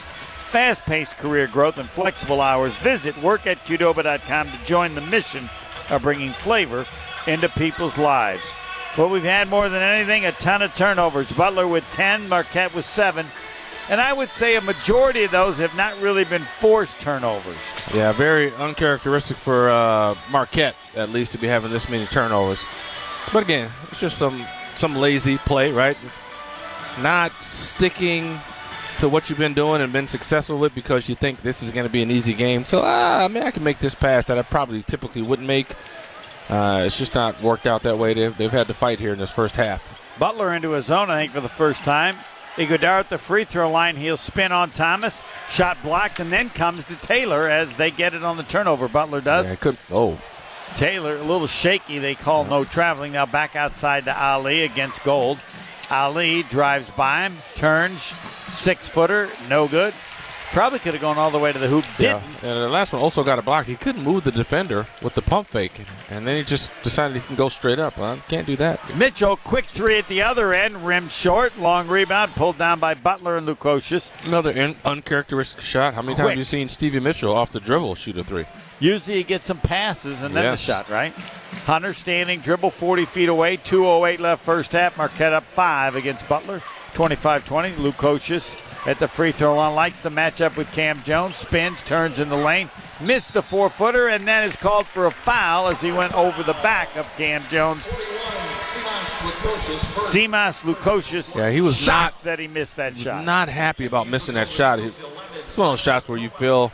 fast-paced 0.50 1.16
career 1.16 1.46
growth, 1.46 1.78
and 1.78 1.88
flexible 1.88 2.42
hours. 2.42 2.76
Visit 2.76 3.14
workatqdoba.com 3.16 4.50
to 4.50 4.64
join 4.66 4.94
the 4.94 5.00
mission 5.00 5.48
of 5.88 6.02
bringing 6.02 6.34
flavor 6.34 6.84
into 7.26 7.48
people's 7.48 7.96
lives. 7.96 8.44
Well, 8.98 9.08
we've 9.08 9.22
had 9.22 9.48
more 9.48 9.68
than 9.68 9.82
anything 9.82 10.26
a 10.26 10.32
ton 10.32 10.62
of 10.62 10.74
turnovers. 10.74 11.30
Butler 11.32 11.68
with 11.68 11.88
10, 11.92 12.28
Marquette 12.28 12.74
with 12.74 12.84
7. 12.84 13.24
And 13.88 14.00
I 14.00 14.12
would 14.12 14.30
say 14.30 14.56
a 14.56 14.60
majority 14.60 15.24
of 15.24 15.30
those 15.30 15.56
have 15.56 15.74
not 15.76 16.00
really 16.00 16.24
been 16.24 16.42
forced 16.42 17.00
turnovers. 17.00 17.56
Yeah, 17.94 18.12
very 18.12 18.54
uncharacteristic 18.54 19.36
for 19.36 19.70
uh, 19.70 20.16
Marquette, 20.30 20.76
at 20.96 21.10
least, 21.10 21.32
to 21.32 21.38
be 21.38 21.46
having 21.46 21.72
this 21.72 21.88
many 21.88 22.06
turnovers. 22.06 22.60
But 23.32 23.42
again, 23.44 23.70
it's 23.90 24.00
just 24.00 24.18
some 24.18 24.44
some 24.76 24.96
lazy 24.96 25.38
play, 25.38 25.72
right? 25.72 25.96
Not 27.00 27.32
sticking 27.50 28.38
to 28.98 29.08
what 29.08 29.28
you've 29.28 29.38
been 29.38 29.54
doing 29.54 29.80
and 29.80 29.92
been 29.92 30.08
successful 30.08 30.58
with 30.58 30.74
because 30.74 31.08
you 31.08 31.14
think 31.14 31.42
this 31.42 31.62
is 31.62 31.70
going 31.70 31.86
to 31.86 31.92
be 31.92 32.02
an 32.02 32.10
easy 32.10 32.34
game. 32.34 32.64
So, 32.64 32.80
uh, 32.80 33.20
I 33.22 33.28
mean, 33.28 33.42
I 33.42 33.50
can 33.50 33.64
make 33.64 33.78
this 33.78 33.94
pass 33.94 34.26
that 34.26 34.38
I 34.38 34.42
probably 34.42 34.82
typically 34.82 35.22
wouldn't 35.22 35.48
make. 35.48 35.74
Uh, 36.50 36.82
it's 36.84 36.98
just 36.98 37.14
not 37.14 37.40
worked 37.42 37.66
out 37.66 37.84
that 37.84 37.96
way. 37.96 38.12
They've, 38.12 38.36
they've 38.36 38.50
had 38.50 38.66
to 38.68 38.74
fight 38.74 38.98
here 38.98 39.12
in 39.12 39.18
this 39.18 39.30
first 39.30 39.54
half. 39.56 40.02
Butler 40.18 40.52
into 40.52 40.72
his 40.72 40.86
zone, 40.86 41.10
I 41.10 41.18
think, 41.20 41.32
for 41.32 41.40
the 41.40 41.48
first 41.48 41.82
time. 41.82 42.16
Ighodaro 42.56 43.00
at 43.00 43.08
the 43.08 43.18
free 43.18 43.44
throw 43.44 43.70
line. 43.70 43.96
He'll 43.96 44.16
spin 44.16 44.50
on 44.50 44.70
Thomas. 44.70 45.18
Shot 45.48 45.78
blocked, 45.82 46.18
and 46.18 46.32
then 46.32 46.50
comes 46.50 46.84
to 46.84 46.96
Taylor 46.96 47.48
as 47.48 47.74
they 47.74 47.90
get 47.90 48.14
it 48.14 48.24
on 48.24 48.36
the 48.36 48.42
turnover. 48.42 48.88
Butler 48.88 49.20
does. 49.20 49.46
Yeah, 49.46 49.54
could, 49.54 49.78
oh, 49.90 50.18
Taylor, 50.74 51.16
a 51.16 51.22
little 51.22 51.46
shaky. 51.46 51.98
They 51.98 52.16
call 52.16 52.44
no 52.44 52.64
traveling. 52.64 53.12
Now 53.12 53.26
back 53.26 53.54
outside 53.54 54.04
to 54.06 54.20
Ali 54.20 54.62
against 54.62 55.02
Gold. 55.04 55.38
Ali 55.90 56.44
drives 56.44 56.90
by 56.92 57.22
him, 57.22 57.38
turns, 57.56 58.14
six 58.52 58.88
footer, 58.88 59.28
no 59.48 59.66
good. 59.66 59.92
Probably 60.52 60.80
could 60.80 60.94
have 60.94 61.00
gone 61.00 61.16
all 61.16 61.30
the 61.30 61.38
way 61.38 61.52
to 61.52 61.58
the 61.60 61.68
hoop. 61.68 61.84
Didn't. 61.96 62.22
Yeah. 62.42 62.48
And 62.50 62.60
the 62.62 62.68
last 62.68 62.92
one 62.92 63.00
also 63.00 63.22
got 63.22 63.38
a 63.38 63.42
block. 63.42 63.66
He 63.66 63.76
couldn't 63.76 64.02
move 64.02 64.24
the 64.24 64.32
defender 64.32 64.86
with 65.00 65.14
the 65.14 65.22
pump 65.22 65.48
fake, 65.48 65.80
and 66.08 66.26
then 66.26 66.34
he 66.36 66.42
just 66.42 66.70
decided 66.82 67.14
he 67.16 67.26
can 67.26 67.36
go 67.36 67.48
straight 67.48 67.78
up. 67.78 67.96
Well, 67.96 68.18
can't 68.28 68.46
do 68.48 68.56
that. 68.56 68.80
Mitchell, 68.96 69.36
quick 69.36 69.66
three 69.66 69.96
at 69.98 70.08
the 70.08 70.22
other 70.22 70.52
end, 70.52 70.74
rim 70.84 71.08
short, 71.08 71.56
long 71.58 71.86
rebound, 71.86 72.32
pulled 72.32 72.58
down 72.58 72.80
by 72.80 72.94
Butler 72.94 73.36
and 73.36 73.46
Lukosius. 73.46 74.10
Another 74.24 74.50
in- 74.50 74.74
uncharacteristic 74.84 75.60
shot. 75.60 75.94
How 75.94 76.02
many 76.02 76.16
times 76.16 76.30
have 76.30 76.38
you 76.38 76.44
seen 76.44 76.68
Stevie 76.68 76.98
Mitchell 77.00 77.32
off 77.32 77.52
the 77.52 77.60
dribble 77.60 77.94
shoot 77.94 78.18
a 78.18 78.24
three? 78.24 78.46
Usually 78.80 79.18
he 79.18 79.22
gets 79.22 79.46
some 79.46 79.58
passes 79.60 80.20
and 80.22 80.34
then 80.34 80.42
Yes. 80.44 80.58
the 80.60 80.66
shot, 80.66 80.88
right? 80.90 81.12
Hunter 81.66 81.92
standing, 81.94 82.40
dribble 82.40 82.70
40 82.72 83.04
feet 83.04 83.28
away, 83.28 83.56
2.08 83.58 84.18
left 84.18 84.44
first 84.44 84.72
half. 84.72 84.96
Marquette 84.96 85.32
up 85.32 85.44
five 85.44 85.94
against 85.94 86.26
Butler, 86.28 86.62
25 86.94 87.44
20. 87.44 87.72
Lukosius 87.72 88.56
at 88.86 88.98
the 88.98 89.06
free 89.08 89.32
throw 89.32 89.54
line 89.56 89.74
likes 89.74 90.00
the 90.00 90.08
matchup 90.10 90.56
with 90.56 90.70
Kam 90.72 91.02
Jones, 91.02 91.36
spins, 91.36 91.82
turns 91.82 92.18
in 92.18 92.28
the 92.28 92.36
lane, 92.36 92.70
missed 93.00 93.32
the 93.34 93.42
four 93.42 93.68
footer, 93.70 94.08
and 94.08 94.26
then 94.26 94.44
is 94.44 94.56
called 94.56 94.86
for 94.86 95.06
a 95.06 95.10
foul 95.10 95.68
as 95.68 95.80
he 95.80 95.92
went 95.92 96.14
over 96.14 96.42
the 96.42 96.54
back 96.54 96.96
of 96.96 97.06
Kam 97.16 97.42
Jones. 97.50 97.86
Simas 100.10 100.60
Lukosius, 100.62 101.34
Yeah, 101.34 101.50
he 101.50 101.60
was 101.60 101.76
shocked 101.76 102.24
that 102.24 102.38
he 102.38 102.46
missed 102.48 102.76
that 102.76 102.96
shot. 102.96 103.24
Not 103.24 103.48
happy 103.48 103.86
about 103.86 104.08
missing 104.08 104.34
that 104.34 104.48
shot. 104.48 104.78
It's 104.78 104.98
one 105.56 105.68
of 105.68 105.72
those 105.72 105.80
shots 105.80 106.08
where 106.08 106.18
you 106.18 106.30
feel, 106.30 106.72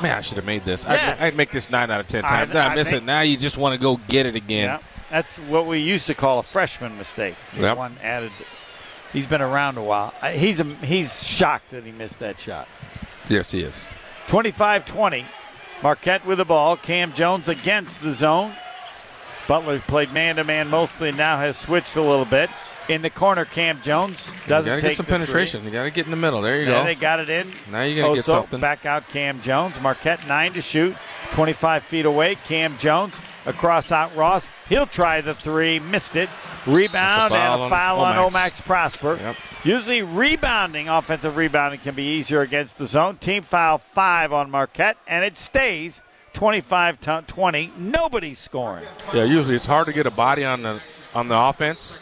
man, 0.00 0.18
I 0.18 0.20
should 0.20 0.36
have 0.36 0.44
made 0.44 0.64
this. 0.64 0.84
Yes. 0.84 1.20
I'd, 1.20 1.26
I'd 1.28 1.36
make 1.36 1.50
this 1.50 1.70
nine 1.70 1.90
out 1.90 2.00
of 2.00 2.08
ten 2.08 2.24
I- 2.24 2.28
times. 2.28 2.50
Then 2.50 2.66
I, 2.68 2.72
I 2.72 2.74
miss 2.74 2.90
think- 2.90 3.02
it. 3.02 3.06
Now 3.06 3.20
you 3.20 3.36
just 3.36 3.56
want 3.56 3.74
to 3.74 3.80
go 3.80 3.98
get 4.08 4.26
it 4.26 4.34
again. 4.36 4.64
Yeah, 4.64 4.78
that's 5.10 5.36
what 5.38 5.66
we 5.66 5.78
used 5.78 6.06
to 6.08 6.14
call 6.14 6.38
a 6.38 6.42
freshman 6.42 6.96
mistake. 6.98 7.34
Yep. 7.56 7.76
One 7.76 7.96
added. 8.02 8.32
He's 9.12 9.26
been 9.26 9.42
around 9.42 9.76
a 9.78 9.82
while. 9.82 10.14
Uh, 10.22 10.30
He's 10.30 10.58
a, 10.60 10.64
he's 10.64 11.26
shocked 11.26 11.70
that 11.70 11.84
he 11.84 11.92
missed 11.92 12.18
that 12.20 12.40
shot. 12.40 12.66
Yes, 13.28 13.50
he 13.50 13.62
is. 13.62 13.88
25-20. 14.28 15.24
Marquette 15.82 16.24
with 16.24 16.38
the 16.38 16.44
ball. 16.44 16.76
Kam 16.76 17.12
Jones 17.12 17.48
against 17.48 18.02
the 18.02 18.12
zone. 18.12 18.52
Butler 19.48 19.80
played 19.80 20.12
man-to-man 20.12 20.68
mostly. 20.68 21.12
Now 21.12 21.38
has 21.38 21.56
switched 21.58 21.96
a 21.96 22.00
little 22.02 22.24
bit. 22.24 22.48
In 22.88 23.02
the 23.02 23.10
corner, 23.10 23.44
Kam 23.44 23.80
Jones 23.82 24.28
doesn't 24.48 24.68
you 24.68 24.80
gotta 24.80 24.80
take 24.82 24.90
get 24.90 24.96
some 24.96 25.04
the 25.06 25.10
three. 25.10 25.18
penetration. 25.26 25.64
You 25.64 25.70
got 25.70 25.84
to 25.84 25.90
get 25.90 26.04
in 26.04 26.10
the 26.10 26.16
middle. 26.16 26.40
There 26.40 26.60
you 26.60 26.68
Yeah, 26.68 26.80
go. 26.80 26.84
they 26.84 26.94
got 26.96 27.20
it 27.20 27.28
in. 27.28 27.52
Now 27.70 27.82
you 27.82 28.00
gotta 28.00 28.16
get 28.16 28.24
something. 28.24 28.60
Back 28.60 28.86
out 28.86 29.08
Kam 29.08 29.40
Jones. 29.40 29.74
Marquette 29.80 30.26
nine 30.26 30.52
to 30.54 30.62
shoot. 30.62 30.96
25 31.32 31.84
feet 31.84 32.06
away. 32.06 32.34
Kam 32.34 32.76
Jones 32.78 33.14
across 33.46 33.92
out 33.92 34.14
Ross. 34.16 34.48
He'll 34.72 34.86
try 34.86 35.20
the 35.20 35.34
three. 35.34 35.80
Missed 35.80 36.16
it. 36.16 36.30
Rebound 36.66 37.34
a 37.34 37.36
and 37.36 37.62
a 37.64 37.68
foul 37.68 38.00
oh, 38.00 38.04
on 38.04 38.16
Omax. 38.16 38.52
Omax 38.52 38.64
Prosper. 38.64 39.18
Yep. 39.20 39.36
Usually 39.64 40.02
rebounding, 40.02 40.88
offensive 40.88 41.36
rebounding 41.36 41.80
can 41.80 41.94
be 41.94 42.04
easier 42.04 42.40
against 42.40 42.78
the 42.78 42.86
zone. 42.86 43.18
Team 43.18 43.42
foul 43.42 43.76
five 43.76 44.32
on 44.32 44.50
Marquette, 44.50 44.96
and 45.06 45.26
it 45.26 45.36
stays 45.36 46.00
25 46.32 47.00
to 47.02 47.24
20. 47.26 47.72
Nobody's 47.76 48.38
scoring. 48.38 48.86
Yeah, 49.12 49.24
usually 49.24 49.56
it's 49.56 49.66
hard 49.66 49.88
to 49.88 49.92
get 49.92 50.06
a 50.06 50.10
body 50.10 50.42
on 50.42 50.62
the 50.62 50.80
on 51.14 51.28
the 51.28 51.38
offense 51.38 51.96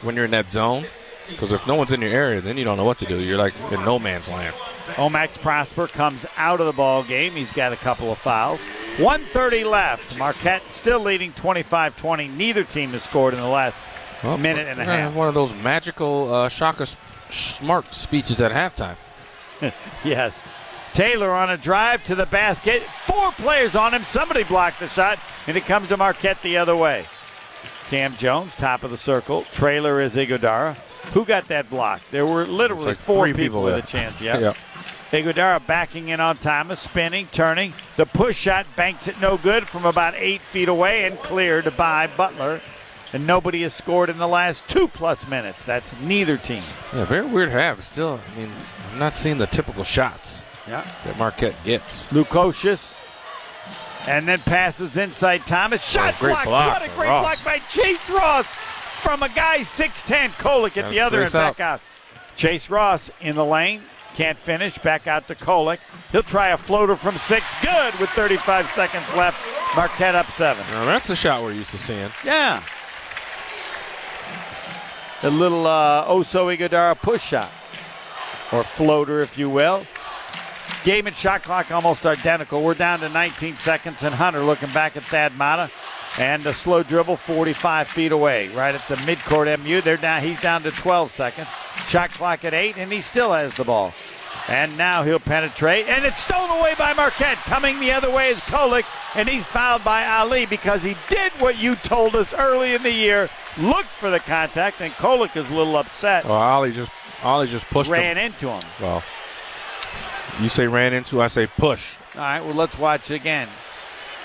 when 0.00 0.16
you're 0.16 0.24
in 0.24 0.30
that 0.30 0.50
zone. 0.50 0.86
Because 1.30 1.52
if 1.52 1.66
no 1.66 1.74
one's 1.74 1.92
in 1.92 2.00
your 2.00 2.10
area, 2.10 2.40
then 2.40 2.56
you 2.58 2.64
don't 2.64 2.76
know 2.76 2.84
what 2.84 2.98
to 2.98 3.06
do. 3.06 3.20
You're 3.20 3.38
like 3.38 3.54
in 3.72 3.84
no 3.84 3.98
man's 3.98 4.28
land. 4.28 4.54
Omax 4.96 5.40
Prosper 5.40 5.86
comes 5.88 6.26
out 6.36 6.60
of 6.60 6.66
the 6.66 6.72
ball 6.72 7.02
game. 7.02 7.32
He's 7.32 7.50
got 7.50 7.72
a 7.72 7.76
couple 7.76 8.12
of 8.12 8.18
fouls. 8.18 8.60
130 8.98 9.64
left. 9.64 10.16
Marquette 10.18 10.62
still 10.70 11.00
leading 11.00 11.32
25 11.32 11.96
20. 11.96 12.28
Neither 12.28 12.64
team 12.64 12.90
has 12.90 13.02
scored 13.02 13.34
in 13.34 13.40
the 13.40 13.48
last 13.48 13.82
Well, 14.22 14.38
minute 14.38 14.68
and 14.68 14.80
a 14.80 14.84
half. 14.84 15.14
One 15.14 15.28
of 15.28 15.34
those 15.34 15.54
magical 15.54 16.32
uh, 16.32 16.48
Shaka 16.48 16.86
Smart 17.30 17.92
speeches 17.94 18.40
at 18.40 18.52
halftime. 18.52 18.96
Yes. 20.04 20.44
Taylor 20.92 21.30
on 21.30 21.50
a 21.50 21.56
drive 21.56 22.04
to 22.04 22.14
the 22.14 22.26
basket. 22.26 22.82
Four 22.82 23.32
players 23.32 23.74
on 23.74 23.94
him. 23.94 24.04
Somebody 24.04 24.44
blocked 24.44 24.78
the 24.78 24.88
shot, 24.88 25.18
and 25.48 25.56
it 25.56 25.64
comes 25.64 25.88
to 25.88 25.96
Marquette 25.96 26.40
the 26.42 26.56
other 26.56 26.76
way. 26.76 27.06
Kam 27.88 28.14
Jones, 28.14 28.54
top 28.54 28.84
of 28.84 28.90
the 28.92 28.96
circle. 28.96 29.42
Trailer 29.44 30.00
is 30.00 30.14
Ighodaro. 30.14 30.76
Who 31.12 31.24
got 31.24 31.48
that 31.48 31.70
block? 31.70 32.00
There 32.10 32.26
were 32.26 32.46
literally 32.46 32.86
like 32.86 32.96
four 32.96 33.26
people, 33.26 33.38
people, 33.42 33.62
with 33.62 33.76
a 33.76 33.82
chance. 33.86 34.20
Yeah. 34.20 34.38
Yep. 34.38 34.56
Ighodaro 35.10 35.64
backing 35.64 36.08
in 36.08 36.18
on 36.18 36.38
Thomas, 36.38 36.80
spinning, 36.80 37.28
turning. 37.30 37.72
The 37.96 38.06
push 38.06 38.36
shot 38.36 38.66
banks 38.74 39.06
it 39.06 39.20
no 39.20 39.36
good 39.36 39.68
from 39.68 39.84
about 39.86 40.14
eight 40.16 40.40
feet 40.40 40.68
away 40.68 41.04
and 41.04 41.16
cleared 41.20 41.76
by 41.76 42.08
Butler. 42.08 42.60
And 43.12 43.28
nobody 43.28 43.62
has 43.62 43.72
scored 43.72 44.10
in 44.10 44.18
the 44.18 44.26
last 44.26 44.68
two 44.68 44.88
plus 44.88 45.28
minutes. 45.28 45.62
That's 45.62 45.92
neither 46.00 46.36
team. 46.36 46.64
Yeah, 46.92 47.04
very 47.04 47.24
weird 47.26 47.50
half. 47.50 47.80
Still, 47.82 48.20
I 48.34 48.36
mean, 48.40 48.50
I'm 48.90 48.98
not 48.98 49.14
seeing 49.14 49.38
the 49.38 49.46
typical 49.46 49.84
shots 49.84 50.44
Yeah. 50.66 50.84
that 51.04 51.16
Marquette 51.16 51.54
gets. 51.62 52.08
Lukosius. 52.08 52.96
And 54.08 54.26
then 54.26 54.40
passes 54.40 54.96
inside 54.96 55.46
Thomas. 55.46 55.80
Oh, 55.80 55.88
shot 55.92 56.14
Oh, 56.16 56.20
great 56.20 56.32
block. 56.32 56.44
block 56.44 56.80
What 56.80 56.90
a 56.90 56.92
great 56.96 57.08
Ross. 57.08 57.24
block 57.42 57.44
by 57.44 57.58
Chase 57.68 58.10
Ross 58.10 58.46
from 59.04 59.22
a 59.22 59.28
guy 59.28 59.58
6'10. 59.58 60.30
Kolek 60.30 60.78
at 60.78 60.90
the 60.90 60.98
other 60.98 61.22
end 61.22 61.32
back 61.32 61.60
out. 61.60 61.82
Chase 62.36 62.70
Ross 62.70 63.10
in 63.20 63.36
the 63.36 63.44
lane. 63.44 63.82
Can't 64.14 64.38
finish. 64.38 64.78
Back 64.78 65.06
out 65.06 65.28
to 65.28 65.34
Kolek. 65.34 65.78
He'll 66.10 66.22
try 66.22 66.48
a 66.48 66.56
floater 66.56 66.96
from 66.96 67.18
six. 67.18 67.44
Good 67.62 67.94
with 67.96 68.08
35 68.10 68.66
seconds 68.70 69.04
left. 69.14 69.44
Marquette 69.76 70.14
up 70.14 70.26
seven. 70.26 70.64
Now, 70.70 70.86
that's 70.86 71.10
a 71.10 71.16
shot 71.16 71.42
we're 71.42 71.52
used 71.52 71.70
to 71.70 71.78
seeing. 71.78 72.10
Yeah. 72.24 72.62
A 75.22 75.30
little 75.30 75.66
uh, 75.66 76.06
Oso 76.06 76.54
Ighodaro 76.56 76.96
push 77.00 77.22
shot, 77.22 77.50
or 78.52 78.62
floater, 78.62 79.20
if 79.20 79.36
you 79.36 79.50
will. 79.50 79.86
Game 80.84 81.06
and 81.06 81.16
shot 81.16 81.42
clock 81.42 81.70
almost 81.70 82.06
identical. 82.06 82.62
We're 82.62 82.74
down 82.74 83.00
to 83.00 83.08
19 83.08 83.56
seconds, 83.56 84.02
and 84.02 84.14
Hunter 84.14 84.42
looking 84.44 84.70
back 84.72 84.96
at 84.96 85.02
Thad 85.04 85.36
Matta. 85.36 85.70
And 86.18 86.46
a 86.46 86.54
slow 86.54 86.82
dribble 86.84 87.16
45 87.16 87.88
feet 87.88 88.12
away, 88.12 88.48
right 88.48 88.74
at 88.74 88.86
the 88.88 88.94
midcourt 88.96 89.58
MU. 89.64 89.80
They're 89.80 89.96
down. 89.96 90.22
He's 90.22 90.40
down 90.40 90.62
to 90.62 90.70
12 90.70 91.10
seconds. 91.10 91.48
Shot 91.88 92.10
clock 92.12 92.44
at 92.44 92.54
eight, 92.54 92.76
and 92.76 92.92
he 92.92 93.00
still 93.00 93.32
has 93.32 93.52
the 93.54 93.64
ball. 93.64 93.92
And 94.46 94.76
now 94.76 95.02
he'll 95.02 95.18
penetrate, 95.18 95.88
and 95.88 96.04
it's 96.04 96.20
stolen 96.20 96.50
away 96.50 96.74
by 96.76 96.92
Marquette. 96.92 97.38
Coming 97.38 97.80
the 97.80 97.90
other 97.92 98.10
way 98.10 98.28
is 98.28 98.38
Kolek, 98.40 98.84
and 99.14 99.28
he's 99.28 99.44
fouled 99.44 99.82
by 99.82 100.06
Ali 100.06 100.44
because 100.44 100.82
he 100.82 100.94
did 101.08 101.32
what 101.38 101.58
you 101.58 101.76
told 101.76 102.14
us 102.14 102.34
early 102.34 102.74
in 102.74 102.82
the 102.82 102.92
year. 102.92 103.30
Looked 103.56 103.88
for 103.88 104.10
the 104.10 104.20
contact, 104.20 104.80
and 104.82 104.92
Kolek 104.94 105.34
is 105.36 105.48
a 105.48 105.54
little 105.54 105.76
upset. 105.76 106.24
Well, 106.26 106.34
Ollie 106.34 106.72
just 106.72 106.92
Ali 107.22 107.46
just 107.48 107.64
pushed 107.66 107.90
ran 107.90 108.18
him. 108.18 108.32
into 108.32 108.50
him. 108.50 108.62
Well, 108.80 109.02
you 110.40 110.48
say 110.50 110.66
ran 110.66 110.92
into, 110.92 111.22
I 111.22 111.28
say 111.28 111.46
push. 111.46 111.96
All 112.14 112.20
right, 112.20 112.40
well, 112.40 112.54
let's 112.54 112.78
watch 112.78 113.10
it 113.10 113.14
again. 113.14 113.48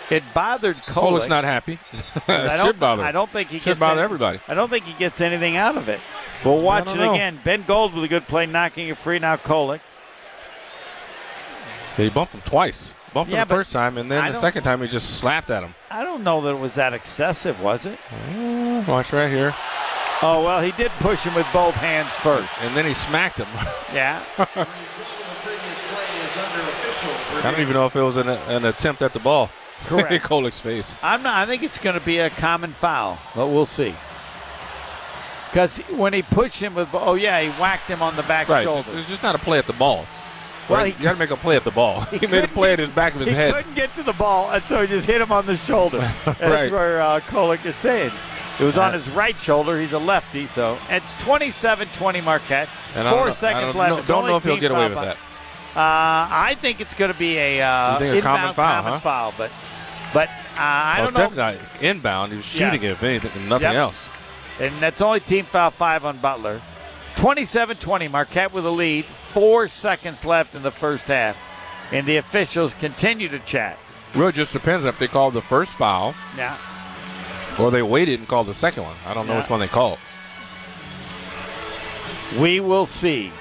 It 0.10 0.24
bothered 0.34 0.78
Kolek. 0.78 0.86
Cole's 0.93 1.28
not 1.28 1.43
happy. 1.43 1.80
I 2.28 2.53
it 2.53 2.57
don't, 2.57 2.66
should 2.66 2.80
bother. 2.80 3.03
I 3.03 3.12
don't 3.12 3.30
think 3.30 3.49
he 3.49 3.60
Should 3.60 3.66
gets 3.72 3.80
bother 3.80 4.01
any- 4.01 4.05
everybody. 4.05 4.39
I 4.47 4.53
don't 4.55 4.70
think 4.70 4.86
he 4.86 4.93
gets 4.93 5.22
anything 5.22 5.57
out 5.57 5.78
of 5.78 5.89
it. 5.89 5.99
We'll 6.43 6.62
watch 6.62 6.88
it 6.89 6.95
know. 6.97 7.14
again. 7.14 7.39
Ben 7.43 7.64
Gold 7.68 7.93
with 7.93 8.03
a 8.03 8.07
good 8.07 8.28
play, 8.28 8.45
knocking 8.45 8.88
it 8.88 8.97
free. 8.97 9.20
Now 9.20 9.36
Kolek. 9.36 9.82
He 11.97 12.10
bumped 12.10 12.34
him 12.34 12.41
twice. 12.45 12.95
Bumped 13.14 13.32
Yeah, 13.32 13.41
him 13.41 13.47
the 13.47 13.53
first 13.55 13.72
time, 13.72 13.97
and 13.97 14.10
then 14.12 14.24
I 14.24 14.32
the 14.32 14.39
second 14.39 14.64
time 14.64 14.82
he 14.82 14.88
just 14.88 15.20
slapped 15.20 15.49
at 15.49 15.64
him. 15.64 15.74
I 15.91 16.03
don't 16.03 16.24
know 16.24 16.41
that 16.41 16.51
it 16.51 16.60
was 16.60 16.76
that 16.76 16.93
excessive, 16.93 17.60
was 17.60 17.86
it? 17.86 17.99
Oh, 18.36 18.86
Watch 18.88 19.12
right 19.12 19.30
here. 19.30 19.53
Oh 20.22 20.43
well, 20.43 20.62
he 20.62 20.72
did 20.74 20.91
push 20.99 21.24
him 21.24 21.34
with 21.34 21.47
both 21.51 21.74
hands 21.74 22.16
first. 22.18 22.62
And 22.62 22.78
then 22.78 22.86
he 22.86 22.93
smacked 22.93 23.39
him. 23.39 23.47
Yeah. 23.93 24.24
I 24.38 24.68
don't 27.43 27.60
even 27.60 27.74
know 27.74 27.88
if 27.88 27.95
it 27.95 28.01
was 28.01 28.18
an, 28.18 28.30
an 28.30 28.66
attempt 28.66 29.01
at 29.01 29.14
the 29.14 29.20
ball. 29.20 29.49
Correct. 29.86 30.23
Kolek's 30.25 30.59
face. 30.59 30.97
I'm 31.01 31.23
not. 31.23 31.36
I 31.38 31.45
think 31.45 31.63
it's 31.63 31.77
going 31.80 31.97
to 31.97 32.05
be 32.05 32.19
a 32.19 32.30
common 32.30 32.71
foul, 32.71 33.17
but 33.36 33.47
we'll 33.47 33.65
see. 33.65 33.93
Because 35.49 35.77
when 35.89 36.13
he 36.13 36.21
pushed 36.21 36.59
him 36.59 36.75
with, 36.75 36.89
oh 36.93 37.15
yeah, 37.15 37.41
he 37.41 37.49
whacked 37.59 37.88
him 37.88 38.01
on 38.01 38.15
the 38.15 38.23
back 38.23 38.47
Right. 38.49 38.63
shoulder. 38.63 38.82
It's, 38.82 38.93
it's 38.93 39.09
just 39.09 39.23
not 39.23 39.34
a 39.36 39.39
play 39.39 39.57
at 39.57 39.65
the 39.67 39.73
ball. 39.73 40.05
Well, 40.69 40.77
Right? 40.80 40.93
he- 40.93 40.99
you 40.99 41.03
got 41.05 41.13
to 41.13 41.17
make 41.19 41.32
a 41.32 41.36
play 41.38 41.55
at 41.55 41.63
the 41.63 41.71
ball. 41.71 42.01
He, 42.11 42.27
made 42.27 42.43
a 42.43 42.47
play 42.47 42.73
at 42.73 42.80
his 42.80 42.89
back 42.89 43.15
of 43.15 43.21
his 43.21 43.30
he 43.30 43.34
head. 43.36 43.47
He 43.47 43.53
couldn't 43.53 43.73
get 43.73 43.95
to 43.95 44.03
the 44.03 44.13
ball, 44.13 44.51
and 44.51 44.63
so 44.65 44.82
he 44.82 44.88
just 44.88 45.07
hit 45.07 45.19
him 45.21 45.32
on 45.32 45.47
the 45.47 45.57
shoulder. 45.57 45.99
That's 46.25 46.39
Right. 46.41 46.71
where 46.71 47.01
uh, 47.01 47.19
Kolek 47.21 47.65
is 47.65 47.75
saying. 47.75 48.11
It 48.59 48.63
was 48.65 48.77
on 48.77 48.93
his 48.93 49.09
right 49.09 49.39
shoulder. 49.39 49.80
He's 49.80 49.93
a 49.93 49.99
lefty, 49.99 50.45
so 50.45 50.77
it's 50.89 51.15
27-20 51.15 52.21
Marquette. 52.23 52.67
And 52.93 53.07
Four 53.07 53.27
don't 53.27 53.36
seconds 53.38 53.73
don't 53.73 53.75
left. 53.77 53.89
know- 53.89 53.97
It's 53.99 54.07
don't 54.07 54.27
know 54.27 54.36
if 54.38 54.43
he'll 54.43 54.57
get 54.57 54.71
away 54.71 54.89
with 54.89 54.95
that. 54.99 55.17
Uh, 55.76 56.28
I 56.32 56.55
think 56.61 56.82
it's 56.82 56.93
going 56.95 57.11
to 57.11 57.17
be 57.17 57.38
a, 57.38 57.61
uh, 57.61 57.99
think 57.99 58.13
a 58.13 58.17
inbound 58.17 58.24
common 58.39 58.53
foul, 58.55 58.84
common 58.84 58.93
huh? 58.93 58.99
foul, 58.99 59.34
but 59.38 59.51
but 60.13 60.28
uh, 60.30 60.32
I 60.57 60.95
Well, 61.01 61.11
don't 61.11 61.36
know. 61.36 61.43
definitely 61.51 61.88
inbound. 61.88 62.32
He 62.32 62.38
was 62.38 62.45
shooting 62.45 62.82
Yes. 62.82 62.84
it, 62.84 62.91
if 62.91 63.03
anything, 63.03 63.47
nothing 63.47 63.67
Yep. 63.67 63.76
else. 63.76 63.99
And 64.59 64.74
that's 64.80 64.99
only 65.01 65.20
team 65.20 65.45
foul 65.45 65.70
five 65.72 66.03
on 66.05 66.17
Butler. 66.17 66.59
27-20, 67.15 68.09
Marquette 68.09 68.51
with 68.53 68.65
a 68.65 68.70
lead. 68.70 69.05
Four 69.05 69.67
seconds 69.67 70.26
left 70.26 70.55
in 70.55 70.63
the 70.63 70.72
first 70.72 71.05
half, 71.07 71.38
and 71.91 72.05
the 72.07 72.17
officials 72.17 72.74
continue 72.74 73.30
to 73.30 73.39
chat. 73.39 73.78
Really 74.15 74.32
just 74.32 74.51
depends 74.53 74.86
if 74.86 74.97
they 74.97 75.07
called 75.07 75.36
the 75.36 75.41
first 75.41 75.72
foul 75.74 76.15
Yeah. 76.36 76.57
or 77.59 77.70
they 77.70 77.84
waited 77.84 78.20
and 78.20 78.28
called 78.28 78.47
the 78.47 78.53
second 78.55 78.84
one. 78.84 78.95
I 79.05 79.13
don't 79.13 79.28
know 79.28 79.38
which 79.38 79.49
one 79.49 79.59
they 79.59 79.67
called. 79.67 79.99
We 82.39 82.59
will 82.59 82.86
see. 82.86 83.32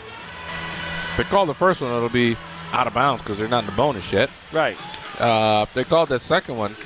If 1.19 1.27
they 1.27 1.31
call 1.31 1.47
the 1.47 1.55
first 1.55 1.81
one, 1.81 1.93
it'll 1.93 2.09
be 2.09 2.37
out 2.73 2.87
of 2.87 2.95
bounds 2.95 3.23
because 3.23 3.39
they're 3.39 3.49
not 3.49 3.65
in 3.65 3.71
the 3.71 3.77
bonus 3.77 4.13
yet. 4.13 4.31
Right. 4.53 4.77
Uh, 5.21 5.65
if 5.67 5.75
they 5.75 5.83
called 5.83 6.11
that 6.11 6.21
second 6.21 6.57
one, 6.57 6.77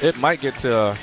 it 0.00 0.16
might 0.16 0.40
get 0.40 0.56
to. 0.60 0.76
Uh, 0.76 0.96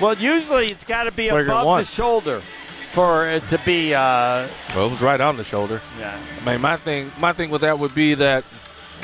Well, 0.00 0.14
usually 0.16 0.66
it's 0.66 0.82
got 0.82 1.04
to 1.04 1.12
be 1.12 1.28
above 1.28 1.64
one. 1.64 1.80
the 1.82 1.86
shoulder 1.86 2.42
for 2.90 3.28
it 3.28 3.46
to 3.50 3.58
be. 3.64 3.94
Uh, 3.94 4.48
well, 4.74 4.86
it 4.86 4.90
was 4.90 5.00
right 5.00 5.20
on 5.20 5.36
the 5.36 5.44
shoulder. 5.44 5.80
yeah. 5.96 6.18
I 6.40 6.44
mean, 6.44 6.60
my 6.60 6.76
thing, 6.76 7.12
my 7.20 7.32
thing 7.32 7.50
with 7.50 7.60
that 7.60 7.78
would 7.78 7.94
be 7.94 8.14
that 8.14 8.42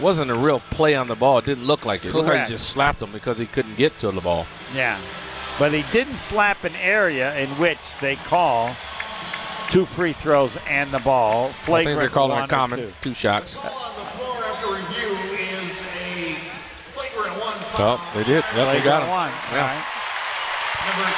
wasn't 0.00 0.32
a 0.32 0.34
real 0.34 0.58
play 0.70 0.96
on 0.96 1.06
the 1.06 1.14
ball. 1.14 1.38
It 1.38 1.44
didn't 1.44 1.66
look 1.66 1.84
like 1.84 2.04
it. 2.04 2.08
It 2.08 2.14
looked 2.14 2.28
like 2.28 2.48
he 2.48 2.52
just 2.52 2.70
slapped 2.70 3.00
him 3.00 3.12
because 3.12 3.38
he 3.38 3.46
couldn't 3.46 3.76
get 3.76 3.96
to 4.00 4.10
the 4.10 4.20
ball. 4.20 4.44
Yeah. 4.74 5.00
But 5.56 5.72
he 5.72 5.84
didn't 5.92 6.16
slap 6.16 6.64
an 6.64 6.74
area 6.74 7.32
in 7.38 7.48
which 7.60 7.78
they 8.00 8.16
call 8.16 8.74
two 9.74 9.84
free 9.84 10.12
throws 10.12 10.56
and 10.68 10.90
the 10.92 11.00
ball. 11.00 11.48
I 11.48 11.52
think 11.84 11.98
they're 11.98 12.08
calling 12.08 12.38
it 12.38 12.44
or 12.44 12.46
common. 12.46 12.78
two. 12.78 12.92
Two 13.02 13.14
shots. 13.14 13.56
On 13.58 13.64
the 13.64 13.70
floor 13.70 14.36
after 14.44 14.72
review 14.72 15.34
is 15.34 15.82
a 16.00 16.36
flagrant 16.92 17.40
one 17.40 17.58
foul. 17.58 17.98
Oh, 18.00 18.12
they 18.14 18.22
did. 18.22 18.44
Yep, 18.54 18.72
they 18.72 18.80
got 18.82 19.02
him. 19.02 19.08
one. 19.10 19.30
Yeah. 19.52 19.58
All 19.58 19.66
right. 19.66 19.90
Number 20.84 21.10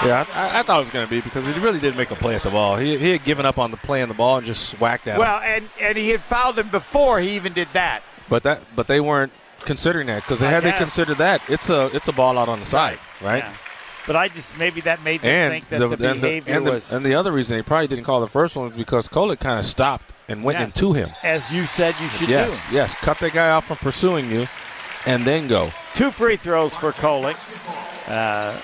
24. 0.00 0.08
Yeah, 0.08 0.26
I, 0.34 0.60
I 0.60 0.62
thought 0.62 0.80
it 0.80 0.84
was 0.84 0.90
going 0.90 1.06
to 1.06 1.10
be 1.10 1.20
because 1.20 1.46
he 1.46 1.52
really 1.60 1.78
did 1.78 1.96
make 1.96 2.10
a 2.10 2.16
play 2.16 2.34
at 2.34 2.42
the 2.42 2.50
ball. 2.50 2.76
He, 2.76 2.96
he 2.98 3.10
had 3.10 3.24
given 3.24 3.46
up 3.46 3.58
on 3.58 3.70
the 3.70 3.76
play 3.76 4.02
on 4.02 4.08
the 4.08 4.14
ball 4.14 4.38
and 4.38 4.46
just 4.46 4.80
whacked 4.80 5.06
at 5.06 5.14
him. 5.14 5.20
Well, 5.20 5.38
and, 5.40 5.68
and 5.80 5.96
he 5.96 6.08
had 6.08 6.22
fouled 6.22 6.58
him 6.58 6.70
before 6.70 7.20
he 7.20 7.36
even 7.36 7.52
did 7.52 7.68
that. 7.74 8.02
But 8.28 8.42
that, 8.42 8.62
but 8.74 8.88
they 8.88 9.00
weren't 9.00 9.32
considering 9.60 10.06
that 10.08 10.22
because 10.22 10.42
I 10.42 10.50
had 10.50 10.64
they 10.64 10.70
guess. 10.70 10.78
considered 10.78 11.18
that, 11.18 11.40
it's 11.48 11.70
a 11.70 11.86
it's 11.94 12.08
a 12.08 12.12
ball 12.12 12.36
out 12.38 12.48
on 12.48 12.58
the 12.58 12.66
side, 12.66 12.98
right? 13.20 13.44
Yeah. 13.44 13.54
But 14.06 14.14
I 14.16 14.28
just 14.28 14.56
maybe 14.56 14.80
that 14.82 15.02
made 15.02 15.22
them 15.22 15.30
And 15.30 15.52
think 15.52 15.68
that 15.70 15.78
the, 15.80 15.96
the, 15.96 16.10
and, 16.10 16.20
behavior 16.20 16.54
and, 16.54 16.66
the, 16.66 16.70
was, 16.72 16.92
and 16.92 17.04
the 17.04 17.14
other 17.14 17.32
reason 17.32 17.56
they 17.56 17.62
probably 17.62 17.88
didn't 17.88 18.04
call 18.04 18.20
the 18.20 18.28
first 18.28 18.54
one 18.54 18.66
was 18.68 18.76
because 18.76 19.08
Kolek 19.08 19.40
kind 19.40 19.58
of 19.58 19.66
stopped 19.66 20.12
and 20.28 20.44
went 20.44 20.58
Yes. 20.58 20.76
into 20.76 20.92
him. 20.92 21.10
as 21.24 21.48
you 21.50 21.66
said 21.66 21.94
you 22.00 22.08
should 22.08 22.28
yes, 22.28 22.50
do. 22.68 22.74
yes, 22.76 22.94
cut 22.94 23.18
that 23.18 23.32
guy 23.32 23.50
off 23.50 23.66
from 23.66 23.76
pursuing 23.78 24.30
you, 24.30 24.46
and 25.06 25.24
then 25.24 25.48
go. 25.48 25.72
Two 25.94 26.10
free 26.12 26.36
throws 26.36 26.74
for 26.76 26.92
Kolek. 26.92 27.36
Uh, 28.08 28.60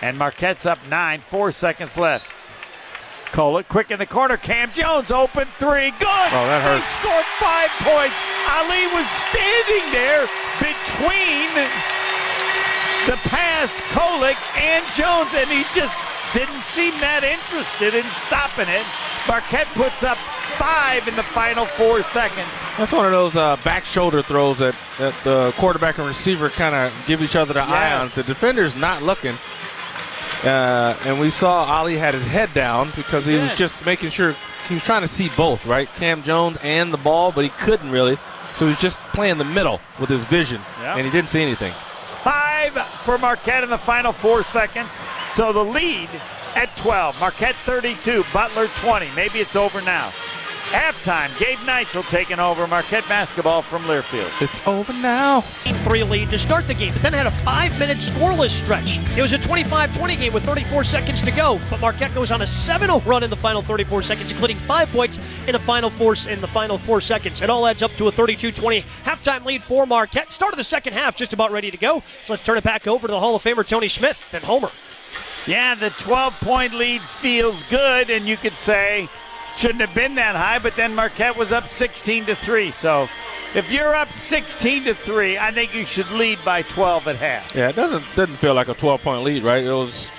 and 0.00 0.16
Marquette's 0.18 0.64
up 0.64 0.78
nine, 0.88 1.20
four 1.20 1.52
seconds 1.52 1.96
left. 1.98 2.26
Kolek 3.32 3.66
quick 3.68 3.90
in 3.90 3.98
the 3.98 4.06
corner. 4.06 4.36
Kam 4.36 4.70
Jones 4.72 5.10
open 5.10 5.48
three. 5.58 5.90
Good. 5.98 6.30
Oh, 6.32 6.46
that 6.46 6.62
hurts. 6.62 6.86
He 6.86 7.02
scored 7.02 7.26
five 7.42 7.70
points. 7.82 8.14
Ali 8.46 8.86
was 8.94 9.08
standing 9.26 9.90
there 9.90 10.28
between 10.62 11.50
the 13.06 13.16
pass, 13.28 13.70
Kolek 13.92 14.36
and 14.58 14.84
Jones, 14.94 15.30
and 15.34 15.48
he 15.50 15.64
just 15.78 15.96
didn't 16.32 16.62
seem 16.64 16.92
that 17.00 17.22
interested 17.22 17.94
in 17.94 18.04
stopping 18.26 18.66
it. 18.68 18.84
Marquette 19.28 19.66
puts 19.74 20.02
up 20.02 20.16
five 20.58 21.06
in 21.08 21.14
the 21.16 21.22
final 21.22 21.64
four 21.64 22.02
seconds. 22.04 22.48
That's 22.78 22.92
one 22.92 23.04
of 23.06 23.12
those 23.12 23.36
uh, 23.36 23.56
back 23.64 23.84
shoulder 23.84 24.22
throws 24.22 24.58
that, 24.58 24.74
that 24.98 25.14
the 25.24 25.52
quarterback 25.58 25.98
and 25.98 26.06
receiver 26.06 26.48
kind 26.48 26.74
of 26.74 26.92
give 27.06 27.22
each 27.22 27.36
other 27.36 27.52
the 27.54 27.62
eye 27.62 27.94
on. 27.94 28.10
The 28.14 28.22
defender's 28.22 28.74
not 28.76 29.02
looking. 29.02 29.34
Uh, 30.44 30.96
and 31.06 31.18
we 31.20 31.30
saw 31.30 31.64
Ali 31.64 31.96
had 31.96 32.12
his 32.14 32.24
head 32.26 32.52
down 32.52 32.90
because 32.96 33.24
he 33.26 33.36
was 33.36 33.54
just 33.56 33.84
making 33.86 34.10
sure 34.10 34.34
he 34.68 34.74
was 34.74 34.82
trying 34.82 35.02
to 35.02 35.08
see 35.08 35.30
both, 35.36 35.64
right? 35.66 35.88
Kam 35.96 36.22
Jones 36.22 36.58
and 36.62 36.92
the 36.92 36.98
ball, 36.98 37.32
but 37.32 37.44
he 37.44 37.50
couldn't 37.50 37.90
really. 37.90 38.16
So 38.56 38.66
he 38.66 38.70
was 38.70 38.80
just 38.80 38.98
playing 39.14 39.38
the 39.38 39.44
middle 39.44 39.80
with 40.00 40.08
his 40.10 40.24
vision, 40.24 40.60
Yep. 40.80 40.96
and 40.96 41.06
he 41.06 41.10
didn't 41.12 41.28
see 41.28 41.42
anything. 41.42 41.72
Five 42.24 42.72
for 43.04 43.18
Marquette 43.18 43.64
in 43.64 43.68
the 43.68 43.76
final 43.76 44.10
four 44.10 44.42
seconds. 44.44 44.88
So 45.34 45.52
the 45.52 45.62
lead 45.62 46.08
at 46.56 46.74
12. 46.78 47.20
Marquette 47.20 47.54
32, 47.66 48.24
Butler 48.32 48.68
20. 48.68 49.10
Maybe 49.14 49.40
it's 49.40 49.56
over 49.56 49.82
now. 49.82 50.10
Halftime, 50.74 51.38
Gabe 51.38 51.58
Neitzel 51.58 52.02
taking 52.10 52.40
over 52.40 52.66
Marquette 52.66 53.06
basketball 53.08 53.62
from 53.62 53.84
Learfield. 53.84 54.42
It's 54.42 54.66
over 54.66 54.92
now. 54.92 55.40
3 55.40 56.02
lead 56.02 56.30
to 56.30 56.36
start 56.38 56.66
the 56.66 56.74
game, 56.74 56.92
but 56.92 57.00
then 57.00 57.12
had 57.12 57.28
a 57.28 57.30
five 57.30 57.78
minute 57.78 57.98
scoreless 57.98 58.50
stretch. 58.50 58.98
It 59.16 59.22
was 59.22 59.32
a 59.32 59.38
25 59.38 59.96
20 59.96 60.16
game 60.16 60.32
with 60.32 60.44
34 60.44 60.82
seconds 60.82 61.22
to 61.22 61.30
go, 61.30 61.60
but 61.70 61.78
Marquette 61.78 62.12
goes 62.12 62.32
on 62.32 62.42
a 62.42 62.46
7 62.46 62.88
0 62.88 62.98
run 63.06 63.22
in 63.22 63.30
the 63.30 63.36
final 63.36 63.62
34 63.62 64.02
seconds, 64.02 64.32
including 64.32 64.56
five 64.56 64.90
points 64.90 65.20
in 65.46 65.52
the 65.52 65.60
final 65.60 65.90
four, 65.90 66.16
in 66.28 66.40
the 66.40 66.48
final 66.48 66.76
four 66.76 67.00
seconds. 67.00 67.40
It 67.40 67.48
all 67.48 67.68
adds 67.68 67.80
up 67.80 67.92
to 67.92 68.08
a 68.08 68.10
32 68.10 68.50
20 68.50 68.80
halftime 69.04 69.44
lead 69.44 69.62
for 69.62 69.86
Marquette. 69.86 70.32
Start 70.32 70.54
of 70.54 70.56
the 70.56 70.64
second 70.64 70.94
half, 70.94 71.14
just 71.14 71.32
about 71.32 71.52
ready 71.52 71.70
to 71.70 71.78
go. 71.78 72.02
So 72.24 72.32
let's 72.32 72.44
turn 72.44 72.58
it 72.58 72.64
back 72.64 72.88
over 72.88 73.06
to 73.06 73.12
the 73.12 73.20
Hall 73.20 73.36
of 73.36 73.44
Famer 73.44 73.64
Tony 73.64 73.86
Smith 73.86 74.34
and 74.34 74.42
Homer. 74.42 74.70
Yeah, 75.46 75.76
the 75.76 75.90
12 75.90 76.40
point 76.40 76.74
lead 76.74 77.00
feels 77.00 77.62
good, 77.64 78.10
and 78.10 78.26
you 78.26 78.36
could 78.36 78.56
say 78.56 79.08
shouldn't 79.56 79.80
have 79.80 79.94
been 79.94 80.14
that 80.16 80.36
high, 80.36 80.58
but 80.58 80.76
then 80.76 80.94
Marquette 80.94 81.36
was 81.36 81.52
up 81.52 81.68
16 81.68 82.26
to 82.26 82.34
3. 82.36 82.70
So 82.70 83.08
if 83.54 83.70
you're 83.70 83.94
up 83.94 84.12
16 84.12 84.84
to 84.84 84.94
3, 84.94 85.38
I 85.38 85.52
think 85.52 85.74
you 85.74 85.86
should 85.86 86.10
lead 86.10 86.38
by 86.44 86.62
12 86.62 87.08
at 87.08 87.16
half. 87.16 87.54
Yeah, 87.54 87.68
it 87.68 87.76
doesn't 87.76 88.04
didn't 88.16 88.36
feel 88.36 88.54
like 88.54 88.68
a 88.68 88.74
12 88.74 89.02
point 89.02 89.22
lead, 89.22 89.42
right? 89.42 89.64
It 89.64 89.72
was 89.72 90.10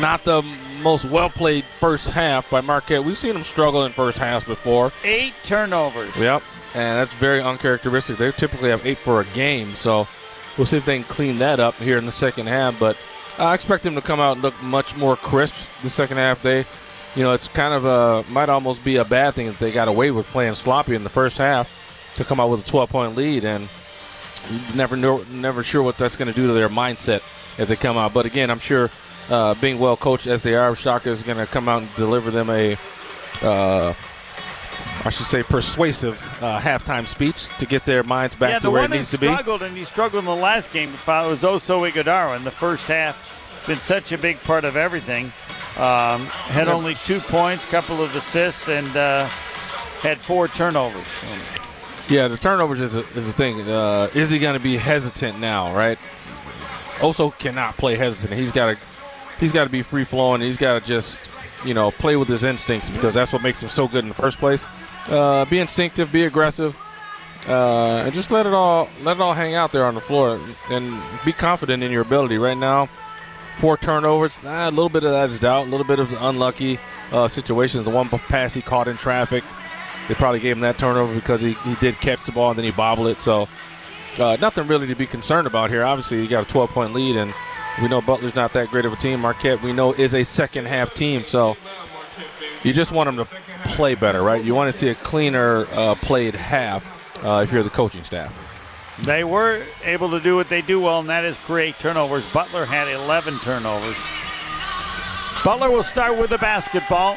not 0.00 0.24
the 0.24 0.42
most 0.82 1.04
well 1.04 1.30
played 1.30 1.64
first 1.78 2.08
half 2.08 2.50
by 2.50 2.60
Marquette. 2.60 3.04
We've 3.04 3.16
seen 3.16 3.34
them 3.34 3.44
struggle 3.44 3.84
in 3.84 3.92
first 3.92 4.18
halves 4.18 4.44
before. 4.44 4.92
Eight 5.04 5.34
turnovers. 5.44 6.14
Yep, 6.16 6.42
and 6.74 6.98
that's 6.98 7.14
very 7.14 7.40
uncharacteristic. 7.40 8.18
They 8.18 8.30
typically 8.32 8.70
have 8.70 8.84
eight 8.86 8.98
for 8.98 9.20
a 9.20 9.24
game, 9.26 9.74
so 9.76 10.08
we'll 10.56 10.66
see 10.66 10.76
if 10.76 10.84
they 10.84 10.96
can 10.96 11.04
clean 11.04 11.38
that 11.38 11.60
up 11.60 11.74
here 11.76 11.98
in 11.98 12.06
the 12.06 12.12
second 12.12 12.46
half. 12.48 12.78
But 12.78 12.96
I 13.38 13.54
expect 13.54 13.84
them 13.84 13.94
to 13.94 14.02
come 14.02 14.20
out 14.20 14.32
and 14.32 14.42
look 14.42 14.60
much 14.62 14.96
more 14.96 15.16
crisp 15.16 15.54
the 15.82 15.90
second 15.90 16.16
half. 16.16 16.42
They, 16.42 16.64
you 17.16 17.22
know, 17.22 17.32
it's 17.32 17.48
kind 17.48 17.74
of 17.74 17.84
a 17.84 18.30
might 18.30 18.48
almost 18.48 18.84
be 18.84 18.96
a 18.96 19.04
bad 19.04 19.34
thing 19.34 19.46
that 19.46 19.58
they 19.58 19.70
got 19.70 19.88
away 19.88 20.10
with 20.10 20.26
playing 20.26 20.54
sloppy 20.54 20.94
in 20.94 21.04
the 21.04 21.10
first 21.10 21.38
half 21.38 21.70
to 22.14 22.24
come 22.24 22.40
out 22.40 22.50
with 22.50 22.66
a 22.66 22.70
12 22.70 22.90
point 22.90 23.16
lead 23.16 23.44
and 23.44 23.68
never 24.74 24.96
know, 24.96 25.24
never 25.30 25.62
sure 25.62 25.82
what 25.82 25.96
that's 25.96 26.16
going 26.16 26.28
to 26.28 26.34
do 26.34 26.46
to 26.46 26.52
their 26.52 26.68
mindset 26.68 27.22
as 27.58 27.68
they 27.68 27.76
come 27.76 27.96
out. 27.96 28.12
But 28.12 28.26
again, 28.26 28.50
I'm 28.50 28.58
sure 28.58 28.90
uh, 29.30 29.54
being 29.54 29.78
well 29.78 29.96
coached 29.96 30.26
as 30.26 30.42
they 30.42 30.54
are, 30.54 30.74
Shaka 30.74 31.10
is 31.10 31.22
going 31.22 31.38
to 31.38 31.46
come 31.46 31.68
out 31.68 31.82
and 31.82 31.94
deliver 31.96 32.30
them 32.30 32.50
a, 32.50 32.76
uh, 33.42 33.94
I 35.04 35.10
should 35.10 35.26
say, 35.26 35.42
persuasive 35.42 36.20
uh, 36.42 36.60
halftime 36.60 37.06
speech 37.06 37.48
to 37.58 37.66
get 37.66 37.84
their 37.84 38.02
minds 38.02 38.34
back 38.34 38.50
yeah, 38.50 38.58
to 38.60 38.70
where 38.70 38.84
it 38.84 38.90
needs 38.90 39.10
to 39.10 39.18
be. 39.18 39.28
struggled, 39.28 39.62
and 39.62 39.76
he 39.76 39.84
struggled 39.84 40.20
in 40.20 40.26
the 40.26 40.36
last 40.36 40.72
game. 40.72 40.90
It 40.90 41.06
was 41.06 41.42
Oso 41.42 41.88
Ighodaro 41.90 42.36
in 42.36 42.44
the 42.44 42.50
first 42.50 42.86
half. 42.86 43.40
Been 43.66 43.78
such 43.78 44.12
a 44.12 44.18
big 44.18 44.38
part 44.42 44.64
of 44.64 44.76
everything. 44.76 45.32
Um, 45.76 46.26
had 46.26 46.68
only 46.68 46.94
two 46.94 47.18
points, 47.20 47.64
couple 47.64 48.00
of 48.00 48.14
assists, 48.14 48.68
and 48.68 48.96
uh, 48.96 49.26
had 50.00 50.20
four 50.20 50.46
turnovers. 50.46 51.08
Yeah, 52.08 52.28
the 52.28 52.36
turnovers 52.36 52.80
is 52.80 52.96
a, 52.96 53.00
is 53.16 53.26
a 53.26 53.32
thing. 53.32 53.60
Uh, 53.68 54.08
is 54.14 54.30
he 54.30 54.38
going 54.38 54.56
to 54.56 54.62
be 54.62 54.76
hesitant 54.76 55.40
now? 55.40 55.74
Right. 55.74 55.98
Also, 57.02 57.30
cannot 57.30 57.76
play 57.76 57.96
hesitant. 57.96 58.38
He's 58.38 58.52
got 58.52 58.66
to 58.66 58.78
he's 59.40 59.52
got 59.52 59.64
to 59.64 59.70
be 59.70 59.82
free 59.82 60.04
flowing. 60.04 60.40
He's 60.40 60.56
got 60.56 60.80
to 60.80 60.86
just 60.86 61.20
you 61.64 61.74
know 61.74 61.90
play 61.90 62.16
with 62.16 62.28
his 62.28 62.44
instincts 62.44 62.88
because 62.90 63.14
that's 63.14 63.32
what 63.32 63.42
makes 63.42 63.62
him 63.62 63.68
so 63.68 63.88
good 63.88 64.04
in 64.04 64.08
the 64.08 64.14
first 64.14 64.38
place. 64.38 64.66
Uh, 65.08 65.44
be 65.46 65.58
instinctive, 65.58 66.12
be 66.12 66.24
aggressive, 66.24 66.76
uh, 67.48 68.04
and 68.04 68.14
just 68.14 68.30
let 68.30 68.46
it 68.46 68.52
all 68.52 68.88
let 69.02 69.16
it 69.16 69.20
all 69.20 69.34
hang 69.34 69.54
out 69.54 69.72
there 69.72 69.86
on 69.86 69.94
the 69.94 70.00
floor 70.00 70.38
and 70.70 71.02
be 71.24 71.32
confident 71.32 71.82
in 71.82 71.90
your 71.90 72.02
ability. 72.02 72.38
Right 72.38 72.56
now, 72.56 72.88
four 73.58 73.76
turnovers, 73.76 74.40
ah, 74.44 74.68
a 74.68 74.70
little 74.70 74.88
bit 74.88 75.04
of 75.04 75.12
that 75.12 75.30
is 75.30 75.38
doubt, 75.38 75.66
a 75.66 75.70
little 75.70 75.86
bit 75.86 75.98
of 75.98 76.12
unlucky 76.22 76.78
uh, 77.12 77.28
situations. 77.28 77.84
The 77.84 77.90
one 77.90 78.08
pass 78.08 78.54
he 78.54 78.62
caught 78.62 78.88
in 78.88 78.96
traffic, 78.96 79.44
they 80.08 80.14
probably 80.14 80.40
gave 80.40 80.56
him 80.56 80.60
that 80.60 80.78
turnover 80.78 81.14
because 81.14 81.40
he, 81.40 81.52
he 81.52 81.74
did 81.76 81.96
catch 81.96 82.24
the 82.24 82.32
ball 82.32 82.50
and 82.50 82.58
then 82.58 82.64
he 82.64 82.70
bobbled 82.70 83.08
it. 83.08 83.22
So 83.22 83.48
uh, 84.18 84.36
nothing 84.40 84.66
really 84.66 84.86
to 84.86 84.94
be 84.94 85.06
concerned 85.06 85.46
about 85.46 85.70
here. 85.70 85.84
Obviously, 85.84 86.22
you 86.22 86.28
got 86.28 86.46
a 86.46 86.50
12 86.50 86.70
point 86.70 86.94
lead, 86.94 87.16
and 87.16 87.32
we 87.80 87.88
know 87.88 88.00
Butler's 88.00 88.34
not 88.34 88.52
that 88.52 88.68
great 88.68 88.84
of 88.84 88.92
a 88.92 88.96
team. 88.96 89.20
Marquette, 89.20 89.62
we 89.62 89.72
know, 89.72 89.92
is 89.92 90.14
a 90.14 90.24
second 90.24 90.66
half 90.66 90.94
team. 90.94 91.24
So 91.24 91.56
you 92.62 92.72
just 92.72 92.92
want 92.92 93.08
them 93.08 93.24
to 93.24 93.36
play 93.70 93.94
better, 93.94 94.22
right? 94.22 94.44
You 94.44 94.54
want 94.54 94.72
to 94.72 94.78
see 94.78 94.88
a 94.88 94.94
cleaner 94.94 95.66
uh, 95.72 95.94
played 95.96 96.34
half 96.34 97.24
uh, 97.24 97.42
if 97.42 97.52
you're 97.52 97.62
the 97.62 97.70
coaching 97.70 98.04
staff. 98.04 98.32
They 99.02 99.24
were 99.24 99.66
able 99.82 100.10
to 100.10 100.20
do 100.20 100.36
what 100.36 100.48
they 100.48 100.62
do 100.62 100.80
well, 100.80 101.00
and 101.00 101.08
that 101.08 101.24
is 101.24 101.36
create 101.38 101.78
turnovers. 101.78 102.24
Butler 102.32 102.64
had 102.64 102.88
11 102.88 103.38
turnovers. 103.40 103.96
Butler 105.44 105.70
will 105.70 105.82
start 105.82 106.16
with 106.16 106.30
the 106.30 106.38
basketball. 106.38 107.16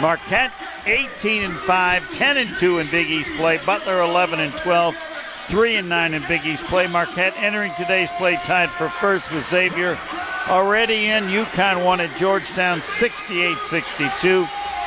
Marquette 0.00 0.52
18 0.86 1.44
and 1.44 1.58
5, 1.60 2.14
10 2.14 2.36
and 2.36 2.58
2 2.58 2.78
in 2.78 2.88
Big 2.88 3.08
East 3.08 3.30
play. 3.36 3.60
Butler 3.64 4.00
11 4.00 4.40
and 4.40 4.52
12, 4.54 4.96
3 5.46 5.76
and 5.76 5.88
9 5.88 6.14
in 6.14 6.22
Big 6.26 6.44
East 6.44 6.64
play. 6.64 6.88
Marquette 6.88 7.34
entering 7.36 7.72
today's 7.78 8.10
play 8.12 8.34
tied 8.44 8.70
for 8.70 8.88
first 8.88 9.30
with 9.32 9.48
Xavier. 9.48 9.98
Already 10.48 11.06
in, 11.06 11.24
UConn 11.24 11.84
won 11.84 12.00
at 12.00 12.14
Georgetown 12.18 12.82
68 12.82 13.56
62. 13.58 14.44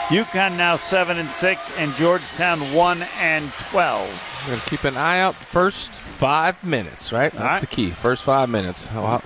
UConn 0.10 0.58
now 0.58 0.76
7 0.76 1.18
and 1.18 1.30
6, 1.32 1.72
and 1.78 1.96
Georgetown 1.96 2.74
1 2.74 3.02
and 3.20 3.52
12. 3.72 4.10
We're 4.44 4.48
going 4.52 4.60
to 4.62 4.70
keep 4.70 4.84
an 4.84 4.98
eye 4.98 5.20
out 5.20 5.36
first 5.36 5.90
five 6.18 6.64
minutes, 6.64 7.12
right? 7.12 7.32
That's 7.32 7.44
right. 7.44 7.62
the 7.62 7.68
key. 7.68 7.92
First 7.92 8.24
five 8.24 8.50
minutes. 8.50 8.88
They'll 8.88 9.22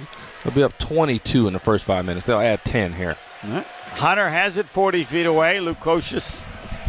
be 0.53 0.63
up 0.63 0.77
22 0.79 1.47
in 1.47 1.53
the 1.53 1.59
first 1.59 1.83
five 1.83 2.03
minutes. 2.05 2.25
They'll 2.25 2.39
add 2.39 2.65
10 2.65 2.93
here. 2.93 3.15
Right. 3.43 3.65
Hunter 3.65 4.29
has 4.29 4.57
it 4.57 4.67
40 4.67 5.03
feet 5.03 5.25
away. 5.25 5.57
Lukosius 5.57 6.45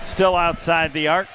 still 0.07 0.35
outside 0.37 0.93
the 0.93 1.09
arc. 1.09 1.29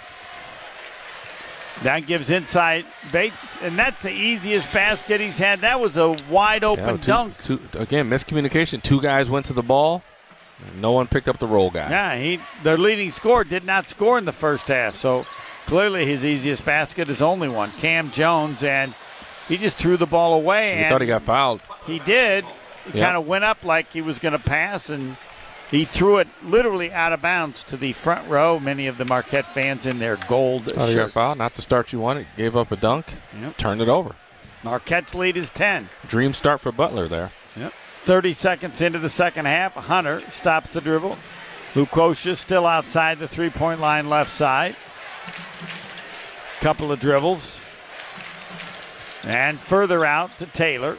That 1.84 2.08
gives 2.08 2.32
inside 2.32 2.86
Bates, 3.12 3.54
and 3.62 3.78
that's 3.78 4.02
the 4.02 4.10
easiest 4.12 4.72
basket 4.74 5.22
he's 5.22 5.38
had. 5.38 5.62
That 5.62 5.80
was 5.80 5.96
a 5.96 6.16
wide 6.28 6.64
open 6.64 6.84
Yeah, 6.86 6.92
two- 6.94 6.98
dunk. 6.98 7.44
two- 7.44 7.62
again, 7.78 8.10
miscommunication. 8.10 8.82
Two 8.82 9.00
guys 9.00 9.30
went 9.30 9.46
to 9.48 9.54
the 9.54 9.62
ball. 9.62 10.02
No 10.80 10.92
one 10.92 11.06
picked 11.06 11.28
up 11.28 11.38
the 11.38 11.46
roll 11.46 11.70
guy. 11.70 11.88
Yeah, 11.92 12.18
he 12.18 12.40
the 12.64 12.78
leading 12.78 13.12
scorer 13.12 13.44
did 13.44 13.64
not 13.64 13.90
score 13.90 14.18
in 14.18 14.26
the 14.26 14.32
first 14.32 14.68
half, 14.70 14.96
so 14.96 15.24
clearly 15.68 16.06
his 16.06 16.26
easiest 16.26 16.66
basket 16.66 17.10
is 17.10 17.22
only 17.22 17.48
one. 17.48 17.72
Kam 17.74 18.10
Jones, 18.12 18.64
and 18.64 18.94
he 19.48 19.58
just 19.58 19.78
threw 19.78 19.98
the 19.98 20.08
ball 20.08 20.34
away. 20.34 20.68
He 20.70 20.74
and 20.84 20.92
thought 20.92 21.02
he 21.02 21.08
got 21.08 21.22
fouled. 21.24 21.62
He 21.86 22.00
did. 22.00 22.44
He 22.92 22.98
Yep. 22.98 23.06
kind 23.06 23.18
of 23.18 23.28
went 23.28 23.44
up 23.44 23.64
like 23.64 23.92
he 23.92 24.02
was 24.02 24.18
going 24.18 24.32
to 24.32 24.40
pass, 24.40 24.90
and 24.90 25.18
he 25.70 25.84
threw 25.86 26.18
it 26.18 26.28
literally 26.44 26.92
out 26.94 27.12
of 27.14 27.22
bounds 27.22 27.64
to 27.66 27.78
the 27.78 27.92
front 27.94 28.28
row. 28.30 28.60
Many 28.60 28.88
of 28.88 28.98
the 28.98 29.06
Marquette 29.06 29.54
fans 29.54 29.86
in 29.86 30.00
their 30.00 30.16
gold 30.28 30.74
got 30.74 30.90
shirts. 30.90 31.14
fouled. 31.14 31.38
Not 31.38 31.54
the 31.56 31.62
start 31.62 31.92
you 31.92 32.00
wanted. 32.00 32.28
Gave 32.38 32.56
up 32.56 32.72
a 32.72 32.76
dunk. 32.78 33.08
Yep. 33.40 33.58
Turned 33.58 33.82
it 33.82 33.90
over. 33.90 34.16
Marquette's 34.64 35.14
lead 35.14 35.36
is 35.38 35.50
10. 35.52 35.90
Dream 36.08 36.34
start 36.34 36.62
for 36.62 36.72
Butler 36.72 37.08
there. 37.08 37.32
Yep. 37.58 37.74
30 38.06 38.34
seconds 38.34 38.80
into 38.82 39.00
the 39.00 39.10
second 39.10 39.46
half. 39.46 39.74
Hunter 39.74 40.22
stops 40.32 40.72
the 40.74 40.80
dribble. 40.82 41.18
Lukosius 41.74 42.38
still 42.38 42.66
outside 42.66 43.20
the 43.20 43.28
three 43.28 43.50
point 43.50 43.82
line 43.82 44.10
left 44.10 44.32
side. 44.32 44.76
Couple 46.60 46.92
of 46.92 47.00
dribbles. 47.00 47.60
And 49.24 49.60
further 49.60 50.06
out 50.06 50.38
to 50.40 50.46
Taylor. 50.46 50.98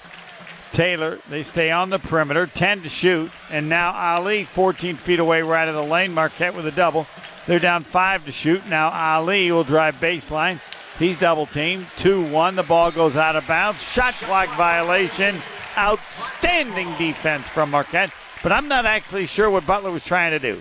Taylor, 0.73 1.19
they 1.29 1.43
stay 1.43 1.71
on 1.71 1.91
the 1.91 1.99
perimeter, 1.99 2.47
10 2.47 2.83
to 2.83 2.89
shoot. 2.89 3.31
And 3.51 3.69
now 3.69 3.93
Ali, 3.93 4.45
14 4.45 4.97
feet 4.97 5.19
away, 5.19 5.43
right 5.43 5.67
of 5.67 5.75
the 5.75 5.83
lane. 5.83 6.13
Marquette 6.13 6.55
with 6.55 6.67
a 6.67 6.73
double. 6.73 7.07
They're 7.47 7.59
down 7.59 7.85
five 7.85 8.25
to 8.27 8.33
shoot. 8.33 8.67
Now 8.67 8.91
Ali 8.91 9.51
will 9.51 9.65
drive 9.65 9.97
baseline. 9.97 10.61
He's 10.99 11.17
double 11.17 11.47
teamed. 11.47 11.87
2 11.97 12.31
1. 12.31 12.57
The 12.57 12.63
ball 12.63 12.91
goes 12.91 13.17
out 13.17 13.37
of 13.37 13.47
bounds. 13.47 13.83
Shot 13.83 14.15
clock 14.15 14.49
violation. 14.57 15.41
Outstanding 15.77 16.93
defense 16.99 17.49
from 17.49 17.71
Marquette. 17.71 18.13
But 18.43 18.53
I'm 18.53 18.69
not 18.69 18.85
actually 18.85 19.27
sure 19.27 19.49
what 19.49 19.67
Butler 19.67 19.91
was 19.91 20.05
trying 20.05 20.33
to 20.33 20.39
do. 20.39 20.61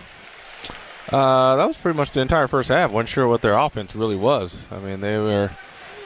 Uh, 1.09 1.55
that 1.55 1.65
was 1.65 1.77
pretty 1.77 1.97
much 1.97 2.11
the 2.11 2.19
entire 2.19 2.47
first 2.47 2.69
half. 2.69 2.91
wasn't 2.91 3.09
sure 3.09 3.27
what 3.27 3.41
their 3.41 3.57
offense 3.57 3.95
really 3.95 4.15
was. 4.15 4.65
I 4.71 4.79
mean, 4.79 5.01
they 5.01 5.17
were 5.17 5.51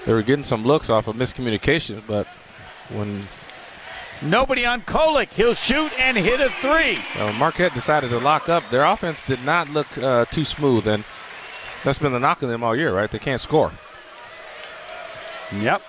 they 0.06 0.14
were 0.14 0.22
getting 0.22 0.44
some 0.44 0.64
looks 0.64 0.90
off 0.90 1.07
of 1.07 1.15
miscommunication, 1.15 2.03
but 2.07 2.28
when 2.90 3.28
Nobody 4.22 4.65
on 4.65 4.82
Kolek. 4.82 5.30
He'll 5.30 5.56
shoot 5.56 5.91
and 5.99 6.15
hit 6.15 6.40
a 6.40 6.49
three. 6.49 6.98
uh, 7.19 7.34
Marquette 7.34 7.73
decided 7.73 8.11
to 8.11 8.19
lock 8.19 8.49
up, 8.49 8.64
their 8.69 8.86
offense 8.86 9.22
did 9.23 9.44
not 9.44 9.69
look 9.69 9.98
uh, 9.98 10.26
too 10.26 10.45
smooth, 10.45 10.88
and 10.88 11.03
that's 11.84 11.98
been 11.98 12.14
the 12.14 12.19
knock 12.19 12.44
on 12.44 12.49
them 12.49 12.64
all 12.64 12.76
year, 12.76 12.94
right? 12.94 13.10
They 13.10 13.19
can't 13.19 13.41
score. 13.41 13.72
Yep. 15.52 15.82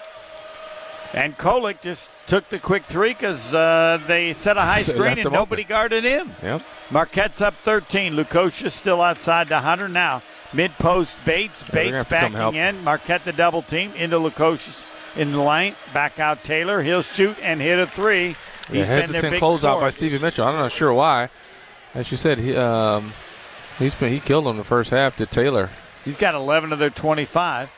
And 1.14 1.36
Kolek 1.36 1.82
just 1.82 2.10
took 2.26 2.48
the 2.48 2.58
quick 2.58 2.84
three 2.84 3.10
because 3.10 3.52
uh, 3.52 4.00
they 4.06 4.32
set 4.32 4.56
a 4.56 4.62
high 4.62 4.80
So 4.82 4.94
screen 4.94 5.18
and 5.18 5.30
nobody 5.30 5.64
guarded 5.64 6.04
him. 6.04 6.32
Yep. 6.42 6.62
Marquette's 6.90 7.40
up 7.40 7.54
13. 7.56 8.14
Lukosius 8.14 8.72
still 8.72 9.02
outside 9.02 9.48
the 9.48 9.60
Hunter 9.60 9.88
now. 9.88 10.22
Mid 10.54 10.72
post 10.78 11.16
Bates. 11.24 11.62
Bates 11.64 11.90
to 11.90 11.96
help. 11.96 12.08
backing 12.08 12.54
in. 12.54 12.82
Marquette 12.84 13.24
the 13.24 13.32
double 13.32 13.62
team 13.62 13.92
into 13.94 14.16
Lukosius 14.18 14.86
in 15.16 15.32
the 15.32 15.42
lane. 15.42 15.74
Back 15.92 16.18
out 16.18 16.42
Taylor. 16.44 16.82
He'll 16.82 17.02
shoot 17.02 17.36
and 17.42 17.60
hit 17.60 17.78
a 17.78 17.86
three. 17.86 18.36
Yeah, 18.70 18.84
He's 19.00 19.10
been 19.10 19.12
their 19.20 19.30
big 19.32 19.40
closeout 19.40 19.58
scorer. 19.60 19.80
by 19.80 19.90
Stevie 19.90 20.18
Mitchell. 20.18 20.46
I'm 20.46 20.54
not 20.54 20.72
sure 20.72 20.92
why. 20.94 21.28
As 21.94 22.10
you 22.10 22.16
said, 22.16 22.38
he 22.38 22.56
um, 22.56 23.12
he's 23.78 23.94
been 23.94 24.10
he 24.10 24.20
killed 24.20 24.46
him 24.46 24.56
the 24.56 24.64
first 24.64 24.90
half 24.90 25.16
to 25.16 25.26
Taylor. 25.26 25.68
He's 26.04 26.16
got 26.16 26.34
11 26.34 26.72
of 26.72 26.78
their 26.78 26.90
25. 26.90 27.70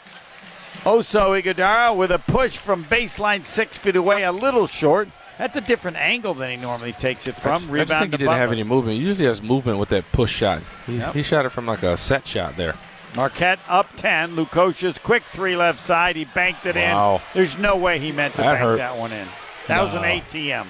Oso 0.85 1.41
Ighodaro 1.41 1.97
with 1.97 2.11
a 2.11 2.19
push 2.19 2.57
from 2.57 2.85
baseline 2.85 3.45
six 3.45 3.79
feet 3.79 3.97
away, 3.97 4.23
a 4.25 4.33
little 4.33 4.67
short. 4.67 5.09
That's 5.39 5.57
a 5.57 5.61
different 5.61 5.97
angle 5.97 6.35
than 6.35 6.51
he 6.51 6.57
normally 6.57 6.93
takes 6.93 7.27
it 7.27 7.35
I 7.37 7.41
from. 7.41 7.59
just, 7.61 7.71
I 7.71 7.73
Rebound 7.73 7.89
just 7.89 8.01
think 8.01 8.13
he 8.13 8.17
didn't 8.19 8.35
have 8.35 8.53
any 8.53 8.63
movement. 8.63 8.99
He 8.99 9.05
usually 9.05 9.27
has 9.27 9.43
movement 9.43 9.79
with 9.79 9.89
that 9.89 10.05
push 10.13 10.33
shot. 10.33 10.63
He, 10.87 10.99
Yep. 10.99 11.15
he 11.15 11.23
shot 11.23 11.47
it 11.47 11.51
from 11.51 11.67
like 11.67 11.83
a 11.83 11.97
set 11.97 12.27
shot 12.29 12.57
there. 12.57 12.75
Marquette 13.17 13.59
up 13.69 13.89
10. 13.97 14.37
Lukosius's 14.37 14.99
quick 14.99 15.25
three 15.25 15.57
left 15.57 15.81
side. 15.81 16.17
He 16.17 16.25
banked 16.27 16.67
it 16.67 16.77
Wow. 16.77 17.17
in. 17.17 17.21
There's 17.33 17.57
no 17.59 17.77
way 17.77 17.99
he 17.99 18.13
meant 18.13 18.33
to 18.35 18.39
That 18.43 18.53
bank 18.53 18.59
hurt. 18.59 18.77
that 18.77 18.97
one 18.97 19.13
in. 19.13 19.27
That 19.69 19.81
was 19.83 19.95
an 19.95 20.03
ATM. 20.05 20.67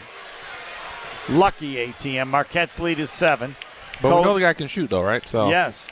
Lucky 1.28 1.76
ATM. 1.76 2.28
Marquette's 2.28 2.78
lead 2.78 3.00
is 3.00 3.10
seven. 3.10 3.56
But 4.00 4.10
Cole- 4.10 4.20
we 4.20 4.24
know 4.24 4.34
the 4.34 4.40
guy 4.40 4.52
can 4.52 4.68
shoot 4.68 4.90
though, 4.90 5.02
right? 5.02 5.26
So 5.28 5.48
Yes. 5.48 5.86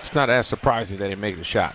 it's 0.00 0.14
not 0.14 0.30
as 0.30 0.46
surprising 0.46 0.98
that 0.98 1.08
he 1.08 1.16
made 1.16 1.38
the 1.38 1.44
shot. 1.44 1.74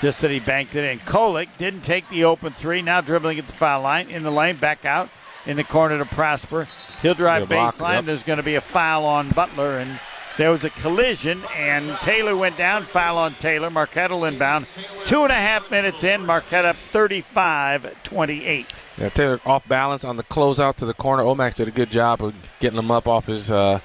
Just 0.00 0.20
that 0.20 0.30
he 0.30 0.40
banked 0.40 0.74
it 0.74 0.84
in. 0.84 0.98
Kolek 1.00 1.48
didn't 1.58 1.82
take 1.82 2.08
the 2.10 2.24
open 2.24 2.52
three. 2.52 2.82
Now 2.82 3.00
dribbling 3.00 3.38
at 3.38 3.46
the 3.46 3.52
foul 3.52 3.82
line. 3.82 4.10
In 4.10 4.22
the 4.22 4.30
lane, 4.30 4.56
back 4.56 4.84
out. 4.84 5.08
In 5.46 5.56
the 5.56 5.64
corner 5.64 5.96
to 5.98 6.04
Prosper. 6.04 6.68
He'll 7.02 7.14
drive 7.14 7.48
block, 7.48 7.74
baseline. 7.76 7.94
yep. 7.94 8.04
There's 8.04 8.22
going 8.22 8.38
to 8.38 8.42
be 8.42 8.56
a 8.56 8.60
foul 8.60 9.04
on 9.04 9.30
Butler. 9.30 9.78
And 9.78 9.98
there 10.36 10.50
was 10.50 10.64
a 10.64 10.70
collision, 10.70 11.42
and 11.56 11.96
Taylor 11.98 12.36
went 12.36 12.58
down. 12.58 12.84
Foul 12.84 13.16
on 13.16 13.34
Taylor. 13.36 13.70
Marquette 13.70 14.10
will 14.10 14.24
inbound. 14.26 14.66
Two 15.06 15.22
and 15.22 15.32
a 15.32 15.36
half 15.36 15.70
minutes 15.70 16.04
in. 16.04 16.26
Marquette 16.26 16.64
up 16.66 16.76
35 16.88 18.02
28. 18.02 18.66
Yeah, 18.98 19.08
Taylor 19.10 19.40
off 19.46 19.66
balance 19.66 20.04
on 20.04 20.16
the 20.16 20.24
closeout 20.24 20.74
to 20.76 20.86
the 20.86 20.94
corner. 20.94 21.22
Omax 21.22 21.54
did 21.54 21.68
a 21.68 21.70
good 21.72 21.90
job 21.90 22.22
of 22.22 22.34
getting 22.60 22.78
him 22.78 22.90
up 22.90 23.08
off 23.08 23.26
his 23.26 23.50
uh, 23.50 23.80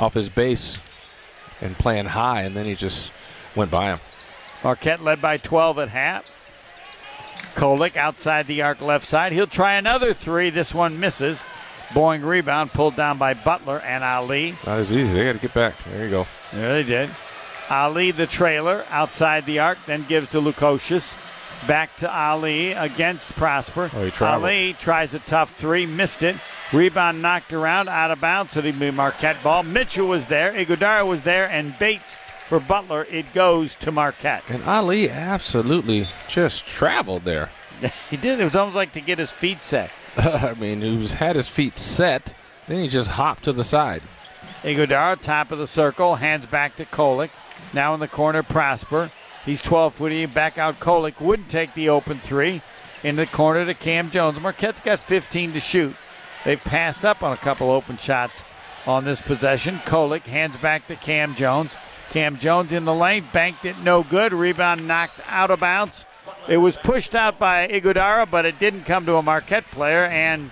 off 0.00 0.14
his 0.14 0.28
base 0.28 0.76
and 1.60 1.78
playing 1.78 2.06
high, 2.06 2.42
and 2.42 2.56
then 2.56 2.64
he 2.64 2.74
just 2.74 3.12
went 3.54 3.70
by 3.70 3.86
him. 3.86 4.00
Marquette 4.64 5.02
led 5.02 5.20
by 5.20 5.38
12 5.38 5.78
at 5.80 5.88
half. 5.88 6.24
Kolek 7.54 7.96
outside 7.96 8.46
the 8.46 8.62
arc 8.62 8.80
left 8.80 9.04
side. 9.04 9.32
He'll 9.32 9.46
try 9.46 9.74
another 9.74 10.14
three. 10.14 10.50
This 10.50 10.74
one 10.74 10.98
misses. 10.98 11.44
Boeing 11.90 12.24
rebound 12.24 12.72
pulled 12.72 12.96
down 12.96 13.18
by 13.18 13.34
Butler 13.34 13.80
and 13.80 14.02
Ali. 14.02 14.56
Not 14.64 14.78
as 14.78 14.92
easy. 14.92 15.14
They 15.14 15.24
got 15.24 15.32
to 15.32 15.38
get 15.38 15.54
back. 15.54 15.74
There 15.84 16.04
you 16.04 16.10
go. 16.10 16.26
There 16.52 16.72
they 16.72 16.82
did. 16.82 17.10
Ali, 17.68 18.10
the 18.10 18.26
trailer, 18.26 18.84
outside 18.88 19.46
the 19.46 19.58
arc, 19.58 19.78
then 19.86 20.04
gives 20.08 20.28
to 20.30 20.40
Lukosius. 20.40 21.14
Back 21.66 21.96
to 21.98 22.12
Ali 22.12 22.72
against 22.72 23.28
Prosper. 23.36 23.90
Oh. 23.94 24.10
Ali 24.24 24.74
tries 24.78 25.14
a 25.14 25.20
tough 25.20 25.54
three, 25.54 25.86
missed 25.86 26.22
it. 26.22 26.36
Rebound 26.72 27.22
knocked 27.22 27.52
around, 27.52 27.88
out 27.88 28.10
of 28.10 28.20
bounds, 28.20 28.52
so 28.52 28.60
it'd 28.60 28.80
be 28.80 28.90
Marquette 28.90 29.42
ball. 29.44 29.62
Mitchell 29.62 30.08
was 30.08 30.24
there, 30.26 30.52
Ighodaro 30.52 31.06
was 31.06 31.22
there, 31.22 31.48
and 31.48 31.78
Bates 31.78 32.16
for 32.52 32.60
Butler. 32.60 33.06
It 33.10 33.32
goes 33.32 33.74
to 33.76 33.90
Marquette. 33.90 34.44
And 34.46 34.62
Ali 34.64 35.08
absolutely 35.08 36.06
just 36.28 36.66
traveled 36.66 37.24
there. 37.24 37.48
he 38.10 38.18
did. 38.18 38.40
It 38.40 38.44
was 38.44 38.54
almost 38.54 38.76
like 38.76 38.92
to 38.92 39.00
get 39.00 39.18
his 39.18 39.30
feet 39.30 39.62
set. 39.62 39.90
I 40.18 40.52
mean, 40.52 40.82
he 40.82 40.94
was 40.98 41.14
had 41.14 41.36
his 41.36 41.48
feet 41.48 41.78
set, 41.78 42.34
then 42.68 42.82
he 42.82 42.88
just 42.88 43.12
hopped 43.12 43.44
to 43.44 43.54
the 43.54 43.64
side. 43.64 44.02
Ighodaro, 44.64 45.18
top 45.18 45.50
of 45.50 45.58
the 45.58 45.66
circle, 45.66 46.16
hands 46.16 46.44
back 46.44 46.76
to 46.76 46.84
Kolek. 46.84 47.30
Now 47.72 47.94
in 47.94 48.00
the 48.00 48.08
corner, 48.08 48.42
Prosper. 48.42 49.10
He's 49.46 49.62
12 49.62 49.94
footy, 49.94 50.26
back 50.26 50.58
out 50.58 50.78
Kolek. 50.78 51.22
Wouldn't 51.22 51.48
take 51.48 51.72
the 51.72 51.88
open 51.88 52.18
three. 52.18 52.60
In 53.02 53.16
the 53.16 53.26
corner 53.26 53.64
to 53.64 53.72
Kam 53.72 54.10
Jones. 54.10 54.38
Marquette's 54.38 54.80
got 54.80 54.98
15 54.98 55.54
to 55.54 55.60
shoot. 55.60 55.96
They've 56.44 56.62
passed 56.62 57.06
up 57.06 57.22
on 57.22 57.32
a 57.32 57.38
couple 57.38 57.70
open 57.70 57.96
shots 57.96 58.44
on 58.86 59.06
this 59.06 59.22
possession. 59.22 59.78
Kolek 59.86 60.24
hands 60.24 60.58
back 60.58 60.86
to 60.88 60.96
Kam 60.96 61.34
Jones. 61.34 61.78
Kam 62.12 62.38
Jones 62.38 62.72
in 62.72 62.84
the 62.84 62.94
lane, 62.94 63.26
banked 63.32 63.64
it 63.64 63.78
no 63.78 64.02
good. 64.02 64.34
Rebound 64.34 64.86
knocked 64.86 65.18
out 65.26 65.50
of 65.50 65.60
bounds. 65.60 66.04
It 66.46 66.58
was 66.58 66.76
pushed 66.76 67.14
out 67.14 67.38
by 67.38 67.66
Ighodaro, 67.68 68.30
but 68.30 68.44
it 68.44 68.58
didn't 68.58 68.84
come 68.84 69.06
to 69.06 69.16
a 69.16 69.22
Marquette 69.22 69.64
player, 69.70 70.04
and 70.04 70.50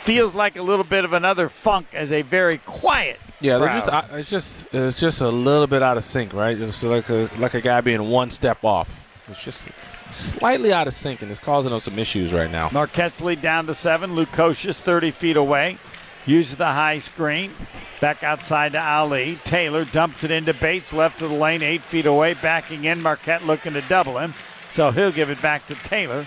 feels 0.00 0.34
like 0.34 0.56
a 0.56 0.62
little 0.62 0.84
bit 0.84 1.04
of 1.04 1.14
another 1.14 1.48
funk 1.48 1.86
as 1.92 2.12
a 2.12 2.20
very 2.20 2.58
quiet. 2.58 3.18
Yeah, 3.40 3.58
crowd. 3.58 3.78
just, 3.78 3.88
uh, 3.88 4.02
it's 4.12 4.30
just 4.30 4.66
it's 4.74 5.00
just 5.00 5.20
a 5.22 5.28
little 5.28 5.66
bit 5.66 5.82
out 5.82 5.96
of 5.96 6.04
sync, 6.04 6.34
right? 6.34 6.60
It's 6.60 6.82
like 6.82 7.08
a 7.08 7.30
like 7.38 7.54
a 7.54 7.60
guy 7.60 7.80
being 7.80 8.10
one 8.10 8.30
step 8.30 8.62
off. 8.62 9.00
It's 9.28 9.42
just 9.42 9.68
slightly 10.10 10.72
out 10.72 10.86
of 10.86 10.94
sync 10.94 11.22
and 11.22 11.30
it's 11.30 11.40
causing 11.40 11.70
them 11.70 11.80
some 11.80 11.98
issues 11.98 12.32
right 12.32 12.50
now. 12.50 12.68
Marquette's 12.72 13.20
lead 13.20 13.42
down 13.42 13.66
to 13.66 13.74
seven. 13.74 14.10
Lukosius 14.12 14.76
30 14.76 15.10
feet 15.10 15.36
away. 15.36 15.78
Uses 16.26 16.56
the 16.56 16.66
high 16.66 16.98
screen. 16.98 17.52
Back 18.00 18.22
outside 18.22 18.72
to 18.72 18.82
Ali. 18.82 19.38
Taylor 19.44 19.84
dumps 19.84 20.24
it 20.24 20.30
into 20.30 20.52
Bates, 20.54 20.92
left 20.92 21.22
of 21.22 21.30
the 21.30 21.36
lane, 21.36 21.62
eight 21.62 21.82
feet 21.82 22.06
away. 22.06 22.34
Backing 22.34 22.84
in. 22.84 23.00
Marquette 23.00 23.46
looking 23.46 23.72
to 23.72 23.80
double 23.82 24.18
him. 24.18 24.34
So 24.70 24.90
he'll 24.90 25.12
give 25.12 25.30
it 25.30 25.40
back 25.40 25.66
to 25.68 25.74
Taylor. 25.74 26.26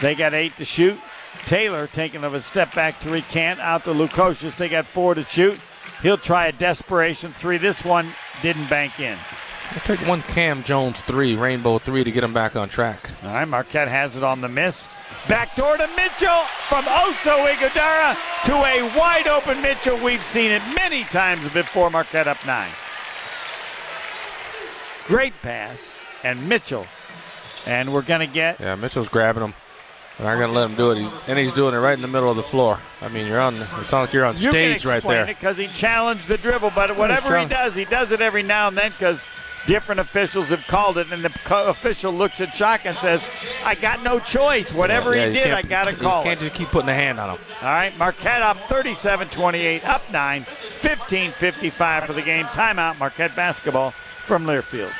They 0.00 0.14
got 0.14 0.34
eight 0.34 0.56
to 0.58 0.64
shoot. 0.64 0.98
Taylor 1.46 1.86
taking 1.86 2.24
of 2.24 2.34
a 2.34 2.40
step 2.40 2.74
back 2.74 2.96
three, 2.96 3.22
can't. 3.22 3.60
Out 3.60 3.84
to 3.84 3.90
Lukosius. 3.90 4.56
They 4.56 4.68
got 4.68 4.86
four 4.86 5.14
to 5.14 5.24
shoot. 5.24 5.58
He'll 6.02 6.18
try 6.18 6.46
a 6.46 6.52
desperation 6.52 7.32
three. 7.32 7.58
This 7.58 7.84
one 7.84 8.12
didn't 8.42 8.68
bank 8.68 9.00
in. 9.00 9.18
I'll 9.72 9.80
take 9.80 10.00
one 10.06 10.22
Kam 10.22 10.64
Jones 10.64 11.00
three, 11.00 11.36
Rainbow 11.36 11.78
three 11.78 12.02
to 12.02 12.10
get 12.10 12.24
him 12.24 12.32
back 12.32 12.56
on 12.56 12.68
track. 12.68 13.10
All 13.22 13.30
right, 13.30 13.44
Marquette 13.46 13.88
has 13.88 14.16
it 14.16 14.22
on 14.22 14.40
the 14.40 14.48
miss. 14.48 14.88
Back 15.28 15.54
door 15.54 15.76
to 15.76 15.86
Mitchell 15.96 16.44
from 16.68 16.84
Oso 16.84 17.46
Ighodaro 17.52 18.16
to 18.46 18.54
a 18.54 18.98
wide 18.98 19.28
open 19.28 19.60
Mitchell. 19.62 20.02
We've 20.02 20.24
seen 20.24 20.50
it 20.50 20.62
many 20.74 21.04
times 21.04 21.50
before. 21.52 21.90
Marquette 21.90 22.26
up 22.26 22.44
nine. 22.46 22.70
Great 25.06 25.34
pass, 25.42 25.96
and 26.22 26.48
Mitchell. 26.48 26.86
And 27.66 27.92
we're 27.92 28.02
going 28.02 28.20
to 28.20 28.26
get. 28.26 28.60
Yeah, 28.60 28.74
Mitchell's 28.74 29.08
grabbing 29.08 29.42
him. 29.42 29.54
And 30.18 30.28
I'm 30.28 30.38
going 30.38 30.50
to 30.50 30.58
let 30.58 30.70
him 30.70 30.76
do 30.76 30.90
it. 30.90 30.98
He's, 30.98 31.28
and 31.28 31.38
he's 31.38 31.52
doing 31.52 31.74
it 31.74 31.78
right 31.78 31.94
in 31.94 32.02
the 32.02 32.08
middle 32.08 32.30
of 32.30 32.36
the 32.36 32.42
floor. 32.42 32.78
I 33.00 33.08
mean, 33.08 33.26
you're 33.26 33.40
on. 33.40 33.56
It 33.56 33.66
sounds 33.84 33.92
like 33.92 34.12
you're 34.12 34.24
on 34.24 34.36
you 34.36 34.50
stage 34.50 34.82
can 34.82 34.90
right 34.90 35.02
there. 35.02 35.26
because 35.26 35.56
he 35.56 35.66
challenged 35.68 36.28
the 36.28 36.36
dribble, 36.38 36.72
but 36.74 36.96
whatever 36.96 37.38
he 37.38 37.46
does, 37.46 37.74
he 37.74 37.84
does 37.84 38.12
it 38.12 38.20
every 38.20 38.42
now 38.42 38.68
and 38.68 38.76
then 38.76 38.90
because 38.90 39.24
different 39.66 40.00
officials 40.00 40.48
have 40.48 40.66
called 40.66 40.98
it, 40.98 41.10
and 41.12 41.24
the 41.24 41.30
co- 41.44 41.66
official 41.66 42.12
looks 42.12 42.40
at 42.40 42.54
Shock 42.54 42.86
and 42.86 42.96
says, 42.98 43.24
"I 43.64 43.74
got 43.74 44.02
no 44.02 44.18
choice. 44.18 44.72
Whatever 44.72 45.14
Yeah, 45.14 45.28
he 45.28 45.34
did, 45.34 45.52
I 45.52 45.62
got 45.62 45.84
to 45.84 45.92
call 45.94 46.18
You 46.20 46.30
can't 46.30 46.42
it." 46.42 46.46
just 46.46 46.54
keep 46.58 46.70
putting 46.70 46.88
a 46.88 46.94
hand 46.94 47.18
on 47.20 47.30
him. 47.36 47.38
All 47.62 47.68
right, 47.68 47.96
Marquette 47.98 48.42
up 48.42 48.56
37-28, 48.68 49.86
up 49.86 50.02
nine, 50.10 50.44
15-55 50.80 52.06
for 52.06 52.12
the 52.12 52.22
game. 52.22 52.46
Timeout. 52.46 52.98
Marquette 52.98 53.34
basketball 53.36 53.92
from 54.26 54.46
Learfield. 54.46 54.92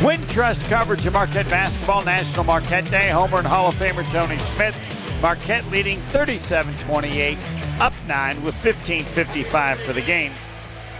Wintrust 0.00 0.66
coverage 0.68 1.04
of 1.04 1.12
Marquette 1.12 1.48
basketball, 1.50 2.02
National 2.02 2.44
Marquette 2.44 2.90
Day. 2.90 3.10
Homer 3.10 3.38
and 3.38 3.46
Hall 3.46 3.68
of 3.68 3.74
Famer 3.74 4.04
Tony 4.10 4.38
Smith. 4.38 4.78
Marquette 5.20 5.66
leading 5.70 6.00
37-28, 6.08 7.36
up 7.80 7.94
nine 8.06 8.42
with 8.42 8.54
15:55 8.54 9.78
for 9.78 9.92
the 9.92 10.02
game. 10.02 10.32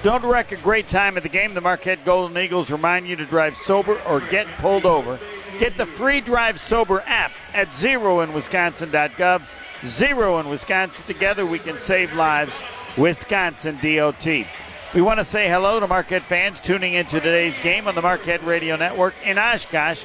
Don't 0.02 0.24
wreck 0.24 0.50
a 0.50 0.56
great 0.56 0.88
time 0.88 1.16
at 1.16 1.22
the 1.22 1.28
game. 1.28 1.52
The 1.52 1.60
Marquette 1.60 2.04
Golden 2.06 2.36
Eagles 2.38 2.70
remind 2.70 3.06
you 3.06 3.16
to 3.16 3.26
drive 3.26 3.56
sober 3.56 4.00
or 4.06 4.20
get 4.20 4.46
pulled 4.58 4.86
over. 4.86 5.18
Get 5.58 5.76
the 5.76 5.84
free 5.84 6.22
Drive 6.22 6.58
Sober 6.58 7.02
app 7.06 7.32
at 7.52 7.68
zeroinwisconsin.gov. 7.68 9.42
Zero 9.84 10.38
in 10.38 10.48
Wisconsin. 10.48 11.04
Together 11.06 11.44
we 11.44 11.58
can 11.58 11.78
save 11.78 12.14
lives. 12.14 12.54
Wisconsin 12.96 13.76
DOT. 13.76 14.46
We 14.94 15.02
want 15.02 15.18
to 15.18 15.24
say 15.24 15.48
hello 15.48 15.78
to 15.78 15.86
Marquette 15.86 16.22
fans 16.22 16.60
tuning 16.60 16.94
into 16.94 17.20
today's 17.20 17.58
game 17.58 17.86
on 17.86 17.94
the 17.94 18.02
Marquette 18.02 18.42
Radio 18.44 18.76
Network 18.76 19.14
in 19.22 19.38
Oshkosh. 19.38 20.04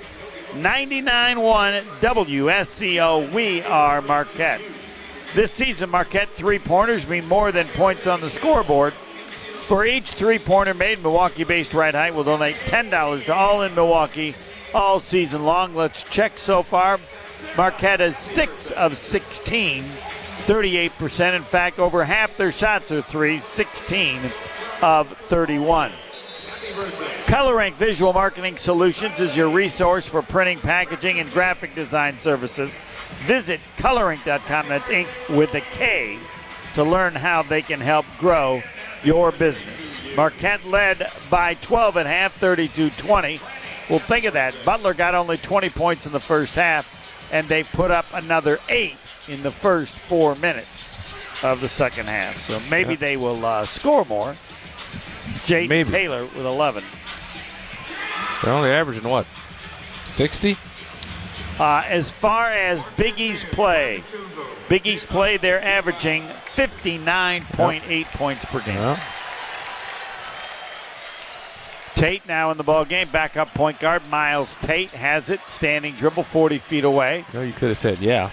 99.1 0.54 1.84
WSCO. 2.02 3.34
We 3.34 3.64
are 3.64 4.02
Marquette. 4.02 4.62
This 5.36 5.52
season, 5.52 5.90
Marquette 5.90 6.30
three 6.30 6.60
pointers 6.60 7.06
mean 7.10 7.28
more 7.28 7.52
than 7.52 7.68
points 7.68 8.08
on 8.08 8.22
the 8.22 8.30
scoreboard. 8.30 8.94
For 9.68 9.86
each 9.86 10.14
three 10.14 10.40
pointer 10.40 10.74
made, 10.74 11.04
Milwaukee 11.04 11.44
based 11.44 11.74
Rite-Hite 11.74 12.16
will 12.16 12.24
donate 12.24 12.56
$10 12.66 13.26
to 13.26 13.34
All 13.34 13.64
in 13.64 13.76
Milwaukee 13.76 14.34
all 14.74 15.02
season 15.02 15.44
long. 15.44 15.76
Let's 15.76 16.04
check 16.04 16.38
so 16.38 16.64
far. 16.64 17.02
Marquette 17.58 18.00
is 18.00 18.18
6 18.18 18.72
of 18.72 18.98
16, 18.98 19.84
38%. 20.46 21.36
In 21.36 21.44
fact, 21.44 21.80
over 21.80 22.06
half 22.06 22.38
their 22.38 22.54
shots 22.54 22.94
are 22.94 23.02
threes, 23.02 23.44
16 23.44 24.22
of 24.82 25.18
31. 25.18 25.92
ColorInk 27.26 27.74
Visual 27.76 28.14
Marketing 28.14 28.56
Solutions 28.56 29.20
is 29.20 29.36
your 29.36 29.50
resource 29.50 30.08
for 30.08 30.22
printing, 30.22 30.60
packaging, 30.60 31.20
and 31.20 31.30
graphic 31.34 31.76
design 31.76 32.18
services. 32.22 32.78
Visit 33.22 33.60
colorink.com, 33.78 34.68
that's 34.70 34.90
ink 34.90 35.08
with 35.30 35.54
a 35.56 35.62
K, 35.62 36.18
to 36.76 36.84
learn 36.84 37.16
how 37.16 37.42
they 37.42 37.62
can 37.62 37.80
help 37.80 38.06
grow 38.20 38.62
your 39.04 39.32
business. 39.32 40.02
Marquette 40.16 40.66
led 40.66 41.10
by 41.30 41.56
12 41.56 41.98
at 41.98 42.06
half, 42.06 42.34
32 42.36 42.90
20. 42.92 43.40
Well, 43.90 44.00
think 44.00 44.26
of 44.26 44.34
that. 44.34 44.56
Butler 44.66 44.94
got 44.94 45.14
only 45.16 45.38
20 45.38 45.70
points 45.70 46.06
in 46.06 46.12
the 46.12 46.20
first 46.20 46.56
half, 46.56 46.88
and 47.32 47.48
they 47.48 47.64
put 47.64 47.92
up 47.92 48.06
another 48.14 48.60
eight 48.70 48.96
in 49.28 49.42
the 49.44 49.52
first 49.52 49.98
four 49.98 50.36
minutes 50.36 50.90
of 51.44 51.62
the 51.62 51.70
second 51.70 52.08
half. 52.08 52.38
So 52.48 52.60
maybe 52.70 52.92
Yeah. 52.94 53.00
they 53.00 53.18
will 53.18 53.46
uh, 53.46 53.66
score 53.66 54.06
more. 54.06 54.36
Jay. 55.46 55.68
Taylor 55.84 56.24
with 56.26 56.46
11. 56.46 56.84
They're 58.44 58.54
only 58.54 58.70
averaging 58.70 59.08
what? 59.08 59.26
60? 60.06 60.58
Uh, 61.60 61.84
as 61.88 62.12
far 62.12 62.50
as 62.50 62.84
Big 62.98 63.20
East 63.20 63.48
play, 63.48 64.04
Big 64.68 64.86
East 64.86 65.08
play, 65.08 65.38
they're 65.38 65.64
averaging 65.64 66.24
59.8 66.56 68.06
points 68.08 68.44
per 68.46 68.60
game. 68.62 68.76
Well, 68.76 69.00
Tate 71.96 72.28
now 72.28 72.52
in 72.52 72.58
the 72.58 72.64
ball 72.64 72.84
game, 72.84 73.10
backup 73.10 73.54
point 73.54 73.80
guard 73.80 74.06
Myles 74.10 74.58
Tate 74.58 74.90
has 74.90 75.30
it, 75.30 75.40
standing 75.48 75.96
dribble 75.96 76.24
40 76.24 76.58
feet 76.58 76.84
away. 76.84 77.24
no, 77.34 77.42
you 77.42 77.54
could 77.54 77.70
have 77.70 77.78
said, 77.78 78.00
yeah. 78.00 78.32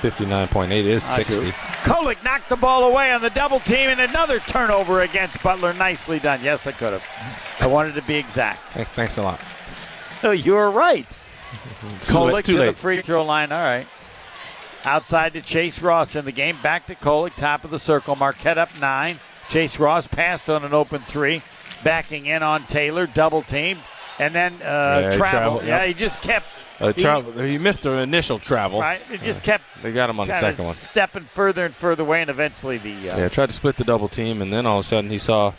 59.8 0.00 0.72
is 0.84 1.08
I 1.08 1.18
do. 1.22 1.32
60. 1.32 1.50
Kolek 1.50 2.22
knocked 2.24 2.48
the 2.48 2.56
ball 2.56 2.84
away 2.90 3.12
on 3.12 3.20
the 3.22 3.30
double 3.30 3.60
team, 3.60 3.90
and 3.90 4.00
another 4.00 4.40
turnover 4.40 5.00
against 5.02 5.42
Butler. 5.42 5.72
Nicely 5.74 6.18
done. 6.18 6.40
Yes, 6.42 6.66
I 6.66 6.72
could 6.72 6.92
have. 6.94 7.04
I 7.60 7.66
wanted 7.66 7.94
to 7.94 8.02
be 8.02 8.14
exact. 8.16 8.72
Hey, 8.72 8.84
Thanks 8.84 9.16
a 9.16 9.22
lot. 9.22 9.40
Oh, 10.22 10.32
you 10.32 10.52
were 10.52 10.70
right. 10.70 11.06
Kolek 12.00 12.32
late. 12.32 12.44
To 12.46 12.56
the 12.58 12.72
free 12.72 13.02
throw 13.02 13.24
line. 13.24 13.52
All 13.52 13.62
right. 13.62 13.86
Outside 14.84 15.32
to 15.32 15.40
Chase 15.40 15.80
Ross 15.82 16.14
in 16.14 16.24
the 16.24 16.32
game. 16.32 16.56
Back 16.62 16.86
to 16.86 16.94
Kolek, 16.94 17.34
top 17.36 17.64
of 17.64 17.70
the 17.70 17.78
circle. 17.78 18.14
Marquette 18.14 18.58
up 18.58 18.68
nine. 18.78 19.18
Chase 19.48 19.78
Ross 19.78 20.06
passed 20.06 20.48
on 20.48 20.64
an 20.64 20.72
open 20.74 21.02
three. 21.02 21.42
Backing 21.84 22.26
in 22.26 22.42
on 22.42 22.64
Taylor, 22.66 23.06
double 23.06 23.42
team. 23.42 23.78
And 24.18 24.34
then 24.34 24.54
uh, 24.54 24.56
Yeah, 24.62 25.00
travel. 25.10 25.16
traveled, 25.18 25.64
Yeah, 25.64 25.78
yep. 25.80 25.88
he 25.88 25.94
just 25.94 26.20
kept. 26.22 26.46
Uh, 26.80 26.92
he- 26.92 27.02
travel, 27.02 27.32
he 27.32 27.58
missed 27.58 27.82
the 27.82 27.90
initial 27.92 28.38
travel. 28.38 28.80
Right. 28.80 29.00
It 29.10 29.22
just 29.22 29.42
kept 29.42 29.64
They 29.82 29.92
got 29.92 30.08
him 30.10 30.20
on 30.20 30.28
the 30.28 30.34
second 30.34 30.64
one. 30.64 30.74
stepping 30.74 31.24
further 31.24 31.64
and 31.66 31.74
further 31.74 32.02
away, 32.02 32.20
and 32.22 32.30
eventually 32.30 32.78
the. 32.78 33.10
Uh, 33.10 33.18
Yeah, 33.18 33.28
tried 33.28 33.46
to 33.50 33.54
split 33.54 33.76
the 33.76 33.84
double 33.84 34.08
team, 34.08 34.40
and 34.40 34.52
then 34.52 34.66
all 34.66 34.78
of 34.78 34.84
a 34.84 34.88
sudden 34.88 35.10
he 35.10 35.18
saw 35.18 35.52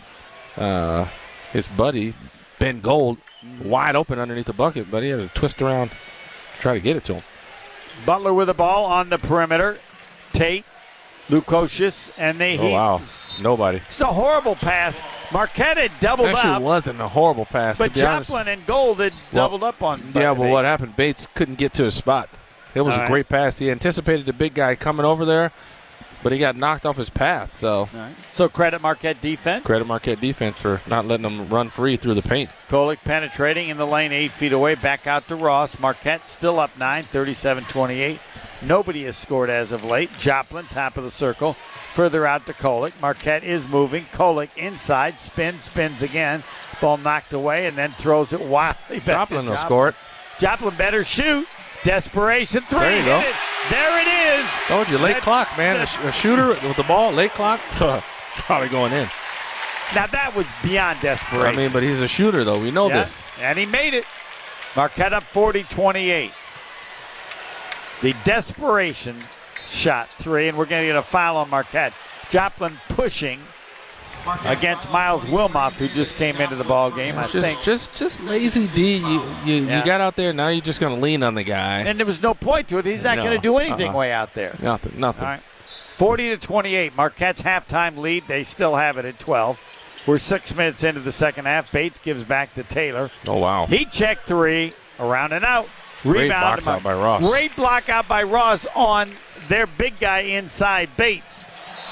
uh, 0.58 1.08
his 1.52 1.68
buddy 1.68 2.14
Ben 2.60 2.82
Gold 2.82 3.18
Mm-hmm. 3.46 3.70
wide 3.70 3.96
open 3.96 4.18
underneath 4.20 4.48
the 4.48 4.54
bucket, 4.54 4.90
but 4.90 5.04
he 5.04 5.10
had 5.10 5.20
to 5.20 5.28
twist 5.30 5.62
around 5.62 5.90
to 5.90 5.96
try 6.60 6.74
to 6.74 6.80
get 6.80 6.96
it 6.96 7.04
to 7.06 7.16
him. 7.16 7.24
Butler 8.06 8.34
with 8.34 8.48
the 8.48 8.54
ball 8.56 8.86
on 8.86 9.10
the 9.10 9.18
perimeter. 9.20 9.78
Tate, 10.34 10.66
Lukosius, 11.30 12.10
and 12.18 12.40
they 12.40 12.58
Oh 12.58 12.62
heat. 12.62 12.74
wow, 12.74 13.02
nobody. 13.42 13.82
It's 13.88 14.00
a 14.02 14.06
horrible 14.06 14.56
pass. 14.56 15.00
Marquette 15.32 15.78
had 15.78 15.92
doubled 16.00 16.30
Actually, 16.30 16.52
up, 16.54 16.62
wasn't 16.62 17.02
a 17.02 17.08
horrible 17.08 17.46
pass. 17.46 17.78
but 17.78 17.94
be 17.94 18.02
honest. 18.04 18.30
Joplin 18.30 18.48
and 18.48 18.66
Gold 18.66 19.00
had 19.02 19.14
Well, 19.34 19.46
doubled 19.50 19.64
up 19.64 19.82
on. 19.84 20.12
Yeah, 20.16 20.34
but 20.34 20.50
what 20.50 20.66
happened? 20.66 20.96
Bates 20.96 21.28
couldn't 21.36 21.58
get 21.58 21.74
to 21.74 21.84
his 21.84 21.96
spot. 21.96 22.30
It 22.74 22.82
was 22.82 22.94
All 22.94 23.00
a 23.00 23.04
right. 23.04 23.12
great 23.12 23.30
pass. 23.30 23.60
He 23.60 23.70
anticipated 23.70 24.26
the 24.26 24.34
big 24.34 24.54
guy 24.54 24.76
coming 24.76 25.06
over 25.06 25.26
there, 25.26 25.52
but 26.28 26.34
he 26.34 26.40
got 26.40 26.58
knocked 26.58 26.86
off 26.86 26.98
his 26.98 27.10
path. 27.10 27.58
So 27.58 27.88
right. 27.94 28.14
So 28.34 28.50
credit 28.50 28.82
Marquette 28.82 29.22
defense. 29.22 29.64
credit 29.64 29.88
Marquette 29.88 30.20
defense 30.20 30.60
for 30.60 30.82
not 30.86 31.08
letting 31.08 31.24
them 31.24 31.48
run 31.48 31.70
free 31.70 31.96
through 31.96 32.16
the 32.16 32.22
paint. 32.22 32.50
Kolek 32.68 32.98
penetrating 33.06 33.70
in 33.70 33.78
the 33.78 33.88
lane 33.88 34.12
eight 34.12 34.34
feet 34.34 34.52
away. 34.52 34.76
Back 34.76 35.08
out 35.08 35.30
to 35.30 35.38
Ross. 35.38 35.80
Marquette 35.80 36.30
still 36.30 36.60
up 36.60 36.78
nine, 36.78 37.06
37-28. 37.14 38.20
Nobody 38.62 39.06
has 39.06 39.16
scored 39.16 39.50
as 39.50 39.72
of 39.72 39.86
late. 39.86 40.10
Joplin, 40.18 40.66
top 40.66 40.98
of 40.98 41.06
the 41.06 41.12
circle. 41.12 41.56
Further 41.94 42.28
out 42.28 42.46
to 42.48 42.52
Kolek. 42.52 42.92
Marquette 43.00 43.46
is 43.46 43.66
moving. 43.66 44.04
Kolek 44.12 44.50
inside. 44.58 45.22
Spins, 45.22 45.64
spins 45.64 46.02
again. 46.02 46.44
Ball 46.82 46.98
knocked 46.98 47.32
away 47.32 47.68
and 47.68 47.78
then 47.78 47.94
throws 47.94 48.34
it 48.34 48.42
wildly 48.42 49.00
back 49.00 49.30
Joplin 49.30 49.46
to 49.46 49.52
will 49.52 49.58
score 49.58 49.88
it. 49.88 49.96
Joplin 50.40 50.76
better 50.76 51.06
shoot. 51.06 51.48
Desperation 51.88 52.64
three. 52.64 52.80
There 52.80 53.00
you 53.00 53.06
go. 53.06 53.20
It. 53.20 53.36
There 53.70 54.02
it 54.02 54.40
is. 54.40 54.46
Oh, 54.46 54.84
Told 54.84 54.90
you, 54.90 54.98
late 54.98 55.14
That- 55.14 55.22
clock, 55.24 55.58
man. 55.58 55.78
A, 55.78 56.08
a 56.08 56.12
shooter 56.12 56.48
with 56.68 56.76
the 56.76 56.84
ball, 56.84 57.14
late 57.14 57.32
clock, 57.32 57.62
probably 57.72 58.68
going 58.68 58.92
in. 58.92 59.10
Now 59.96 60.06
that 60.08 60.34
was 60.36 60.46
beyond 60.62 61.00
desperation. 61.00 61.48
I 61.48 61.56
mean, 61.56 61.72
but 61.72 61.84
he's 61.84 62.02
a 62.02 62.08
shooter, 62.08 62.44
though. 62.44 62.60
We 62.60 62.72
know 62.72 62.90
Yeah, 62.90 63.04
this. 63.04 63.24
And 63.40 63.58
he 63.58 63.66
made 63.66 63.94
it. 63.94 64.04
Marquette 64.76 65.14
up 65.14 65.24
40 65.24 65.64
28. 65.64 66.32
The 68.02 68.14
desperation 68.26 69.24
shot 69.70 70.10
three, 70.20 70.50
and 70.50 70.58
we're 70.58 70.66
going 70.66 70.82
to 70.82 70.88
get 70.88 70.98
a 70.98 71.02
foul 71.02 71.38
on 71.38 71.50
Marquette. 71.50 71.94
Joplin 72.30 72.78
pushing 72.90 73.40
against 74.46 74.90
Myles 74.92 75.24
Wilmoth, 75.26 75.74
who 75.74 75.88
just 75.88 76.16
came 76.16 76.36
into 76.38 76.56
the 76.56 76.64
ball 76.64 76.92
game. 76.92 77.18
I 77.18 77.24
just, 77.24 77.34
think 77.34 77.62
just 77.62 77.94
just 77.94 78.28
lazy 78.28 78.68
D. 78.68 78.98
You 78.98 79.24
you, 79.46 79.56
Yeah. 79.66 79.80
you 79.80 79.86
got 79.86 80.02
out 80.02 80.16
there. 80.16 80.34
Now 80.34 80.48
you're 80.50 80.62
just 80.62 80.80
going 80.80 80.96
to 80.96 81.02
lean 81.02 81.24
on 81.24 81.36
the 81.36 81.44
guy. 81.44 81.80
and 81.82 81.98
there 82.00 82.06
was 82.06 82.22
no 82.22 82.34
point 82.34 82.68
to 82.70 82.78
it. 82.78 82.86
He's 82.86 83.04
not 83.04 83.18
No, 83.18 83.24
going 83.24 83.36
to 83.36 83.42
do 83.42 83.58
anything 83.58 83.90
uh-uh. 83.90 83.98
way 83.98 84.12
out 84.12 84.34
there. 84.34 84.56
nothing. 84.62 85.00
Nothing. 85.00 85.24
Right. 85.24 85.42
40 85.96 86.30
to 86.30 86.38
28. 86.38 86.96
Marquette's 86.96 87.42
halftime 87.42 87.98
lead. 87.98 88.24
They 88.28 88.44
still 88.44 88.76
have 88.76 88.98
it 88.98 89.06
at 89.06 89.18
12. 89.20 89.60
We're 90.06 90.20
six 90.20 90.56
minutes 90.56 90.84
into 90.84 91.02
the 91.02 91.12
second 91.12 91.46
half. 91.46 91.72
Bates 91.72 92.00
gives 92.00 92.24
back 92.24 92.54
to 92.54 92.64
Taylor. 92.64 93.12
Oh 93.28 93.38
wow. 93.40 93.66
He 93.66 93.84
checked 93.86 94.24
three, 94.28 94.74
around 95.00 95.34
and 95.34 95.44
out. 95.44 95.68
Great 96.04 96.24
Rebound 96.24 96.42
box 96.44 96.66
to 96.66 96.72
out 96.72 96.84
by 96.84 96.94
Ross. 96.94 97.28
Great 97.28 97.56
block 97.56 97.90
out 97.90 98.08
by 98.08 98.24
Ross 98.24 98.66
on 98.76 99.12
their 99.50 99.66
big 99.68 100.00
guy 100.00 100.20
inside 100.20 100.90
Bates, 100.96 101.44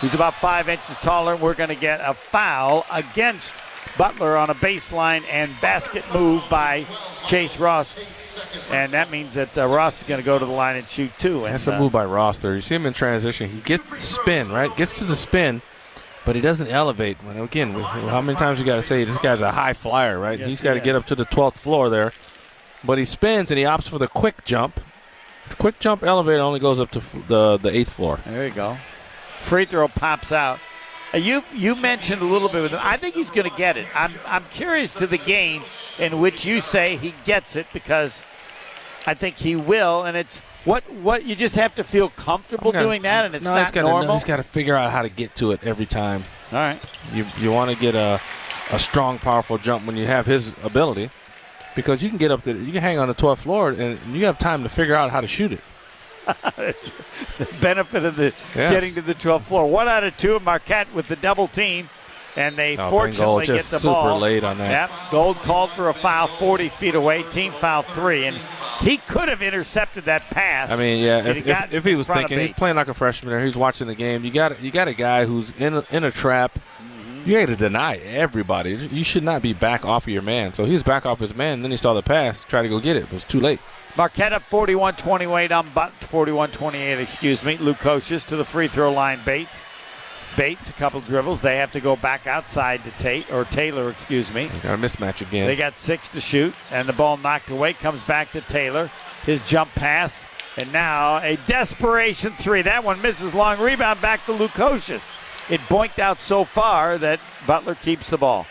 who's 0.02 0.14
about 0.14 0.36
five 0.36 0.70
inches 0.70 0.98
taller. 0.98 1.36
We're 1.36 1.54
going 1.54 1.70
to 1.70 1.76
get 1.76 2.02
a 2.02 2.14
foul 2.14 2.86
against 2.92 3.54
Butler 3.98 4.36
on 4.38 4.50
a 4.50 4.56
baseline 4.56 5.24
and 5.30 5.54
basket 5.62 6.04
move 6.14 6.44
by 6.50 6.86
Chase 7.26 7.58
Ross. 7.60 7.96
And 8.70 8.92
that 8.92 9.10
means 9.10 9.36
that 9.36 9.58
uh, 9.58 9.68
Ross 9.68 10.02
is 10.02 10.08
going 10.08 10.20
to 10.20 10.26
go 10.26 10.38
to 10.38 10.46
the 10.46 10.52
line 10.52 10.76
and 10.76 10.88
shoot 10.90 11.12
two. 11.18 11.46
And, 11.46 11.54
That's 11.54 11.68
a 11.68 11.76
uh, 11.76 11.80
move 11.80 11.92
by 11.94 12.04
Ross 12.06 12.40
there. 12.40 12.56
You 12.56 12.62
see 12.62 12.76
him 12.76 12.86
in 12.86 12.94
transition. 12.94 13.50
He 13.50 13.62
gets 13.62 13.90
the 13.90 13.98
spin, 13.98 14.52
right? 14.52 14.76
Gets 14.76 14.98
to 14.98 15.06
the 15.06 15.16
spin, 15.16 15.62
but 16.26 16.36
he 16.36 16.42
doesn't 16.42 16.68
elevate. 16.68 17.18
When 17.24 17.40
again, 17.40 17.72
how 17.72 18.20
many 18.22 18.38
times 18.38 18.60
you 18.60 18.66
got 18.66 18.76
to 18.76 18.82
say 18.82 19.06
this 19.06 19.18
guy's 19.18 19.40
a 19.42 19.52
high 19.52 19.74
flyer, 19.74 20.20
right? 20.20 20.38
Yes, 20.40 20.50
He's 20.50 20.62
got 20.62 20.74
to 20.74 20.82
get 20.82 20.96
up 20.96 21.06
to 21.08 21.16
the 21.16 21.26
12th 21.26 21.58
floor 21.58 21.90
there. 21.90 22.12
But 22.84 22.98
he 22.98 23.06
spins 23.06 23.50
and 23.50 23.58
he 23.58 23.64
opts 23.64 23.88
for 23.88 23.98
the 23.98 24.08
quick 24.08 24.44
jump. 24.46 24.80
The 25.50 25.56
quick 25.56 25.80
jump 25.80 26.04
elevator 26.04 26.42
only 26.42 26.60
goes 26.60 26.80
up 26.80 26.92
to 26.92 27.00
f- 27.00 27.16
the 27.28 27.58
the 27.58 27.70
eighth 27.70 27.94
floor. 27.94 28.20
There 28.26 28.46
you 28.46 28.54
go. 28.54 28.78
Free 29.41 29.66
throw 29.66 29.88
pops 29.88 30.32
out. 30.32 30.60
Uh, 31.14 31.18
You 31.18 31.44
you 31.53 31.76
mentioned 31.76 32.22
a 32.22 32.26
little 32.26 32.49
bit 32.49 32.62
with 32.64 32.72
him. 32.72 32.80
I 32.82 32.98
think 32.98 33.16
he's 33.16 33.30
going 33.30 33.49
to 33.49 33.56
get 33.56 33.78
it. 33.78 33.88
I'm 33.95 34.12
I'm 34.26 34.45
curious 34.52 34.94
to 34.94 35.07
the 35.07 35.18
game 35.20 35.64
in 35.99 36.20
which 36.20 36.45
you 36.45 36.62
say 36.62 36.98
he 36.98 37.14
gets 37.26 37.56
it 37.56 37.68
because 37.74 38.24
I 39.06 39.14
think 39.14 39.36
he 39.38 39.56
will, 39.56 40.03
and 40.03 40.18
it's 40.18 40.40
what 40.64 40.84
what 40.91 41.26
you 41.26 41.36
just 41.36 41.56
have 41.56 41.76
to 41.76 41.84
feel 41.84 42.10
comfortable 42.10 42.70
Okay. 42.70 42.80
doing 42.80 43.02
that, 43.03 43.26
and 43.26 43.36
it's 43.36 43.45
no, 43.45 43.52
not 43.53 43.62
he's 43.66 43.72
gotta, 43.72 43.88
normal. 43.88 44.14
He's 44.14 44.24
got 44.24 44.38
to 44.38 44.44
figure 44.44 44.76
out 44.76 44.91
how 44.91 45.03
to 45.03 45.10
get 45.10 45.36
to 45.36 45.52
it 45.52 45.60
every 45.64 45.86
time. 45.86 46.24
All 46.52 46.57
right. 46.57 46.80
You 47.14 47.26
you 47.38 47.52
want 47.52 47.70
to 47.70 47.78
get 47.78 47.94
a 47.95 48.20
a 48.72 48.80
strong, 48.80 49.20
powerful 49.20 49.60
jump 49.60 49.86
when 49.86 49.95
you 49.95 50.07
have 50.07 50.26
his 50.26 50.52
ability, 50.64 51.12
because 51.76 52.02
you 52.02 52.10
can 52.10 52.18
get 52.18 52.32
up 52.32 52.44
to 52.45 52.52
you 52.52 52.72
can 52.74 52.82
hang 52.82 52.98
on 52.98 53.07
the 53.07 53.14
12th 53.14 53.38
floor 53.40 53.70
and 53.70 53.99
you 54.16 54.26
have 54.26 54.40
time 54.40 54.64
to 54.64 54.70
figure 54.70 54.95
out 54.95 55.12
how 55.12 55.22
to 55.22 55.28
shoot 55.28 55.52
it. 55.52 55.62
it's 56.57 56.91
the 57.38 57.47
benefit 57.61 58.06
of 58.06 58.15
the 58.15 58.34
Yes. 58.56 58.72
getting 58.72 58.95
to 58.95 59.02
the 59.02 59.15
12th 59.15 59.43
floor. 59.43 59.68
One 59.69 59.88
out 59.88 60.03
of 60.03 60.15
two, 60.18 60.39
Marquette 60.39 60.93
with 60.93 61.07
the 61.07 61.15
double 61.15 61.47
team, 61.47 61.89
and 62.35 62.56
they 62.56 62.77
Oh, 62.77 62.89
fortunately 62.89 63.45
get 63.45 63.57
just 63.57 63.72
the 63.72 63.80
super 63.80 63.93
ball. 63.93 64.19
late 64.19 64.43
on 64.43 64.57
that. 64.57 64.89
Yep. 64.89 65.11
Gold 65.11 65.38
called 65.38 65.72
for 65.72 65.89
a 65.89 65.93
foul 65.93 66.27
40 66.27 66.69
feet 66.69 66.95
away. 66.95 67.23
Team 67.31 67.52
foul 67.53 67.84
three, 67.84 68.26
and 68.26 68.38
he 68.81 68.97
could 68.97 69.30
have 69.30 69.41
intercepted 69.41 70.06
that 70.06 70.22
pass. 70.30 70.69
I 70.72 70.76
mean, 70.76 71.03
yeah. 71.03 71.26
If, 71.26 71.47
if, 71.47 71.73
if 71.73 71.85
he 71.85 71.95
was 71.95 72.07
thinking, 72.07 72.39
he's 72.39 72.53
playing 72.53 72.76
like 72.76 72.88
a 72.89 72.93
freshman 72.93 73.31
there. 73.31 73.43
He's 73.43 73.56
watching 73.56 73.88
the 73.88 73.95
game. 73.95 74.26
You 74.26 74.31
got 74.31 74.61
you 74.61 74.72
got 74.72 74.88
a 74.88 74.93
guy 74.93 75.26
who's 75.26 75.52
in 75.53 75.76
a, 75.76 75.85
in 75.91 76.03
a 76.03 76.11
trap. 76.11 76.60
You 77.26 77.39
got 77.39 77.47
to 77.47 77.56
deny 77.56 77.95
everybody. 77.95 78.76
You 78.91 79.03
should 79.03 79.23
not 79.23 79.41
be 79.41 79.53
back 79.53 79.84
off 79.84 80.03
of 80.03 80.10
your 80.10 80.22
man. 80.22 80.53
So 80.53 80.65
he's 80.65 80.84
back 80.84 81.07
off 81.07 81.19
his 81.19 81.34
man. 81.34 81.64
Then 81.64 81.72
he 81.72 81.77
saw 81.77 81.95
the 81.95 82.03
pass, 82.03 82.43
tried 82.43 82.64
to 82.64 82.69
go 82.69 82.80
get 82.80 82.95
it. 82.95 83.03
It 83.03 83.11
was 83.11 83.23
too 83.23 83.39
late. 83.39 83.60
Marquette 83.97 84.31
up 84.31 84.43
41-28 84.43 85.52
on 85.52 85.72
but 85.73 85.91
41-28, 86.02 86.99
excuse 86.99 87.41
me. 87.41 87.57
Lukosius 87.57 88.26
to 88.27 88.35
the 88.35 88.45
free 88.45 88.68
throw 88.68 88.93
line. 88.93 89.22
Bates. 89.26 89.64
Bates, 90.38 90.69
a 90.69 90.73
couple 90.73 91.02
dribbles. 91.02 91.41
They 91.41 91.57
have 91.57 91.72
to 91.72 91.80
go 91.80 91.95
back 91.95 92.27
outside 92.27 92.84
to 92.84 92.91
Tate 92.91 93.31
or 93.31 93.45
Taylor, 93.45 93.89
excuse 93.89 94.31
me. 94.31 94.52
Got 94.61 94.76
a 94.76 94.77
mismatch 94.77 95.26
again. 95.26 95.47
They 95.47 95.56
got 95.56 95.80
six 95.80 96.10
to 96.10 96.22
shoot, 96.22 96.53
and 96.72 96.88
the 96.88 96.93
ball 96.93 97.18
knocked 97.18 97.49
away. 97.49 97.73
Comes 97.73 98.02
back 98.02 98.34
to 98.34 98.41
Taylor. 98.41 98.91
His 99.23 99.41
jump 99.45 99.72
pass, 99.72 100.26
and 100.57 100.72
now 100.73 101.18
a 101.18 101.38
desperation 101.47 102.34
three. 102.34 102.61
That 102.61 102.84
one 102.84 103.02
misses 103.02 103.34
long 103.34 103.60
rebound 103.60 104.02
back 104.02 104.26
to 104.26 104.34
Lukosius. 104.34 105.10
It 105.50 105.62
boinked 105.62 106.00
out 106.00 106.20
so 106.20 106.44
far 106.44 106.98
that 106.98 107.20
Butler 107.46 107.76
keeps 107.76 108.10
the 108.10 108.18
ball. 108.18 108.48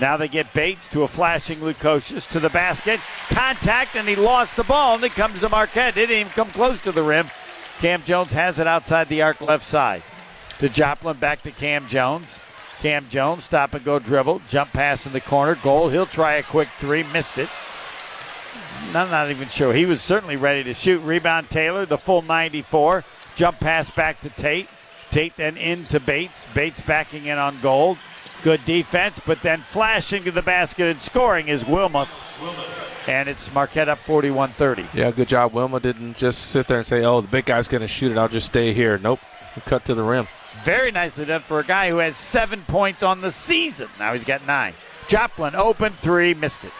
Now 0.00 0.16
they 0.16 0.28
get 0.28 0.52
Bates 0.54 0.88
to 0.88 1.02
a 1.02 1.08
flashing 1.08 1.60
Lukosius 1.60 2.26
to 2.30 2.40
the 2.40 2.48
basket. 2.48 3.00
Contact, 3.28 3.94
and 3.94 4.08
he 4.08 4.16
lost 4.16 4.56
the 4.56 4.64
ball, 4.64 4.96
and 4.96 5.04
it 5.04 5.12
comes 5.12 5.38
to 5.40 5.48
Marquette. 5.48 5.94
Didn't 5.94 6.18
even 6.18 6.32
come 6.32 6.50
close 6.50 6.80
to 6.80 6.92
the 6.92 7.02
rim. 7.02 7.28
Kam 7.78 8.02
Jones 8.02 8.32
has 8.32 8.58
it 8.58 8.66
outside 8.66 9.08
the 9.08 9.22
arc 9.22 9.40
left 9.40 9.64
side. 9.64 10.02
To 10.58 10.68
Joplin, 10.68 11.18
back 11.18 11.42
to 11.42 11.50
Kam 11.50 11.86
Jones. 11.86 12.40
Kam 12.80 13.08
Jones, 13.08 13.44
stop 13.44 13.74
and 13.74 13.84
go 13.84 13.98
dribble, 13.98 14.42
jump 14.48 14.72
pass 14.72 15.06
in 15.06 15.12
the 15.12 15.20
corner, 15.20 15.54
Gold. 15.54 15.92
He'll 15.92 16.06
try 16.06 16.34
a 16.34 16.42
quick 16.42 16.68
three, 16.78 17.02
missed 17.02 17.38
it. 17.38 17.48
I'm 18.88 19.10
not 19.10 19.30
even 19.30 19.48
sure. 19.48 19.72
He 19.72 19.86
was 19.86 20.00
certainly 20.00 20.36
ready 20.36 20.62
to 20.64 20.74
shoot. 20.74 21.00
Rebound 21.00 21.50
Taylor, 21.50 21.86
the 21.86 21.98
full 21.98 22.22
94. 22.22 23.04
Jump 23.36 23.58
pass 23.58 23.90
back 23.90 24.20
to 24.20 24.30
Tate. 24.30 24.68
Tate 25.14 25.36
then 25.36 25.56
into 25.56 26.00
Bates. 26.00 26.44
Bates 26.54 26.80
backing 26.80 27.26
in 27.26 27.38
on 27.38 27.60
Gold. 27.60 27.98
Good 28.42 28.64
defense, 28.64 29.20
but 29.24 29.40
then 29.42 29.60
flashing 29.60 30.24
to 30.24 30.32
the 30.32 30.42
basket 30.42 30.88
and 30.88 31.00
scoring 31.00 31.46
is 31.46 31.62
Wilmoth. 31.62 32.08
And 33.06 33.28
it's 33.28 33.52
Marquette 33.52 33.88
up 33.88 34.00
41 34.00 34.54
30. 34.54 34.88
yeah, 34.92 35.12
good 35.12 35.28
job. 35.28 35.52
Wilmoth 35.52 35.82
didn't 35.82 36.16
just 36.16 36.46
sit 36.46 36.66
there 36.66 36.78
and 36.78 36.86
say, 36.86 37.04
"Oh, 37.04 37.20
the 37.20 37.28
big 37.28 37.44
guy's 37.44 37.68
going 37.68 37.82
to 37.82 37.86
shoot 37.86 38.10
it. 38.10 38.18
I'll 38.18 38.28
just 38.28 38.46
stay 38.46 38.74
here." 38.74 38.98
Nope. 38.98 39.20
He 39.54 39.60
cut 39.60 39.84
to 39.84 39.94
the 39.94 40.02
rim. 40.02 40.26
Very 40.64 40.90
nicely 40.90 41.26
done 41.26 41.42
for 41.42 41.60
a 41.60 41.64
guy 41.64 41.90
who 41.90 41.98
has 41.98 42.16
seven 42.16 42.64
points 42.66 43.04
on 43.04 43.20
the 43.20 43.30
season. 43.30 43.86
Now 44.00 44.14
he's 44.14 44.24
got 44.24 44.44
nine. 44.48 44.74
Joplin 45.06 45.54
open 45.54 45.92
three, 45.92 46.34
missed 46.34 46.64
it. 46.64 46.72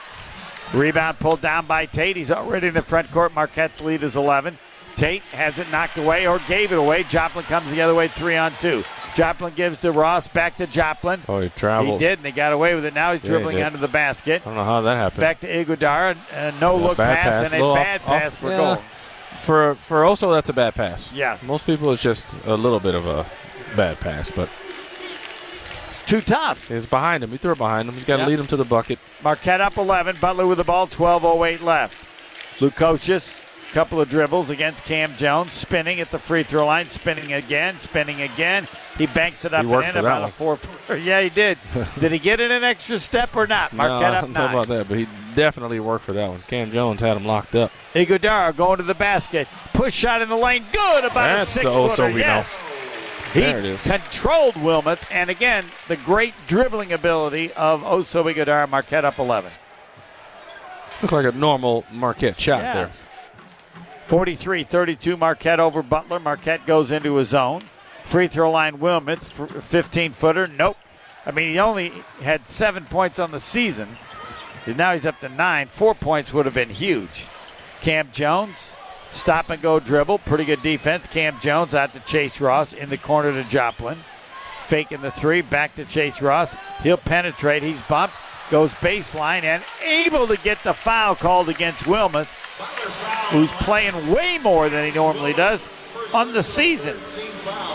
Rebound 0.72 1.20
pulled 1.20 1.40
down 1.40 1.66
by 1.66 1.86
Tate. 1.86 2.16
He's 2.16 2.32
already 2.32 2.66
in 2.66 2.74
the 2.74 2.82
front 2.82 3.12
court. 3.12 3.32
Marquette's 3.32 3.80
lead 3.80 4.02
is 4.02 4.16
11. 4.16 4.58
Tate 4.96 5.22
has 5.32 5.58
it 5.58 5.68
knocked 5.70 5.98
away 5.98 6.26
or 6.26 6.38
gave 6.46 6.70
it 6.72 6.78
away. 6.78 7.02
Joplin 7.04 7.44
comes 7.46 7.70
the 7.70 7.80
other 7.82 7.94
way, 7.94 8.08
three 8.08 8.36
on 8.36 8.52
two. 8.60 8.84
Joplin 9.16 9.54
gives 9.54 9.78
to 9.78 9.92
Ross, 9.92 10.26
back 10.28 10.56
to 10.58 10.66
Joplin. 10.66 11.20
Oh, 11.28 11.40
he 11.40 11.48
traveled. 11.50 12.00
He 12.00 12.06
did, 12.06 12.18
and 12.18 12.26
he 12.26 12.32
got 12.32 12.52
away 12.52 12.74
with 12.74 12.84
it. 12.84 12.94
Now 12.94 13.12
he's 13.12 13.22
Yeah, 13.22 13.30
dribbling 13.30 13.56
did. 13.56 13.64
under 13.66 13.78
the 13.78 13.88
basket. 13.88 14.42
I 14.42 14.44
don't 14.46 14.54
know 14.56 14.64
how 14.64 14.80
that 14.82 14.96
happened. 14.96 15.20
Back 15.20 15.40
to 15.40 15.48
Ighodaro. 15.48 16.16
A 16.32 16.52
no 16.60 16.76
look 16.76 16.96
pass, 16.96 17.16
pass. 17.24 17.44
and 17.52 17.54
a 17.54 17.58
Little 17.64 17.74
bad 17.76 18.00
off- 18.02 18.08
off- 18.10 18.20
pass 18.22 18.36
for 18.36 18.50
yeah. 18.50 18.56
goal. 18.56 18.82
For 19.40 19.74
for 19.76 20.02
Oso, 20.04 20.32
that's 20.32 20.48
a 20.48 20.52
bad 20.52 20.74
pass. 20.74 21.10
Yes. 21.12 21.42
Most 21.42 21.66
people, 21.66 21.92
it's 21.92 22.02
just 22.02 22.38
a 22.46 22.54
little 22.54 22.80
bit 22.80 22.94
of 22.94 23.06
a 23.06 23.26
bad 23.76 24.00
pass, 24.00 24.30
but 24.30 24.48
It's 25.90 26.02
too 26.04 26.20
tough. 26.20 26.70
it's 26.70 26.86
behind 26.86 27.22
him. 27.22 27.30
He 27.30 27.36
threw 27.36 27.52
it 27.52 27.58
behind 27.58 27.88
him. 27.88 27.94
He's 27.94 28.04
got 28.04 28.16
to 28.16 28.22
Yep. 28.22 28.28
lead 28.28 28.38
him 28.40 28.46
to 28.48 28.56
the 28.56 28.64
bucket. 28.64 28.98
Marquette 29.22 29.60
up 29.60 29.76
11. 29.76 30.16
Butler 30.20 30.46
with 30.46 30.58
the 30.58 30.64
ball, 30.64 30.86
12.08 30.86 31.62
left. 31.62 31.94
Lukosius, 32.58 33.40
couple 33.74 34.00
of 34.00 34.08
dribbles 34.08 34.50
against 34.50 34.84
Kam 34.84 35.16
Jones, 35.16 35.52
spinning 35.52 36.00
at 36.00 36.10
the 36.12 36.18
free 36.18 36.44
throw 36.44 36.64
line, 36.64 36.88
spinning 36.90 37.32
again, 37.32 37.78
spinning 37.80 38.22
again. 38.22 38.66
He 38.96 39.06
banks 39.08 39.44
it 39.44 39.52
up 39.52 39.64
and 39.66 39.84
in 39.90 39.96
about 39.96 40.28
a 40.28 40.32
four. 40.32 40.56
footer. 40.56 40.96
Yeah, 41.02 41.20
he 41.20 41.28
did. 41.28 41.58
did 41.98 42.12
he 42.12 42.20
get 42.20 42.38
it 42.40 42.52
an 42.52 42.62
extra 42.62 43.00
step 43.00 43.34
or 43.34 43.48
not? 43.48 43.72
Marquette 43.72 44.12
no, 44.12 44.18
I 44.18 44.20
up 44.20 44.28
nine. 44.28 44.50
about 44.50 44.68
that, 44.68 44.88
but 44.88 44.96
he 44.96 45.08
definitely 45.34 45.80
worked 45.80 46.04
for 46.04 46.12
that 46.12 46.28
one. 46.28 46.40
Kam 46.46 46.70
Jones 46.70 47.00
had 47.00 47.16
him 47.16 47.24
locked 47.24 47.56
up. 47.56 47.72
Ighodaro 47.94 48.56
going 48.56 48.76
to 48.76 48.84
the 48.84 48.94
basket. 48.94 49.48
Push 49.72 49.92
shot 49.92 50.22
in 50.22 50.28
the 50.28 50.36
lane. 50.36 50.64
Good. 50.72 51.04
About 51.04 51.14
That's 51.14 51.50
a 51.50 51.54
six 51.54 51.66
Oso 51.66 51.90
footer. 51.90 52.06
we 52.06 52.12
know. 52.12 52.18
yes. 52.18 52.54
He 53.32 53.40
There 53.40 53.58
it 53.58 53.64
is. 53.64 53.82
controlled 53.82 54.54
Wilmoth, 54.54 55.00
and 55.10 55.28
again, 55.28 55.64
the 55.88 55.96
great 55.96 56.34
dribbling 56.46 56.92
ability 56.92 57.52
of 57.54 57.82
Oso 57.82 58.32
Ighodaro. 58.32 58.68
Marquette 58.70 59.04
up 59.04 59.18
11. 59.18 59.50
Looks 61.02 61.12
like 61.12 61.26
a 61.26 61.32
normal 61.32 61.84
Marquette 61.90 62.40
shot 62.40 62.60
there. 62.62 62.90
43 64.08 64.64
32 64.64 65.16
Marquette 65.16 65.60
over 65.60 65.82
Butler. 65.82 66.20
Marquette 66.20 66.66
goes 66.66 66.90
into 66.90 67.18
a 67.18 67.24
zone. 67.24 67.62
Free 68.04 68.28
throw 68.28 68.50
line 68.50 68.78
Wilmoth, 68.78 69.62
15 69.62 70.10
footer. 70.10 70.46
Nope. 70.46 70.76
I 71.26 71.30
mean, 71.30 71.50
he 71.50 71.58
only 71.58 71.90
had 72.20 72.48
seven 72.48 72.84
points 72.84 73.18
on 73.18 73.30
the 73.30 73.40
season. 73.40 73.88
Now 74.66 74.92
he's 74.92 75.06
up 75.06 75.20
to 75.20 75.28
nine. 75.28 75.68
Four 75.68 75.94
points 75.94 76.32
would 76.32 76.44
have 76.46 76.54
been 76.54 76.70
huge. 76.70 77.26
Kam 77.80 78.10
Jones, 78.12 78.76
stop 79.10 79.50
and 79.50 79.60
go 79.60 79.80
dribble. 79.80 80.18
Pretty 80.20 80.44
good 80.44 80.62
defense. 80.62 81.06
Kam 81.06 81.38
Jones 81.40 81.74
out 81.74 81.92
to 81.92 82.00
Chase 82.00 82.40
Ross 82.40 82.72
in 82.72 82.88
the 82.88 82.96
corner 82.98 83.32
to 83.32 83.44
Joplin. 83.48 83.98
Faking 84.66 85.02
the 85.02 85.10
three, 85.10 85.42
back 85.42 85.74
to 85.76 85.84
Chase 85.84 86.22
Ross. 86.22 86.56
He'll 86.82 86.96
penetrate. 86.96 87.62
He's 87.62 87.82
bumped, 87.82 88.14
goes 88.50 88.72
baseline, 88.74 89.42
and 89.42 89.62
able 89.82 90.26
to 90.26 90.36
get 90.38 90.58
the 90.64 90.72
foul 90.72 91.14
called 91.14 91.50
against 91.50 91.84
Wilmoth, 91.84 92.28
who's 93.30 93.50
playing 93.52 94.10
way 94.10 94.38
more 94.38 94.68
than 94.68 94.84
he 94.84 94.94
normally 94.94 95.32
does 95.32 95.68
on 96.14 96.32
the 96.32 96.42
season. 96.42 96.96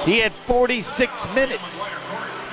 He 0.06 0.20
had 0.20 0.34
46 0.34 1.28
minutes, 1.34 1.86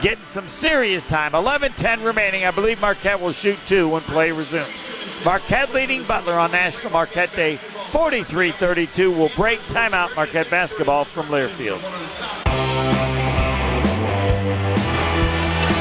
getting 0.02 0.24
some 0.26 0.48
serious 0.48 1.02
time. 1.04 1.34
11 1.34 1.72
10 1.72 2.02
remaining. 2.02 2.44
I 2.44 2.50
believe 2.50 2.80
Marquette 2.80 3.20
will 3.20 3.32
shoot 3.32 3.58
two 3.66 3.88
when 3.88 4.02
play 4.02 4.32
resumes. 4.32 4.90
Marquette 5.24 5.72
leading 5.72 6.04
Butler 6.04 6.34
on 6.34 6.52
National 6.52 6.92
Marquette 6.92 7.34
Day 7.34 7.56
43 7.56 8.52
32. 8.52 9.10
Will 9.10 9.30
break 9.36 9.60
timeout 9.60 10.14
Marquette 10.16 10.50
basketball 10.50 11.04
from 11.04 11.26
Learfield. 11.26 11.80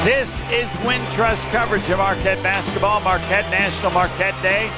This 0.04 0.28
is 0.52 0.68
Wintrust 0.86 1.50
coverage 1.50 1.88
of 1.90 1.98
Marquette 1.98 2.40
basketball. 2.42 3.00
Marquette 3.00 3.50
National 3.50 3.90
Marquette 3.90 4.40
Day, 4.40 4.70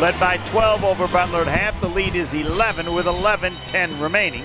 led 0.00 0.18
by 0.18 0.36
12 0.48 0.84
over 0.84 1.06
Butler 1.08 1.42
at 1.42 1.46
half. 1.46 1.80
The 1.80 1.88
lead 1.88 2.14
is 2.14 2.34
11 2.34 2.92
with 2.92 3.06
11-10 3.06 4.00
remaining. 4.00 4.44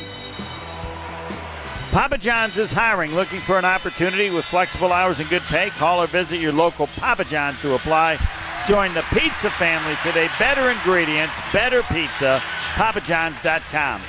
Papa 1.91 2.19
John's 2.19 2.55
is 2.57 2.71
hiring, 2.71 3.15
looking 3.15 3.39
for 3.39 3.57
an 3.57 3.65
opportunity 3.65 4.29
with 4.29 4.45
flexible 4.45 4.93
hours 4.93 5.19
and 5.19 5.27
good 5.27 5.41
pay. 5.43 5.69
Call 5.71 6.03
or 6.03 6.07
visit 6.07 6.39
your 6.39 6.53
local 6.53 6.85
Papa 6.85 7.25
John's 7.25 7.59
to 7.61 7.73
apply. 7.73 8.19
Join 8.67 8.93
the 8.93 9.01
pizza 9.11 9.49
family 9.49 9.95
today. 10.03 10.29
Better 10.37 10.69
ingredients, 10.69 11.33
better 11.51 11.81
pizza. 11.83 12.39
PapaJohns.com. 12.75 14.01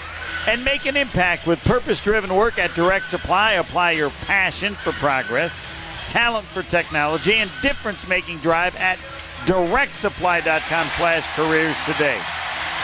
And 0.46 0.62
make 0.64 0.84
an 0.84 0.96
impact 0.96 1.46
with 1.46 1.58
purpose 1.60 2.02
driven 2.02 2.34
work 2.34 2.58
at 2.58 2.74
Direct 2.74 3.08
Supply. 3.08 3.54
Apply 3.54 3.92
your 3.92 4.10
passion 4.26 4.74
for 4.74 4.92
progress, 4.92 5.58
talent 6.08 6.46
for 6.46 6.62
technology, 6.62 7.34
and 7.34 7.50
difference 7.62 8.06
making 8.06 8.38
drive 8.38 8.76
at 8.76 8.98
directsupply.com 9.46 10.88
slash 10.96 11.26
careers 11.34 11.76
today. 11.86 12.20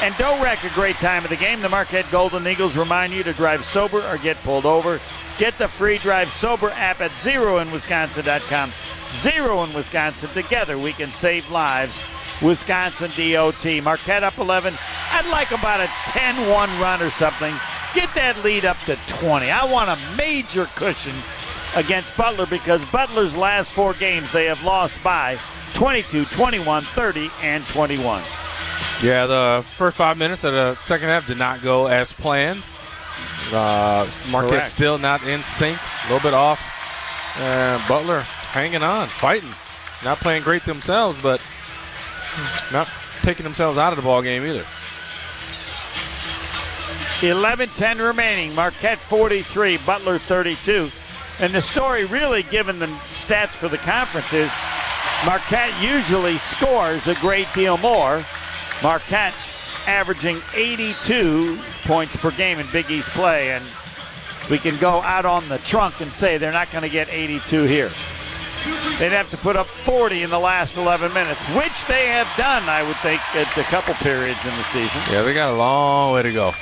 And 0.02 0.14
don't 0.18 0.42
wreck 0.42 0.62
a 0.62 0.68
great 0.70 0.96
time 0.96 1.24
of 1.24 1.30
the 1.30 1.36
game. 1.36 1.62
The 1.62 1.70
Marquette 1.70 2.10
Golden 2.10 2.46
Eagles 2.46 2.76
remind 2.76 3.12
you 3.12 3.22
to 3.22 3.32
drive 3.32 3.64
sober 3.64 4.06
or 4.06 4.18
get 4.18 4.36
pulled 4.42 4.66
over. 4.66 5.00
Get 5.38 5.56
the 5.58 5.68
free 5.68 5.98
Drive 5.98 6.28
Sober 6.28 6.70
app 6.70 7.00
at 7.00 7.10
zeroinwisconsin.com. 7.12 8.72
Zero 9.12 9.62
in 9.62 9.72
Wisconsin. 9.72 10.28
Together 10.30 10.78
we 10.78 10.92
can 10.92 11.08
save 11.08 11.50
lives. 11.50 12.02
Wisconsin 12.42 13.10
DOT. 13.16 13.82
Marquette 13.82 14.22
up 14.22 14.36
11. 14.38 14.76
I'd 15.12 15.26
like 15.30 15.50
about 15.50 15.80
a 15.80 15.86
10 16.08 16.48
1 16.48 16.80
run 16.80 17.00
or 17.00 17.10
something. 17.10 17.54
Get 17.94 18.14
that 18.14 18.42
lead 18.44 18.66
up 18.66 18.78
to 18.80 18.96
20. 19.08 19.50
I 19.50 19.64
want 19.64 19.88
a 19.88 20.16
major 20.16 20.66
cushion 20.74 21.14
against 21.74 22.14
Butler 22.16 22.46
because 22.46 22.84
Butler's 22.90 23.34
last 23.34 23.72
four 23.72 23.94
games 23.94 24.30
they 24.32 24.44
have 24.44 24.62
lost 24.62 25.02
by 25.02 25.38
22, 25.77 26.24
21, 26.24 26.82
30, 26.82 27.31
and 27.43 27.65
21. 27.66 28.23
Yeah, 29.03 29.27
the 29.27 29.62
first 29.77 29.98
five 29.98 30.16
minutes 30.16 30.43
of 30.43 30.55
the 30.55 30.74
second 30.77 31.09
half 31.09 31.27
did 31.27 31.36
not 31.36 31.62
go 31.62 31.86
as 31.86 32.11
planned. 32.15 32.62
Uh, 33.53 34.09
Marquette 34.31 34.51
Correct. 34.51 34.69
still 34.69 34.97
not 34.97 35.23
in 35.23 35.43
sync, 35.43 35.78
a 35.78 36.12
little 36.12 36.27
bit 36.27 36.32
off. 36.32 36.59
Uh, 37.36 37.78
Butler 37.86 38.20
hanging 38.20 38.82
on, 38.82 39.09
fighting, 39.09 39.51
not 40.03 40.19
playing 40.19 40.43
great 40.43 40.65
themselves, 40.65 41.19
but 41.23 41.43
not 42.73 42.89
taking 43.20 43.44
themselves 43.44 43.77
out 43.77 43.93
of 43.93 43.97
the 43.97 44.03
ball 44.03 44.23
game 44.23 44.47
either. 44.47 44.65
11 47.23 47.69
10 47.70 47.98
remaining. 47.98 48.55
Marquette 48.55 48.98
43, 48.98 49.77
Butler 49.78 50.19
32. 50.19 50.90
And 51.40 51.53
the 51.53 51.61
story, 51.61 52.07
really, 52.07 52.44
given 52.44 52.78
the 52.78 52.86
stats 53.09 53.51
for 53.51 53.69
the 53.69 53.78
conference, 53.78 54.32
is 54.32 54.51
Marquette 55.24 55.72
usually 55.82 56.38
scores 56.38 57.06
a 57.09 57.14
great 57.16 57.48
deal 57.55 57.78
more. 57.78 58.22
Marquette 58.82 59.34
averaging 59.86 60.40
82 60.55 61.59
points 61.84 62.14
per 62.16 62.30
game 62.32 62.59
in 62.59 62.66
Big 62.72 62.90
East 62.90 63.09
play. 63.10 63.52
And 63.52 63.64
we 64.51 64.59
can 64.59 64.76
go 64.76 65.02
out 65.02 65.24
on 65.24 65.48
the 65.48 65.59
trunk 65.59 66.01
and 66.01 66.12
say 66.12 66.38
they're 66.38 66.52
not 66.52 66.70
going 66.70 66.82
to 66.82 66.90
get 66.90 67.09
82 67.09 67.64
here. 67.64 67.90
They'd 68.98 69.12
have 69.12 69.30
to 69.30 69.36
put 69.36 69.56
up 69.56 69.66
40 69.66 70.22
in 70.22 70.30
the 70.30 70.38
last 70.38 70.76
11 70.76 71.12
minutes, 71.12 71.40
which 71.55 71.86
they 71.86 72.06
have 72.09 72.28
done, 72.36 72.68
I 72.68 72.82
would 72.82 72.97
think, 72.97 73.20
at 73.36 73.56
a 73.56 73.62
couple 73.64 73.94
periods 73.94 74.38
in 74.44 74.51
the 74.56 74.64
season. 74.64 75.01
Yeah, 75.10 75.22
they 75.22 75.34
got 75.34 75.52
a 75.52 75.56
long 75.56 76.14
way 76.14 76.22
to 76.22 76.32
go. 76.32 76.52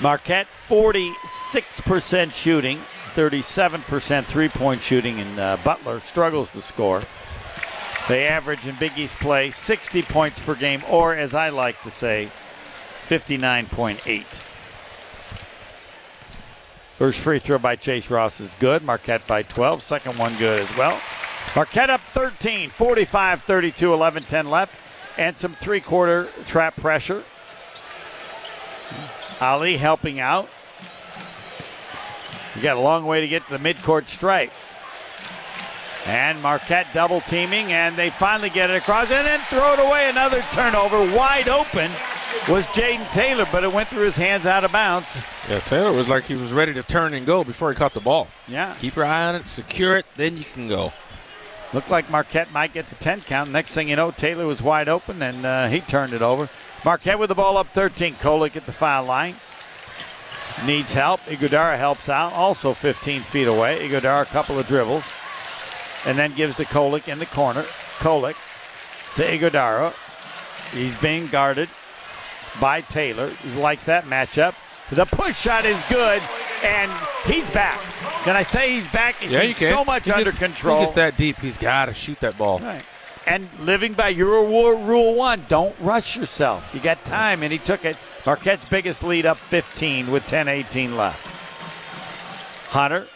Marquette 0.00 0.48
46% 0.68 2.32
shooting, 2.32 2.80
37% 3.10 4.24
three 4.24 4.48
point 4.48 4.82
shooting, 4.82 5.20
and 5.20 5.38
uh, 5.38 5.56
Butler 5.64 6.00
struggles 6.00 6.50
to 6.50 6.62
score. 6.62 7.02
They 8.08 8.26
average 8.26 8.66
in 8.66 8.74
Big 8.76 8.98
East 8.98 9.16
play 9.16 9.50
60 9.50 10.02
points 10.02 10.40
per 10.40 10.54
game, 10.54 10.82
or 10.88 11.14
as 11.14 11.34
I 11.34 11.50
like 11.50 11.80
to 11.82 11.90
say, 11.90 12.30
59.8. 13.08 14.24
First 16.96 17.18
free 17.20 17.38
throw 17.38 17.58
by 17.58 17.76
Chase 17.76 18.10
Ross 18.10 18.40
is 18.40 18.54
good. 18.58 18.82
Marquette 18.82 19.26
by 19.26 19.42
12. 19.42 19.80
Second 19.80 20.18
one 20.18 20.36
good 20.36 20.60
as 20.60 20.76
well. 20.76 21.00
Marquette 21.56 21.88
up 21.88 22.00
13, 22.00 22.70
45 22.70 23.42
32, 23.42 23.92
11 23.92 24.22
10 24.24 24.50
left, 24.50 24.74
and 25.16 25.36
some 25.36 25.54
three 25.54 25.80
quarter 25.80 26.28
trap 26.46 26.76
pressure. 26.76 27.24
Ali 29.40 29.78
helping 29.78 30.20
out. 30.20 30.50
You 32.54 32.62
got 32.62 32.76
a 32.76 32.80
long 32.80 33.06
way 33.06 33.20
to 33.20 33.28
get 33.28 33.46
to 33.46 33.56
the 33.56 33.58
midcourt 33.58 34.06
stripe. 34.06 34.52
And 36.06 36.40
Marquette 36.40 36.86
double 36.94 37.20
teaming, 37.20 37.72
and 37.72 37.96
they 37.96 38.10
finally 38.10 38.48
get 38.48 38.70
it 38.70 38.76
across 38.76 39.10
and 39.10 39.26
then 39.26 39.40
throw 39.50 39.74
it 39.74 39.80
away. 39.80 40.08
Another 40.08 40.42
turnover. 40.52 40.98
Wide 41.14 41.48
open 41.48 41.90
was 42.48 42.64
Jayden 42.66 43.08
Taylor, 43.12 43.46
but 43.52 43.64
it 43.64 43.72
went 43.72 43.88
through 43.90 44.06
his 44.06 44.16
hands 44.16 44.46
out 44.46 44.64
of 44.64 44.72
bounds. 44.72 45.16
Yeah, 45.48 45.60
Taylor 45.60 45.92
was 45.92 46.08
like 46.08 46.24
he 46.24 46.36
was 46.36 46.52
ready 46.52 46.72
to 46.72 46.82
turn 46.82 47.12
and 47.12 47.26
go 47.26 47.44
before 47.44 47.70
he 47.70 47.76
caught 47.76 47.92
the 47.92 48.00
ball. 48.00 48.28
Yeah. 48.48 48.74
Keep 48.74 48.96
your 48.96 49.04
eye 49.04 49.28
on 49.28 49.34
it, 49.36 49.48
secure 49.48 49.98
it, 49.98 50.06
then 50.16 50.38
you 50.38 50.44
can 50.44 50.68
go. 50.68 50.92
Looked 51.72 51.90
like 51.90 52.10
Marquette 52.10 52.50
might 52.50 52.72
get 52.72 52.88
the 52.88 52.96
10 52.96 53.20
count. 53.22 53.50
Next 53.50 53.74
thing 53.74 53.88
you 53.88 53.96
know, 53.96 54.10
Taylor 54.10 54.46
was 54.46 54.60
wide 54.60 54.88
open, 54.88 55.22
and 55.22 55.46
uh, 55.46 55.68
he 55.68 55.80
turned 55.80 56.12
it 56.12 56.22
over. 56.22 56.48
Marquette 56.84 57.18
with 57.18 57.28
the 57.28 57.34
ball 57.34 57.56
up 57.58 57.68
13. 57.68 58.14
Kolek 58.14 58.56
at 58.56 58.66
the 58.66 58.72
foul 58.72 59.04
line. 59.04 59.36
Needs 60.64 60.92
help. 60.92 61.20
Ighodaro 61.22 61.76
helps 61.78 62.08
out, 62.08 62.32
also 62.32 62.74
15 62.74 63.22
feet 63.22 63.46
away. 63.48 63.88
Ighodaro, 63.88 64.22
a 64.22 64.26
couple 64.26 64.58
of 64.58 64.66
dribbles, 64.66 65.04
and 66.04 66.18
then 66.18 66.34
gives 66.34 66.54
to 66.56 66.64
Kolek 66.64 67.08
in 67.08 67.18
the 67.18 67.26
corner. 67.26 67.64
Kolek 67.98 68.36
to 69.16 69.22
Ighodaro. 69.26 69.94
He's 70.72 70.94
being 70.96 71.26
guarded 71.28 71.68
by 72.60 72.80
Taylor. 72.82 73.30
He 73.30 73.50
likes 73.58 73.84
that 73.84 74.04
matchup. 74.04 74.54
The 74.90 75.06
push 75.06 75.38
shot 75.38 75.64
is 75.64 75.82
good, 75.88 76.20
and 76.64 76.90
he's 77.24 77.48
back. 77.50 77.80
Can 78.24 78.36
I 78.36 78.42
say 78.42 78.72
he's 78.72 78.88
back? 78.88 79.16
He's 79.16 79.30
yeah, 79.32 79.42
you 79.42 79.54
can. 79.54 79.72
so 79.72 79.84
much 79.84 80.04
He 80.06 80.12
under 80.12 80.24
gets- 80.24 80.38
control. 80.38 80.80
He 80.80 80.84
gets 80.84 80.96
that 80.96 81.16
deep. 81.16 81.38
He's 81.38 81.56
got 81.56 81.86
to 81.86 81.94
shoot 81.94 82.20
that 82.20 82.36
ball. 82.36 82.58
Right. 82.58 82.84
And 83.26 83.48
living 83.60 83.92
by 83.92 84.12
War 84.12 84.74
Rule 84.74 85.14
1, 85.14 85.44
don't 85.48 85.74
rush 85.80 86.16
yourself. 86.16 86.68
You 86.74 86.80
got 86.80 87.04
time, 87.04 87.42
and 87.42 87.52
he 87.52 87.58
took 87.58 87.84
it. 87.84 87.96
Marquette's 88.26 88.68
biggest 88.68 89.02
lead 89.02 89.26
up 89.26 89.38
15 89.38 90.10
with 90.10 90.26
10 90.26 90.48
18 90.48 90.96
left. 90.96 91.26
Hunter 92.68 93.06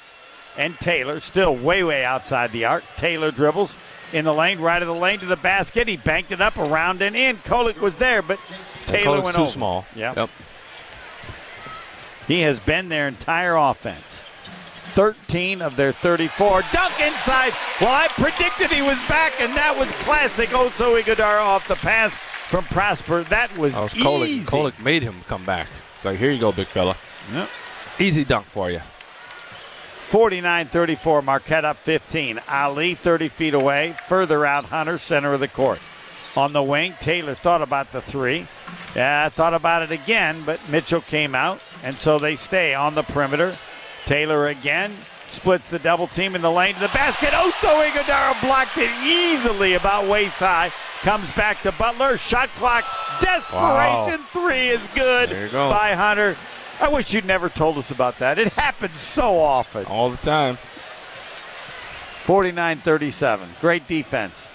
and 0.56 0.78
Taylor 0.80 1.20
still 1.20 1.56
way, 1.56 1.82
way 1.82 2.04
outside 2.04 2.52
the 2.52 2.64
arc. 2.64 2.84
Taylor 2.96 3.30
dribbles 3.30 3.76
in 4.12 4.24
the 4.24 4.34
lane, 4.34 4.60
right 4.60 4.80
of 4.80 4.88
the 4.88 4.94
lane 4.94 5.18
to 5.20 5.26
the 5.26 5.36
basket. 5.36 5.88
He 5.88 5.96
banked 5.96 6.32
it 6.32 6.40
up 6.40 6.56
around 6.56 7.02
and 7.02 7.16
in. 7.16 7.36
Kolek 7.38 7.78
was 7.78 7.96
there, 7.96 8.22
but 8.22 8.38
Taylor 8.86 9.20
went 9.20 9.36
too 9.36 9.42
over. 9.42 9.50
small. 9.50 9.86
Yeah. 9.94 10.14
Yep. 10.16 10.30
He 12.26 12.40
has 12.40 12.58
been 12.60 12.88
their 12.88 13.08
entire 13.08 13.56
offense. 13.56 14.22
13 14.94 15.60
of 15.60 15.74
their 15.74 15.92
34. 15.92 16.62
Dunk 16.72 17.00
inside. 17.00 17.52
Well, 17.80 17.90
I 17.92 18.06
predicted 18.08 18.70
he 18.70 18.80
was 18.80 18.96
back, 19.08 19.40
and 19.40 19.54
that 19.56 19.76
was 19.76 19.88
classic. 20.02 20.50
Oso 20.50 21.00
Ighodaro 21.00 21.42
off 21.42 21.66
the 21.66 21.74
pass 21.74 22.14
from 22.54 22.64
Prosper. 22.66 23.24
That 23.24 23.58
was, 23.58 23.74
oh, 23.74 23.88
That 23.88 23.94
was 23.94 24.04
Kolek. 24.04 24.26
easy. 24.28 24.46
Kolek 24.46 24.78
made 24.80 25.02
him 25.02 25.16
come 25.26 25.44
back. 25.44 25.66
So 26.00 26.14
here 26.14 26.30
you 26.30 26.38
go, 26.38 26.52
big 26.52 26.68
fella. 26.68 26.96
Yep. 27.32 27.48
Easy 27.98 28.24
dunk 28.24 28.46
for 28.46 28.70
you. 28.70 28.80
49 30.02 30.68
34. 30.68 31.22
Marquette 31.22 31.64
up 31.64 31.78
15. 31.78 32.40
Ali 32.48 32.94
30 32.94 33.28
feet 33.28 33.54
away. 33.54 33.96
Further 34.06 34.46
out, 34.46 34.66
Hunter, 34.66 34.98
center 34.98 35.32
of 35.32 35.40
the 35.40 35.48
court. 35.48 35.80
On 36.36 36.52
the 36.52 36.62
wing, 36.62 36.94
Taylor 37.00 37.34
thought 37.34 37.60
about 37.60 37.90
the 37.90 38.00
three. 38.00 38.46
Yeah, 38.94 39.28
thought 39.30 39.54
about 39.54 39.82
it 39.82 39.90
again, 39.90 40.44
but 40.46 40.60
Mitchell 40.68 41.00
came 41.00 41.34
out, 41.34 41.60
and 41.82 41.98
so 41.98 42.20
they 42.20 42.36
stay 42.36 42.72
on 42.72 42.94
the 42.94 43.02
perimeter. 43.02 43.58
Taylor 44.06 44.46
again 44.46 44.96
splits 45.34 45.68
the 45.70 45.78
double 45.78 46.06
team 46.06 46.34
in 46.34 46.42
the 46.42 46.50
lane 46.50 46.74
to 46.74 46.80
the 46.80 46.88
basket. 46.88 47.30
Oso 47.30 47.86
Ighodaro 47.88 48.40
blocked 48.40 48.78
it 48.78 48.90
easily 49.04 49.74
about 49.74 50.08
waist 50.08 50.36
high. 50.36 50.72
Comes 51.02 51.30
back 51.32 51.60
to 51.62 51.72
Butler. 51.72 52.16
Shot 52.16 52.48
clock. 52.50 52.84
Desperation 53.20 54.24
three 54.32 54.68
is 54.68 54.86
good 54.94 55.50
go. 55.50 55.68
by 55.68 55.94
Hunter. 55.94 56.36
I 56.80 56.88
wish 56.88 57.12
you'd 57.12 57.24
never 57.26 57.48
told 57.48 57.78
us 57.78 57.90
about 57.90 58.18
that. 58.18 58.38
It 58.38 58.52
happens 58.54 58.98
so 58.98 59.38
often. 59.38 59.84
All 59.86 60.10
the 60.10 60.16
time. 60.16 60.58
49 62.24 62.80
37. 62.80 63.48
Great 63.60 63.86
defense. 63.86 64.53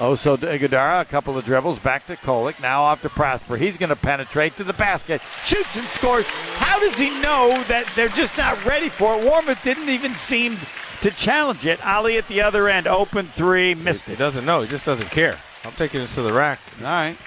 Oh, 0.00 0.14
Oso 0.14 0.38
Ighodaro, 0.38 1.02
a 1.02 1.04
couple 1.04 1.36
of 1.36 1.44
dribbles 1.44 1.78
back 1.78 2.06
to 2.06 2.16
Kolek. 2.16 2.58
Now 2.62 2.80
off 2.80 3.02
to 3.02 3.10
Prosper. 3.10 3.58
He's 3.58 3.76
going 3.76 3.90
to 3.90 3.96
penetrate 3.96 4.56
to 4.56 4.64
the 4.64 4.72
basket. 4.72 5.20
Shoots 5.44 5.76
and 5.76 5.86
scores. 5.88 6.24
How 6.24 6.80
does 6.80 6.96
he 6.96 7.10
know 7.20 7.62
that 7.68 7.86
they're 7.94 8.08
just 8.08 8.38
not 8.38 8.64
ready 8.64 8.88
for 8.88 9.18
it? 9.18 9.24
Warmouth 9.26 9.62
didn't 9.62 9.90
even 9.90 10.14
seem 10.14 10.56
to 11.02 11.10
challenge 11.10 11.66
it. 11.66 11.84
Ali 11.86 12.16
at 12.16 12.26
the 12.28 12.40
other 12.40 12.66
end, 12.68 12.86
open 12.86 13.28
three, 13.28 13.74
missed 13.74 14.08
it. 14.08 14.12
He 14.12 14.16
doesn't 14.16 14.46
know. 14.46 14.62
He 14.62 14.68
just 14.68 14.86
doesn't 14.86 15.10
care. 15.10 15.36
I'm 15.64 15.72
taking 15.72 16.00
this 16.00 16.14
to 16.14 16.22
the 16.22 16.32
rack. 16.32 16.60
All 16.78 16.84
right. 16.84 17.18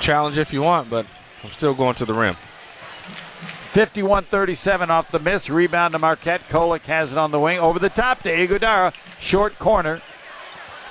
Challenge 0.00 0.38
if 0.38 0.52
you 0.52 0.62
want, 0.62 0.90
but 0.90 1.06
I'm 1.44 1.50
still 1.50 1.74
going 1.74 1.94
to 1.94 2.04
the 2.04 2.14
rim. 2.14 2.36
51 3.70 4.24
37 4.24 4.90
off 4.90 5.12
the 5.12 5.20
miss. 5.20 5.48
Rebound 5.48 5.92
to 5.92 6.00
Marquette. 6.00 6.40
Kolek 6.48 6.82
has 6.82 7.12
it 7.12 7.18
on 7.18 7.30
the 7.30 7.38
wing. 7.38 7.60
Over 7.60 7.78
the 7.78 7.90
top 7.90 8.22
to 8.24 8.30
Ighodaro. 8.30 8.92
Short 9.20 9.58
corner. 9.60 10.00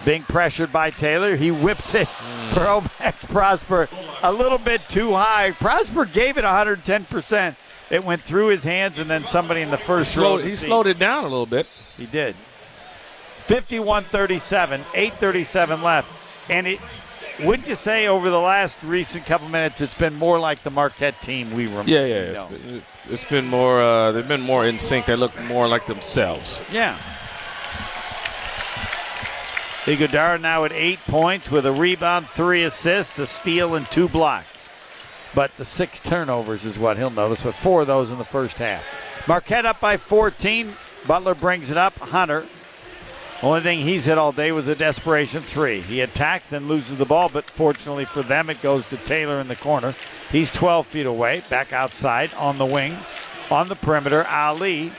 Being 0.04 0.24
pressured 0.24 0.72
by 0.72 0.92
Taylor. 0.92 1.36
He 1.36 1.52
whips 1.52 1.96
it 1.96 2.08
mm. 2.08 2.54
for 2.54 2.60
Omax 2.60 3.28
Prosper 3.28 3.88
a 4.22 4.32
little 4.32 4.58
bit 4.58 4.88
too 4.90 5.14
high. 5.14 5.52
Prosper 5.52 6.06
gave 6.06 6.38
it 6.38 6.44
110%. 6.44 7.56
It 7.90 8.04
went 8.04 8.22
through 8.22 8.48
his 8.48 8.64
hands, 8.64 9.00
and 9.00 9.10
then 9.10 9.26
somebody 9.26 9.62
in 9.62 9.72
the 9.72 9.78
first 9.78 10.12
he 10.12 10.16
slowed, 10.16 10.44
he 10.44 10.56
slowed 10.56 10.88
it 10.88 10.98
down 10.98 11.24
a 11.24 11.28
little 11.28 11.46
bit. 11.46 11.68
He 11.98 12.06
did. 12.06 12.36
51 13.46 14.06
37, 14.06 14.84
8.37 14.94 15.84
left. 15.84 16.50
And 16.50 16.68
it, 16.68 16.80
wouldn't 17.44 17.68
you 17.68 17.76
say 17.76 18.08
over 18.08 18.30
the 18.30 18.40
last 18.40 18.82
recent 18.82 19.26
couple 19.26 19.50
minutes, 19.50 19.82
it's 19.82 19.94
been 19.94 20.16
more 20.16 20.40
like 20.40 20.64
the 20.64 20.72
Marquette 20.72 21.22
team 21.22 21.54
we 21.54 21.68
remember? 21.68 21.92
Yeah, 21.92 22.06
yeah. 22.06 22.16
It's 22.16 22.62
been, 22.62 22.84
it's 23.10 23.24
been, 23.26 23.46
more, 23.46 23.82
uh, 23.82 24.12
they've 24.12 24.28
been 24.28 24.42
more 24.42 24.66
in 24.66 24.80
sync. 24.80 25.06
They 25.06 25.16
look 25.16 25.40
more 25.44 25.68
like 25.68 25.86
themselves. 25.86 26.62
Yeah. 26.72 27.00
Ighodaro 29.86 30.40
now 30.40 30.66
at 30.66 30.72
eight 30.72 31.00
points 31.08 31.50
with 31.50 31.66
a 31.66 31.72
rebound, 31.72 32.28
three 32.28 32.64
assists, 32.64 33.20
a 33.20 33.28
steal, 33.28 33.76
and 33.76 33.90
two 33.92 34.10
blocks. 34.10 34.70
But 35.34 35.56
the 35.58 35.66
six 35.66 36.00
turnovers 36.00 36.66
is 36.66 36.80
what 36.80 36.98
he'll 36.98 37.10
notice, 37.10 37.42
but 37.42 37.56
four 37.56 37.82
of 37.82 37.88
those 37.88 38.10
in 38.10 38.18
the 38.18 38.24
first 38.24 38.58
half. 38.58 38.84
Marquette 39.28 39.66
up 39.66 39.80
by 39.80 39.98
14. 39.98 40.74
Butler 41.06 41.36
brings 41.36 41.70
it 41.70 41.78
up. 41.78 41.98
Hunter 42.00 42.46
only 43.44 43.62
thing 43.62 43.82
he's 43.82 44.06
hit 44.06 44.18
all 44.18 44.32
day 44.32 44.52
was 44.54 44.70
a 44.70 44.76
desperation 44.76 45.44
three. 45.44 45.82
He 45.82 46.00
attacks, 46.02 46.48
then 46.48 46.68
loses 46.68 46.98
the 46.98 47.06
ball, 47.06 47.30
but 47.30 47.50
fortunately 47.50 48.06
for 48.06 48.24
them, 48.24 48.50
it 48.50 48.62
goes 48.62 48.88
to 48.90 48.98
Taylor 48.98 49.42
in 49.42 49.50
the 49.50 49.58
corner. 49.58 49.94
He's 50.32 50.50
12 50.50 50.88
feet 50.88 51.06
away, 51.06 51.44
back 51.50 51.74
outside 51.74 52.34
on 52.36 52.58
the 52.58 52.66
wing. 52.66 52.98
On 53.52 53.68
the 53.68 53.76
perimeter, 53.76 54.26
Ali, 54.26 54.94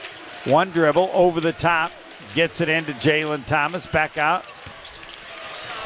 one 0.45 0.69
dribble 0.69 1.09
over 1.13 1.41
the 1.41 1.51
top, 1.51 1.91
gets 2.35 2.61
it 2.61 2.69
into 2.69 2.93
Jalen 2.93 3.45
Thomas, 3.47 3.87
back 3.87 4.17
out. 4.17 4.45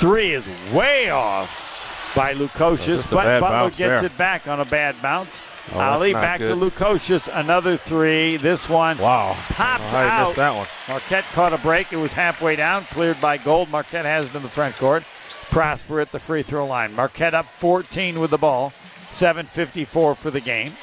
Three 0.02 0.32
is 0.32 0.44
way 0.74 1.12
off 1.12 2.12
by 2.16 2.34
Lukosius, 2.34 3.14
oh, 3.14 3.16
but 3.18 3.40
Butler 3.40 3.70
gets 3.70 3.78
there. 3.78 4.06
it 4.06 4.18
back 4.18 4.48
on 4.48 4.60
a 4.60 4.66
bad 4.66 5.00
bounce. 5.00 5.44
Oh, 5.72 5.80
Ali 5.80 6.12
back 6.12 6.40
good. 6.40 6.48
to 6.48 6.56
Lukosius, 6.56 7.30
another 7.32 7.78
three. 7.78 8.38
This 8.38 8.68
one 8.68 8.98
wow. 8.98 9.38
pops 9.50 9.94
oh, 9.94 9.98
I 9.98 10.10
out. 10.10 10.24
missed 10.24 10.38
that 10.38 10.56
one. 10.56 10.66
Marquette 10.90 11.26
caught 11.34 11.54
a 11.54 11.60
break. 11.60 11.94
It 11.94 11.98
was 11.98 12.14
halfway 12.14 12.56
down, 12.56 12.86
cleared 12.86 13.22
by 13.22 13.38
Gold. 13.38 13.70
Marquette 13.70 14.06
has 14.06 14.26
it 14.28 14.34
in 14.34 14.42
the 14.42 14.50
front 14.50 14.76
court. 14.78 15.04
Prosper 15.52 16.00
at 16.00 16.12
the 16.12 16.18
free 16.18 16.42
throw 16.42 16.66
line. 16.66 16.96
Marquette 16.96 17.36
up 17.36 17.46
14 17.46 18.20
with 18.20 18.32
the 18.32 18.40
ball. 18.40 18.74
7.54 19.12 20.18
for 20.18 20.32
the 20.32 20.42
game. 20.42 20.78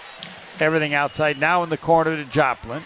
Everything 0.60 0.94
outside 0.94 1.40
now 1.40 1.64
in 1.64 1.70
the 1.70 1.76
corner 1.76 2.14
to 2.14 2.24
Joplin. 2.24 2.84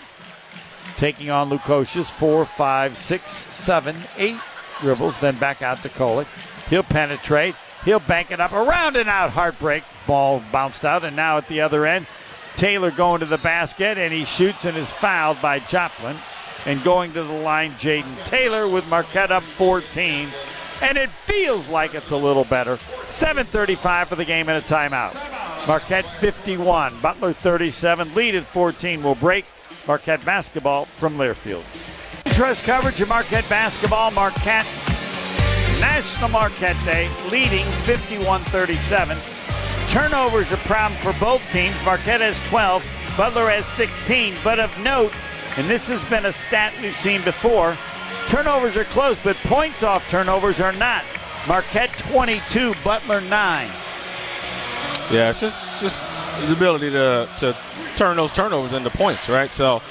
Taking 0.96 1.28
on 1.28 1.50
Lukosius. 1.50 2.10
Four, 2.10 2.46
five, 2.46 2.96
six, 2.96 3.32
seven, 3.54 3.98
eight 4.16 4.38
dribbles. 4.82 5.16
Then 5.18 5.38
back 5.38 5.62
out 5.62 5.82
to 5.82 5.88
Kolek. 5.88 6.26
He'll 6.68 6.82
penetrate. 6.82 7.54
He'll 7.84 8.00
bank 8.00 8.30
it 8.30 8.40
up 8.40 8.52
around 8.52 8.96
and 8.96 9.08
out. 9.08 9.30
Heartbreak. 9.30 9.84
Ball 10.06 10.42
bounced 10.52 10.84
out. 10.84 11.04
And 11.04 11.16
now 11.16 11.38
at 11.38 11.48
the 11.48 11.62
other 11.62 11.86
end, 11.86 12.06
Taylor 12.56 12.90
going 12.90 13.20
to 13.20 13.26
the 13.26 13.38
basket 13.38 13.96
and 13.96 14.12
he 14.12 14.24
shoots 14.24 14.66
and 14.66 14.76
is 14.76 14.92
fouled 14.92 15.40
by 15.40 15.58
Joplin. 15.60 16.16
And 16.64 16.84
going 16.84 17.12
to 17.14 17.24
the 17.24 17.32
line, 17.32 17.72
Jayden 17.72 18.24
Taylor 18.24 18.68
with 18.68 18.86
Marquette 18.86 19.32
up 19.32 19.42
14. 19.42 20.28
And 20.80 20.98
it 20.98 21.10
feels 21.10 21.68
like 21.68 21.94
it's 21.94 22.10
a 22.10 22.16
little 22.16 22.44
better. 22.44 22.76
7.35 23.08 24.06
for 24.06 24.16
the 24.16 24.24
game 24.24 24.48
and 24.48 24.58
a 24.58 24.60
timeout. 24.60 25.14
Marquette 25.66 26.06
51, 26.16 27.00
Butler 27.00 27.32
37. 27.32 28.14
Lead 28.14 28.34
at 28.34 28.44
14 28.44 29.02
will 29.02 29.14
break. 29.14 29.44
Marquette 29.86 30.24
basketball 30.24 30.84
from 30.84 31.14
Learfield. 31.14 31.64
Trust 32.34 32.64
coverage 32.64 33.00
of 33.00 33.08
Marquette 33.08 33.46
basketball. 33.48 34.10
Marquette 34.10 34.66
National 35.80 36.30
Marquette 36.30 36.82
Day, 36.84 37.10
leading 37.30 37.66
51 37.82 38.42
37. 38.44 39.18
Turnovers 39.88 40.50
are 40.50 40.56
problem 40.58 40.98
for 41.02 41.12
both 41.20 41.42
teams. 41.52 41.74
Marquette 41.84 42.22
has 42.22 42.38
12, 42.48 42.82
Butler 43.18 43.50
has 43.50 43.66
16. 43.66 44.34
But 44.42 44.60
of 44.60 44.76
note, 44.78 45.12
and 45.58 45.68
this 45.68 45.88
has 45.88 46.02
been 46.06 46.24
a 46.24 46.32
stat 46.32 46.72
we've 46.80 46.96
seen 46.96 47.22
before, 47.22 47.76
turnovers 48.28 48.78
are 48.78 48.84
close, 48.84 49.18
but 49.22 49.36
points 49.38 49.82
off 49.82 50.08
turnovers 50.08 50.58
are 50.58 50.72
not. 50.72 51.04
Marquette 51.46 51.90
22, 51.98 52.72
Butler 52.82 53.20
9. 53.20 53.68
Yeah, 55.10 55.30
it's 55.30 55.40
just 55.40 55.66
just 55.80 56.00
the 56.46 56.52
ability 56.52 56.90
to 56.90 57.28
to 57.38 57.56
turn 57.96 58.16
those 58.16 58.32
turnovers 58.32 58.72
into 58.72 58.88
points, 58.88 59.28
right? 59.28 59.52
So, 59.52 59.82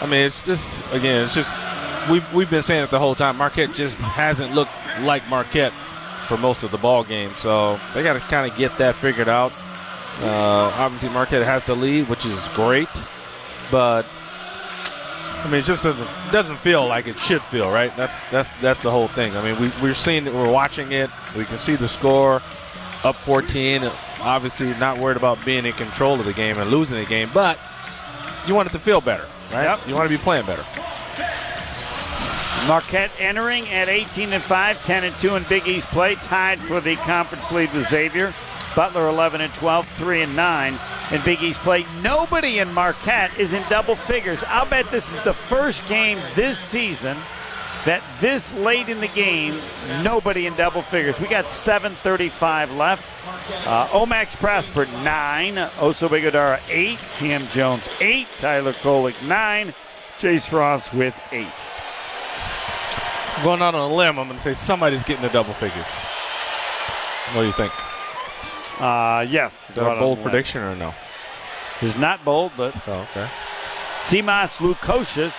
I 0.00 0.06
mean, 0.06 0.26
it's 0.26 0.44
just 0.44 0.84
again, 0.92 1.24
it's 1.24 1.34
just 1.34 1.56
we've 2.10 2.32
we've 2.34 2.50
been 2.50 2.62
saying 2.62 2.84
it 2.84 2.90
the 2.90 2.98
whole 2.98 3.14
time. 3.14 3.36
Marquette 3.36 3.72
just 3.72 4.00
hasn't 4.00 4.54
looked 4.54 4.72
like 5.00 5.26
Marquette 5.28 5.72
for 6.28 6.36
most 6.36 6.62
of 6.62 6.70
the 6.70 6.78
ball 6.78 7.04
game, 7.04 7.30
so 7.36 7.78
they 7.94 8.02
got 8.02 8.14
to 8.14 8.20
kind 8.20 8.50
of 8.50 8.56
get 8.58 8.76
that 8.78 8.96
figured 8.96 9.28
out. 9.28 9.52
Uh, 10.20 10.72
obviously, 10.76 11.08
Marquette 11.10 11.42
has 11.42 11.62
the 11.64 11.74
lead, 11.74 12.08
which 12.08 12.24
is 12.24 12.46
great, 12.48 12.88
but 13.70 14.06
I 15.46 15.48
mean, 15.48 15.60
it 15.60 15.64
just 15.64 15.84
doesn't, 15.84 16.08
doesn't 16.32 16.56
feel 16.56 16.86
like 16.86 17.06
it 17.06 17.18
should 17.18 17.42
feel, 17.42 17.70
right? 17.70 17.94
That's 17.96 18.16
that's 18.30 18.48
that's 18.60 18.80
the 18.80 18.90
whole 18.90 19.08
thing. 19.08 19.36
I 19.36 19.42
mean, 19.42 19.60
we, 19.60 19.70
we're 19.82 19.94
seeing 19.94 20.26
it, 20.26 20.34
we're 20.34 20.50
watching 20.50 20.92
it, 20.92 21.10
we 21.36 21.44
can 21.44 21.60
see 21.60 21.76
the 21.76 21.88
score, 21.88 22.42
up 23.04 23.16
14. 23.16 23.82
Obviously, 24.20 24.74
not 24.74 24.98
worried 24.98 25.16
about 25.16 25.42
being 25.44 25.66
in 25.66 25.72
control 25.74 26.18
of 26.18 26.26
the 26.26 26.32
game 26.32 26.58
and 26.58 26.70
losing 26.70 26.96
the 26.96 27.04
game, 27.04 27.28
but 27.32 27.58
you 28.46 28.54
want 28.54 28.68
it 28.68 28.72
to 28.72 28.78
feel 28.78 29.00
better, 29.00 29.26
right? 29.52 29.64
Yep. 29.64 29.88
You 29.88 29.94
want 29.94 30.10
to 30.10 30.16
be 30.16 30.22
playing 30.22 30.46
better. 30.46 30.64
Marquette 32.66 33.12
entering 33.20 33.68
at 33.68 33.88
18 33.88 34.32
and 34.32 34.42
5, 34.42 34.84
10 34.84 35.04
and 35.04 35.14
2 35.16 35.36
in 35.36 35.44
Big 35.44 35.68
East 35.68 35.86
play, 35.88 36.16
tied 36.16 36.60
for 36.60 36.80
the 36.80 36.96
conference 36.96 37.48
lead 37.52 37.72
with 37.72 37.88
Xavier. 37.88 38.34
Butler 38.74 39.08
11 39.08 39.40
and 39.40 39.54
12, 39.54 39.88
3 39.88 40.22
and 40.22 40.36
9 40.36 40.78
in 41.12 41.22
Big 41.22 41.42
East 41.42 41.60
play. 41.60 41.86
Nobody 42.02 42.58
in 42.58 42.72
Marquette 42.74 43.38
is 43.38 43.52
in 43.52 43.62
double 43.70 43.94
figures. 43.94 44.42
I'll 44.48 44.66
bet 44.66 44.90
this 44.90 45.12
is 45.14 45.22
the 45.22 45.32
first 45.32 45.86
game 45.88 46.18
this 46.34 46.58
season 46.58 47.16
that 47.86 48.02
this 48.20 48.52
late 48.62 48.88
in 48.88 49.00
the 49.00 49.08
game, 49.08 49.58
nobody 50.02 50.46
in 50.46 50.54
double 50.56 50.82
figures. 50.82 51.18
We 51.20 51.28
got 51.28 51.46
7:35 51.46 52.76
left. 52.76 53.04
Uh, 53.66 53.86
Omax 53.88 54.36
Prosper 54.36 54.86
nine, 55.02 55.54
Oso 55.78 56.08
Ighodaro 56.08 56.60
eight, 56.68 56.98
Kam 57.18 57.46
Jones 57.48 57.82
eight, 58.00 58.26
Tyler 58.38 58.72
Kolek 58.74 59.14
nine, 59.26 59.72
Chase 60.18 60.52
Ross 60.52 60.92
with 60.92 61.14
eight. 61.32 61.46
Going 63.42 63.60
out 63.62 63.74
on 63.74 63.90
a 63.90 63.94
limb, 63.94 64.18
I'm 64.18 64.26
going 64.28 64.38
to 64.38 64.42
say 64.42 64.54
somebody's 64.54 65.04
getting 65.04 65.22
the 65.22 65.28
double 65.28 65.52
figures. 65.54 65.86
What 67.32 67.42
do 67.42 67.46
you 67.46 67.52
think? 67.52 67.72
Uh, 68.80 69.26
yes. 69.28 69.68
Is 69.70 69.76
that 69.76 69.96
a 69.96 70.00
bold 70.00 70.22
prediction 70.22 70.62
or 70.62 70.74
no? 70.74 70.94
It's 71.82 71.96
not 71.96 72.24
bold, 72.24 72.52
but 72.56 72.74
Oh, 72.88 73.06
okay. 73.10 73.28
Simas 74.02 74.56
Lukosius. 74.56 75.34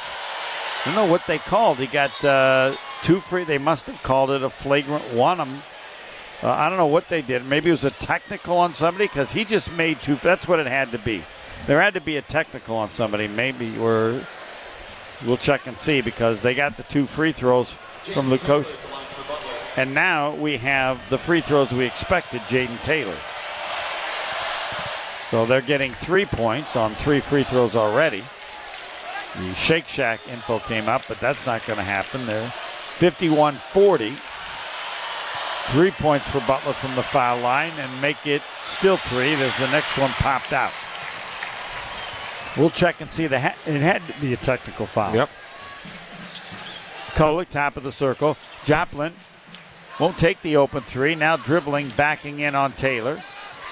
I 0.82 0.86
don't 0.86 0.96
know 0.96 1.12
what 1.12 1.24
they 1.28 1.40
called. 1.40 1.80
He 1.80 1.88
got 1.88 2.24
uh, 2.24 2.76
two 3.04 3.20
free. 3.20 3.44
They 3.44 3.58
must 3.58 3.88
have 3.88 4.02
called 4.04 4.32
it 4.32 4.44
a 4.44 4.50
flagrant 4.50 5.14
one. 5.14 5.40
Um, 5.40 5.62
uh, 6.44 6.50
I 6.50 6.70
don't 6.70 6.78
know 6.78 6.88
what 6.88 7.10
they 7.10 7.22
did. 7.22 7.46
Maybe 7.46 7.70
it 7.70 7.74
was 7.74 7.84
a 7.84 7.92
technical 7.92 8.58
on 8.58 8.76
somebody 8.76 9.08
because 9.08 9.32
he 9.32 9.44
just 9.44 9.72
made 9.72 10.02
two. 10.02 10.16
That's 10.16 10.48
what 10.48 10.60
it 10.60 10.68
had 10.68 10.92
to 10.92 11.00
be. 11.00 11.24
There 11.66 11.82
had 11.82 11.96
to 11.96 12.02
be 12.02 12.18
a 12.18 12.22
technical 12.22 12.78
on 12.78 12.92
somebody. 12.92 13.28
Maybe 13.28 13.78
or 13.78 14.26
we'll 15.26 15.38
check 15.38 15.68
and 15.68 15.78
see 15.80 16.02
because 16.02 16.42
they 16.42 16.54
got 16.54 16.78
the 16.78 16.84
two 16.84 17.08
free 17.08 17.32
throws 17.32 17.76
from 18.04 18.30
Lukosius. 18.30 18.78
And 19.76 19.94
now 19.94 20.34
we 20.34 20.58
have 20.58 21.00
the 21.10 21.18
free 21.18 21.42
throws 21.42 21.72
we 21.72 21.86
expected, 21.86 22.42
Jayden 22.42 22.82
Taylor. 22.82 23.18
So 25.30 25.46
they're 25.46 25.62
getting 25.62 25.94
three 25.94 26.26
points 26.26 26.76
on 26.76 26.96
three 26.96 27.20
free 27.20 27.44
throws 27.44 27.76
already. 27.76 28.24
The 29.38 29.54
Shake 29.54 29.88
Shack 29.88 30.28
info 30.28 30.60
came 30.60 30.88
up, 30.90 31.04
but 31.08 31.20
that's 31.20 31.46
not 31.46 31.66
going 31.66 31.78
to 31.78 31.84
happen. 31.84 32.26
They're 32.26 32.52
51 32.98 33.58
40. 33.72 34.16
Three 35.68 35.92
points 35.92 36.30
for 36.30 36.40
Butler 36.48 36.74
from 36.74 36.96
the 36.96 37.04
foul 37.04 37.40
line 37.40 37.74
and 37.78 38.02
make 38.02 38.26
it 38.26 38.42
still 38.64 38.98
three 38.98 39.34
as 39.36 39.56
the 39.58 39.68
next 39.68 39.98
one 39.98 40.12
popped 40.12 40.54
out. 40.54 40.72
We'll 42.58 42.70
check 42.70 43.02
and 43.02 43.12
see. 43.12 43.28
The 43.28 43.40
ha- 43.40 43.56
it 43.66 43.82
had 43.82 44.02
to 44.08 44.14
be 44.20 44.34
a 44.34 44.38
technical 44.38 44.86
foul. 44.86 45.14
Yep. 45.14 45.30
Kolek, 47.14 47.50
top 47.50 47.78
of 47.78 47.84
the 47.84 47.92
circle. 47.92 48.38
Joplin 48.64 49.14
won't 50.00 50.18
take 50.18 50.42
the 50.42 50.56
open 50.56 50.84
three. 50.84 51.14
Now 51.16 51.38
dribbling, 51.38 51.92
backing 51.98 52.40
in 52.40 52.56
on 52.56 52.72
Taylor. 52.72 53.22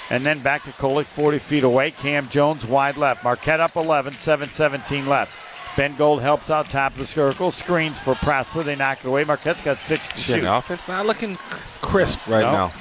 And 0.09 0.23
then 0.25 0.41
back 0.43 0.63
to 0.65 0.71
Kolek, 0.71 1.05
40 1.05 1.39
feet 1.39 1.63
away. 1.63 1.91
Kam 1.91 2.29
Jones 2.29 2.65
wide 2.65 2.97
left. 2.97 3.23
Marquette 3.23 3.59
up 3.59 3.75
11, 3.75 4.17
7 4.17 4.51
17 4.51 5.07
left. 5.07 5.31
Ben 5.75 5.95
Gold 5.95 6.21
helps 6.21 6.49
out 6.49 6.69
top 6.69 6.93
of 6.93 6.99
the 6.99 7.05
circle. 7.05 7.51
Screens 7.51 7.99
for 7.99 8.15
Prosper. 8.15 8.63
They 8.63 8.75
knock 8.75 8.99
it 9.03 9.07
away. 9.07 9.23
Marquette's 9.25 9.61
got 9.61 9.79
six 9.81 10.07
to 10.09 10.19
shoot. 10.19 10.43
offense 10.45 10.87
not 10.87 11.05
looking 11.05 11.35
crisp 11.81 12.25
right 12.27 12.41
No. 12.41 12.51
now. 12.51 12.73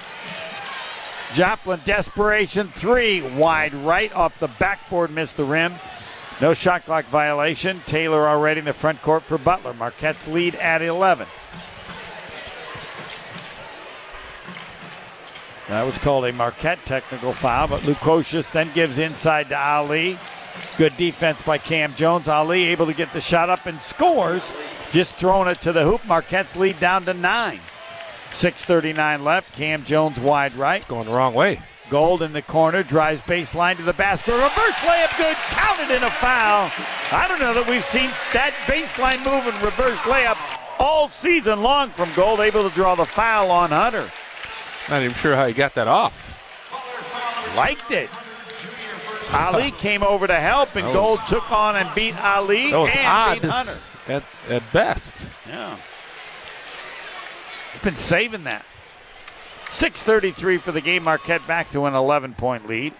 Joplin 1.32 1.80
desperation 1.84 2.68
three 2.68 3.20
wide 3.20 3.74
right 3.74 4.12
off 4.14 4.38
the 4.38 4.46
backboard, 4.46 5.10
missed 5.10 5.36
the 5.36 5.44
rim. 5.44 5.74
No 6.40 6.54
shot 6.54 6.84
clock 6.84 7.04
violation. 7.06 7.82
Taylor 7.86 8.28
already 8.28 8.60
in 8.60 8.64
the 8.64 8.72
front 8.72 9.02
court 9.02 9.24
for 9.24 9.38
Butler. 9.38 9.72
Marquette's 9.74 10.28
lead 10.28 10.54
at 10.56 10.80
11. 10.82 11.26
That 15.68 15.82
was 15.84 15.96
called 15.98 16.26
a 16.26 16.32
Marquette 16.32 16.84
technical 16.84 17.32
foul, 17.32 17.68
but 17.68 17.82
Lukosius 17.82 18.50
then 18.52 18.70
gives 18.74 18.98
inside 18.98 19.48
to 19.48 19.58
Ali. 19.58 20.18
Good 20.76 20.96
defense 20.96 21.40
by 21.42 21.58
Kam 21.58 21.94
Jones. 21.94 22.26
Ali 22.26 22.64
able 22.64 22.86
to 22.86 22.94
get 22.94 23.12
the 23.12 23.20
shot 23.20 23.48
up 23.48 23.66
and 23.66 23.80
scores. 23.80 24.52
Just 24.90 25.14
throwing 25.14 25.48
it 25.48 25.60
to 25.62 25.72
the 25.72 25.84
hoop. 25.84 26.04
Marquette's 26.04 26.56
lead 26.56 26.80
down 26.80 27.04
to 27.04 27.14
nine. 27.14 27.60
6.39 28.30 29.22
left. 29.22 29.52
Kam 29.52 29.84
Jones 29.84 30.18
wide 30.18 30.54
right. 30.54 30.86
Going 30.88 31.06
the 31.06 31.12
wrong 31.12 31.34
way. 31.34 31.60
Gold 31.90 32.22
in 32.22 32.32
the 32.32 32.42
corner, 32.42 32.82
drives 32.82 33.20
baseline 33.20 33.76
to 33.76 33.82
the 33.82 33.92
basket. 33.92 34.32
Reverse 34.32 34.74
layup 34.82 35.16
good, 35.18 35.36
counted 35.36 35.94
in 35.94 36.02
a 36.02 36.10
foul. 36.10 36.70
I 37.12 37.26
don't 37.28 37.40
know 37.40 37.54
that 37.54 37.68
we've 37.68 37.84
seen 37.84 38.10
that 38.32 38.54
baseline 38.66 39.18
move 39.18 39.46
and 39.46 39.62
reverse 39.62 39.98
layup 39.98 40.38
all 40.80 41.08
season 41.08 41.62
long 41.62 41.90
from 41.90 42.12
Gold, 42.14 42.40
able 42.40 42.68
to 42.68 42.74
draw 42.74 42.94
the 42.94 43.04
foul 43.04 43.50
on 43.50 43.70
Hunter. 43.70 44.10
Not 44.88 45.02
even 45.02 45.14
sure 45.16 45.36
how 45.36 45.46
he 45.46 45.52
got 45.52 45.74
that 45.74 45.86
off. 45.86 46.32
Liked 47.54 47.90
it. 47.90 48.10
Ali 49.34 49.70
came 49.78 50.02
over 50.02 50.26
to 50.26 50.34
help, 50.34 50.74
and 50.76 50.84
Gold 50.92 51.20
took 51.28 51.50
on 51.50 51.76
and 51.76 51.92
beat 51.94 52.16
Ali 52.22 52.70
That 52.70 52.78
was 52.78 52.96
and 52.96 53.06
odd 53.06 53.42
beat 53.42 53.50
Hunter. 53.50 53.80
at, 54.08 54.24
at 54.48 54.72
best. 54.72 55.28
Yeah. 55.48 55.76
It's 57.74 57.82
been 57.84 57.96
saving 57.96 58.44
that. 58.44 58.64
6.33 59.66 60.60
for 60.60 60.72
the 60.72 60.80
game. 60.80 61.02
Marquette 61.04 61.46
back 61.46 61.70
to 61.72 61.86
an 61.86 61.94
11 61.94 62.34
point 62.34 62.68
lead. 62.68 62.94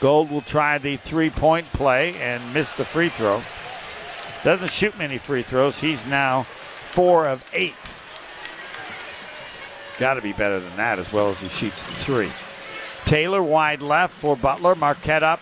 Gold 0.00 0.30
will 0.30 0.42
try 0.42 0.78
the 0.78 0.96
three 0.96 1.30
point 1.30 1.72
play 1.72 2.14
and 2.16 2.54
miss 2.54 2.72
the 2.72 2.84
free 2.84 3.08
throw. 3.08 3.42
Doesn't 4.44 4.70
shoot 4.70 4.96
many 4.98 5.18
free 5.18 5.42
throws. 5.42 5.78
He's 5.78 6.06
now 6.06 6.46
four 6.90 7.26
of 7.26 7.44
eight. 7.52 7.74
Got 9.98 10.14
to 10.14 10.22
be 10.22 10.32
better 10.32 10.58
than 10.58 10.76
that 10.76 10.98
as 10.98 11.12
well 11.12 11.28
as 11.30 11.40
he 11.40 11.48
shoots 11.48 11.82
the 11.84 11.92
three. 11.94 12.30
Taylor 13.04 13.42
wide 13.42 13.82
left 13.82 14.14
for 14.14 14.36
Butler. 14.36 14.74
Marquette 14.74 15.22
up 15.22 15.40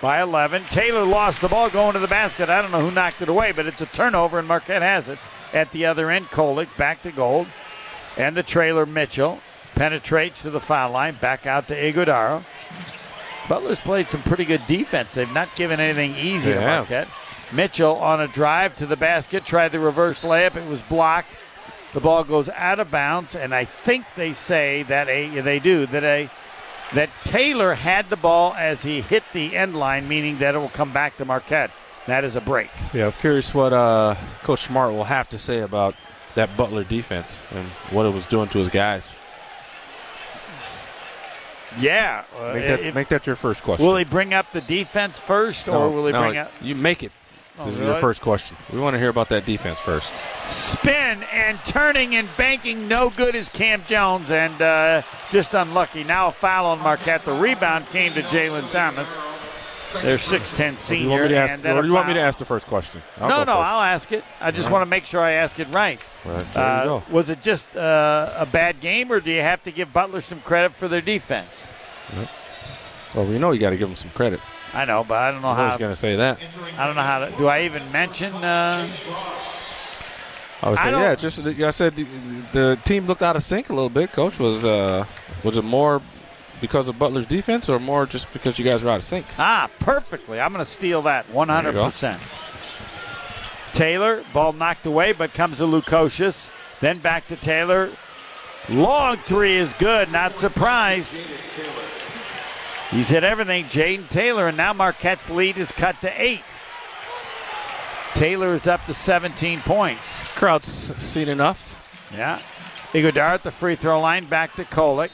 by 0.00 0.22
11. 0.22 0.64
Taylor 0.70 1.04
lost 1.04 1.40
the 1.40 1.48
ball 1.48 1.70
going 1.70 1.94
to 1.94 1.98
the 1.98 2.08
basket. 2.08 2.48
I 2.48 2.62
don't 2.62 2.70
know 2.70 2.80
who 2.80 2.90
knocked 2.90 3.22
it 3.22 3.28
away, 3.28 3.52
but 3.52 3.66
it's 3.66 3.80
a 3.80 3.86
turnover, 3.86 4.38
and 4.38 4.48
Marquette 4.48 4.82
has 4.82 5.08
it. 5.08 5.18
At 5.52 5.72
the 5.72 5.86
other 5.86 6.10
end, 6.10 6.26
Kolek 6.26 6.76
back 6.76 7.02
to 7.02 7.12
Gold. 7.12 7.46
And 8.16 8.36
the 8.36 8.42
trailer, 8.42 8.86
Mitchell, 8.86 9.40
penetrates 9.74 10.42
to 10.42 10.50
the 10.50 10.60
foul 10.60 10.92
line. 10.92 11.14
Back 11.16 11.46
out 11.46 11.68
to 11.68 11.74
Ighodaro. 11.74 12.44
Butler's 13.48 13.80
played 13.80 14.10
some 14.10 14.22
pretty 14.22 14.44
good 14.44 14.66
defense. 14.66 15.14
They've 15.14 15.32
not 15.32 15.54
given 15.56 15.80
anything 15.80 16.14
easy 16.16 16.52
to 16.52 16.60
Marquette. 16.60 17.08
Mitchell 17.52 17.96
on 17.96 18.20
a 18.20 18.28
drive 18.28 18.76
to 18.76 18.86
the 18.86 18.96
basket, 18.96 19.44
tried 19.44 19.72
the 19.72 19.78
reverse 19.78 20.20
layup. 20.20 20.56
It 20.56 20.68
was 20.68 20.82
blocked. 20.82 21.30
The 21.94 22.00
ball 22.00 22.24
goes 22.24 22.50
out 22.50 22.80
of 22.80 22.90
bounds, 22.90 23.34
and 23.34 23.54
I 23.54 23.64
think 23.64 24.04
they 24.16 24.34
say 24.34 24.82
that 24.84 25.08
a 25.08 25.40
they 25.40 25.58
do 25.58 25.86
that 25.86 26.04
a 26.04 26.30
that 26.94 27.10
Taylor 27.24 27.74
had 27.74 28.08
the 28.10 28.16
ball 28.16 28.54
as 28.56 28.82
he 28.82 29.00
hit 29.00 29.22
the 29.32 29.56
end 29.56 29.76
line, 29.76 30.08
meaning 30.08 30.38
that 30.38 30.54
it 30.54 30.58
will 30.58 30.68
come 30.70 30.92
back 30.92 31.16
to 31.18 31.24
Marquette. 31.24 31.70
That 32.06 32.24
is 32.24 32.36
a 32.36 32.40
break. 32.40 32.70
Yeah, 32.94 33.06
I'm 33.06 33.12
curious 33.12 33.52
what 33.52 33.72
uh, 33.72 34.14
Coach 34.42 34.62
Smart 34.64 34.92
will 34.94 35.04
have 35.04 35.28
to 35.30 35.38
say 35.38 35.60
about 35.60 35.94
that 36.34 36.56
Butler 36.56 36.84
defense 36.84 37.42
and 37.50 37.68
what 37.90 38.06
it 38.06 38.14
was 38.14 38.24
doing 38.24 38.48
to 38.50 38.58
his 38.58 38.70
guys. 38.70 39.18
Yeah. 41.78 42.24
uh, 42.38 42.52
Make 42.54 42.66
that, 42.66 42.80
if- 42.80 42.94
make 42.94 43.08
that 43.08 43.26
your 43.26 43.36
first 43.36 43.62
question. 43.62 43.86
will 43.86 43.96
he 43.96 44.04
bring 44.04 44.32
up 44.32 44.50
the 44.52 44.62
defense 44.62 45.18
first, 45.20 45.68
or 45.68 45.90
will 45.90 46.06
he 46.06 46.12
no, 46.12 46.22
bring 46.22 46.36
up 46.38 46.50
You 46.62 46.74
make 46.74 47.02
it. 47.02 47.12
Oh, 47.60 47.64
This 47.64 47.74
is 47.74 47.80
your 47.80 47.98
first 47.98 48.20
question. 48.20 48.56
We 48.72 48.80
want 48.80 48.94
to 48.94 48.98
hear 49.00 49.08
about 49.08 49.28
that 49.30 49.44
defense 49.44 49.78
first. 49.80 50.12
spin 50.44 51.22
and 51.32 51.58
turning 51.64 52.14
and 52.14 52.28
banking? 52.36 52.86
No 52.88 53.10
good 53.10 53.34
is 53.34 53.48
Kam 53.48 53.82
Jones, 53.84 54.30
and 54.30 54.60
uh, 54.62 55.02
just 55.30 55.54
unlucky. 55.54 56.04
Now 56.04 56.28
a 56.28 56.32
foul 56.32 56.66
on 56.66 56.78
Marquette. 56.78 57.22
The 57.24 57.32
rebound 57.32 57.86
came 57.88 58.12
to 58.14 58.22
Jalen 58.22 58.70
Thomas. 58.70 59.12
Their 60.02 60.18
6'10 60.18 60.72
Do 60.74 60.78
senior. 60.78 61.02
you 61.04 61.08
want 61.10 61.22
me 61.22 61.28
to 61.30 61.36
ask, 61.36 61.64
or 61.64 61.80
do 61.80 61.88
you 61.88 61.94
want 61.94 62.08
me 62.08 62.14
to 62.14 62.20
ask 62.20 62.38
the 62.38 62.44
first 62.44 62.66
question? 62.66 63.02
I'll 63.18 63.28
no, 63.30 63.38
no, 63.38 63.44
first. 63.44 63.48
I'll 63.50 63.80
ask 63.80 64.12
it. 64.12 64.22
I 64.38 64.50
just 64.50 64.66
All 64.66 64.72
want 64.74 64.82
to 64.82 64.86
make 64.86 65.06
sure 65.06 65.20
I 65.22 65.32
ask 65.32 65.58
it 65.58 65.66
right. 65.70 65.98
Right, 66.26 66.56
Uh. 66.56 67.00
Was 67.10 67.30
it 67.30 67.40
just 67.40 67.74
uh, 67.74 68.34
a 68.36 68.44
bad 68.44 68.80
game, 68.80 69.10
or 69.10 69.18
do 69.18 69.30
you 69.30 69.40
have 69.40 69.62
to 69.62 69.72
give 69.72 69.90
Butler 69.92 70.20
some 70.20 70.42
credit 70.42 70.74
for 70.74 70.88
their 70.88 71.00
defense? 71.00 71.68
Well, 73.14 73.24
we 73.24 73.38
know 73.38 73.52
you 73.52 73.60
got 73.60 73.70
to 73.70 73.78
give 73.78 73.88
them 73.88 73.96
some 73.96 74.10
credit. 74.10 74.40
I 74.74 74.84
know, 74.84 75.04
but 75.04 75.16
I 75.18 75.30
don't 75.30 75.42
know 75.42 75.54
how. 75.54 75.62
I 75.62 75.66
was 75.66 75.76
going 75.76 75.92
to 75.92 75.96
say 75.96 76.16
that. 76.16 76.38
I 76.76 76.86
don't 76.86 76.94
know 76.96 77.02
how 77.02 77.20
to. 77.20 77.30
Do 77.36 77.46
I 77.46 77.62
even 77.62 77.90
mention? 77.90 78.34
Uh, 78.34 78.88
I 80.60 80.70
would 80.70 80.78
I 80.78 80.84
say, 80.84 80.90
don't- 80.90 81.00
yeah, 81.02 81.14
just 81.14 81.38
I 81.40 81.70
said 81.70 81.96
the, 81.96 82.06
the 82.52 82.78
team 82.84 83.06
looked 83.06 83.22
out 83.22 83.36
of 83.36 83.42
sync 83.42 83.70
a 83.70 83.72
little 83.72 83.88
bit. 83.88 84.12
Coach 84.12 84.38
was 84.38 84.64
uh, 84.64 85.04
was 85.44 85.56
it 85.56 85.64
more 85.64 86.02
because 86.60 86.88
of 86.88 86.98
Butler's 86.98 87.26
defense 87.26 87.68
or 87.68 87.78
more 87.78 88.04
just 88.06 88.32
because 88.32 88.58
you 88.58 88.64
guys 88.64 88.82
were 88.82 88.90
out 88.90 88.96
of 88.96 89.04
sync? 89.04 89.26
Ah, 89.38 89.70
perfectly. 89.78 90.40
I'm 90.40 90.52
going 90.52 90.64
to 90.64 90.70
steal 90.70 91.02
that 91.02 91.26
100%. 91.28 92.18
Taylor, 93.72 94.24
ball 94.32 94.52
knocked 94.52 94.84
away, 94.86 95.12
but 95.12 95.32
comes 95.34 95.58
to 95.58 95.62
Lukosius. 95.62 96.50
Then 96.80 96.98
back 96.98 97.28
to 97.28 97.36
Taylor. 97.36 97.92
Long 98.68 99.16
three 99.18 99.56
is 99.56 99.72
good. 99.74 100.10
Not 100.10 100.36
surprised. 100.36 101.14
He's 102.90 103.08
hit 103.08 103.22
everything. 103.22 103.66
Jayden 103.66 104.08
Taylor, 104.08 104.48
and 104.48 104.56
now 104.56 104.72
Marquette's 104.72 105.28
lead 105.28 105.58
is 105.58 105.70
cut 105.72 106.00
to 106.02 106.22
eight. 106.22 106.42
Taylor 108.14 108.54
is 108.54 108.66
up 108.66 108.84
to 108.86 108.94
17 108.94 109.60
points. 109.60 110.18
Crowd's 110.34 110.92
seen 111.02 111.28
enough. 111.28 111.76
Yeah. 112.12 112.40
Ighodaro 112.92 113.34
at 113.34 113.44
the 113.44 113.50
free 113.50 113.76
throw 113.76 114.00
line, 114.00 114.26
back 114.26 114.56
to 114.56 114.64
Kolek. 114.64 115.10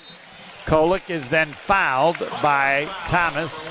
Kolek 0.64 1.10
is 1.10 1.28
then 1.28 1.52
fouled 1.52 2.18
by 2.40 2.88
Thomas. 3.06 3.68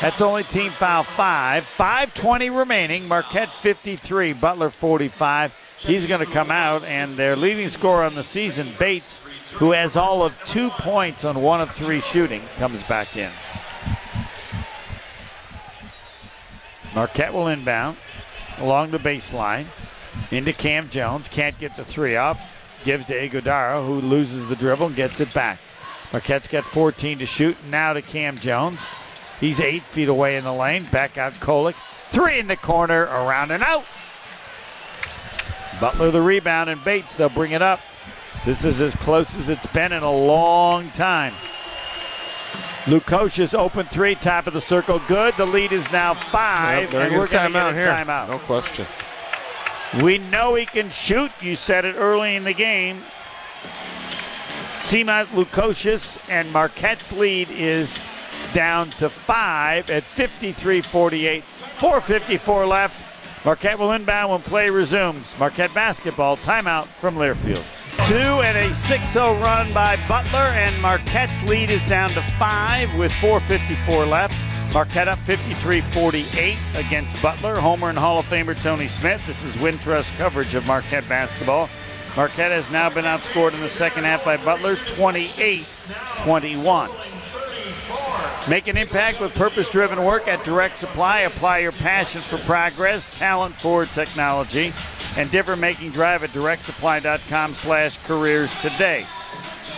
That's 0.00 0.20
only 0.20 0.42
team 0.42 0.70
foul 0.70 1.04
five. 1.04 1.64
5.20 1.76 2.56
remaining. 2.56 3.06
Marquette 3.06 3.50
53, 3.60 4.32
Butler 4.32 4.70
45. 4.70 5.52
He's 5.78 6.06
going 6.06 6.24
to 6.24 6.32
come 6.32 6.50
out, 6.50 6.84
and 6.84 7.16
their 7.16 7.36
leading 7.36 7.68
scorer 7.68 8.04
on 8.04 8.14
the 8.14 8.24
season, 8.24 8.72
Bates, 8.78 9.20
who 9.54 9.72
has 9.72 9.96
all 9.96 10.22
of 10.22 10.38
two 10.44 10.70
points 10.70 11.24
on 11.24 11.42
one 11.42 11.60
of 11.60 11.70
three 11.70 12.00
shooting, 12.00 12.42
comes 12.56 12.82
back 12.84 13.16
in. 13.16 13.30
Marquette 16.94 17.32
will 17.32 17.48
inbound 17.48 17.96
along 18.58 18.90
the 18.90 18.98
baseline 18.98 19.66
into 20.30 20.52
Kam 20.52 20.88
Jones. 20.90 21.28
Can't 21.28 21.58
get 21.58 21.76
the 21.76 21.84
three 21.84 22.16
up. 22.16 22.38
Gives 22.84 23.04
to 23.06 23.14
Ighodaro, 23.14 23.86
who 23.86 23.94
loses 24.00 24.46
the 24.48 24.56
dribble 24.56 24.88
and 24.88 24.96
gets 24.96 25.20
it 25.20 25.32
back. 25.32 25.60
Marquette's 26.12 26.48
got 26.48 26.64
14 26.64 27.20
to 27.20 27.26
shoot. 27.26 27.56
Now 27.68 27.92
to 27.92 28.02
Kam 28.02 28.38
Jones. 28.38 28.86
He's 29.40 29.60
eight 29.60 29.84
feet 29.84 30.08
away 30.08 30.36
in 30.36 30.44
the 30.44 30.52
lane. 30.52 30.84
Back 30.86 31.16
out 31.16 31.34
Kolek. 31.34 31.74
Three 32.08 32.38
in 32.38 32.48
the 32.48 32.56
corner, 32.56 33.04
around 33.04 33.50
and 33.52 33.62
out. 33.62 33.84
Butler 35.80 36.10
the 36.10 36.20
rebound, 36.20 36.68
and 36.68 36.84
Bates, 36.84 37.14
they'll 37.14 37.28
bring 37.28 37.52
it 37.52 37.62
up. 37.62 37.80
This 38.44 38.64
is 38.64 38.80
as 38.80 38.94
close 38.96 39.36
as 39.36 39.48
it's 39.48 39.66
been 39.66 39.92
in 39.92 40.02
a 40.02 40.10
long 40.12 40.88
time. 40.90 41.34
Lukosius 42.86 43.54
open 43.54 43.86
three, 43.86 44.16
top 44.16 44.48
of 44.48 44.52
the 44.52 44.60
circle, 44.60 45.00
good. 45.06 45.36
The 45.36 45.46
lead 45.46 45.70
is 45.70 45.90
now 45.92 46.14
five, 46.14 46.92
Yep, 46.92 47.02
and 47.02 47.16
we're 47.16 47.28
going 47.28 47.52
to 47.52 47.58
get 47.58 47.68
a 47.68 47.72
here. 47.72 47.84
timeout. 47.84 48.28
No 48.28 48.38
question. 48.40 48.86
We 50.02 50.18
know 50.18 50.56
he 50.56 50.66
can 50.66 50.90
shoot. 50.90 51.30
You 51.40 51.54
said 51.54 51.84
it 51.84 51.94
early 51.96 52.34
in 52.34 52.42
the 52.42 52.52
game. 52.52 53.04
Simas 54.78 55.26
Lukosius 55.26 56.18
and 56.28 56.50
Marquette's 56.52 57.12
lead 57.12 57.48
is 57.50 57.96
down 58.52 58.90
to 58.92 59.08
five 59.08 59.88
at 59.88 60.02
53 60.02 60.82
48. 60.82 61.44
4.54 61.78 62.68
left. 62.68 63.44
Marquette 63.44 63.78
will 63.78 63.92
inbound 63.92 64.32
when 64.32 64.40
play 64.42 64.70
resumes. 64.70 65.34
Marquette 65.38 65.72
basketball 65.72 66.36
timeout 66.36 66.86
from 67.00 67.14
Learfield. 67.16 67.64
Two 68.06 68.42
and 68.42 68.58
a 68.58 68.74
6 68.74 69.12
0 69.12 69.34
run 69.38 69.72
by 69.72 69.94
Butler, 70.08 70.38
and 70.40 70.82
Marquette's 70.82 71.40
lead 71.44 71.70
is 71.70 71.84
down 71.84 72.10
to 72.10 72.22
five 72.36 72.92
with 72.96 73.12
4.54 73.12 74.10
left. 74.10 74.34
Marquette 74.74 75.06
up 75.06 75.20
53 75.20 75.82
48 75.82 76.58
against 76.74 77.22
Butler. 77.22 77.54
Homer 77.54 77.90
and 77.90 77.98
Hall 77.98 78.18
of 78.18 78.26
Famer 78.26 78.60
Tony 78.60 78.88
Smith. 78.88 79.24
This 79.24 79.44
is 79.44 79.54
Wintrust 79.56 80.16
coverage 80.16 80.54
of 80.54 80.66
Marquette 80.66 81.08
basketball. 81.08 81.70
Marquette 82.16 82.52
has 82.52 82.70
now 82.70 82.90
been 82.90 83.04
outscored 83.06 83.54
in 83.54 83.60
the 83.60 83.70
second 83.70 84.04
half 84.04 84.24
by 84.24 84.36
Butler 84.38 84.76
28 84.76 85.78
21. 86.18 86.90
Make 88.50 88.66
an 88.66 88.76
impact 88.76 89.20
with 89.20 89.34
purpose 89.34 89.68
driven 89.70 90.04
work 90.04 90.28
at 90.28 90.44
Direct 90.44 90.76
Supply. 90.76 91.20
Apply 91.20 91.58
your 91.58 91.72
passion 91.72 92.20
for 92.20 92.38
progress, 92.38 93.06
talent 93.18 93.58
for 93.58 93.86
technology, 93.86 94.72
and 95.16 95.30
different 95.30 95.60
making 95.60 95.92
drive 95.92 96.22
at 96.24 96.30
directsupply.com 96.30 97.54
slash 97.54 98.04
careers 98.04 98.52
today. 98.60 99.06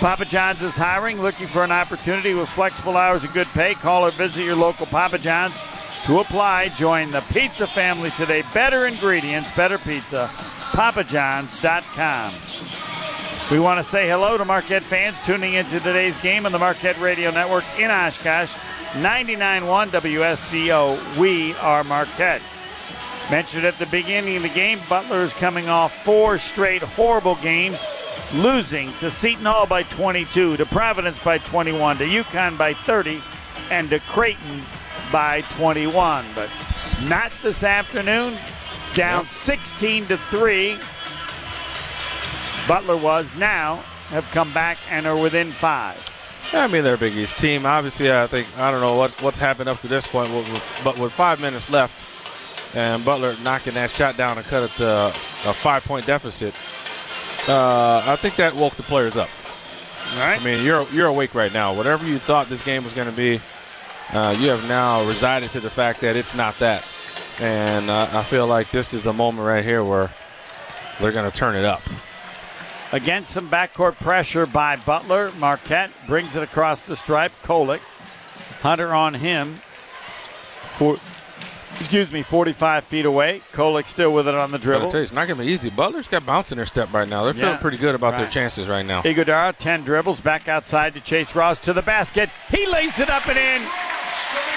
Papa 0.00 0.24
John's 0.24 0.62
is 0.62 0.74
hiring, 0.74 1.20
looking 1.20 1.46
for 1.46 1.62
an 1.62 1.70
opportunity 1.70 2.34
with 2.34 2.48
flexible 2.48 2.96
hours 2.96 3.22
and 3.22 3.32
good 3.32 3.46
pay. 3.48 3.74
Call 3.74 4.06
or 4.06 4.10
visit 4.10 4.44
your 4.44 4.56
local 4.56 4.86
Papa 4.86 5.18
John's 5.18 5.56
to 6.04 6.18
apply. 6.18 6.68
Join 6.70 7.10
the 7.10 7.20
pizza 7.32 7.66
family 7.66 8.10
today. 8.12 8.42
Better 8.52 8.86
ingredients, 8.86 9.52
better 9.52 9.78
pizza. 9.78 10.30
PapaJohns.com. 10.74 12.34
We 13.52 13.60
want 13.60 13.78
to 13.78 13.84
say 13.84 14.08
hello 14.08 14.36
to 14.36 14.44
Marquette 14.44 14.82
fans 14.82 15.16
tuning 15.24 15.52
into 15.52 15.78
today's 15.78 16.20
game 16.20 16.46
on 16.46 16.52
the 16.52 16.58
Marquette 16.58 16.98
Radio 16.98 17.30
Network 17.30 17.62
in 17.78 17.92
Oshkosh. 17.92 18.52
99.1 18.94 19.88
WSCO. 19.90 21.16
We 21.16 21.54
are 21.54 21.84
Marquette. 21.84 22.42
Mentioned 23.30 23.64
at 23.64 23.74
the 23.74 23.86
beginning 23.86 24.36
of 24.36 24.42
the 24.42 24.48
game, 24.48 24.80
Butler 24.88 25.22
is 25.22 25.32
coming 25.32 25.68
off 25.68 26.04
four 26.04 26.38
straight 26.38 26.82
horrible 26.82 27.36
games 27.36 27.84
losing 28.34 28.92
to 28.94 29.12
Seton 29.12 29.44
Hall 29.44 29.66
by 29.66 29.84
22, 29.84 30.56
to 30.56 30.66
Providence 30.66 31.20
by 31.20 31.38
21, 31.38 31.98
to 31.98 32.04
UConn 32.04 32.58
by 32.58 32.74
30, 32.74 33.22
and 33.70 33.90
to 33.90 34.00
Creighton 34.00 34.62
by 35.12 35.42
21. 35.52 36.26
But 36.34 36.50
not 37.04 37.32
this 37.42 37.62
afternoon. 37.62 38.36
Down 38.94 39.20
yep. 39.20 39.28
16 39.28 40.06
to 40.08 40.16
3. 40.16 40.78
Butler 42.66 42.96
was 42.96 43.34
now 43.36 43.76
have 44.08 44.30
come 44.30 44.52
back 44.52 44.78
and 44.90 45.06
are 45.06 45.16
within 45.16 45.50
five. 45.50 45.98
Yeah, 46.52 46.64
I 46.64 46.66
mean 46.66 46.84
they're 46.84 46.94
a 46.94 46.98
Big 46.98 47.16
East 47.16 47.38
team. 47.38 47.66
Obviously, 47.66 48.12
I 48.12 48.26
think 48.26 48.46
I 48.56 48.70
don't 48.70 48.80
know 48.80 48.96
what 48.96 49.10
what's 49.22 49.38
happened 49.38 49.68
up 49.68 49.80
to 49.80 49.88
this 49.88 50.06
point, 50.06 50.30
but 50.84 50.98
with 50.98 51.12
five 51.12 51.40
minutes 51.40 51.68
left, 51.68 51.94
and 52.74 53.04
Butler 53.04 53.34
knocking 53.42 53.74
that 53.74 53.90
shot 53.90 54.16
down 54.16 54.38
and 54.38 54.46
cut 54.46 54.62
it 54.62 54.76
to 54.76 55.14
a 55.46 55.54
five-point 55.54 56.06
deficit, 56.06 56.54
uh, 57.48 58.02
I 58.06 58.16
think 58.16 58.36
that 58.36 58.54
woke 58.54 58.74
the 58.74 58.82
players 58.82 59.16
up. 59.16 59.30
All 60.12 60.20
right. 60.20 60.40
I 60.40 60.44
mean, 60.44 60.64
you're 60.64 60.86
you're 60.92 61.08
awake 61.08 61.34
right 61.34 61.52
now. 61.52 61.74
Whatever 61.74 62.06
you 62.06 62.18
thought 62.18 62.48
this 62.48 62.62
game 62.62 62.84
was 62.84 62.92
going 62.92 63.08
to 63.08 63.16
be, 63.16 63.40
uh, 64.12 64.36
you 64.38 64.48
have 64.50 64.66
now 64.68 65.04
resided 65.06 65.50
to 65.52 65.60
the 65.60 65.70
fact 65.70 66.00
that 66.02 66.16
it's 66.16 66.34
not 66.34 66.58
that. 66.58 66.86
And 67.40 67.90
uh, 67.90 68.08
I 68.12 68.22
feel 68.22 68.46
like 68.46 68.70
this 68.70 68.94
is 68.94 69.02
the 69.02 69.12
moment 69.12 69.46
right 69.46 69.64
here 69.64 69.82
where 69.82 70.12
they're 71.00 71.12
going 71.12 71.30
to 71.30 71.36
turn 71.36 71.56
it 71.56 71.64
up. 71.64 71.82
Against 72.92 73.32
some 73.32 73.50
backcourt 73.50 73.96
pressure 73.96 74.46
by 74.46 74.76
Butler, 74.76 75.32
Marquette 75.32 75.90
brings 76.06 76.36
it 76.36 76.42
across 76.42 76.80
the 76.80 76.94
stripe. 76.94 77.32
Kolek, 77.42 77.80
Hunter 78.60 78.94
on 78.94 79.14
him. 79.14 79.60
For, 80.78 80.96
excuse 81.78 82.12
me, 82.12 82.22
45 82.22 82.84
feet 82.84 83.04
away. 83.04 83.42
Kolek 83.52 83.88
still 83.88 84.12
with 84.12 84.28
it 84.28 84.34
on 84.34 84.52
the 84.52 84.58
dribble. 84.58 84.92
You, 84.92 85.00
it's 85.00 85.12
not 85.12 85.26
going 85.26 85.38
to 85.38 85.44
be 85.44 85.50
easy. 85.50 85.70
Butler's 85.70 86.06
got 86.06 86.24
bounce 86.24 86.52
in 86.52 86.56
their 86.56 86.66
step 86.66 86.92
right 86.92 87.08
now. 87.08 87.24
They're 87.24 87.34
yeah, 87.34 87.46
feeling 87.46 87.58
pretty 87.58 87.78
good 87.78 87.96
about 87.96 88.12
right. 88.12 88.20
their 88.20 88.30
chances 88.30 88.68
right 88.68 88.86
now. 88.86 89.02
Ighodaro, 89.02 89.56
10 89.58 89.82
dribbles, 89.82 90.20
back 90.20 90.46
outside 90.46 90.94
to 90.94 91.00
Chase 91.00 91.34
Ross 91.34 91.58
to 91.60 91.72
the 91.72 91.82
basket. 91.82 92.30
He 92.50 92.64
lays 92.66 93.00
it 93.00 93.10
up 93.10 93.28
and 93.28 93.38
in. 93.38 93.68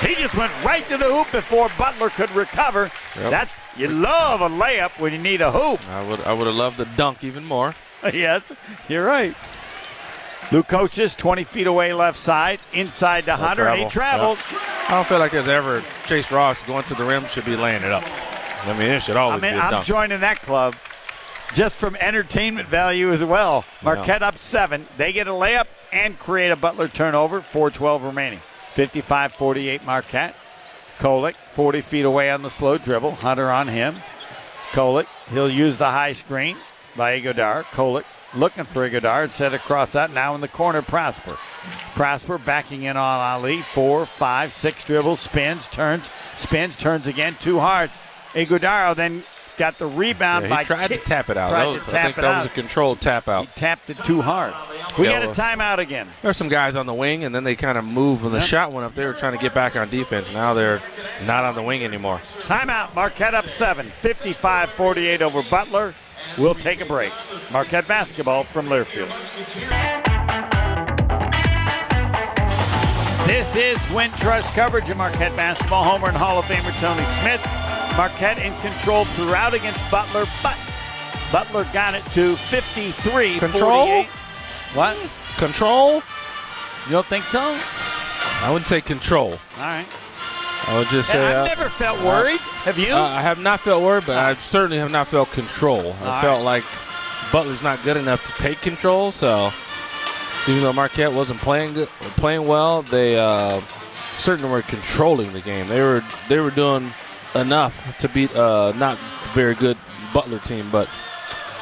He 0.02 0.16
just 0.16 0.36
went 0.36 0.52
right 0.64 0.88
to 0.90 0.98
the 0.98 1.06
hoop 1.06 1.32
before 1.32 1.70
Butler 1.78 2.10
could 2.10 2.30
recover. 2.32 2.92
Yep. 3.16 3.32
That's 3.32 3.54
you 3.76 3.88
love 3.88 4.42
a 4.42 4.50
layup 4.50 5.00
when 5.00 5.12
you 5.12 5.20
need 5.20 5.42
a 5.42 5.52
hoop. 5.52 5.88
I 5.90 6.08
would 6.08 6.20
I 6.22 6.34
would 6.34 6.48
have 6.48 6.56
loved 6.56 6.78
the 6.78 6.86
dunk 6.86 7.24
even 7.24 7.44
more. 7.44 7.74
yes, 8.14 8.52
you're 8.88 9.06
right. 9.06 9.36
Lukosius 10.50 11.18
20 11.18 11.44
feet 11.44 11.68
away 11.68 11.94
left 11.94 12.18
side, 12.18 12.62
inside 12.74 13.26
to 13.26 13.36
Hunter, 13.36 13.64
travel. 13.64 13.82
and 13.82 13.92
he 13.92 13.94
travels. 13.94 14.52
Yep. 14.52 14.62
I 14.90 14.96
don't 14.96 15.08
feel 15.08 15.20
like 15.20 15.32
there's 15.32 15.50
ever 15.50 15.84
Chase 16.06 16.32
Ross 16.32 16.62
going 16.64 16.86
to 16.86 16.96
the 16.96 17.04
rim 17.04 17.26
should 17.26 17.44
be 17.44 17.58
laying 17.58 17.84
it 17.84 17.92
up. 17.92 18.04
I 18.66 18.74
mean, 18.78 18.90
it 18.90 19.02
should 19.02 19.18
always 19.18 19.44
I 19.44 19.48
mean, 19.48 19.54
be 19.56 19.60
a 19.60 19.64
I'm 19.64 19.72
dunk. 19.72 19.86
joining 19.86 20.22
that 20.22 20.42
club 20.42 20.76
just 21.54 21.76
from 21.76 21.96
entertainment 21.98 22.70
value 22.70 23.12
as 23.12 23.24
well. 23.24 23.66
Marquette 23.82 24.22
yeah. 24.22 24.28
up 24.28 24.38
seven. 24.38 24.88
They 24.98 25.12
get 25.12 25.28
a 25.28 25.32
layup 25.32 25.68
and 25.92 26.18
create 26.18 26.52
a 26.52 26.56
Butler 26.56 26.88
turnover. 26.88 27.42
4-12 27.42 28.06
remaining. 28.06 28.42
55-48 28.78 29.86
Marquette. 29.86 30.36
Kolek 31.00 31.34
40 31.54 31.82
feet 31.82 32.06
away 32.06 32.30
on 32.30 32.44
the 32.44 32.50
slow 32.50 32.78
dribble. 32.78 33.16
Hunter 33.16 33.50
on 33.50 33.68
him. 33.68 33.96
Kolek, 34.72 35.08
he'll 35.32 35.50
use 35.50 35.78
the 35.78 35.90
high 35.90 36.14
screen 36.14 36.58
by 36.96 37.20
Ighodaro. 37.20 37.64
Kolek 37.64 38.04
looking 38.36 38.66
for 38.66 38.88
Ighodaro. 38.88 39.32
Set 39.32 39.56
across 39.56 39.94
that. 39.94 40.14
Now 40.14 40.36
in 40.36 40.42
the 40.42 40.48
corner, 40.48 40.84
Prosper. 40.84 41.38
Prosper 41.96 42.38
backing 42.38 42.84
in 42.84 42.98
on 42.98 43.20
Ali. 43.20 43.64
Four, 43.74 44.06
five, 44.06 44.54
six 44.54 44.84
dribbles, 44.84 45.22
spins, 45.22 45.68
turns, 45.68 46.12
spins, 46.36 46.76
turns 46.76 47.08
again. 47.08 47.36
Too 47.40 47.60
hard. 47.60 47.90
Ighodaro 48.34 48.96
then 48.96 49.24
got 49.58 49.78
the 49.80 49.88
rebound 49.88 50.46
yeah, 50.46 50.50
by 50.50 50.64
tried 50.64 50.88
kick, 50.90 51.02
to 51.02 51.06
tap 51.06 51.30
it 51.30 51.38
out. 51.38 51.50
Tried 51.50 51.66
was, 51.66 51.88
I 51.88 52.04
think 52.04 52.16
that 52.16 52.24
out. 52.26 52.38
was 52.38 52.46
a 52.46 52.50
controlled 52.50 53.02
tap 53.02 53.28
out. 53.28 53.48
He 53.48 53.52
tapped 53.56 53.90
it 53.90 53.98
too 53.98 54.22
hard. 54.22 54.54
We 54.98 55.08
yeah, 55.08 55.26
got 55.26 55.38
a 55.38 55.42
timeout 55.42 55.80
again. 55.80 56.08
There 56.22 56.30
are 56.30 56.34
some 56.34 56.50
guys 56.50 56.76
on 56.76 56.86
the 56.86 56.94
wing, 56.94 57.24
and 57.24 57.34
then 57.34 57.44
they 57.44 57.56
kind 57.56 57.78
of 57.78 57.84
moved 57.84 58.24
when 58.24 58.32
the 58.32 58.40
yep. 58.40 58.48
shot 58.48 58.72
went 58.72 58.86
up. 58.86 58.96
They 58.96 59.06
were 59.06 59.14
trying 59.14 59.34
to 59.34 59.40
get 59.40 59.54
back 59.54 59.76
on 59.76 59.90
defense. 59.90 60.32
Now 60.32 60.54
they're 60.54 60.82
not 61.26 61.44
on 61.44 61.56
the 61.56 61.64
wing 61.64 61.84
anymore. 61.84 62.20
Timeout. 62.42 62.94
Marquette 62.96 63.34
up 63.34 63.48
seven. 63.48 63.92
55-48 64.02 65.22
over 65.22 65.44
Butler. 65.50 65.94
We'll 66.38 66.56
take 66.56 66.82
a 66.82 66.86
break. 66.86 67.14
Marquette 67.52 67.88
basketball 67.88 68.44
from 68.44 68.68
Learfield. 68.68 69.08
This 73.28 73.56
is 73.56 73.78
Wintrust 73.90 74.54
coverage 74.54 74.90
of 74.90 74.98
Marquette 74.98 75.36
basketball. 75.36 75.84
Homer 75.84 76.08
and 76.08 76.18
Hall 76.18 76.40
of 76.40 76.46
Famer 76.46 76.72
Tony 76.80 77.04
Smith. 77.20 77.67
Marquette 77.98 78.38
in 78.38 78.56
control 78.62 79.06
throughout 79.06 79.56
against 79.56 79.80
Butler, 79.90 80.26
but 80.44 80.56
Butler 81.32 81.68
got 81.74 81.96
it 81.96 82.06
to 82.14 82.36
53 82.36 83.40
Control? 83.40 83.88
48. 83.88 84.06
What? 84.76 84.98
Control? 85.38 86.04
You 86.86 86.92
don't 86.92 87.06
think 87.08 87.26
so? 87.26 87.58
I 88.42 88.50
wouldn't 88.52 88.68
say 88.68 88.82
control. 88.82 89.32
All 89.32 89.64
right. 89.64 89.88
I 90.68 90.78
would 90.78 90.88
just 90.90 91.10
say. 91.10 91.26
I've 91.26 91.38
uh, 91.38 91.46
never 91.46 91.70
felt 91.70 92.00
worried. 92.04 92.40
Uh, 92.40 92.60
have 92.66 92.78
you? 92.78 92.94
Uh, 92.94 93.02
I 93.02 93.22
have 93.22 93.40
not 93.40 93.62
felt 93.62 93.82
worried, 93.84 94.06
but 94.06 94.18
I 94.18 94.36
certainly 94.36 94.78
have 94.78 94.92
not 94.92 95.08
felt 95.08 95.32
control. 95.32 95.94
I 96.04 96.16
All 96.16 96.22
felt 96.22 96.38
right. 96.40 96.44
like 96.44 96.64
Butler's 97.32 97.62
not 97.62 97.82
good 97.84 97.98
enough 97.98 98.24
to 98.26 98.34
take 98.34 98.62
control. 98.62 99.12
So 99.12 99.52
even 100.48 100.62
though 100.62 100.74
Marquette 100.74 101.12
wasn't 101.12 101.40
playing 101.40 101.74
good, 101.74 101.88
playing 102.18 102.46
well, 102.46 102.84
they 102.84 103.18
uh, 103.18 103.62
certainly 104.16 104.52
were 104.52 104.62
controlling 104.62 105.34
the 105.34 105.42
game. 105.42 105.68
They 105.68 105.82
were 105.82 106.04
they 106.30 106.40
were 106.40 106.52
doing 106.52 106.92
enough 107.38 107.98
to 108.00 108.10
beat 108.10 108.32
a 108.34 108.74
not 108.78 108.98
very 109.34 109.56
good 109.56 109.78
Butler 110.14 110.40
team, 110.40 110.70
but. 110.72 110.90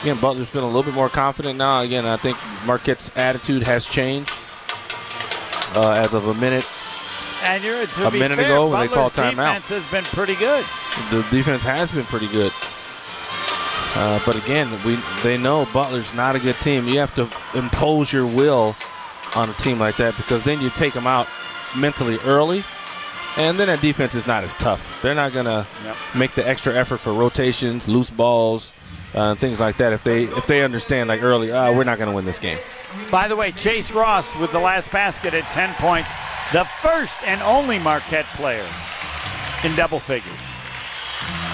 Again, 0.02 0.20
Butler's 0.20 0.50
feeling 0.50 0.70
a 0.70 0.72
little 0.72 0.84
bit 0.84 0.94
more 0.94 1.10
confident 1.10 1.58
now. 1.58 1.80
Again, 1.80 2.06
I 2.06 2.18
think 2.18 2.38
Marquette's 2.66 3.10
attitude 3.16 3.64
has 3.64 3.86
changed 3.86 4.30
uh, 5.74 5.92
as 5.92 6.14
of 6.14 6.28
a 6.28 6.34
minute 6.34 6.66
and 7.46 7.64
you're, 7.64 7.86
to 7.86 8.08
a 8.08 8.12
minute 8.12 8.38
fair, 8.38 8.46
ago 8.46 8.70
when 8.70 8.82
they 8.82 8.88
Butler's 8.88 9.12
called 9.14 9.14
timeout. 9.14 9.56
defense 9.56 9.66
has 9.84 9.92
been 9.92 10.04
pretty 10.06 10.36
good. 10.36 10.66
The 11.12 11.26
defense 11.30 11.64
has 11.64 11.92
been 11.92 12.06
pretty 12.06 12.28
good. 12.28 12.52
Uh, 13.96 14.20
but 14.26 14.36
again, 14.36 14.70
we 14.84 14.98
they 15.24 15.38
know 15.38 15.66
Butler's 15.72 16.12
not 16.14 16.36
a 16.36 16.40
good 16.40 16.56
team. 16.60 16.88
You 16.88 17.00
have 17.00 17.16
to 17.16 17.30
impose 17.58 18.12
your 18.12 18.26
will 18.26 18.76
on 19.36 19.50
a 19.50 19.54
team 19.54 19.80
like 19.80 19.96
that 19.98 20.18
because 20.18 20.44
then 20.44 20.60
you 20.60 20.70
take 20.72 20.94
them 20.94 21.08
out 21.08 21.28
mentally 21.78 22.18
early, 22.26 22.64
and 23.38 23.60
then 23.60 23.68
that 23.68 23.82
defense 23.82 24.16
is 24.16 24.26
not 24.28 24.44
as 24.44 24.54
tough. 24.56 25.00
They're 25.02 25.16
not 25.16 25.34
gonna 25.34 25.66
Yep. 25.84 25.96
make 26.16 26.36
the 26.36 26.48
extra 26.48 26.74
effort 26.74 26.98
for 27.00 27.14
rotations, 27.14 27.88
loose 27.88 28.10
balls, 28.10 28.74
uh, 29.14 29.36
things 29.36 29.60
like 29.60 29.78
that. 29.78 29.94
If 29.94 30.04
they 30.04 30.24
if 30.24 30.48
they 30.48 30.64
understand 30.64 31.10
like 31.10 31.22
early, 31.24 31.52
uh, 31.52 31.72
we're 31.72 31.84
not 31.84 31.98
gonna 32.00 32.12
win 32.14 32.26
this 32.26 32.40
game. 32.40 32.60
By 33.12 33.28
the 33.28 33.36
way, 33.36 33.52
Chase 33.52 33.92
Ross 33.92 34.34
with 34.38 34.52
the 34.52 34.60
last 34.60 34.90
basket 34.92 35.34
at 35.34 35.44
10 35.52 35.74
points, 35.76 36.10
the 36.54 36.64
first 36.82 37.18
and 37.26 37.42
only 37.42 37.78
Marquette 37.80 38.26
player 38.36 38.66
in 39.64 39.76
double 39.76 40.00
figures. 40.00 40.40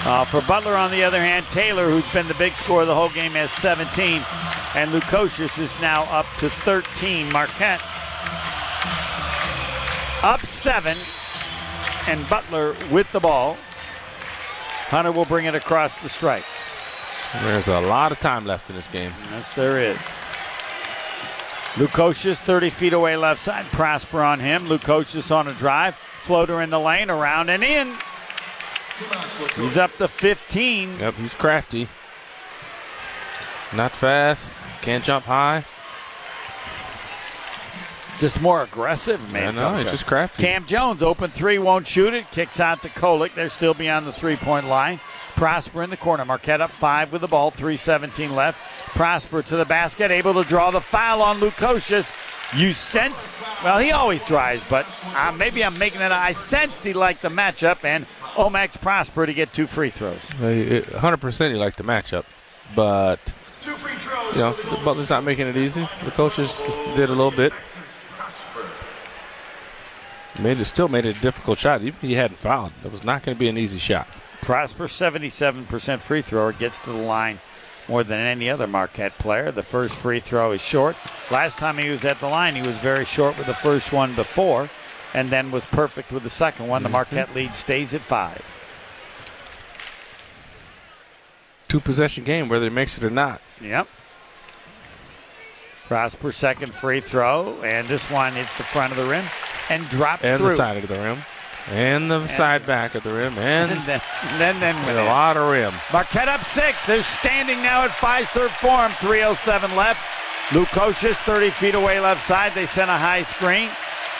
Uh, 0.04 0.24
for 0.24 0.40
Butler, 0.42 0.76
on 0.76 0.90
the 0.90 1.02
other 1.02 1.20
hand, 1.20 1.46
Taylor, 1.50 1.88
who's 1.88 2.08
been 2.12 2.28
the 2.28 2.34
big 2.34 2.54
scorer 2.54 2.84
the 2.84 2.94
whole 2.94 3.08
game, 3.08 3.32
has 3.32 3.50
17, 3.52 4.22
and 4.74 4.90
Lukosius 4.92 5.58
is 5.58 5.72
now 5.80 6.02
up 6.04 6.26
to 6.38 6.50
13. 6.50 7.30
Marquette 7.32 7.80
up 10.22 10.40
seven, 10.42 10.96
and 12.06 12.28
Butler 12.28 12.74
with 12.90 13.10
the 13.12 13.20
ball. 13.20 13.56
Hunter 14.88 15.12
will 15.12 15.24
bring 15.24 15.46
it 15.46 15.54
across 15.54 15.96
the 16.02 16.08
strike. 16.08 16.44
There's 17.42 17.68
a 17.68 17.80
lot 17.80 18.12
of 18.12 18.20
time 18.20 18.44
left 18.44 18.68
in 18.68 18.76
this 18.76 18.88
game. 18.88 19.12
Yes, 19.30 19.54
there 19.54 19.78
is. 19.78 19.98
Lukosius 21.74 22.36
30 22.36 22.68
feet 22.68 22.92
away 22.92 23.16
left 23.16 23.40
side. 23.40 23.64
Prosper 23.66 24.22
on 24.22 24.40
him. 24.40 24.66
Lukosius 24.66 25.30
on 25.34 25.48
a 25.48 25.54
drive. 25.54 25.94
Floater 26.22 26.60
in 26.60 26.68
the 26.68 26.78
lane, 26.78 27.10
around 27.10 27.48
and 27.48 27.64
in. 27.64 27.96
He's 29.56 29.78
up 29.78 29.96
to 29.96 30.06
15. 30.06 30.98
Yep, 30.98 31.14
he's 31.14 31.34
crafty. 31.34 31.88
Not 33.72 33.96
fast. 33.96 34.60
Can't 34.82 35.02
jump 35.02 35.24
high. 35.24 35.64
Just 38.22 38.40
more 38.40 38.62
aggressive, 38.62 39.20
man. 39.32 39.56
Yeah, 39.56 39.72
no, 39.72 39.74
he's 39.74 39.90
just 39.90 40.06
crafty. 40.06 40.44
Kam 40.44 40.64
Jones, 40.64 41.02
open 41.02 41.32
three, 41.32 41.58
won't 41.58 41.88
shoot 41.88 42.14
it. 42.14 42.30
Kicks 42.30 42.60
out 42.60 42.80
to 42.82 42.88
Kolek. 42.88 43.34
They're 43.34 43.48
still 43.48 43.74
beyond 43.74 44.06
the 44.06 44.12
three 44.12 44.36
point 44.36 44.68
line. 44.68 45.00
Prosper 45.34 45.82
in 45.82 45.90
the 45.90 45.96
corner. 45.96 46.24
Marquette 46.24 46.60
up 46.60 46.70
five 46.70 47.10
with 47.10 47.22
the 47.22 47.26
ball, 47.26 47.50
3.17 47.50 48.30
left. 48.30 48.60
Prosper 48.90 49.42
to 49.42 49.56
the 49.56 49.64
basket, 49.64 50.12
able 50.12 50.34
to 50.34 50.48
draw 50.48 50.70
the 50.70 50.80
foul 50.80 51.20
on 51.20 51.40
Lukosius. 51.40 52.12
You 52.56 52.72
sense, 52.72 53.42
well, 53.64 53.80
he 53.80 53.90
always 53.90 54.22
tries, 54.22 54.62
but 54.70 54.86
uh, 55.16 55.34
maybe 55.36 55.64
I'm 55.64 55.76
making 55.80 56.00
it. 56.00 56.12
I 56.12 56.30
sensed 56.30 56.84
he 56.84 56.92
liked 56.92 57.22
the 57.22 57.28
matchup, 57.28 57.84
and 57.84 58.06
Omax 58.36 58.80
Prosper 58.80 59.26
to 59.26 59.34
get 59.34 59.52
two 59.52 59.66
free 59.66 59.90
throws. 59.90 60.30
100% 60.38 61.50
he 61.50 61.56
liked 61.56 61.76
the 61.76 61.82
matchup, 61.82 62.24
but 62.76 63.34
you 63.66 64.38
know 64.38 64.52
the 64.52 64.80
Butler's 64.84 65.10
not 65.10 65.24
making 65.24 65.48
it 65.48 65.56
easy. 65.56 65.88
The 66.04 66.12
coaches 66.12 66.56
did 66.94 67.10
a 67.10 67.14
little 67.14 67.32
bit. 67.32 67.52
Made 70.40 70.58
it 70.60 70.64
still 70.64 70.88
made 70.88 71.04
it 71.04 71.16
a 71.16 71.20
difficult 71.20 71.58
shot. 71.58 71.82
Even 71.82 71.94
if 71.94 72.00
he 72.00 72.14
hadn't 72.14 72.38
fouled, 72.40 72.72
it 72.84 72.90
was 72.90 73.04
not 73.04 73.22
going 73.22 73.36
to 73.36 73.38
be 73.38 73.48
an 73.48 73.58
easy 73.58 73.78
shot. 73.78 74.06
Prosper, 74.40 74.86
77% 74.86 76.00
free 76.00 76.22
thrower, 76.22 76.52
gets 76.52 76.80
to 76.80 76.90
the 76.90 76.96
line 76.98 77.40
more 77.88 78.02
than 78.02 78.18
any 78.18 78.48
other 78.48 78.66
Marquette 78.66 79.16
player. 79.18 79.52
The 79.52 79.62
first 79.62 79.94
free 79.94 80.20
throw 80.20 80.52
is 80.52 80.60
short. 80.60 80.96
Last 81.30 81.58
time 81.58 81.78
he 81.78 81.90
was 81.90 82.04
at 82.04 82.18
the 82.20 82.28
line, 82.28 82.54
he 82.56 82.62
was 82.62 82.76
very 82.78 83.04
short 83.04 83.36
with 83.36 83.46
the 83.46 83.54
first 83.54 83.92
one 83.92 84.14
before, 84.14 84.70
and 85.14 85.30
then 85.30 85.50
was 85.50 85.64
perfect 85.66 86.10
with 86.12 86.22
the 86.22 86.30
second 86.30 86.66
one. 86.68 86.82
The 86.82 86.88
Mm-hmm. 86.88 86.92
Marquette 86.92 87.34
lead 87.34 87.54
stays 87.54 87.92
at 87.94 88.00
five. 88.00 88.42
Two 91.68 91.80
possession 91.80 92.24
game, 92.24 92.48
whether 92.48 92.64
he 92.64 92.70
makes 92.70 92.96
it 92.98 93.04
or 93.04 93.10
not. 93.10 93.40
Yep. 93.60 93.88
Prosper 95.92 96.32
second 96.32 96.72
free 96.72 97.02
throw, 97.02 97.60
and 97.62 97.86
this 97.86 98.08
one 98.10 98.32
hits 98.32 98.56
the 98.56 98.62
front 98.62 98.92
of 98.92 98.96
the 98.96 99.04
rim 99.04 99.26
and 99.68 99.86
drops 99.90 100.24
And 100.24 100.38
through. 100.40 100.48
the 100.48 100.56
side 100.56 100.82
of 100.82 100.88
the 100.88 100.94
rim. 100.98 101.18
And 101.68 102.10
the 102.10 102.26
side 102.28 102.64
back 102.64 102.94
of 102.94 103.02
the 103.02 103.12
rim. 103.12 103.36
And, 103.36 103.72
And 103.72 103.80
then, 103.86 104.00
then, 104.38 104.58
then 104.58 104.74
and 104.88 104.96
a 104.96 105.00
in. 105.02 105.06
lot 105.06 105.36
of 105.36 105.50
rim. 105.50 105.74
Marquette 105.92 106.28
up 106.28 106.44
six. 106.46 106.82
They're 106.86 107.02
standing 107.02 107.62
now 107.62 107.84
at 107.84 107.90
Fiserv 107.90 108.48
Forum. 108.56 108.92
3.07 108.92 109.76
left. 109.76 110.00
Lukosius 110.48 111.16
30 111.28 111.50
feet 111.50 111.74
away 111.74 112.00
left 112.00 112.26
side. 112.26 112.54
They 112.54 112.64
send 112.64 112.90
a 112.90 112.96
high 112.96 113.22
screen. 113.22 113.68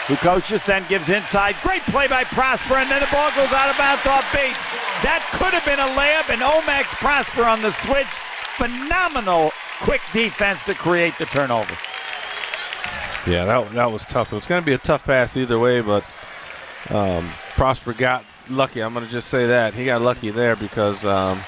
Lukosius 0.09 0.63
then 0.67 0.85
gives 0.91 1.09
inside. 1.09 1.57
Great 1.63 1.81
play 1.85 2.07
by 2.07 2.25
Prosper, 2.25 2.75
and 2.75 2.91
then 2.91 3.01
the 3.01 3.09
ball 3.11 3.31
goes 3.35 3.51
out 3.51 3.71
of 3.71 3.79
bounds 3.79 4.05
off 4.05 4.31
Bates. 4.31 4.61
That 5.09 5.25
could 5.41 5.55
have 5.57 5.65
been 5.65 5.81
a 5.81 5.89
layup, 5.97 6.29
and 6.29 6.43
Omax 6.43 6.85
Prosper 7.01 7.45
on 7.45 7.63
the 7.63 7.73
switch. 7.73 8.13
Phenomenal 8.61 9.53
quick 9.83 10.01
defense 10.13 10.63
to 10.65 10.75
create 10.75 11.19
the 11.19 11.27
turnover. 11.27 11.77
Yeah, 13.27 13.45
that, 13.45 13.73
that 13.73 13.93
was 13.93 14.05
tough. 14.05 14.33
It 14.33 14.37
was 14.37 14.47
going 14.47 14.63
to 14.63 14.67
be 14.67 14.73
a 14.73 14.79
tough 14.79 15.05
pass 15.05 15.37
either 15.37 15.59
way, 15.59 15.81
but 15.81 16.05
um, 16.91 17.31
Prosper 17.55 17.93
got 17.93 18.25
lucky. 18.49 18.81
I'm 18.81 18.95
going 18.95 19.05
to 19.05 19.11
just 19.11 19.29
say 19.29 19.47
that. 19.47 19.75
He 19.75 19.85
got 19.85 20.03
lucky 20.03 20.31
there 20.31 20.57
because 20.57 21.05
um, 21.05 21.43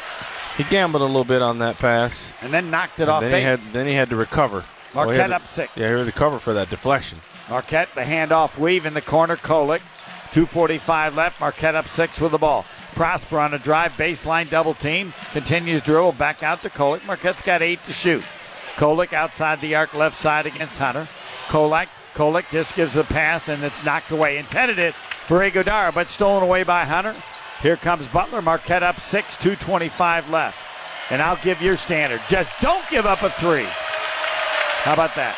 he 0.57 0.65
gambled 0.65 1.03
a 1.03 1.07
little 1.07 1.25
bit 1.25 1.43
on 1.43 1.59
that 1.59 1.79
pass. 1.79 2.33
And 2.43 2.53
then 2.53 2.71
knocked 2.71 3.01
it 3.01 3.09
off 3.09 3.23
then 3.23 3.35
he, 3.35 3.43
had, 3.43 3.61
then 3.73 3.87
he 3.87 3.95
had 3.95 4.11
to 4.11 4.17
recover. 4.17 4.65
Marquette 4.95 5.17
had 5.17 5.27
to- 5.29 5.37
up 5.37 5.49
six. 5.49 5.73
Yeah, 5.77 5.87
he 5.87 5.93
had 5.93 5.99
to 5.99 6.05
recover 6.05 6.39
for 6.39 6.53
that 6.53 6.71
deflection. 6.71 7.19
Marquette, 7.51 7.89
the 7.95 8.03
handoff 8.03 8.59
weave 8.59 8.87
in 8.87 8.95
the 8.95 9.03
corner. 9.03 9.37
Kolek, 9.37 9.81
2.45 10.31 11.15
left. 11.15 11.41
Marquette 11.41 11.75
up 11.75 11.89
six 11.89 12.21
with 12.21 12.33
the 12.33 12.39
ball. 12.39 12.65
Prosper 12.95 13.39
on 13.39 13.55
a 13.55 13.59
drive, 13.59 13.93
baseline 13.93 14.49
double 14.49 14.75
team. 14.75 15.13
Continues 15.33 15.83
dribble 15.83 16.13
back 16.13 16.43
out 16.43 16.63
to 16.63 16.71
Kolek. 16.71 17.05
Marquette's 17.07 17.43
got 17.43 17.63
eight 17.63 17.83
to 17.85 17.93
shoot. 17.93 18.23
Kolek 18.77 19.13
outside 19.13 19.61
the 19.61 19.75
arc, 19.75 19.95
left 19.95 20.17
side 20.17 20.47
against 20.47 20.79
Hunter. 20.79 21.09
Kolek, 21.47 21.89
Kolek 22.15 22.51
just 22.51 22.75
gives 22.75 22.97
a 22.97 23.05
pass 23.05 23.49
and 23.49 23.63
it's 23.63 23.85
knocked 23.85 24.11
away. 24.11 24.39
Intended 24.39 24.79
it 24.79 24.95
for 25.27 25.39
Ighodaro, 25.41 25.93
but 25.95 26.09
stolen 26.09 26.43
away 26.43 26.63
by 26.63 26.85
Hunter. 26.85 27.15
Here 27.63 27.77
comes 27.77 28.07
Butler. 28.09 28.43
Marquette 28.43 28.83
up 28.83 29.01
six, 29.01 29.37
2.25 29.37 30.31
left. 30.31 30.57
And 31.11 31.21
I'll 31.21 31.37
give 31.43 31.61
your 31.61 31.77
standard. 31.77 32.21
Just 32.29 32.53
don't 32.61 32.89
give 32.89 33.07
up 33.07 33.23
a 33.23 33.31
three. 33.31 33.67
How 34.85 34.95
about 34.95 35.15
that? 35.17 35.37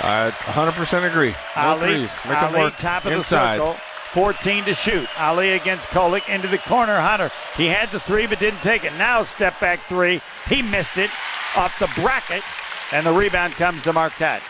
I 0.00 0.30
100% 0.30 1.08
agree. 1.08 1.30
No 1.30 1.62
Ali, 1.62 1.80
threes. 1.80 2.10
Make 2.28 2.42
Ali 2.42 2.60
work 2.60 2.76
top 2.78 3.04
of 3.04 3.12
inside. 3.12 3.58
the 3.58 3.72
circle. 3.72 3.85
14 4.16 4.64
to 4.64 4.72
shoot. 4.72 5.20
Ali 5.20 5.50
against 5.50 5.88
Kolek 5.88 6.26
into 6.26 6.48
the 6.48 6.56
corner. 6.56 6.98
Hunter. 6.98 7.30
He 7.54 7.66
had 7.66 7.92
the 7.92 8.00
three 8.00 8.26
but 8.26 8.38
didn't 8.38 8.62
take 8.62 8.82
it. 8.82 8.94
Now 8.94 9.22
step 9.24 9.60
back 9.60 9.82
three. 9.82 10.22
He 10.48 10.62
missed 10.62 10.96
it 10.96 11.10
off 11.54 11.78
the 11.78 11.90
bracket, 12.00 12.42
and 12.92 13.04
the 13.04 13.12
rebound 13.12 13.52
comes 13.56 13.82
to 13.82 13.92
Marquette. 13.92 14.40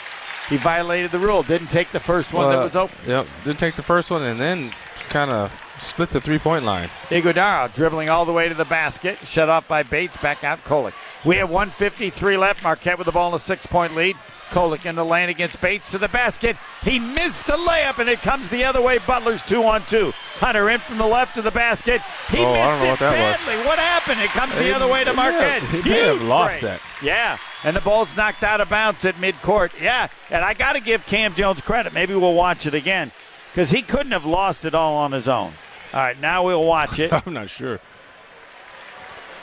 He 0.48 0.56
violated 0.56 1.10
the 1.10 1.18
rule. 1.18 1.42
Didn't 1.42 1.72
take 1.72 1.90
the 1.90 1.98
first 1.98 2.32
one 2.32 2.48
that 2.52 2.62
was 2.62 2.76
open. 2.76 2.96
Yep, 3.08 3.26
didn't 3.42 3.58
take 3.58 3.74
the 3.74 3.82
first 3.82 4.08
one 4.08 4.22
and 4.22 4.40
then 4.40 4.70
kind 5.08 5.32
of 5.32 5.52
split 5.80 6.10
the 6.10 6.20
three 6.20 6.38
point 6.38 6.64
line. 6.64 6.88
Ighodaro 7.08 7.74
dribbling 7.74 8.08
all 8.08 8.24
the 8.24 8.32
way 8.32 8.48
to 8.48 8.54
the 8.54 8.64
basket, 8.64 9.18
shut 9.26 9.48
off 9.48 9.66
by 9.66 9.82
Bates. 9.82 10.16
Back 10.18 10.44
out 10.44 10.62
Kolek. 10.62 10.92
We 11.24 11.38
have 11.38 11.50
153 11.50 12.36
left. 12.36 12.62
Marquette 12.62 12.98
with 12.98 13.06
the 13.06 13.12
ball 13.12 13.30
in 13.30 13.34
a 13.34 13.38
six-point 13.40 13.96
lead. 13.96 14.16
Kolek 14.50 14.86
in 14.86 14.94
the 14.94 15.04
lane 15.04 15.28
against 15.28 15.60
Bates 15.60 15.90
to 15.90 15.98
the 15.98 16.08
basket. 16.08 16.56
He 16.82 16.98
missed 16.98 17.46
the 17.46 17.54
layup, 17.54 17.98
and 17.98 18.08
it 18.08 18.20
comes 18.20 18.48
the 18.48 18.64
other 18.64 18.80
way. 18.80 18.98
Butler's 18.98 19.42
two 19.42 19.64
on 19.64 19.84
two. 19.86 20.12
Hunter 20.36 20.70
in 20.70 20.80
from 20.80 20.98
the 20.98 21.06
left 21.06 21.34
to 21.34 21.42
the 21.42 21.50
basket. 21.50 22.00
He 22.30 22.38
Oh, 22.38 22.52
I 22.52 22.52
missed 22.52 22.54
don't 22.54 22.78
know 22.80 22.84
it 22.86 22.90
what 22.90 22.98
that 23.00 23.56
was. 23.58 23.66
What 23.66 23.78
happened? 23.78 24.20
It 24.20 24.30
comes 24.30 24.54
the 24.54 24.62
He- 24.62 24.72
other 24.72 24.86
way 24.86 25.04
to 25.04 25.10
he 25.10 25.16
may 25.16 25.22
have- 25.22 25.62
Marquette. 25.62 25.84
he 25.84 25.90
may 25.90 25.98
have 26.06 26.22
lost 26.22 26.60
break. 26.60 26.72
that. 26.72 26.80
Yeah, 27.02 27.38
and 27.64 27.74
the 27.76 27.80
ball's 27.80 28.14
knocked 28.16 28.42
out 28.42 28.60
of 28.60 28.68
bounds 28.68 29.04
at 29.04 29.16
midcourt. 29.16 29.70
Yeah, 29.80 30.08
and 30.30 30.44
I 30.44 30.54
got 30.54 30.74
to 30.74 30.80
give 30.80 31.04
Kam 31.06 31.34
Jones 31.34 31.60
credit. 31.60 31.92
Maybe 31.92 32.14
we'll 32.14 32.34
watch 32.34 32.66
it 32.66 32.74
again 32.74 33.12
because 33.52 33.70
he 33.70 33.82
couldn't 33.82 34.12
have 34.12 34.24
lost 34.24 34.64
it 34.64 34.74
all 34.74 34.94
on 34.96 35.12
his 35.12 35.26
own. 35.28 35.54
All 35.92 36.00
right, 36.02 36.18
now 36.20 36.42
we'll 36.44 36.64
watch 36.64 36.98
it. 36.98 37.12
I'm 37.26 37.32
not 37.34 37.50
sure. 37.50 37.80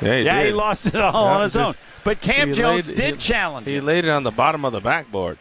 Yeah, 0.01 0.17
he 0.17 0.23
yeah, 0.23 0.43
he 0.43 0.51
lost 0.51 0.85
it 0.87 0.95
all 0.95 1.27
on 1.27 1.41
his 1.41 1.55
own. 1.55 1.75
But 2.03 2.19
Cam 2.21 2.49
he 2.49 2.53
Jones 2.53 2.87
laid- 2.87 2.95
did 2.97 3.13
he- 3.15 3.17
challenge 3.19 3.67
He 3.67 3.77
him. 3.77 3.85
laid 3.85 4.05
it 4.05 4.09
on 4.09 4.23
the 4.23 4.31
bottom 4.31 4.65
of 4.65 4.73
the 4.73 4.81
backboard. 4.81 5.37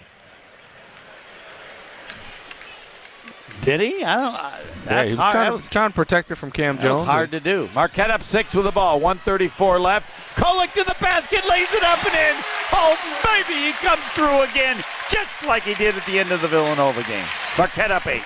Did 3.63 3.81
he? 3.81 4.03
I 4.05 4.15
don't. 4.17 4.33
Yeah, 4.33 4.61
that's 4.87 5.11
he 5.11 5.15
was 5.15 5.19
hard. 5.21 5.33
trying, 5.33 5.45
That 5.45 5.47
to, 5.51 5.53
was, 5.53 5.69
trying 5.71 5.91
to 5.91 5.95
protect 5.95 6.31
it 6.33 6.35
from 6.35 6.51
Cam 6.51 6.77
that 6.77 6.83
Jones. 6.83 7.01
was 7.01 7.07
hard 7.09 7.31
to 7.31 7.39
do. 7.39 7.69
Marquette 7.75 8.11
up 8.11 8.25
six 8.25 8.55
with 8.55 8.65
the 8.65 8.73
ball. 8.73 8.99
134 8.99 9.79
left. 9.79 10.07
Kolek 10.35 10.73
to 10.73 10.83
the 10.83 10.97
basket, 11.01 11.47
lays 11.49 11.73
it 11.73 11.85
up 11.85 12.05
and 12.05 12.15
in. 12.15 12.43
Oh, 12.73 12.97
baby, 13.23 13.55
he 13.67 13.73
comes 13.75 14.03
through 14.15 14.43
again, 14.43 14.83
just 15.11 15.45
like 15.47 15.63
he 15.63 15.75
did 15.75 15.97
at 15.97 16.05
the 16.07 16.19
end 16.19 16.33
of 16.33 16.41
the 16.43 16.49
Villanova 16.49 17.05
game. 17.05 17.27
Marquette 17.57 17.93
up 17.93 18.07
eight. 18.09 18.25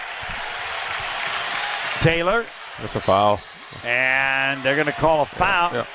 Taylor, 2.00 2.46
That's 2.80 2.96
a 2.96 3.00
foul. 3.00 3.40
and 3.84 4.62
they're 4.62 4.76
going 4.76 4.86
to 4.86 4.92
call 4.92 5.22
a 5.22 5.26
foul. 5.26 5.72
Yeah. 5.74 5.86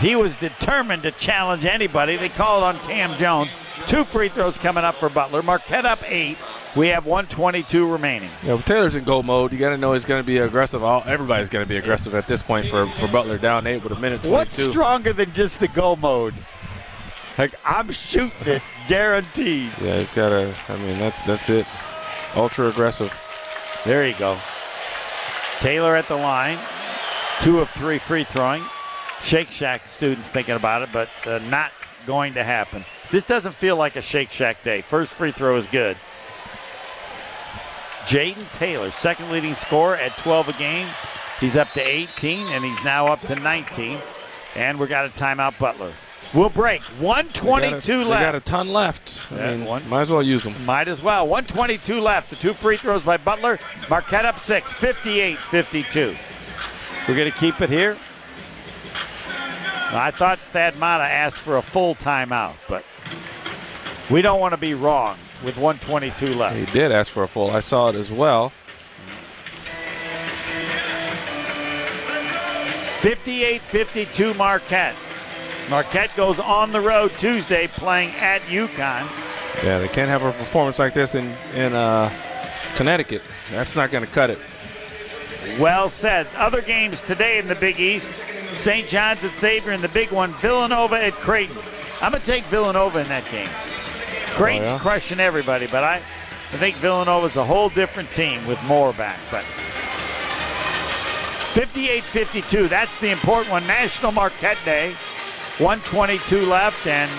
He 0.00 0.16
was 0.16 0.34
determined 0.36 1.02
to 1.02 1.12
challenge 1.12 1.66
anybody. 1.66 2.16
They 2.16 2.30
called 2.30 2.64
on 2.64 2.78
Kam 2.80 3.16
Jones. 3.18 3.50
Two 3.86 4.04
free 4.04 4.30
throws 4.30 4.56
coming 4.56 4.82
up 4.82 4.94
for 4.94 5.10
Butler. 5.10 5.42
Marquette 5.42 5.84
up 5.84 6.02
eight. 6.10 6.38
We 6.74 6.88
have 6.88 7.04
122 7.04 7.86
remaining. 7.86 8.30
Yeah, 8.42 8.60
Taylor's 8.62 8.96
in 8.96 9.04
goal 9.04 9.22
mode. 9.22 9.52
You 9.52 9.58
got 9.58 9.70
to 9.70 9.76
know 9.76 9.92
he's 9.92 10.04
going 10.04 10.22
to 10.22 10.26
be 10.26 10.38
aggressive. 10.38 10.82
All 10.82 11.02
everybody's 11.04 11.48
going 11.48 11.64
to 11.64 11.68
be 11.68 11.76
aggressive 11.76 12.14
at 12.14 12.28
this 12.28 12.42
point 12.42 12.66
for, 12.66 12.86
for 12.90 13.08
Butler 13.08 13.38
down 13.38 13.66
eight 13.66 13.82
with 13.82 13.92
a 13.92 13.98
minute 14.00 14.22
twenty-two. 14.22 14.32
What's 14.32 14.72
stronger 14.72 15.12
than 15.12 15.32
just 15.34 15.60
the 15.60 15.68
go 15.68 15.96
mode? 15.96 16.34
Like 17.36 17.54
I'm 17.64 17.90
shooting 17.90 18.46
it, 18.46 18.62
guaranteed. 18.88 19.72
Yeah, 19.80 19.98
he's 19.98 20.14
got 20.14 20.28
to. 20.30 20.54
I 20.68 20.76
mean, 20.78 20.98
that's 20.98 21.20
that's 21.22 21.50
it. 21.50 21.66
Ultra 22.36 22.68
aggressive. 22.68 23.12
There 23.84 24.06
you 24.06 24.14
go. 24.14 24.38
Taylor 25.58 25.96
at 25.96 26.06
the 26.08 26.16
line, 26.16 26.58
two 27.42 27.58
of 27.58 27.68
three 27.70 27.98
free 27.98 28.24
throwing. 28.24 28.62
Shake 29.22 29.50
Shack 29.50 29.86
students 29.86 30.28
thinking 30.28 30.54
about 30.56 30.82
it, 30.82 30.88
but 30.92 31.08
uh, 31.26 31.38
not 31.38 31.72
going 32.06 32.34
to 32.34 32.44
happen. 32.44 32.84
This 33.10 33.24
doesn't 33.24 33.54
feel 33.54 33.76
like 33.76 33.96
a 33.96 34.02
Shake 34.02 34.30
Shack 34.30 34.62
day. 34.64 34.82
First 34.82 35.12
free 35.12 35.32
throw 35.32 35.56
is 35.56 35.66
good. 35.66 35.96
Jayden 38.04 38.50
Taylor, 38.52 38.90
second 38.90 39.30
leading 39.30 39.54
scorer 39.54 39.96
at 39.96 40.16
12 40.18 40.48
a 40.48 40.52
game. 40.54 40.88
He's 41.40 41.56
up 41.56 41.70
to 41.72 41.80
18, 41.80 42.48
and 42.48 42.64
he's 42.64 42.82
now 42.82 43.06
up 43.06 43.20
to 43.20 43.36
19. 43.36 43.98
And 44.54 44.78
we 44.78 44.86
got 44.86 45.06
a 45.06 45.10
timeout, 45.10 45.58
Butler. 45.58 45.92
We'll 46.32 46.48
break. 46.48 46.82
122 47.00 47.80
They 47.80 48.04
left. 48.04 48.20
We 48.20 48.24
got 48.26 48.34
a 48.34 48.40
ton 48.40 48.68
left. 48.68 49.32
I 49.32 49.56
mean, 49.56 49.64
one- 49.64 49.88
might 49.88 50.02
as 50.02 50.10
well 50.10 50.22
use 50.22 50.44
them. 50.44 50.64
Might 50.64 50.88
as 50.88 51.02
well. 51.02 51.26
122 51.26 52.00
left. 52.00 52.30
The 52.30 52.36
two 52.36 52.52
free 52.52 52.76
throws 52.76 53.02
by 53.02 53.16
Butler. 53.16 53.58
Marquette 53.88 54.24
up 54.24 54.38
six, 54.38 54.72
58 54.72 55.38
52. 55.38 56.16
We're 57.08 57.16
going 57.16 57.30
to 57.30 57.38
keep 57.38 57.60
it 57.60 57.70
here. 57.70 57.96
I 59.92 60.10
thought 60.12 60.38
Thad 60.52 60.76
Matta 60.78 61.04
asked 61.04 61.36
for 61.36 61.56
a 61.56 61.62
full 61.62 61.94
timeout, 61.96 62.54
but 62.68 62.84
we 64.08 64.22
don't 64.22 64.40
want 64.40 64.52
to 64.52 64.56
be 64.56 64.74
wrong 64.74 65.18
with 65.44 65.56
122 65.56 66.34
left. 66.34 66.56
He 66.56 66.66
did 66.66 66.92
ask 66.92 67.10
for 67.10 67.24
a 67.24 67.28
full. 67.28 67.50
I 67.50 67.60
saw 67.60 67.88
it 67.88 67.96
as 67.96 68.10
well. 68.10 68.52
58 73.00 73.62
52 73.62 74.34
Marquette. 74.34 74.94
Marquette 75.70 76.14
goes 76.16 76.38
on 76.38 76.70
the 76.70 76.80
road 76.80 77.10
Tuesday 77.18 77.66
playing 77.66 78.10
at 78.16 78.42
UConn. 78.42 79.64
Yeah, 79.64 79.78
they 79.78 79.88
can't 79.88 80.10
have 80.10 80.22
a 80.22 80.32
performance 80.32 80.78
like 80.78 80.94
this 80.94 81.14
in 81.14 81.24
in 81.54 81.72
uh, 81.72 82.12
Connecticut. 82.76 83.22
That's 83.50 83.74
not 83.74 83.90
going 83.90 84.04
to 84.04 84.10
cut 84.10 84.30
it. 84.30 84.38
Well 85.58 85.88
said. 85.88 86.26
Other 86.36 86.60
games 86.60 87.02
today 87.02 87.38
in 87.38 87.48
the 87.48 87.54
Big 87.54 87.80
East. 87.80 88.12
St. 88.54 88.88
John's 88.88 89.22
at 89.24 89.38
Xavier, 89.38 89.72
and 89.72 89.82
the 89.82 89.88
big 89.88 90.10
one, 90.10 90.32
Villanova 90.34 91.02
at 91.02 91.14
Creighton. 91.14 91.56
I'm 92.00 92.12
going 92.12 92.20
to 92.20 92.26
take 92.26 92.44
Villanova 92.44 93.00
in 93.00 93.08
that 93.08 93.30
game. 93.30 93.48
Creighton's 94.36 94.70
oh, 94.70 94.74
yeah? 94.74 94.78
crushing 94.78 95.20
everybody, 95.20 95.66
but 95.66 95.84
I, 95.84 95.96
I 95.96 96.56
think 96.56 96.76
Villanova's 96.76 97.36
a 97.36 97.44
whole 97.44 97.68
different 97.68 98.12
team 98.12 98.46
with 98.46 98.62
more 98.64 98.92
back. 98.92 99.18
But 99.30 99.44
58-52, 101.54 102.68
that's 102.68 102.98
the 102.98 103.10
important 103.10 103.50
one. 103.50 103.66
National 103.66 104.12
Marquette 104.12 104.58
Day. 104.64 104.94
122 105.60 106.46
left, 106.46 106.86
and 106.86 107.10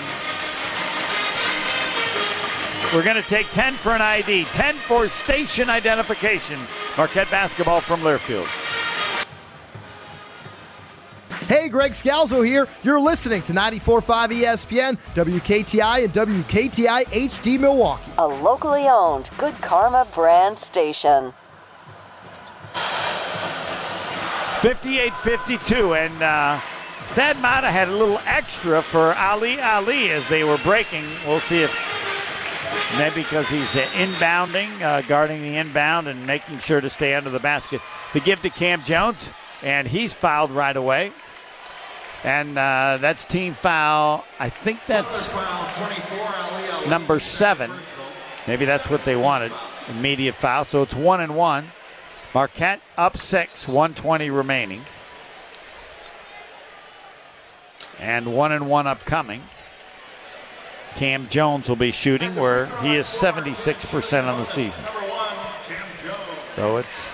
we're 2.92 3.04
going 3.04 3.22
to 3.22 3.28
take 3.28 3.48
10 3.52 3.74
for 3.74 3.92
an 3.92 4.02
ID, 4.02 4.46
10 4.46 4.74
for 4.74 5.08
station 5.08 5.70
identification. 5.70 6.58
Marquette 6.96 7.30
basketball 7.30 7.80
from 7.80 8.00
Learfield. 8.00 8.48
Hey, 11.48 11.68
Greg 11.68 11.90
Scalzo 11.90 12.46
here. 12.46 12.68
You're 12.82 13.00
listening 13.00 13.42
to 13.42 13.52
94.5 13.52 14.28
ESPN, 14.28 14.98
WKTI, 15.14 16.04
and 16.04 16.12
WKTI 16.12 17.04
HD 17.06 17.58
Milwaukee. 17.58 18.12
A 18.16 18.26
locally 18.26 18.86
owned 18.86 19.28
Good 19.38 19.54
Karma 19.54 20.06
brand 20.14 20.56
station. 20.56 21.34
58-52, 24.60 26.06
and 26.06 26.22
uh, 26.22 26.60
Thad 27.14 27.40
Matta 27.40 27.70
had 27.70 27.88
a 27.88 27.96
little 27.96 28.20
extra 28.26 28.80
for 28.80 29.12
Ali 29.14 29.60
Ali 29.60 30.10
as 30.10 30.26
they 30.28 30.44
were 30.44 30.58
breaking. 30.58 31.04
We'll 31.26 31.40
see 31.40 31.62
if 31.62 31.76
maybe 32.96 33.22
because 33.24 33.48
he's 33.48 33.74
uh, 33.74 33.80
inbounding, 33.94 34.80
uh, 34.80 35.02
guarding 35.02 35.42
the 35.42 35.56
inbound 35.56 36.06
and 36.06 36.24
making 36.24 36.60
sure 36.60 36.80
to 36.80 36.88
stay 36.88 37.14
under 37.14 37.30
the 37.30 37.40
basket. 37.40 37.80
The 38.12 38.20
give 38.20 38.40
to 38.42 38.50
Kam 38.50 38.82
Jones, 38.84 39.30
and 39.62 39.88
he's 39.88 40.14
fouled 40.14 40.52
right 40.52 40.76
away. 40.76 41.12
And 42.24 42.56
uh, 42.56 42.98
that's 43.00 43.24
team 43.24 43.54
foul. 43.54 44.24
I 44.38 44.48
think 44.48 44.78
that's 44.86 45.34
number 46.88 47.18
seven. 47.18 47.70
Maybe 48.46 48.64
that's 48.64 48.88
what 48.88 49.04
they 49.04 49.16
wanted. 49.16 49.52
Immediate 49.88 50.34
foul. 50.34 50.64
So 50.64 50.82
it's 50.82 50.94
one 50.94 51.20
and 51.20 51.34
one. 51.34 51.68
Marquette 52.34 52.80
up 52.96 53.18
six, 53.18 53.68
120 53.68 54.30
remaining. 54.30 54.84
And 57.98 58.34
one 58.34 58.52
and 58.52 58.68
one 58.68 58.86
upcoming. 58.86 59.42
Kam 60.94 61.28
Jones 61.28 61.68
will 61.68 61.76
be 61.76 61.90
shooting 61.90 62.34
where 62.36 62.66
he 62.82 62.96
is 62.96 63.06
76% 63.06 64.24
on 64.26 64.38
the 64.38 64.46
season. 64.46 64.84
So 66.54 66.76
it's 66.76 67.08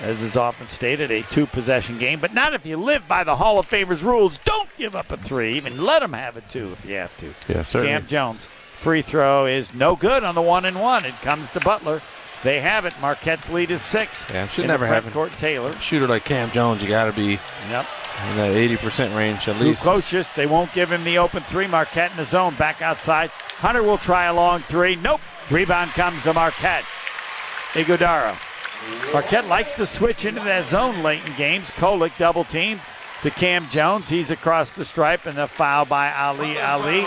as 0.00 0.22
is 0.22 0.36
often 0.36 0.66
stated, 0.66 1.10
a 1.10 1.22
two 1.24 1.46
possession 1.46 1.98
game, 1.98 2.20
but 2.20 2.32
not 2.32 2.54
if 2.54 2.64
you 2.64 2.76
live 2.76 3.06
by 3.06 3.22
the 3.22 3.36
Hall 3.36 3.58
of 3.58 3.68
Famers 3.68 4.02
rules. 4.02 4.38
Don't 4.44 4.68
give 4.76 4.96
up 4.96 5.10
a 5.10 5.16
three, 5.16 5.54
even 5.56 5.82
let 5.82 6.00
them 6.00 6.14
have 6.14 6.36
a 6.36 6.40
two 6.42 6.72
if 6.72 6.84
you 6.84 6.94
have 6.94 7.16
to. 7.18 7.34
Yeah, 7.48 7.62
sir. 7.62 7.84
Kam 7.84 8.06
Jones, 8.06 8.48
free 8.74 9.02
throw 9.02 9.46
is 9.46 9.74
no 9.74 9.96
good 9.96 10.24
on 10.24 10.34
the 10.34 10.42
one 10.42 10.64
and 10.64 10.80
one. 10.80 11.04
It 11.04 11.14
comes 11.22 11.50
to 11.50 11.60
Butler. 11.60 12.02
They 12.42 12.62
have 12.62 12.86
it. 12.86 12.94
Marquette's 13.02 13.50
lead 13.50 13.70
is 13.70 13.82
six. 13.82 14.26
Yeah, 14.30 14.48
should 14.48 14.66
never 14.66 14.86
have. 14.86 15.10
Court 15.12 15.32
Taylor. 15.32 15.78
Shooter 15.78 16.08
like 16.08 16.24
Kam 16.24 16.50
Jones, 16.50 16.82
you 16.82 16.88
got 16.88 17.04
to 17.04 17.12
be 17.12 17.38
yep. 17.68 17.86
in 18.30 18.36
that 18.38 18.54
80% 18.54 19.14
range 19.14 19.46
at 19.46 19.60
least. 19.60 19.84
Lukosius, 19.84 20.34
they 20.34 20.46
won't 20.46 20.72
give 20.72 20.90
him 20.90 21.04
the 21.04 21.18
open 21.18 21.42
three. 21.42 21.66
Marquette 21.66 22.12
in 22.12 22.16
the 22.16 22.24
zone, 22.24 22.54
back 22.54 22.80
outside. 22.80 23.28
Hunter 23.58 23.82
will 23.82 23.98
try 23.98 24.24
a 24.24 24.34
long 24.34 24.62
three. 24.62 24.96
Nope. 24.96 25.20
Rebound 25.50 25.90
comes 25.90 26.22
to 26.22 26.32
Marquette. 26.32 26.84
Ighodaro 27.72 28.34
Marquette 29.12 29.46
likes 29.46 29.74
to 29.74 29.86
switch 29.86 30.24
into 30.24 30.40
that 30.42 30.66
zone 30.66 31.02
late 31.02 31.24
in 31.26 31.34
games. 31.36 31.70
Kolek 31.72 32.16
double 32.18 32.44
team 32.44 32.80
to 33.22 33.30
Kam 33.30 33.68
Jones. 33.68 34.08
He's 34.08 34.30
across 34.30 34.70
the 34.70 34.84
stripe 34.84 35.26
and 35.26 35.38
a 35.38 35.46
foul 35.48 35.84
by 35.84 36.12
Ali 36.12 36.58
Ali. 36.58 37.06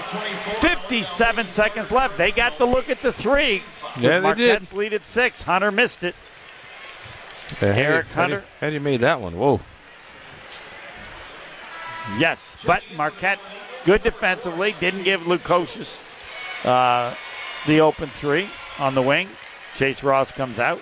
57 0.59 1.47
seconds 1.47 1.91
left. 1.91 2.17
They 2.17 2.31
got 2.31 2.57
to 2.57 2.65
look 2.65 2.89
at 2.89 3.01
the 3.01 3.11
three. 3.13 3.63
Yeah, 3.99 4.19
they 4.19 4.21
Marquette's 4.21 4.69
did. 4.69 4.77
lead 4.77 4.93
at 4.93 5.05
six. 5.05 5.43
Hunter 5.43 5.71
missed 5.71 6.03
it. 6.03 6.15
Yeah, 7.61 7.69
Eric 7.69 8.07
how 8.07 8.21
Hunter. 8.23 8.43
How 8.59 8.67
do 8.67 8.73
you 8.73 8.79
made 8.79 8.99
that 9.01 9.19
one? 9.19 9.37
Whoa. 9.37 9.59
Yes, 12.17 12.63
but 12.65 12.83
Marquette 12.95 13.39
good 13.85 14.03
defensively. 14.03 14.73
Didn't 14.79 15.03
give 15.03 15.21
Lukosius 15.21 15.99
uh, 16.63 17.15
the 17.65 17.81
open 17.81 18.09
three 18.09 18.49
on 18.77 18.93
the 18.93 19.01
wing. 19.01 19.29
Chase 19.75 20.03
Ross 20.03 20.31
comes 20.31 20.59
out. 20.59 20.81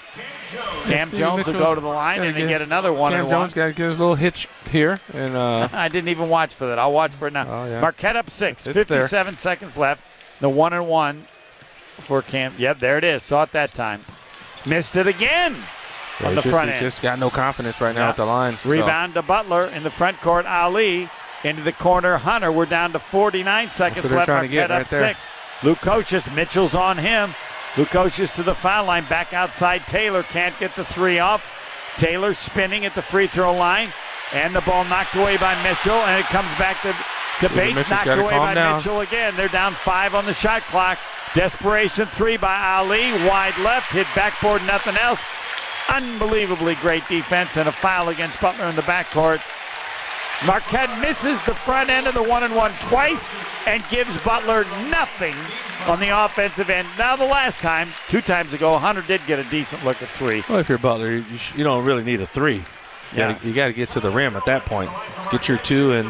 Cam 0.83 1.07
Steve 1.07 1.19
Jones 1.19 1.45
will 1.45 1.53
go 1.53 1.75
to 1.75 1.81
the 1.81 1.87
line 1.87 2.21
and 2.21 2.35
they 2.35 2.47
get 2.47 2.61
another 2.61 2.91
one. 2.91 3.13
Kam 3.13 3.29
Jones 3.29 3.53
got 3.53 3.67
to 3.67 3.73
get 3.73 3.87
his 3.87 3.99
little 3.99 4.15
hitch 4.15 4.47
here. 4.69 4.99
And 5.13 5.35
uh, 5.35 5.69
I 5.73 5.87
didn't 5.87 6.09
even 6.09 6.29
watch 6.29 6.53
for 6.53 6.67
that. 6.67 6.77
I'll 6.77 6.91
watch 6.91 7.11
for 7.11 7.27
it 7.27 7.33
now. 7.33 7.47
Oh, 7.49 7.69
yeah. 7.69 7.79
Marquette 7.79 8.15
up 8.17 8.29
six. 8.29 8.67
It's 8.67 8.77
57 8.77 9.33
there. 9.33 9.37
seconds 9.37 9.77
left. 9.77 10.01
The 10.41 10.49
one 10.49 10.73
and 10.73 10.87
one 10.87 11.25
for 11.85 12.21
Kam. 12.21 12.55
Yep, 12.57 12.79
there 12.79 12.97
it 12.97 13.03
is. 13.03 13.23
Saw 13.23 13.43
it 13.43 13.51
that 13.53 13.73
time. 13.73 14.01
Missed 14.65 14.95
it 14.95 15.07
again 15.07 15.55
yeah, 16.19 16.27
on 16.27 16.35
the 16.35 16.41
just, 16.41 16.53
front 16.53 16.69
end. 16.69 16.79
just 16.81 17.01
got 17.01 17.17
no 17.19 17.29
confidence 17.29 17.79
right 17.79 17.95
now 17.95 18.05
Yeah. 18.05 18.09
at 18.09 18.17
the 18.17 18.25
line. 18.25 18.57
so- 18.61 18.69
Rebound 18.69 19.13
to 19.13 19.21
Butler 19.21 19.67
in 19.67 19.83
the 19.83 19.89
front 19.89 20.19
court. 20.21 20.45
Ali 20.45 21.09
into 21.43 21.61
the 21.61 21.71
corner. 21.71 22.17
Hunter. 22.17 22.51
We're 22.51 22.65
down 22.65 22.91
to 22.91 22.99
49 22.99 23.71
seconds 23.71 24.11
left. 24.11 24.27
Marquette 24.27 24.51
get 24.51 24.71
up 24.71 24.77
right 24.79 24.89
there. 24.89 25.13
six. 25.13 25.27
Lukosius. 25.61 26.33
Mitchell's 26.35 26.75
on 26.75 26.97
him. 26.97 27.33
Lukosius 27.75 28.35
to 28.35 28.43
the 28.43 28.55
foul 28.55 28.85
line. 28.85 29.05
Back 29.07 29.33
outside. 29.33 29.87
Taylor 29.87 30.23
can't 30.23 30.57
get 30.59 30.75
the 30.75 30.85
three 30.85 31.19
off. 31.19 31.43
Taylor 31.97 32.33
spinning 32.33 32.85
at 32.85 32.95
the 32.95 33.01
free 33.01 33.27
throw 33.27 33.53
line. 33.53 33.93
And 34.33 34.55
the 34.55 34.61
ball 34.61 34.83
knocked 34.85 35.15
away 35.15 35.37
by 35.37 35.61
Mitchell. 35.63 35.93
And 35.93 36.19
it 36.19 36.25
comes 36.25 36.49
back 36.57 36.81
to, 36.81 36.93
to 37.47 37.53
Bates. 37.53 37.75
Mitchell's 37.75 38.05
Knocked 38.05 38.19
away 38.19 38.37
by 38.37 38.53
down. 38.53 38.77
Mitchell 38.77 39.01
again. 39.01 39.35
They're 39.35 39.47
down 39.47 39.73
five 39.73 40.15
on 40.15 40.25
the 40.25 40.33
shot 40.33 40.63
clock. 40.63 40.97
Desperation 41.33 42.07
three 42.07 42.37
by 42.37 42.75
Ali. 42.75 43.11
Wide 43.27 43.57
left. 43.59 43.91
Hit 43.91 44.07
backboard. 44.15 44.63
Nothing 44.65 44.97
else. 44.97 45.21
Unbelievably 45.89 46.75
great 46.75 47.07
defense 47.07 47.57
and 47.57 47.67
a 47.67 47.71
foul 47.71 48.09
against 48.09 48.39
Butler 48.39 48.65
in 48.65 48.75
the 48.75 48.81
backcourt. 48.83 49.41
Marquette 50.45 50.99
misses 50.99 51.39
the 51.43 51.53
front 51.53 51.89
end 51.91 52.07
of 52.07 52.15
the 52.15 52.23
one 52.23 52.43
and 52.43 52.55
one 52.55 52.71
twice 52.89 53.31
and 53.67 53.83
gives 53.89 54.17
Butler 54.19 54.63
nothing 54.89 55.35
on 55.85 55.99
the 55.99 56.09
offensive 56.25 56.69
end. 56.69 56.87
Now, 56.97 57.15
the 57.15 57.25
last 57.25 57.59
time, 57.59 57.89
two 58.07 58.21
times 58.21 58.51
ago, 58.53 58.77
Hunter 58.79 59.03
did 59.03 59.21
get 59.27 59.37
a 59.39 59.43
decent 59.45 59.85
look 59.85 60.01
at 60.01 60.09
three. 60.09 60.43
Well, 60.49 60.57
if 60.57 60.67
you're 60.67 60.79
Butler, 60.79 61.11
you, 61.17 61.37
sh- 61.37 61.53
you 61.55 61.63
don't 61.63 61.85
really 61.85 62.03
need 62.03 62.21
a 62.21 62.25
three. 62.25 62.55
You 62.55 62.63
Yeah. 63.13 63.33
gotta- 63.33 63.47
you 63.47 63.53
got 63.53 63.65
to 63.67 63.73
get 63.73 63.89
to 63.91 63.99
the 63.99 64.09
rim 64.09 64.35
at 64.35 64.45
that 64.45 64.65
point. 64.65 64.89
Get 65.31 65.47
your 65.47 65.59
two, 65.59 65.93
and 65.93 66.09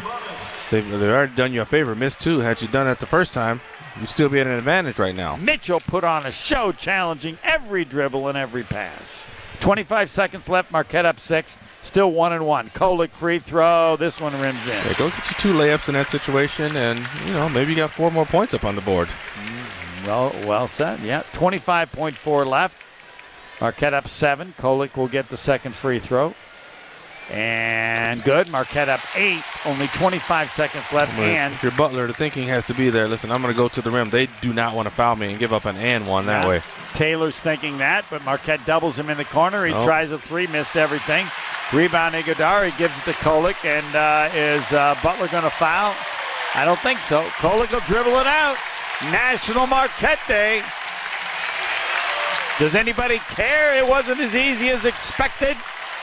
they've, 0.70 0.88
they've 0.88 1.02
already 1.02 1.34
done 1.34 1.52
you 1.52 1.60
a 1.60 1.66
favor. 1.66 1.94
Missed 1.94 2.20
two. 2.20 2.40
Had 2.40 2.62
you 2.62 2.68
done 2.68 2.86
that 2.86 3.00
the 3.00 3.06
first 3.06 3.34
time, 3.34 3.60
you'd 4.00 4.08
still 4.08 4.30
be 4.30 4.40
at 4.40 4.46
an 4.46 4.54
advantage 4.54 4.98
right 4.98 5.14
now. 5.14 5.36
Mitchell 5.36 5.80
put 5.80 6.04
on 6.04 6.24
a 6.24 6.32
show 6.32 6.72
challenging 6.72 7.36
every 7.44 7.84
dribble 7.84 8.28
and 8.28 8.38
every 8.38 8.62
pass. 8.64 9.20
25 9.60 10.08
seconds 10.10 10.48
left. 10.48 10.70
Marquette 10.70 11.04
up 11.06 11.20
six. 11.20 11.58
Still 11.82 12.12
one 12.12 12.32
and 12.32 12.46
one. 12.46 12.70
Kolek 12.70 13.10
free 13.10 13.38
throw. 13.40 13.96
This 13.96 14.20
one 14.20 14.38
rims 14.40 14.66
in. 14.66 14.72
Yeah, 14.74 14.92
go 14.94 15.10
get 15.10 15.30
you 15.30 15.36
two 15.38 15.52
layups 15.54 15.88
in 15.88 15.94
that 15.94 16.06
situation, 16.06 16.76
and 16.76 17.06
you 17.26 17.32
know 17.32 17.48
maybe 17.48 17.72
you 17.72 17.76
got 17.76 17.90
four 17.90 18.10
more 18.10 18.24
points 18.26 18.54
up 18.54 18.64
on 18.64 18.76
the 18.76 18.80
board. 18.80 19.08
Mm, 19.08 20.06
well, 20.06 20.32
well 20.46 20.68
said. 20.68 21.00
Yeah, 21.00 21.24
25.4 21.32 22.46
left. 22.46 22.76
Marquette 23.60 23.94
up 23.94 24.08
seven. 24.08 24.54
Kolek 24.58 24.96
will 24.96 25.08
get 25.08 25.28
the 25.28 25.36
second 25.36 25.74
free 25.74 25.98
throw. 25.98 26.34
And 27.30 28.22
good. 28.24 28.48
Marquette 28.48 28.88
up 28.88 29.00
eight. 29.16 29.42
Only 29.64 29.86
25 29.88 30.50
seconds 30.50 30.84
left. 30.92 31.16
But 31.16 31.24
And 31.26 31.54
if 31.54 31.62
you're 31.62 31.72
Butler, 31.72 32.06
the 32.06 32.12
thinking 32.14 32.48
has 32.48 32.64
to 32.64 32.74
be 32.74 32.90
there. 32.90 33.08
Listen, 33.08 33.30
I'm 33.30 33.40
going 33.40 33.54
to 33.54 33.56
go 33.58 33.68
to 33.68 33.80
the 33.80 33.90
rim. 33.90 34.10
They 34.10 34.28
do 34.40 34.52
not 34.52 34.74
want 34.74 34.88
to 34.88 34.94
foul 34.94 35.14
me 35.16 35.30
and 35.30 35.38
give 35.38 35.52
up 35.52 35.64
an 35.64 35.76
and 35.76 36.06
one 36.06 36.26
that 36.26 36.42
Yeah. 36.42 36.48
way. 36.48 36.62
Taylor's 36.94 37.38
thinking 37.38 37.78
that, 37.78 38.04
but 38.10 38.22
Marquette 38.24 38.66
doubles 38.66 38.98
him 38.98 39.08
in 39.08 39.16
the 39.16 39.24
corner. 39.24 39.64
He 39.64 39.72
Oh. 39.72 39.84
tries 39.84 40.10
a 40.12 40.18
three, 40.18 40.46
missed 40.46 40.76
everything. 40.76 41.26
Rebound 41.72 42.14
Ighodaro 42.14 42.76
gives 42.76 42.96
it 42.98 43.04
to 43.04 43.12
Kolek, 43.12 43.64
and 43.64 43.96
uh, 43.96 44.28
is 44.34 44.62
uh, 44.72 44.94
Butler 45.02 45.28
going 45.28 45.44
to 45.44 45.50
foul? 45.50 45.94
I 46.54 46.64
don't 46.66 46.78
think 46.80 46.98
so. 47.00 47.22
Kolek 47.40 47.70
will 47.72 47.80
dribble 47.80 48.18
it 48.18 48.26
out. 48.26 48.56
National 49.04 49.66
Marquette 49.66 50.18
Day. 50.28 50.62
Does 52.58 52.74
anybody 52.74 53.18
care? 53.30 53.76
It 53.78 53.86
wasn't 53.88 54.20
as 54.20 54.34
easy 54.36 54.68
as 54.68 54.84
expected. 54.84 55.56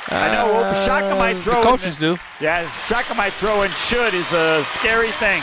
I 0.07 0.31
know 0.33 0.55
Uh, 0.55 0.85
Shaka 0.85 1.15
might 1.15 1.37
throw. 1.37 1.53
The 1.53 1.59
in 1.59 1.63
coaches 1.77 1.97
do. 1.97 2.17
yeah, 2.41 2.67
Shaka 2.87 3.13
might 3.13 3.33
throw 3.33 3.61
and 3.61 3.71
should 3.75 4.15
is 4.15 4.29
a 4.31 4.65
scary 4.73 5.11
thing. 5.13 5.41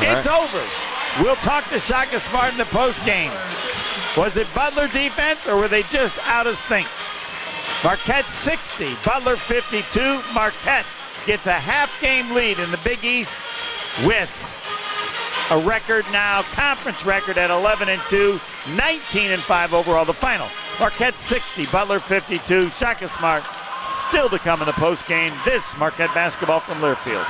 It's 0.00 0.26
over. 0.26 0.62
We'll 1.22 1.36
talk 1.36 1.64
to 1.70 1.78
Shaka 1.80 2.20
Smart 2.20 2.52
in 2.52 2.58
the 2.58 2.66
post 2.66 3.02
game. 3.06 3.30
Was 4.16 4.36
it 4.36 4.46
Butler 4.54 4.88
defense 4.88 5.46
or 5.48 5.56
were 5.56 5.68
they 5.68 5.82
just 5.84 6.16
out 6.28 6.46
of 6.46 6.58
sync? 6.58 6.86
Marquette 7.84 8.24
60, 8.24 8.96
Butler 9.04 9.36
52. 9.36 10.22
Marquette 10.32 10.86
gets 11.26 11.46
a 11.46 11.52
half 11.52 12.00
game 12.00 12.34
lead 12.34 12.58
in 12.58 12.70
the 12.70 12.78
Big 12.78 13.04
East 13.04 13.36
with 14.04 14.30
a 15.50 15.58
record 15.60 16.04
now, 16.10 16.42
conference 16.54 17.04
record 17.04 17.38
at 17.38 17.50
11 17.50 17.88
and 17.90 18.02
2, 18.08 18.40
19 18.76 19.30
and 19.30 19.42
5 19.42 19.74
overall. 19.74 20.04
The 20.04 20.12
final 20.12 20.48
Marquette 20.80 21.18
60, 21.18 21.66
Butler 21.66 22.00
52. 22.00 22.70
Shaka 22.70 23.08
Smart 23.10 23.44
Still 24.08 24.28
to 24.28 24.38
come 24.38 24.60
in 24.60 24.66
the 24.66 24.72
post 24.72 25.06
game, 25.06 25.32
this 25.44 25.76
Marquette 25.78 26.12
basketball 26.14 26.60
from 26.60 26.78
Learfield. 26.78 27.24